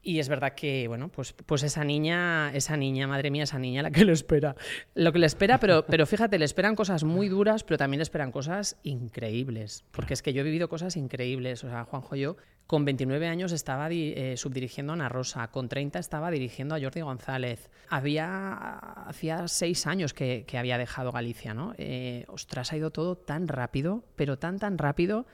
Y 0.01 0.19
es 0.19 0.29
verdad 0.29 0.53
que, 0.53 0.87
bueno, 0.87 1.09
pues, 1.09 1.33
pues 1.33 1.63
esa 1.63 1.83
niña, 1.83 2.51
esa 2.53 2.77
niña, 2.77 3.05
madre 3.05 3.31
mía, 3.31 3.43
esa 3.43 3.59
niña, 3.59 3.81
la 3.81 3.91
que 3.91 4.05
le 4.05 4.13
espera. 4.13 4.55
Lo 4.95 5.11
que 5.11 5.19
le 5.19 5.25
espera, 5.25 5.59
pero, 5.59 5.85
pero 5.89 6.05
fíjate, 6.05 6.39
le 6.39 6.45
esperan 6.45 6.75
cosas 6.75 7.03
muy 7.03 7.27
duras, 7.27 7.63
pero 7.63 7.77
también 7.77 7.99
le 7.99 8.03
esperan 8.03 8.31
cosas 8.31 8.77
increíbles. 8.83 9.83
Porque 9.91 10.13
es 10.13 10.21
que 10.21 10.31
yo 10.31 10.41
he 10.41 10.45
vivido 10.45 10.69
cosas 10.69 10.95
increíbles. 10.95 11.63
O 11.65 11.69
sea, 11.69 11.83
Juanjo, 11.83 12.15
yo 12.15 12.37
con 12.65 12.85
29 12.85 13.27
años 13.27 13.51
estaba 13.51 13.89
eh, 13.91 14.35
subdirigiendo 14.37 14.93
a 14.93 14.95
Ana 14.95 15.09
Rosa, 15.09 15.47
con 15.49 15.67
30 15.67 15.99
estaba 15.99 16.31
dirigiendo 16.31 16.75
a 16.75 16.79
Jordi 16.79 17.01
González. 17.01 17.69
Había, 17.89 18.77
hacía 19.07 19.47
seis 19.47 19.85
años 19.85 20.13
que, 20.13 20.45
que 20.47 20.57
había 20.57 20.77
dejado 20.77 21.11
Galicia, 21.11 21.53
¿no? 21.53 21.73
Eh, 21.77 22.25
ostras, 22.29 22.71
ha 22.71 22.77
ido 22.77 22.91
todo 22.91 23.17
tan 23.17 23.47
rápido, 23.47 24.05
pero 24.15 24.37
tan, 24.37 24.59
tan 24.59 24.77
rápido 24.77 25.25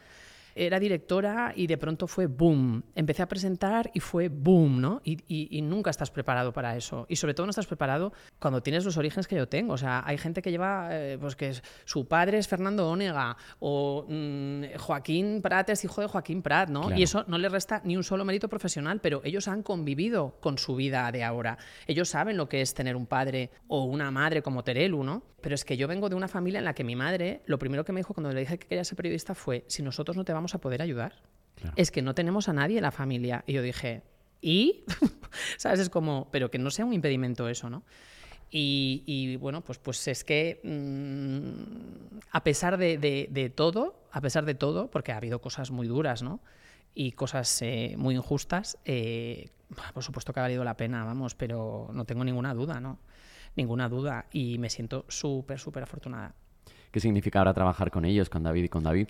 era 0.55 0.79
directora 0.79 1.51
y 1.55 1.67
de 1.67 1.77
pronto 1.77 2.07
fue 2.07 2.27
boom. 2.27 2.83
Empecé 2.95 3.21
a 3.21 3.27
presentar 3.27 3.91
y 3.93 3.99
fue 3.99 4.29
boom, 4.29 4.79
¿no? 4.81 5.01
Y, 5.03 5.17
y- 5.27 5.49
y 5.57 5.61
nunca 5.61 5.89
estás 5.89 6.09
preparado 6.11 6.53
para 6.53 6.75
eso. 6.77 7.05
Y 7.09 7.17
sobre 7.17 7.33
todo 7.33 7.45
no 7.45 7.49
estás 7.49 7.67
preparado 7.67 8.13
cuando 8.39 8.63
tienes 8.63 8.85
los 8.85 8.95
orígenes 8.97 9.27
que 9.27 9.35
yo 9.35 9.47
tengo. 9.47 9.73
O 9.73 9.77
sea, 9.77 10.01
hay 10.05 10.17
gente 10.17 10.41
que 10.41 10.51
lleva, 10.51 10.87
eh, 10.91 11.17
pues 11.19 11.35
que 11.35 11.49
es- 11.49 11.63
su 11.83 12.07
padre 12.07 12.37
es 12.37 12.47
Fernando 12.47 12.89
Ónega 12.89 13.35
o 13.59 14.05
mm, 14.07 14.77
Joaquín 14.79 15.41
Prat 15.41 15.69
es 15.69 15.83
hijo 15.83 16.01
de 16.01 16.07
Joaquín 16.07 16.41
Prat, 16.41 16.69
¿no? 16.69 16.81
Claro. 16.81 16.97
Y 16.99 17.03
eso 17.03 17.25
no 17.27 17.37
le 17.37 17.49
resta 17.49 17.81
ni 17.83 17.97
un 17.97 18.03
solo 18.03 18.23
mérito 18.25 18.47
profesional, 18.47 19.01
pero 19.01 19.21
ellos 19.23 19.47
han 19.47 19.61
convivido 19.63 20.37
con 20.39 20.57
su 20.57 20.75
vida 20.75 21.11
de 21.11 21.23
ahora. 21.23 21.57
Ellos 21.87 22.09
saben 22.09 22.37
lo 22.37 22.47
que 22.47 22.61
es 22.61 22.73
tener 22.73 22.95
un 22.95 23.05
padre 23.07 23.51
o 23.67 23.83
una 23.83 24.09
madre 24.11 24.41
como 24.41 24.63
Terelu, 24.63 25.03
¿no? 25.03 25.23
Pero 25.41 25.53
es 25.55 25.63
que 25.65 25.77
yo 25.77 25.87
vengo 25.87 26.09
de 26.09 26.15
una 26.15 26.27
familia 26.27 26.57
en 26.59 26.65
la 26.65 26.73
que 26.73 26.83
mi 26.83 26.95
madre, 26.95 27.41
lo 27.45 27.59
primero 27.59 27.85
que 27.85 27.91
me 27.91 27.99
dijo 27.99 28.13
cuando 28.13 28.31
le 28.31 28.39
dije 28.39 28.57
que 28.57 28.67
quería 28.67 28.83
ser 28.83 28.95
periodista 28.95 29.35
fue, 29.35 29.63
si 29.67 29.83
nosotros 29.83 30.17
no 30.17 30.23
te 30.25 30.33
vamos 30.33 30.44
a 30.53 30.59
poder 30.59 30.81
ayudar, 30.81 31.13
Claro. 31.55 31.73
es 31.77 31.89
que 31.89 32.01
no 32.01 32.13
tenemos 32.13 32.49
a 32.49 32.53
nadie 32.53 32.77
en 32.77 32.83
la 32.83 32.91
familia. 32.91 33.43
Y 33.47 33.53
yo 33.53 33.61
dije, 33.61 34.03
¿y? 34.41 34.83
¿Sabes? 35.57 35.79
Es 35.79 35.89
como, 35.89 36.27
pero 36.31 36.51
que 36.51 36.59
no 36.59 36.69
sea 36.69 36.85
un 36.85 36.93
impedimento 36.93 37.47
eso, 37.49 37.69
¿no? 37.69 37.83
Y, 38.51 39.03
y, 39.05 39.37
bueno, 39.37 39.61
pues, 39.61 39.79
pues 39.79 40.07
es 40.07 40.23
que 40.23 40.59
mm, 40.63 42.19
a 42.31 42.43
pesar 42.43 42.77
de, 42.77 42.97
de- 42.97 43.27
de 43.31 43.49
todo, 43.49 43.95
a 44.11 44.21
pesar 44.21 44.45
de 44.45 44.53
todo, 44.55 44.89
porque 44.91 45.11
ha 45.11 45.17
habido 45.17 45.39
cosas 45.39 45.71
muy 45.71 45.87
duras, 45.87 46.21
¿no? 46.21 46.39
Y 46.93 47.13
cosas 47.13 47.61
eh, 47.61 47.95
muy 47.97 48.15
injustas, 48.15 48.77
eh, 48.85 49.49
por 49.93 50.03
supuesto 50.03 50.31
que 50.31 50.39
ha 50.39 50.43
valido 50.43 50.63
la 50.63 50.77
pena, 50.77 51.03
vamos, 51.03 51.35
pero 51.35 51.89
no 51.91 52.05
tengo 52.05 52.23
ninguna 52.23 52.53
duda, 52.53 52.79
¿no? 52.79 52.99
Ninguna 53.55 53.89
duda. 53.89 54.27
Y 54.31 54.57
me 54.59 54.69
siento 54.69 55.05
súper, 55.09 55.59
súper 55.59 55.83
afortunada. 55.83 56.33
¿Qué 56.95 57.01
significa 57.01 57.39
ahora 57.39 57.53
trabajar 57.53 57.91
con 57.91 58.05
ellos, 58.05 58.29
con 58.29 58.41
David 58.41 58.63
y 58.63 58.69
con 58.69 58.81
David? 58.81 59.09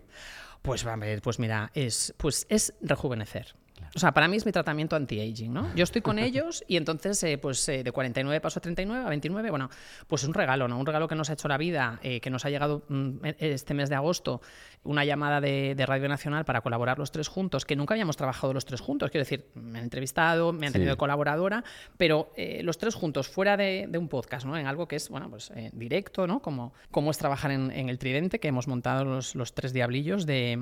Pues, 0.64 0.84
pues 1.22 1.38
mira, 1.38 1.70
es, 1.76 2.16
pues 2.18 2.48
es 2.50 2.74
rejuvenecer. 2.82 3.54
O 3.96 4.00
sea, 4.00 4.12
para 4.14 4.28
mí 4.28 4.36
es 4.38 4.46
mi 4.46 4.52
tratamiento 4.52 4.96
anti-aging, 4.96 5.54
¿no? 5.54 5.74
Yo 5.76 5.84
estoy 5.84 6.02
con 6.02 6.20
ellos 6.20 6.64
y 6.68 6.78
entonces, 6.78 7.22
eh, 7.24 7.38
pues 7.38 7.68
eh, 7.70 7.84
de 7.84 7.92
49 7.92 8.42
paso 8.42 8.60
a 8.60 8.62
39, 8.62 9.06
a 9.06 9.10
29, 9.10 9.50
bueno, 9.50 9.70
pues 10.08 10.24
es 10.24 10.28
un 10.28 10.34
regalo, 10.34 10.68
¿no? 10.68 10.78
Un 10.78 10.86
regalo 10.86 11.08
que 11.08 11.16
nos 11.16 11.30
ha 11.30 11.34
hecho 11.34 11.48
la 11.48 11.58
vida, 11.58 12.00
eh, 12.04 12.20
que 12.20 12.30
nos 12.30 12.44
ha 12.46 12.50
llegado 12.50 12.84
mm, 12.90 13.18
este 13.40 13.74
mes 13.74 13.90
de 13.90 13.96
agosto, 13.96 14.42
una 14.84 15.06
llamada 15.06 15.40
de, 15.42 15.76
de 15.76 15.86
Radio 15.86 16.10
Nacional 16.10 16.46
para 16.46 16.62
colaborar 16.62 17.00
los 17.00 17.12
tres 17.12 17.28
juntos, 17.28 17.66
que 17.66 17.76
nunca 17.76 17.94
habíamos 17.94 18.18
trabajado 18.18 18.54
los 18.54 18.66
tres 18.66 18.82
juntos, 18.82 19.12
quiero 19.12 19.24
decir, 19.24 19.48
me 19.56 19.80
han 19.80 19.86
entrevistado, 19.86 20.52
me 20.54 20.68
han 20.68 20.72
Sí. 20.72 20.80
tenido 20.80 20.92
de 20.92 20.98
colaboradora, 20.98 21.64
pero 21.98 22.32
los 22.64 22.78
tres 22.78 22.96
juntos, 22.96 23.28
fuera 23.30 23.56
de, 23.58 23.88
de 23.90 23.98
un 23.98 24.10
podcast, 24.10 24.46
¿no? 24.46 24.58
En 24.58 24.68
algo 24.68 24.88
que 24.88 24.98
es, 24.98 25.10
bueno, 25.10 25.30
pues 25.30 25.52
directo, 25.74 26.28
¿no? 26.28 26.42
Como, 26.42 26.74
como 26.92 27.12
es 27.12 27.18
trabajar 27.18 27.52
en, 27.52 27.72
en 27.72 27.90
el 27.90 27.98
Tridente, 27.98 28.40
que 28.40 28.48
hemos 28.50 28.68
montado 28.68 29.06
los, 29.06 29.36
los 29.36 29.54
tres 29.54 29.74
diablillos 29.74 30.26
de 30.26 30.60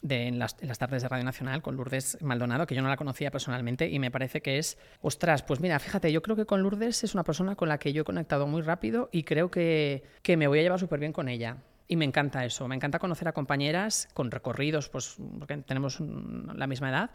de, 0.00 0.28
en, 0.28 0.38
las, 0.38 0.56
tardes 0.78 1.02
de 1.02 1.08
Radio 1.08 1.24
Nacional 1.24 1.62
con 1.62 1.76
Lourdes 1.76 2.18
Maldonado, 2.20 2.66
que 2.66 2.74
yo 2.74 2.82
no 2.82 2.88
la 2.88 2.96
conocía 2.96 3.30
personalmente 3.30 3.88
y 3.88 3.98
me 3.98 4.10
parece 4.10 4.40
que 4.40 4.58
es, 4.58 4.78
ostras, 5.00 5.42
pues 5.42 5.60
mira, 5.60 5.78
fíjate, 5.78 6.10
yo 6.10 6.22
creo 6.22 6.36
que 6.36 6.46
con 6.46 6.62
Lourdes 6.62 7.04
es 7.04 7.14
una 7.14 7.24
persona 7.24 7.54
con 7.54 7.68
la 7.68 7.78
que 7.78 7.92
yo 7.92 8.02
he 8.02 8.04
conectado 8.04 8.46
muy 8.46 8.62
rápido 8.62 9.08
y 9.12 9.24
creo 9.24 9.50
que, 9.50 10.02
que 10.22 10.36
me 10.36 10.48
voy 10.48 10.60
a 10.60 10.62
llevar 10.62 10.80
súper 10.80 11.00
bien 11.00 11.12
con 11.12 11.28
ella. 11.28 11.58
Y 11.88 11.96
me 11.96 12.06
encanta 12.06 12.44
eso, 12.44 12.66
me 12.68 12.74
encanta 12.74 12.98
conocer 12.98 13.28
a 13.28 13.32
compañeras 13.32 14.08
con 14.14 14.30
recorridos, 14.30 14.88
pues 14.88 15.16
porque 15.38 15.58
tenemos 15.58 16.00
la 16.00 16.66
misma 16.66 16.88
edad 16.88 17.10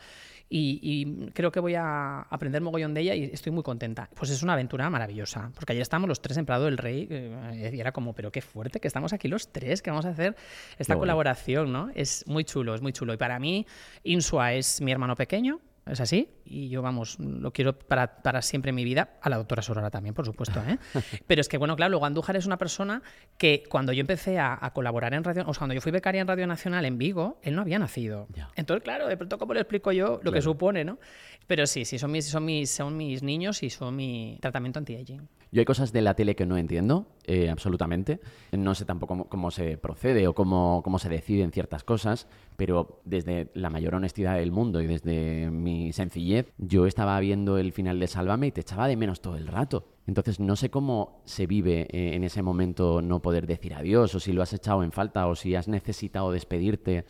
y, 0.49 0.79
y 0.81 1.31
creo 1.31 1.51
que 1.51 1.59
voy 1.59 1.75
a 1.75 2.21
aprender 2.21 2.61
mogollón 2.61 2.93
de 2.93 3.01
ella 3.01 3.15
y 3.15 3.25
estoy 3.25 3.51
muy 3.51 3.63
contenta. 3.63 4.09
Pues 4.15 4.31
es 4.31 4.43
una 4.43 4.53
aventura 4.53 4.89
maravillosa, 4.89 5.51
porque 5.55 5.73
ayer 5.73 5.81
estábamos 5.81 6.07
los 6.07 6.21
tres 6.21 6.37
en 6.37 6.45
Prado 6.45 6.65
del 6.65 6.77
Rey 6.77 7.07
eh, 7.09 7.71
y 7.73 7.79
era 7.79 7.91
como, 7.91 8.13
pero 8.13 8.31
qué 8.31 8.41
fuerte 8.41 8.79
que 8.79 8.87
estamos 8.87 9.13
aquí 9.13 9.27
los 9.27 9.51
tres, 9.51 9.81
que 9.81 9.89
vamos 9.89 10.05
a 10.05 10.09
hacer 10.09 10.35
esta 10.77 10.95
Qué 10.95 10.99
colaboración, 10.99 11.71
¿no? 11.71 11.89
Es 11.95 12.25
muy 12.27 12.43
chulo, 12.43 12.75
es 12.75 12.81
muy 12.81 12.93
chulo. 12.93 13.13
Y 13.13 13.17
para 13.17 13.39
mí, 13.39 13.65
Insua 14.03 14.53
es 14.53 14.81
mi 14.81 14.91
hermano 14.91 15.15
pequeño, 15.15 15.59
es 15.91 15.99
así, 15.99 16.29
y 16.45 16.69
yo, 16.69 16.81
vamos, 16.81 17.19
lo 17.19 17.51
quiero 17.51 17.77
para, 17.77 18.21
para 18.21 18.41
siempre 18.41 18.69
en 18.69 18.75
mi 18.75 18.83
vida, 18.83 19.17
a 19.21 19.29
la 19.29 19.37
doctora 19.37 19.61
Sorora 19.61 19.89
también, 19.89 20.13
por 20.13 20.25
supuesto, 20.25 20.61
¿eh? 20.67 20.77
Pero 21.27 21.41
es 21.41 21.49
que, 21.49 21.57
bueno, 21.57 21.75
claro, 21.75 21.91
luego 21.91 22.05
Andújar 22.05 22.35
es 22.35 22.45
una 22.45 22.57
persona 22.57 23.01
que 23.37 23.63
cuando 23.69 23.93
yo 23.93 24.01
empecé 24.01 24.39
a, 24.39 24.57
a 24.59 24.73
colaborar 24.73 25.13
en 25.13 25.23
Radio, 25.23 25.43
o 25.47 25.53
sea, 25.53 25.59
cuando 25.59 25.73
yo 25.75 25.81
fui 25.81 25.91
becaria 25.91 26.21
en 26.21 26.27
Radio 26.27 26.47
Nacional 26.47 26.85
en 26.85 26.97
Vigo, 26.97 27.39
él 27.41 27.55
no 27.55 27.61
había 27.61 27.79
nacido. 27.79 28.27
Ya. 28.33 28.49
Entonces, 28.55 28.83
claro, 28.83 29.07
de 29.07 29.17
pronto, 29.17 29.37
¿cómo 29.37 29.53
le 29.53 29.61
explico 29.61 29.91
yo 29.91 30.19
lo 30.23 30.31
que 30.31 30.41
supone, 30.41 30.83
no? 30.83 30.99
Pero 31.47 31.65
sí, 31.65 31.85
sí, 31.85 31.97
son 31.97 32.11
mis, 32.11 32.25
son 32.25 32.45
mis, 32.45 32.69
son 32.69 32.97
mis 32.97 33.23
niños 33.23 33.63
y 33.63 33.69
son 33.69 33.95
mi 33.95 34.37
tratamiento 34.41 34.79
anti-aging. 34.79 35.27
Yo 35.51 35.61
hay 35.61 35.65
cosas 35.65 35.93
de 35.93 36.01
la 36.01 36.13
tele 36.13 36.35
que 36.35 36.45
no 36.45 36.57
entiendo, 36.57 37.07
eh, 37.27 37.49
absolutamente. 37.49 38.21
No 38.53 38.73
sé 38.73 38.85
tampoco 38.85 39.25
cómo, 39.25 39.51
se 39.51 39.77
procede 39.77 40.27
o 40.27 40.33
cómo, 40.33 40.81
cómo 40.83 40.97
se 40.97 41.09
deciden 41.09 41.51
ciertas 41.51 41.83
cosas, 41.83 42.27
pero 42.55 43.01
desde 43.03 43.51
la 43.53 43.69
mayor 43.69 43.95
honestidad 43.95 44.37
del 44.37 44.53
mundo 44.53 44.81
y 44.81 44.87
desde 44.87 45.51
mi 45.51 45.91
sencillez, 45.91 46.47
yo 46.57 46.87
estaba 46.87 47.19
viendo 47.19 47.57
el 47.57 47.73
final 47.73 47.99
de 47.99 48.07
Sálvame 48.07 48.47
y 48.47 48.51
te 48.51 48.61
echaba 48.61 48.87
de 48.87 48.95
menos 48.95 49.21
todo 49.21 49.35
el 49.35 49.47
rato. 49.47 49.89
Entonces 50.07 50.39
no 50.39 50.55
sé 50.55 50.69
cómo 50.69 51.21
se 51.25 51.47
vive 51.47 51.81
eh, 51.91 52.15
en 52.15 52.23
ese 52.23 52.41
momento 52.41 53.01
no 53.01 53.21
poder 53.21 53.45
decir 53.45 53.73
adiós, 53.73 54.15
o 54.15 54.21
si 54.21 54.31
lo 54.31 54.41
has 54.41 54.53
echado 54.53 54.83
en 54.83 54.93
falta, 54.93 55.27
o 55.27 55.35
si 55.35 55.53
has 55.55 55.67
necesitado 55.67 56.31
despedirte. 56.31 57.03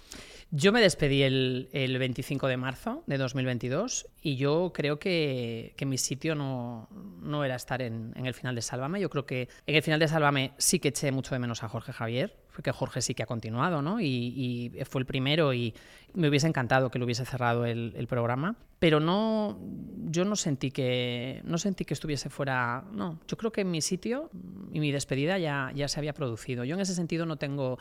Yo 0.52 0.72
me 0.72 0.80
despedí 0.80 1.24
el, 1.24 1.70
el 1.74 1.98
25 1.98 2.48
de 2.48 2.56
marzo 2.56 3.04
de 3.06 3.18
2022 3.18 4.08
y 4.22 4.38
yo 4.38 4.72
creo 4.74 4.98
que, 4.98 5.74
que 5.76 5.86
mi 5.86 5.98
sitio 5.98 6.36
no, 6.36 6.88
no 7.22 7.44
era 7.44 7.56
estar 7.56 7.82
en, 7.82 8.14
en 8.16 8.26
el 8.26 8.34
final 8.34 8.56
de 8.56 8.62
Sálvame. 8.62 9.02
Yo 9.02 9.10
creo 9.10 9.26
que 9.26 9.50
en 9.66 9.76
el 9.76 9.84
final 9.84 10.00
de 10.00 10.08
Sálvame 10.08 10.54
sí 10.58 10.80
que 10.80 10.90
eché 10.90 11.12
mucho 11.12 11.36
de 11.36 11.40
menos 11.40 11.64
a 11.64 11.70
Jorge 11.70 11.92
Javier. 11.92 12.38
Porque 12.58 12.72
Jorge 12.72 13.04
sí 13.04 13.14
que 13.14 13.22
ha 13.22 13.28
continuado, 13.28 13.84
¿no? 13.84 14.02
Y, 14.02 14.76
fue 14.90 15.02
el 15.02 15.06
primero 15.06 15.54
y 15.54 15.76
me 16.16 16.28
hubiese 16.28 16.48
encantado 16.48 16.90
que 16.90 16.98
lo 16.98 17.06
hubiese 17.06 17.24
cerrado 17.24 17.66
el, 17.66 18.08
programa, 18.10 18.56
pero 18.80 19.00
no, 19.00 19.60
yo 20.08 20.26
no 20.26 20.36
sentí 20.36 20.72
que, 20.72 21.40
no 21.44 21.60
sentí 21.60 21.86
que 21.86 21.94
estuviese 21.94 22.32
fuera, 22.32 22.84
no, 22.92 23.20
yo 23.28 23.38
creo 23.38 23.52
que 23.52 23.64
mi 23.64 23.80
sitio 23.84 24.32
y 24.74 24.80
mi 24.80 24.92
despedida 24.92 25.38
ya, 25.38 25.72
ya 25.76 25.88
se 25.88 26.00
había 26.00 26.16
producido. 26.16 26.64
Yo 26.64 26.74
en 26.74 26.82
ese 26.82 26.96
sentido 26.96 27.28
no 27.28 27.36
tengo, 27.38 27.78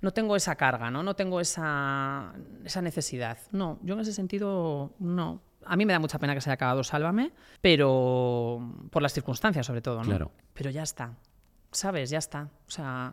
no 0.00 0.12
tengo 0.12 0.36
esa 0.36 0.54
carga, 0.54 0.92
¿no? 0.92 1.02
No 1.02 1.16
tengo 1.16 1.40
esa, 1.40 2.32
esa 2.64 2.82
necesidad. 2.82 3.36
No, 3.50 3.80
yo 3.82 3.94
en 3.94 4.00
ese 4.00 4.12
sentido 4.12 4.94
no. 5.00 5.42
A 5.64 5.74
mí 5.74 5.84
me 5.84 5.92
da 5.92 5.98
mucha 5.98 6.20
pena 6.20 6.34
que 6.36 6.40
se 6.40 6.50
haya 6.50 6.54
acabado 6.54 6.84
Sálvame, 6.84 7.32
pero 7.60 8.60
por 8.90 9.02
las 9.02 9.12
circunstancias 9.12 9.66
sobre 9.66 9.82
todo, 9.82 9.96
¿no? 9.96 10.04
Claro. 10.04 10.30
Pero 10.54 10.70
ya 10.70 10.84
está. 10.84 11.16
¿Sabes? 11.72 12.10
Ya 12.10 12.18
está. 12.18 12.48
O 12.68 12.70
sea, 12.70 13.12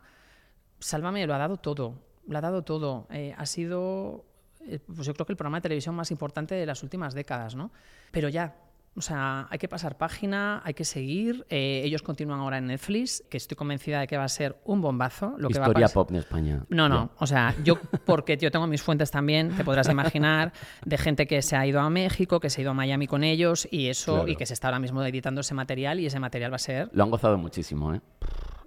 Sálvame 0.79 1.25
lo 1.25 1.33
ha 1.33 1.37
dado 1.37 1.57
todo. 1.57 1.95
Lo 2.27 2.37
ha 2.37 2.41
dado 2.41 2.63
todo. 2.63 3.07
Eh, 3.09 3.33
ha 3.37 3.45
sido, 3.45 4.25
eh, 4.61 4.79
pues 4.79 5.07
yo 5.07 5.13
creo 5.13 5.25
que 5.25 5.33
el 5.33 5.37
programa 5.37 5.57
de 5.57 5.63
televisión 5.63 5.95
más 5.95 6.11
importante 6.11 6.55
de 6.55 6.65
las 6.65 6.83
últimas 6.83 7.13
décadas, 7.13 7.55
¿no? 7.55 7.71
Pero 8.11 8.29
ya, 8.29 8.55
o 8.97 9.01
sea, 9.01 9.47
hay 9.51 9.59
que 9.59 9.67
pasar 9.67 9.95
página, 9.95 10.59
hay 10.65 10.73
que 10.73 10.83
seguir. 10.83 11.45
Eh, 11.49 11.83
ellos 11.85 12.01
continúan 12.01 12.39
ahora 12.39 12.57
en 12.57 12.65
Netflix, 12.65 13.23
que 13.29 13.37
estoy 13.37 13.55
convencida 13.55 13.99
de 13.99 14.07
que 14.07 14.17
va 14.17 14.23
a 14.23 14.29
ser 14.29 14.59
un 14.65 14.81
bombazo. 14.81 15.35
Lo 15.37 15.49
Historia 15.49 15.87
pop 15.87 16.09
en 16.09 16.17
España. 16.17 16.65
No, 16.69 16.89
no. 16.89 17.11
O 17.19 17.27
sea, 17.27 17.53
yo, 17.63 17.79
porque 18.05 18.37
yo 18.37 18.49
tengo 18.49 18.65
mis 18.65 18.81
fuentes 18.81 19.11
también, 19.11 19.55
te 19.55 19.63
podrás 19.63 19.87
imaginar, 19.87 20.51
de 20.83 20.97
gente 20.97 21.27
que 21.27 21.43
se 21.43 21.55
ha 21.55 21.67
ido 21.67 21.79
a 21.79 21.91
México, 21.91 22.39
que 22.39 22.49
se 22.49 22.59
ha 22.59 22.63
ido 22.63 22.71
a 22.71 22.73
Miami 22.73 23.05
con 23.05 23.23
ellos 23.23 23.67
y 23.69 23.87
eso, 23.87 24.27
y 24.27 24.35
que 24.35 24.47
se 24.47 24.55
está 24.55 24.69
ahora 24.69 24.79
mismo 24.79 25.03
editando 25.03 25.41
ese 25.41 25.53
material 25.53 25.99
y 25.99 26.07
ese 26.07 26.19
material 26.19 26.51
va 26.51 26.55
a 26.55 26.59
ser. 26.59 26.89
Lo 26.91 27.03
han 27.03 27.11
gozado 27.11 27.37
muchísimo, 27.37 27.93
¿eh? 27.93 28.01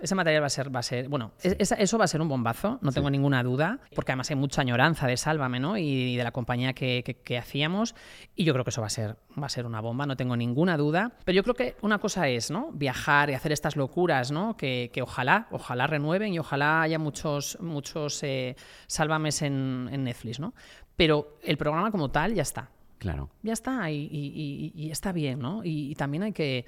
Ese 0.01 0.15
material 0.15 0.43
va 0.43 0.47
a 0.47 0.51
ser, 0.51 0.75
va 0.75 0.81
a 0.81 0.83
ser 0.83 1.09
bueno, 1.09 1.33
eso 1.43 1.99
va 1.99 2.05
a 2.05 2.09
ser 2.09 2.21
un 2.21 2.29
bombazo, 2.29 2.79
no 2.83 2.93
tengo 2.93 3.11
ninguna 3.11 3.43
duda, 3.43 3.81
porque 3.95 4.13
además 4.13 4.31
hay 4.31 4.37
mucha 4.37 4.63
añoranza 4.63 5.07
de 5.07 5.17
Sálvame, 5.17 5.61
¿no? 5.61 5.77
Y, 5.77 6.17
de 6.17 6.25
la 6.25 6.33
compañía 6.33 6.73
que, 6.73 7.03
que, 7.25 7.39
hacíamos, 7.39 7.95
y 8.35 8.45
yo 8.45 8.53
creo 8.53 8.65
que 8.65 8.71
eso 8.71 8.81
va 8.81 8.87
a 8.87 8.91
ser, 8.91 9.17
va 9.41 9.47
a 9.47 9.49
ser 9.49 9.67
una 9.67 9.81
bomba, 9.81 10.07
no 10.07 10.17
tengo 10.17 10.37
ninguna 10.37 10.77
duda. 10.77 11.13
Pero 11.25 11.37
yo 11.37 11.43
creo 11.43 11.55
que 11.55 11.77
una 11.83 11.99
cosa 11.99 12.29
es, 12.29 12.51
¿no? 12.51 12.71
Viajar 12.73 13.31
y 13.31 13.35
hacer 13.35 13.53
estas 13.53 13.77
locuras, 13.77 14.31
¿no? 14.31 14.57
Que, 14.57 14.91
que 14.93 15.03
ojalá, 15.03 15.47
ojalá 15.51 15.87
renueven 15.87 16.33
y 16.33 16.39
ojalá 16.39 16.83
haya 16.83 16.99
muchos, 16.99 17.59
muchos 17.61 18.23
eh, 18.23 18.57
Sálvames 18.87 19.43
en, 19.43 19.89
en 19.93 20.05
Netflix, 20.05 20.41
¿no? 20.41 20.55
Pero 20.97 21.39
el 21.43 21.57
programa 21.57 21.91
como 21.91 22.11
tal 22.11 22.35
ya 22.35 22.43
está. 22.43 22.71
Claro. 22.99 23.31
Ya 23.43 23.55
está 23.55 23.91
y, 23.91 24.73
y 24.75 24.91
está 24.91 25.13
bien, 25.13 25.39
¿no? 25.39 25.63
y 25.65 25.95
también 25.95 26.23
hay 26.23 26.33
que 26.33 26.67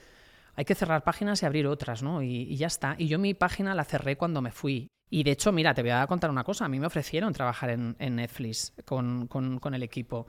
hay 0.54 0.64
que 0.64 0.74
cerrar 0.74 1.04
páginas 1.04 1.42
y 1.42 1.46
abrir 1.46 1.66
otras, 1.66 2.02
¿no? 2.02 2.22
Y, 2.22 2.56
ya 2.56 2.66
está. 2.66 2.94
Y 2.98 3.08
yo 3.08 3.18
mi 3.18 3.34
página 3.34 3.74
la 3.74 3.84
cerré 3.84 4.16
cuando 4.16 4.42
me 4.42 4.50
fui. 4.50 4.88
Y 5.10 5.24
de 5.24 5.32
hecho, 5.32 5.52
mira, 5.52 5.74
te 5.74 5.82
voy 5.82 5.90
a 5.90 6.06
contar 6.06 6.30
una 6.30 6.44
cosa. 6.44 6.64
A 6.64 6.68
mí 6.68 6.78
me 6.78 6.86
ofrecieron 6.86 7.32
trabajar 7.32 7.70
en, 7.70 7.96
Netflix 7.98 8.72
con, 8.84 9.28
el 9.74 9.82
equipo. 9.82 10.26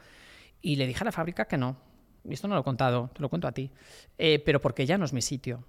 Y 0.62 0.76
le 0.76 0.88
dije 0.88 1.04
a 1.04 1.06
la 1.06 1.12
fábrica 1.12 1.46
que 1.46 1.58
no. 1.58 1.78
Y 2.24 2.34
esto 2.34 2.48
no 2.48 2.56
lo 2.56 2.62
he 2.62 2.64
contado, 2.64 3.10
te 3.14 3.22
lo 3.22 3.30
cuento 3.30 3.48
a 3.48 3.52
ti. 3.52 3.70
Eh, 4.18 4.42
pero 4.46 4.62
porque 4.62 4.86
ya 4.86 4.98
no 4.98 5.06
es 5.06 5.14
mi 5.14 5.22
sitio. 5.22 5.66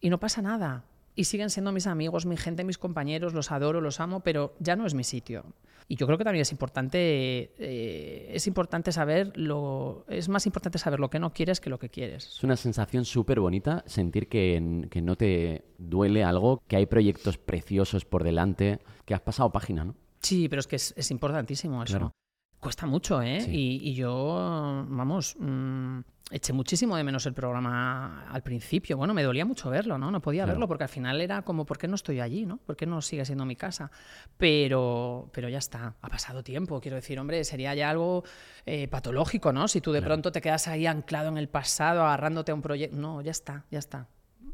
Y 0.00 0.10
no 0.10 0.18
pasa 0.18 0.42
nada 0.42 0.84
y 1.16 1.24
siguen 1.24 1.50
siendo 1.50 1.72
mis 1.72 1.86
amigos, 1.86 2.26
mi 2.26 2.36
gente, 2.36 2.62
mis 2.62 2.78
compañeros, 2.78 3.32
los 3.32 3.50
adoro, 3.50 3.80
los 3.80 4.00
amo, 4.00 4.20
pero 4.20 4.54
ya 4.60 4.76
no 4.76 4.86
es 4.86 4.94
mi 4.94 5.02
sitio. 5.02 5.46
Y 5.88 5.96
yo 5.96 6.06
creo 6.06 6.18
que 6.18 6.24
también 6.24 6.42
es 6.42 6.52
importante, 6.52 7.54
eh, 7.58 8.30
es 8.32 8.46
importante 8.46 8.92
saber 8.92 9.32
lo, 9.36 10.04
es 10.08 10.28
más 10.28 10.44
importante 10.44 10.78
saber 10.78 11.00
lo 11.00 11.08
que 11.08 11.18
no 11.18 11.32
quieres 11.32 11.60
que 11.60 11.70
lo 11.70 11.78
que 11.78 11.88
quieres. 11.88 12.26
Es 12.26 12.44
una 12.44 12.56
sensación 12.56 13.04
súper 13.04 13.40
bonita 13.40 13.82
sentir 13.86 14.28
que, 14.28 14.86
que, 14.90 15.00
no 15.00 15.16
te 15.16 15.64
duele 15.78 16.22
algo, 16.22 16.62
que 16.66 16.76
hay 16.76 16.86
proyectos 16.86 17.38
preciosos 17.38 18.04
por 18.04 18.22
delante, 18.22 18.80
que 19.04 19.14
has 19.14 19.20
pasado 19.20 19.50
página, 19.52 19.84
¿no? 19.84 19.94
Sí, 20.20 20.48
pero 20.48 20.60
es 20.60 20.66
que 20.66 20.76
es, 20.76 21.10
importantísimo 21.10 21.82
eso. 21.82 22.12
Cuesta 22.66 22.84
mucho, 22.84 23.22
¿eh? 23.22 23.46
Y, 23.48 23.94
yo, 23.94 24.84
vamos, 24.88 25.36
mm, 25.38 26.00
eché 26.32 26.52
muchísimo 26.52 26.96
de 26.96 27.04
menos 27.04 27.24
el 27.26 27.32
programa 27.32 28.26
al 28.28 28.42
principio. 28.42 28.96
Bueno, 28.96 29.14
me 29.14 29.22
dolía 29.22 29.44
mucho 29.44 29.70
verlo, 29.70 29.98
¿no? 29.98 30.10
No 30.10 30.20
podía 30.20 30.44
verlo 30.46 30.66
porque 30.66 30.82
al 30.82 30.90
final 30.90 31.20
era 31.20 31.42
como, 31.42 31.64
¿por 31.64 31.78
qué 31.78 31.86
no 31.86 31.94
estoy 31.94 32.18
allí, 32.18 32.44
¿no? 32.44 32.56
¿Por 32.56 32.74
qué 32.74 32.84
no 32.84 33.00
sigue 33.02 33.24
siendo 33.24 33.44
mi 33.44 33.54
casa? 33.54 33.92
Pero, 34.36 35.30
pero 35.32 35.48
ya 35.48 35.58
está, 35.58 35.94
ha 36.02 36.08
pasado 36.08 36.42
tiempo. 36.42 36.80
Quiero 36.80 36.96
decir, 36.96 37.20
hombre, 37.20 37.44
sería 37.44 37.72
ya 37.76 37.88
algo 37.88 38.24
eh, 38.64 38.88
patológico, 38.88 39.52
¿no? 39.52 39.68
Si 39.68 39.80
tú 39.80 39.92
de 39.92 40.02
pronto 40.02 40.32
te 40.32 40.40
quedas 40.40 40.66
ahí 40.66 40.86
anclado 40.86 41.28
en 41.28 41.38
el 41.38 41.48
pasado, 41.48 42.02
agarrándote 42.02 42.50
a 42.50 42.56
un 42.56 42.62
proyecto. 42.62 42.96
No, 42.96 43.22
ya 43.22 43.30
está, 43.30 43.64
ya 43.70 43.78
está 43.78 44.08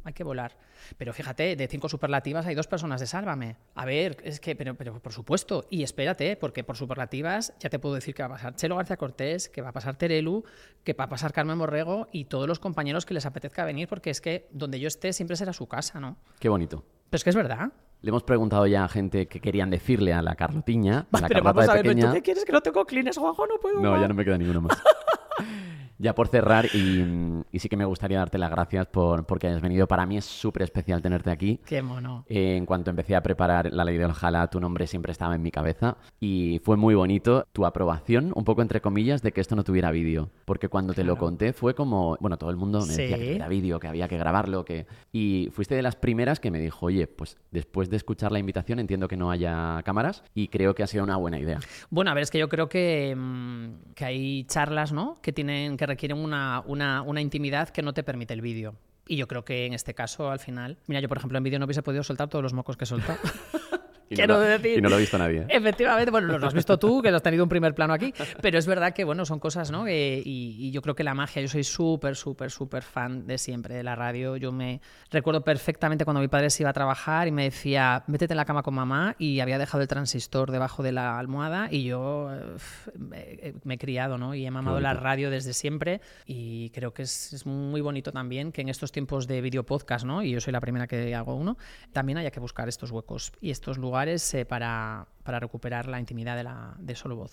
hay 0.05 0.13
que 0.13 0.25
volar. 0.25 0.57
Pero 0.99 1.13
fíjate, 1.13 1.57
de 1.57 1.69
cinco 1.69 1.89
superlativas 1.89 2.47
hay 2.47 2.55
dos 2.55 2.67
personas 2.67 3.01
de 3.01 3.07
Sálvame. 3.07 3.57
A 3.75 3.85
ver, 3.85 4.17
es 4.25 4.41
que, 4.41 4.57
pero, 4.57 4.75
pero 4.75 5.01
por 5.01 5.13
supuesto, 5.13 5.67
y 5.71 5.83
espérate, 5.83 6.37
porque 6.37 6.65
por 6.65 6.77
superlativas 6.77 7.55
ya 7.59 7.71
te 7.71 7.79
puedo 7.79 7.95
decir 7.95 8.15
que 8.15 8.23
va 8.23 8.27
a 8.27 8.33
pasar 8.33 8.55
Chelo 8.57 8.77
García 8.77 8.97
Cortés, 8.97 9.49
que 9.49 9.63
va 9.63 9.71
a 9.71 9.73
pasar 9.73 9.97
Terelu, 9.97 10.45
que 10.85 10.93
va 10.93 11.05
a 11.05 11.09
pasar 11.09 11.33
Carmen 11.33 11.59
Morrego 11.59 12.09
y 12.13 12.25
todos 12.27 12.49
los 12.49 12.59
compañeros 12.59 13.07
que 13.07 13.15
les 13.15 13.27
apetezca 13.27 13.65
venir, 13.65 13.89
porque 13.89 14.11
es 14.11 14.21
que 14.21 14.49
donde 14.53 14.81
yo 14.81 14.89
esté 14.89 15.13
siempre 15.13 15.37
será 15.37 15.53
su 15.53 15.67
casa, 15.67 16.01
¿no? 16.01 16.17
Qué 16.39 16.49
bonito. 16.49 16.85
Pero 17.11 17.19
es 17.19 17.25
que 17.25 17.31
es 17.31 17.37
verdad. 17.37 17.73
Le 18.01 18.09
hemos 18.09 18.25
preguntado 18.25 18.67
ya 18.67 18.85
a 18.85 18.89
gente 18.89 19.29
que 19.29 19.41
querían 19.41 19.71
decirle 19.71 20.13
a 20.13 20.23
la 20.23 20.35
Carlotiña. 20.35 21.07
A 21.13 21.21
la 21.21 21.29
pero 21.29 21.43
vamos 21.43 21.69
a 21.69 21.75
ver, 21.75 21.95
¿tú 21.95 22.13
qué 22.13 22.23
quieres? 22.23 22.45
¿Que 22.45 22.53
no 22.53 22.61
tengo 22.61 22.85
clines, 22.85 23.17
Juanjo? 23.17 23.47
No 23.47 23.59
puedo. 23.61 23.81
No, 23.81 24.01
ya 24.01 24.09
no 24.09 24.15
me 24.15 24.25
queda 24.25 24.39
ninguno 24.39 24.63
más. 24.63 24.83
Ya 26.03 26.17
por 26.17 26.27
cerrar, 26.27 26.67
y, 26.75 27.45
sí 27.57 27.69
que 27.69 27.77
me 27.77 27.85
gustaría 27.85 28.19
darte 28.19 28.37
las 28.37 28.51
gracias 28.51 28.89
por 28.89 29.25
porque 29.25 29.47
hayas 29.47 29.63
venido. 29.63 29.87
Para 29.87 30.05
mí 30.05 30.17
es 30.17 30.25
súper 30.25 30.63
especial 30.63 31.01
tenerte 31.01 31.31
aquí. 31.31 31.61
Qué 31.65 31.81
mono. 31.81 32.25
Eh, 32.29 32.57
en 32.57 32.67
cuanto 32.67 32.91
empecé 32.91 33.15
a 33.15 33.23
preparar 33.23 33.73
la 33.73 33.85
ley 33.85 33.99
de 33.99 34.07
Ojalá, 34.07 34.49
tu 34.49 34.59
nombre 34.59 34.89
siempre 34.89 35.13
estaba 35.13 35.37
en 35.37 35.43
mi 35.43 35.53
cabeza. 35.53 35.97
Y 36.19 36.61
fue 36.65 36.77
muy 36.77 36.97
bonito 36.97 37.47
tu 37.53 37.65
aprobación, 37.67 38.33
un 38.35 38.45
poco 38.45 38.63
entre 38.63 38.81
comillas, 38.81 39.23
de 39.23 39.31
que 39.31 39.41
esto 39.41 39.55
no 39.55 39.63
tuviera 39.63 39.93
vídeo. 39.93 40.31
Porque 40.45 40.69
cuando 40.69 40.93
te 40.93 41.05
lo 41.05 41.17
conté 41.17 41.53
fue 41.53 41.75
como, 41.77 42.17
bueno, 42.21 42.37
todo 42.37 42.51
el 42.51 42.57
mundo 42.57 42.81
me 42.81 42.97
decía 42.97 43.17
que 43.17 43.37
era 43.37 43.47
vídeo, 43.47 43.79
que 43.79 43.87
había 43.87 44.09
que 44.09 44.19
grabarlo. 44.19 44.65
que 44.65 44.87
Y 45.13 45.51
fuiste 45.53 45.77
de 45.77 45.83
las 45.83 45.95
primeras 45.95 46.41
que 46.41 46.51
me 46.51 46.59
dijo, 46.59 46.87
oye, 46.87 47.07
pues 47.07 47.39
después 47.53 47.91
de 47.91 47.97
escuchar 47.97 48.33
la 48.33 48.41
invitación 48.41 48.81
entiendo 48.81 49.07
que 49.07 49.17
no 49.17 49.31
haya 49.31 49.81
cámaras 49.85 50.25
y 50.35 50.49
creo 50.49 50.75
que 50.75 50.83
ha 50.83 50.89
sido 50.89 51.05
una 51.05 51.17
buena 51.17 51.39
idea. 51.39 51.61
Bueno, 51.91 52.11
a 52.11 52.15
ver, 52.15 52.25
es 52.25 52.31
que 52.33 52.39
yo 52.39 52.49
creo 52.49 52.69
que, 52.69 53.15
mm, 53.17 53.95
que 53.95 54.05
hay 54.05 54.45
charlas, 54.45 54.93
¿no? 54.93 55.17
Que 55.23 55.33
tienen 55.33 55.77
que 55.77 55.87
requieren 55.93 56.19
una, 56.19 56.63
una, 56.67 57.03
una 57.03 57.21
intimidad 57.21 57.69
que 57.69 57.83
no 57.83 57.93
te 57.93 58.03
permite 58.03 58.35
el 58.35 58.41
vídeo. 58.41 58.75
Y 59.07 59.17
yo 59.17 59.29
creo 59.29 59.45
que 59.45 59.67
en 59.67 59.75
este 59.75 59.95
caso, 59.95 60.31
al 60.31 60.39
final, 60.39 60.79
mira, 60.87 61.01
yo 61.01 61.09
por 61.09 61.19
ejemplo 61.19 61.37
en 61.37 61.45
vídeo 61.45 61.59
no 61.59 61.67
hubiese 61.67 61.83
podido 61.83 62.03
soltar 62.03 62.29
todos 62.29 62.43
los 62.43 62.53
mocos 62.53 62.77
que 62.77 62.87
he. 62.87 63.17
Y 64.13 64.17
Quiero 64.17 64.35
no 64.35 64.41
lo, 64.41 64.47
decir. 64.47 64.79
Y 64.79 64.83
no 64.83 64.89
lo 64.89 64.97
ha 64.97 64.99
visto 64.99 65.17
nadie. 65.17 65.47
Efectivamente, 65.49 66.11
bueno, 66.11 66.39
lo 66.39 66.47
has 66.47 66.55
visto 66.55 66.79
tú, 66.79 67.01
que 67.01 67.09
has 67.09 67.23
tenido 67.23 67.45
un 67.45 67.49
primer 67.49 67.75
plano 67.75 67.95
aquí, 67.95 68.13
pero 68.43 68.59
es 68.59 68.67
verdad 68.67 68.93
que, 68.93 69.05
bueno, 69.05 69.25
son 69.25 69.39
cosas, 69.39 69.71
¿no? 69.71 69.89
y, 69.89 70.71
yo 70.73 70.81
creo 70.81 70.95
que 70.95 71.05
la 71.05 71.15
magia, 71.15 71.43
yo 71.43 71.49
soy 71.49 71.65
súper, 71.65 72.17
súper, 72.17 72.51
súper 72.51 72.83
fan 72.83 73.27
de 73.27 73.39
siempre 73.39 73.75
de 73.75 73.83
la 73.83 73.95
radio. 73.95 74.37
Yo 74.37 74.53
me 74.53 74.81
recuerdo 75.11 75.43
perfectamente 75.43 76.05
cuando 76.05 76.21
mi 76.21 76.29
padre 76.29 76.51
se 76.51 76.63
iba 76.63 76.71
a 76.71 76.73
trabajar 76.73 77.29
y 77.29 77.31
me 77.31 77.45
decía, 77.45 78.05
métete 78.07 78.33
en 78.33 78.39
la 78.39 78.45
cama 78.45 78.63
con 78.63 78.75
mamá, 78.75 79.17
y 79.19 79.41
había 79.41 79.59
dejado 79.59 79.83
el 79.83 79.89
transistor 79.89 80.51
debajo 80.51 80.83
de 80.83 80.93
la 80.93 81.19
almohada, 81.19 81.69
y 81.71 81.85
yo 81.85 82.31
me, 82.99 83.75
he 83.75 83.79
criado, 83.79 84.19
¿no? 84.19 84.35
Y 84.35 84.47
he 84.47 84.51
mamado 84.51 84.81
la 84.81 84.95
radio 84.95 85.31
desde 85.31 85.53
siempre, 85.53 86.01
y 86.27 86.71
creo 86.71 86.93
que 86.93 87.03
es, 87.03 87.33
es, 87.33 87.47
muy 87.47 87.81
bonito 87.81 88.13
también 88.13 88.53
que 88.53 88.61
en 88.61 88.69
estos 88.69 88.93
tiempos 88.93 89.27
de 89.27 89.41
video 89.41 89.65
podcast, 89.65 90.05
¿no? 90.05 90.23
Y 90.23 90.31
yo 90.31 90.41
soy 90.41 90.53
la 90.53 90.61
primera 90.61 90.87
que 90.87 91.15
hago 91.15 91.35
uno, 91.35 91.57
también 91.93 92.19
haya 92.19 92.31
que 92.31 92.41
buscar 92.41 92.69
estos 92.69 92.91
huecos 92.91 93.33
y 93.41 93.51
estos 93.51 93.79
lugares 93.79 94.02
eh, 94.09 94.45
para, 94.45 95.07
recuperar 95.25 95.87
la 95.87 96.01
intimidad 96.01 96.37
de, 96.37 96.45
la, 96.45 96.75
de 96.79 96.95
solo 96.95 97.17
voz. 97.17 97.33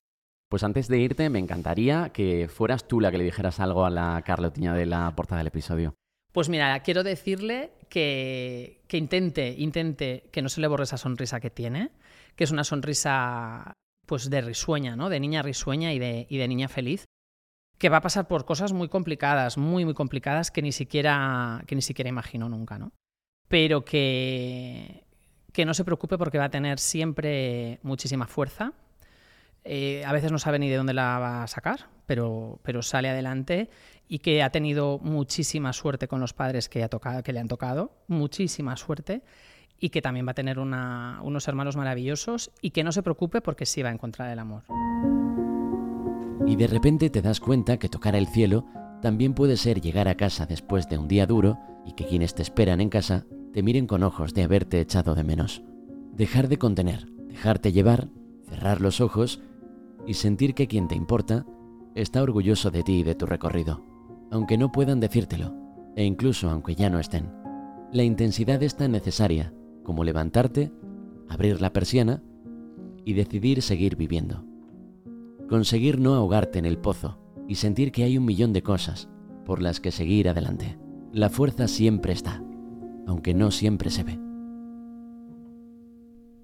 Pues 0.50 0.64
antes 0.64 0.88
de 0.88 0.98
irte, 1.00 1.30
me 1.30 1.40
encantaría 1.40 2.10
que 2.10 2.48
fueras 2.48 2.88
tú 2.88 3.00
la 3.00 3.12
que 3.12 3.20
le 3.20 3.24
dijeras 3.24 3.60
algo 3.60 3.86
a 3.86 3.90
la 3.90 4.22
Carlotiña 4.26 4.74
de 4.74 4.86
la 4.86 5.16
portada 5.16 5.40
del 5.40 5.48
episodio. 5.48 5.94
Pues 6.32 6.50
mira, 6.50 6.80
quiero 6.82 7.04
decirle 7.04 7.74
que, 7.90 8.82
que, 8.88 8.98
intente, 8.98 9.56
intente 9.58 10.30
que 10.32 10.42
no 10.42 10.50
se 10.50 10.62
le 10.62 10.68
borre 10.68 10.84
esa 10.84 10.98
sonrisa 10.98 11.40
que 11.40 11.50
tiene, 11.50 11.92
que 12.36 12.44
es 12.44 12.52
una 12.52 12.64
sonrisa 12.64 13.74
pues 14.06 14.30
de 14.30 14.42
risueña, 14.42 14.96
¿no? 14.96 15.10
De 15.10 15.20
niña 15.20 15.44
risueña 15.44 15.94
y 15.94 16.00
de, 16.00 16.26
y 16.30 16.38
de 16.38 16.48
niña 16.48 16.68
feliz, 16.68 17.06
que 17.78 17.90
va 17.90 17.98
a 17.98 18.02
pasar 18.02 18.28
por 18.28 18.46
cosas 18.46 18.74
muy 18.74 18.90
complicadas, 18.90 19.58
muy, 19.58 19.86
muy 19.86 19.94
complicadas 19.94 20.50
que 20.52 20.62
ni 20.62 20.72
siquiera, 20.72 21.64
que 21.68 21.76
ni 21.76 21.82
siquiera 21.82 22.10
imagino 22.10 22.50
nunca, 22.50 22.80
¿no? 22.80 22.92
Pero 23.48 23.86
que, 23.86 25.06
que 25.60 25.66
no 25.66 25.74
se 25.74 25.84
preocupe 25.84 26.18
porque 26.18 26.38
va 26.38 26.46
a 26.46 26.50
tener 26.50 26.80
siempre 26.80 27.80
muchísima 27.84 28.28
fuerza. 28.28 28.72
Eh, 29.66 30.06
a 30.06 30.14
veces 30.14 30.32
no 30.32 30.40
sabe 30.40 30.58
ni 30.58 30.70
de 30.70 30.78
dónde 30.78 30.94
la 30.94 31.20
va 31.20 31.44
a 31.44 31.48
sacar, 31.48 31.90
pero, 32.06 32.62
pero 32.64 32.82
sale 32.82 33.10
adelante 33.10 33.70
y 34.08 34.20
que 34.20 34.42
ha 34.42 34.52
tenido 34.52 35.00
muchísima 35.00 35.74
suerte 35.74 36.08
con 36.08 36.22
los 36.22 36.32
padres 36.32 36.70
que, 36.70 36.82
ha 36.82 36.88
tocado, 36.88 37.24
que 37.24 37.34
le 37.34 37.42
han 37.42 37.50
tocado, 37.50 37.92
muchísima 38.08 38.78
suerte, 38.78 39.22
y 39.82 39.90
que 39.90 40.02
también 40.02 40.26
va 40.26 40.32
a 40.32 40.34
tener 40.34 40.60
unos 40.60 41.48
hermanos 41.50 41.76
maravillosos 41.76 42.52
y 42.62 42.70
que 42.70 42.86
no 42.86 42.94
se 42.94 43.04
preocupe 43.04 43.42
porque 43.42 43.66
sí 43.66 43.84
va 43.84 43.90
a 43.90 43.92
encontrar 43.92 44.32
el 44.32 44.40
amor. 44.40 44.64
Y 46.48 46.56
de 46.56 46.68
repente 46.68 47.10
te 47.10 47.22
das 47.22 47.42
cuenta 47.42 47.76
que 47.76 47.90
tocar 47.90 48.16
el 48.16 48.28
cielo 48.28 48.66
también 49.02 49.34
puede 49.34 49.58
ser 49.58 49.82
llegar 49.82 50.08
a 50.08 50.16
casa 50.16 50.46
después 50.46 50.88
de 50.88 50.98
un 50.98 51.10
día 51.10 51.26
duro 51.26 51.60
y 51.86 51.96
que 51.96 52.06
quienes 52.06 52.34
te 52.34 52.44
esperan 52.44 52.80
en 52.80 52.88
casa 52.88 53.26
te 53.54 53.64
miren 53.64 53.88
con 53.88 54.04
ojos 54.04 54.34
de 54.34 54.44
haberte 54.44 54.80
echado 54.80 55.16
de 55.16 55.24
menos. 55.24 55.64
Dejar 56.14 56.48
de 56.48 56.58
contener, 56.58 57.08
Dejarte 57.30 57.72
llevar, 57.72 58.10
cerrar 58.50 58.82
los 58.82 59.00
ojos 59.00 59.40
y 60.06 60.16
sentir 60.16 60.56
que 60.56 60.68
quien 60.68 60.88
te 60.88 60.96
importa 60.96 61.46
está 61.96 62.22
orgulloso 62.22 62.72
de 62.72 62.84
ti 62.84 63.00
y 63.00 63.04
de 63.04 63.16
tu 63.16 63.28
recorrido, 63.28 63.86
aunque 64.32 64.58
no 64.58 64.72
puedan 64.72 65.00
decírtelo, 65.00 65.54
e 65.96 66.04
incluso 66.04 66.50
aunque 66.50 66.76
ya 66.76 66.90
no 66.90 67.00
estén. 67.00 67.32
La 67.94 68.04
intensidad 68.04 68.62
es 68.64 68.76
tan 68.76 68.92
necesaria 68.92 69.54
como 69.84 70.04
levantarte, 70.04 70.74
abrir 71.30 71.62
la 71.62 71.72
persiana 71.72 72.22
y 73.06 73.14
decidir 73.14 73.62
seguir 73.62 73.96
viviendo. 73.96 74.44
Conseguir 75.48 76.00
no 76.00 76.16
ahogarte 76.16 76.60
en 76.60 76.66
el 76.66 76.78
pozo 76.78 77.20
y 77.48 77.56
sentir 77.56 77.92
que 77.92 78.04
hay 78.04 78.18
un 78.18 78.26
millón 78.26 78.54
de 78.54 78.64
cosas 78.64 79.08
por 79.46 79.62
las 79.62 79.80
que 79.80 79.92
seguir 79.92 80.30
adelante. 80.30 80.78
La 81.14 81.30
fuerza 81.30 81.68
siempre 81.68 82.12
está, 82.14 82.44
aunque 83.10 83.34
no 83.34 83.50
siempre 83.50 83.90
se 83.90 84.04
ve. 84.04 84.20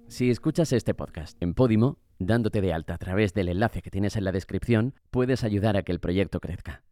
Si 0.07 0.31
escuchas 0.31 0.73
este 0.73 0.95
podcast 0.95 1.37
en 1.41 1.53
Podimo, 1.53 1.99
dándote 2.17 2.59
de 2.59 2.73
alta 2.73 2.95
a 2.95 2.97
través 2.97 3.35
del 3.35 3.49
enlace 3.49 3.83
que 3.83 3.91
tienes 3.91 4.15
en 4.15 4.23
la 4.23 4.31
descripción, 4.31 4.95
puedes 5.11 5.43
ayudar 5.43 5.77
a 5.77 5.83
que 5.83 5.91
el 5.91 5.99
proyecto 5.99 6.39
crezca. 6.39 6.85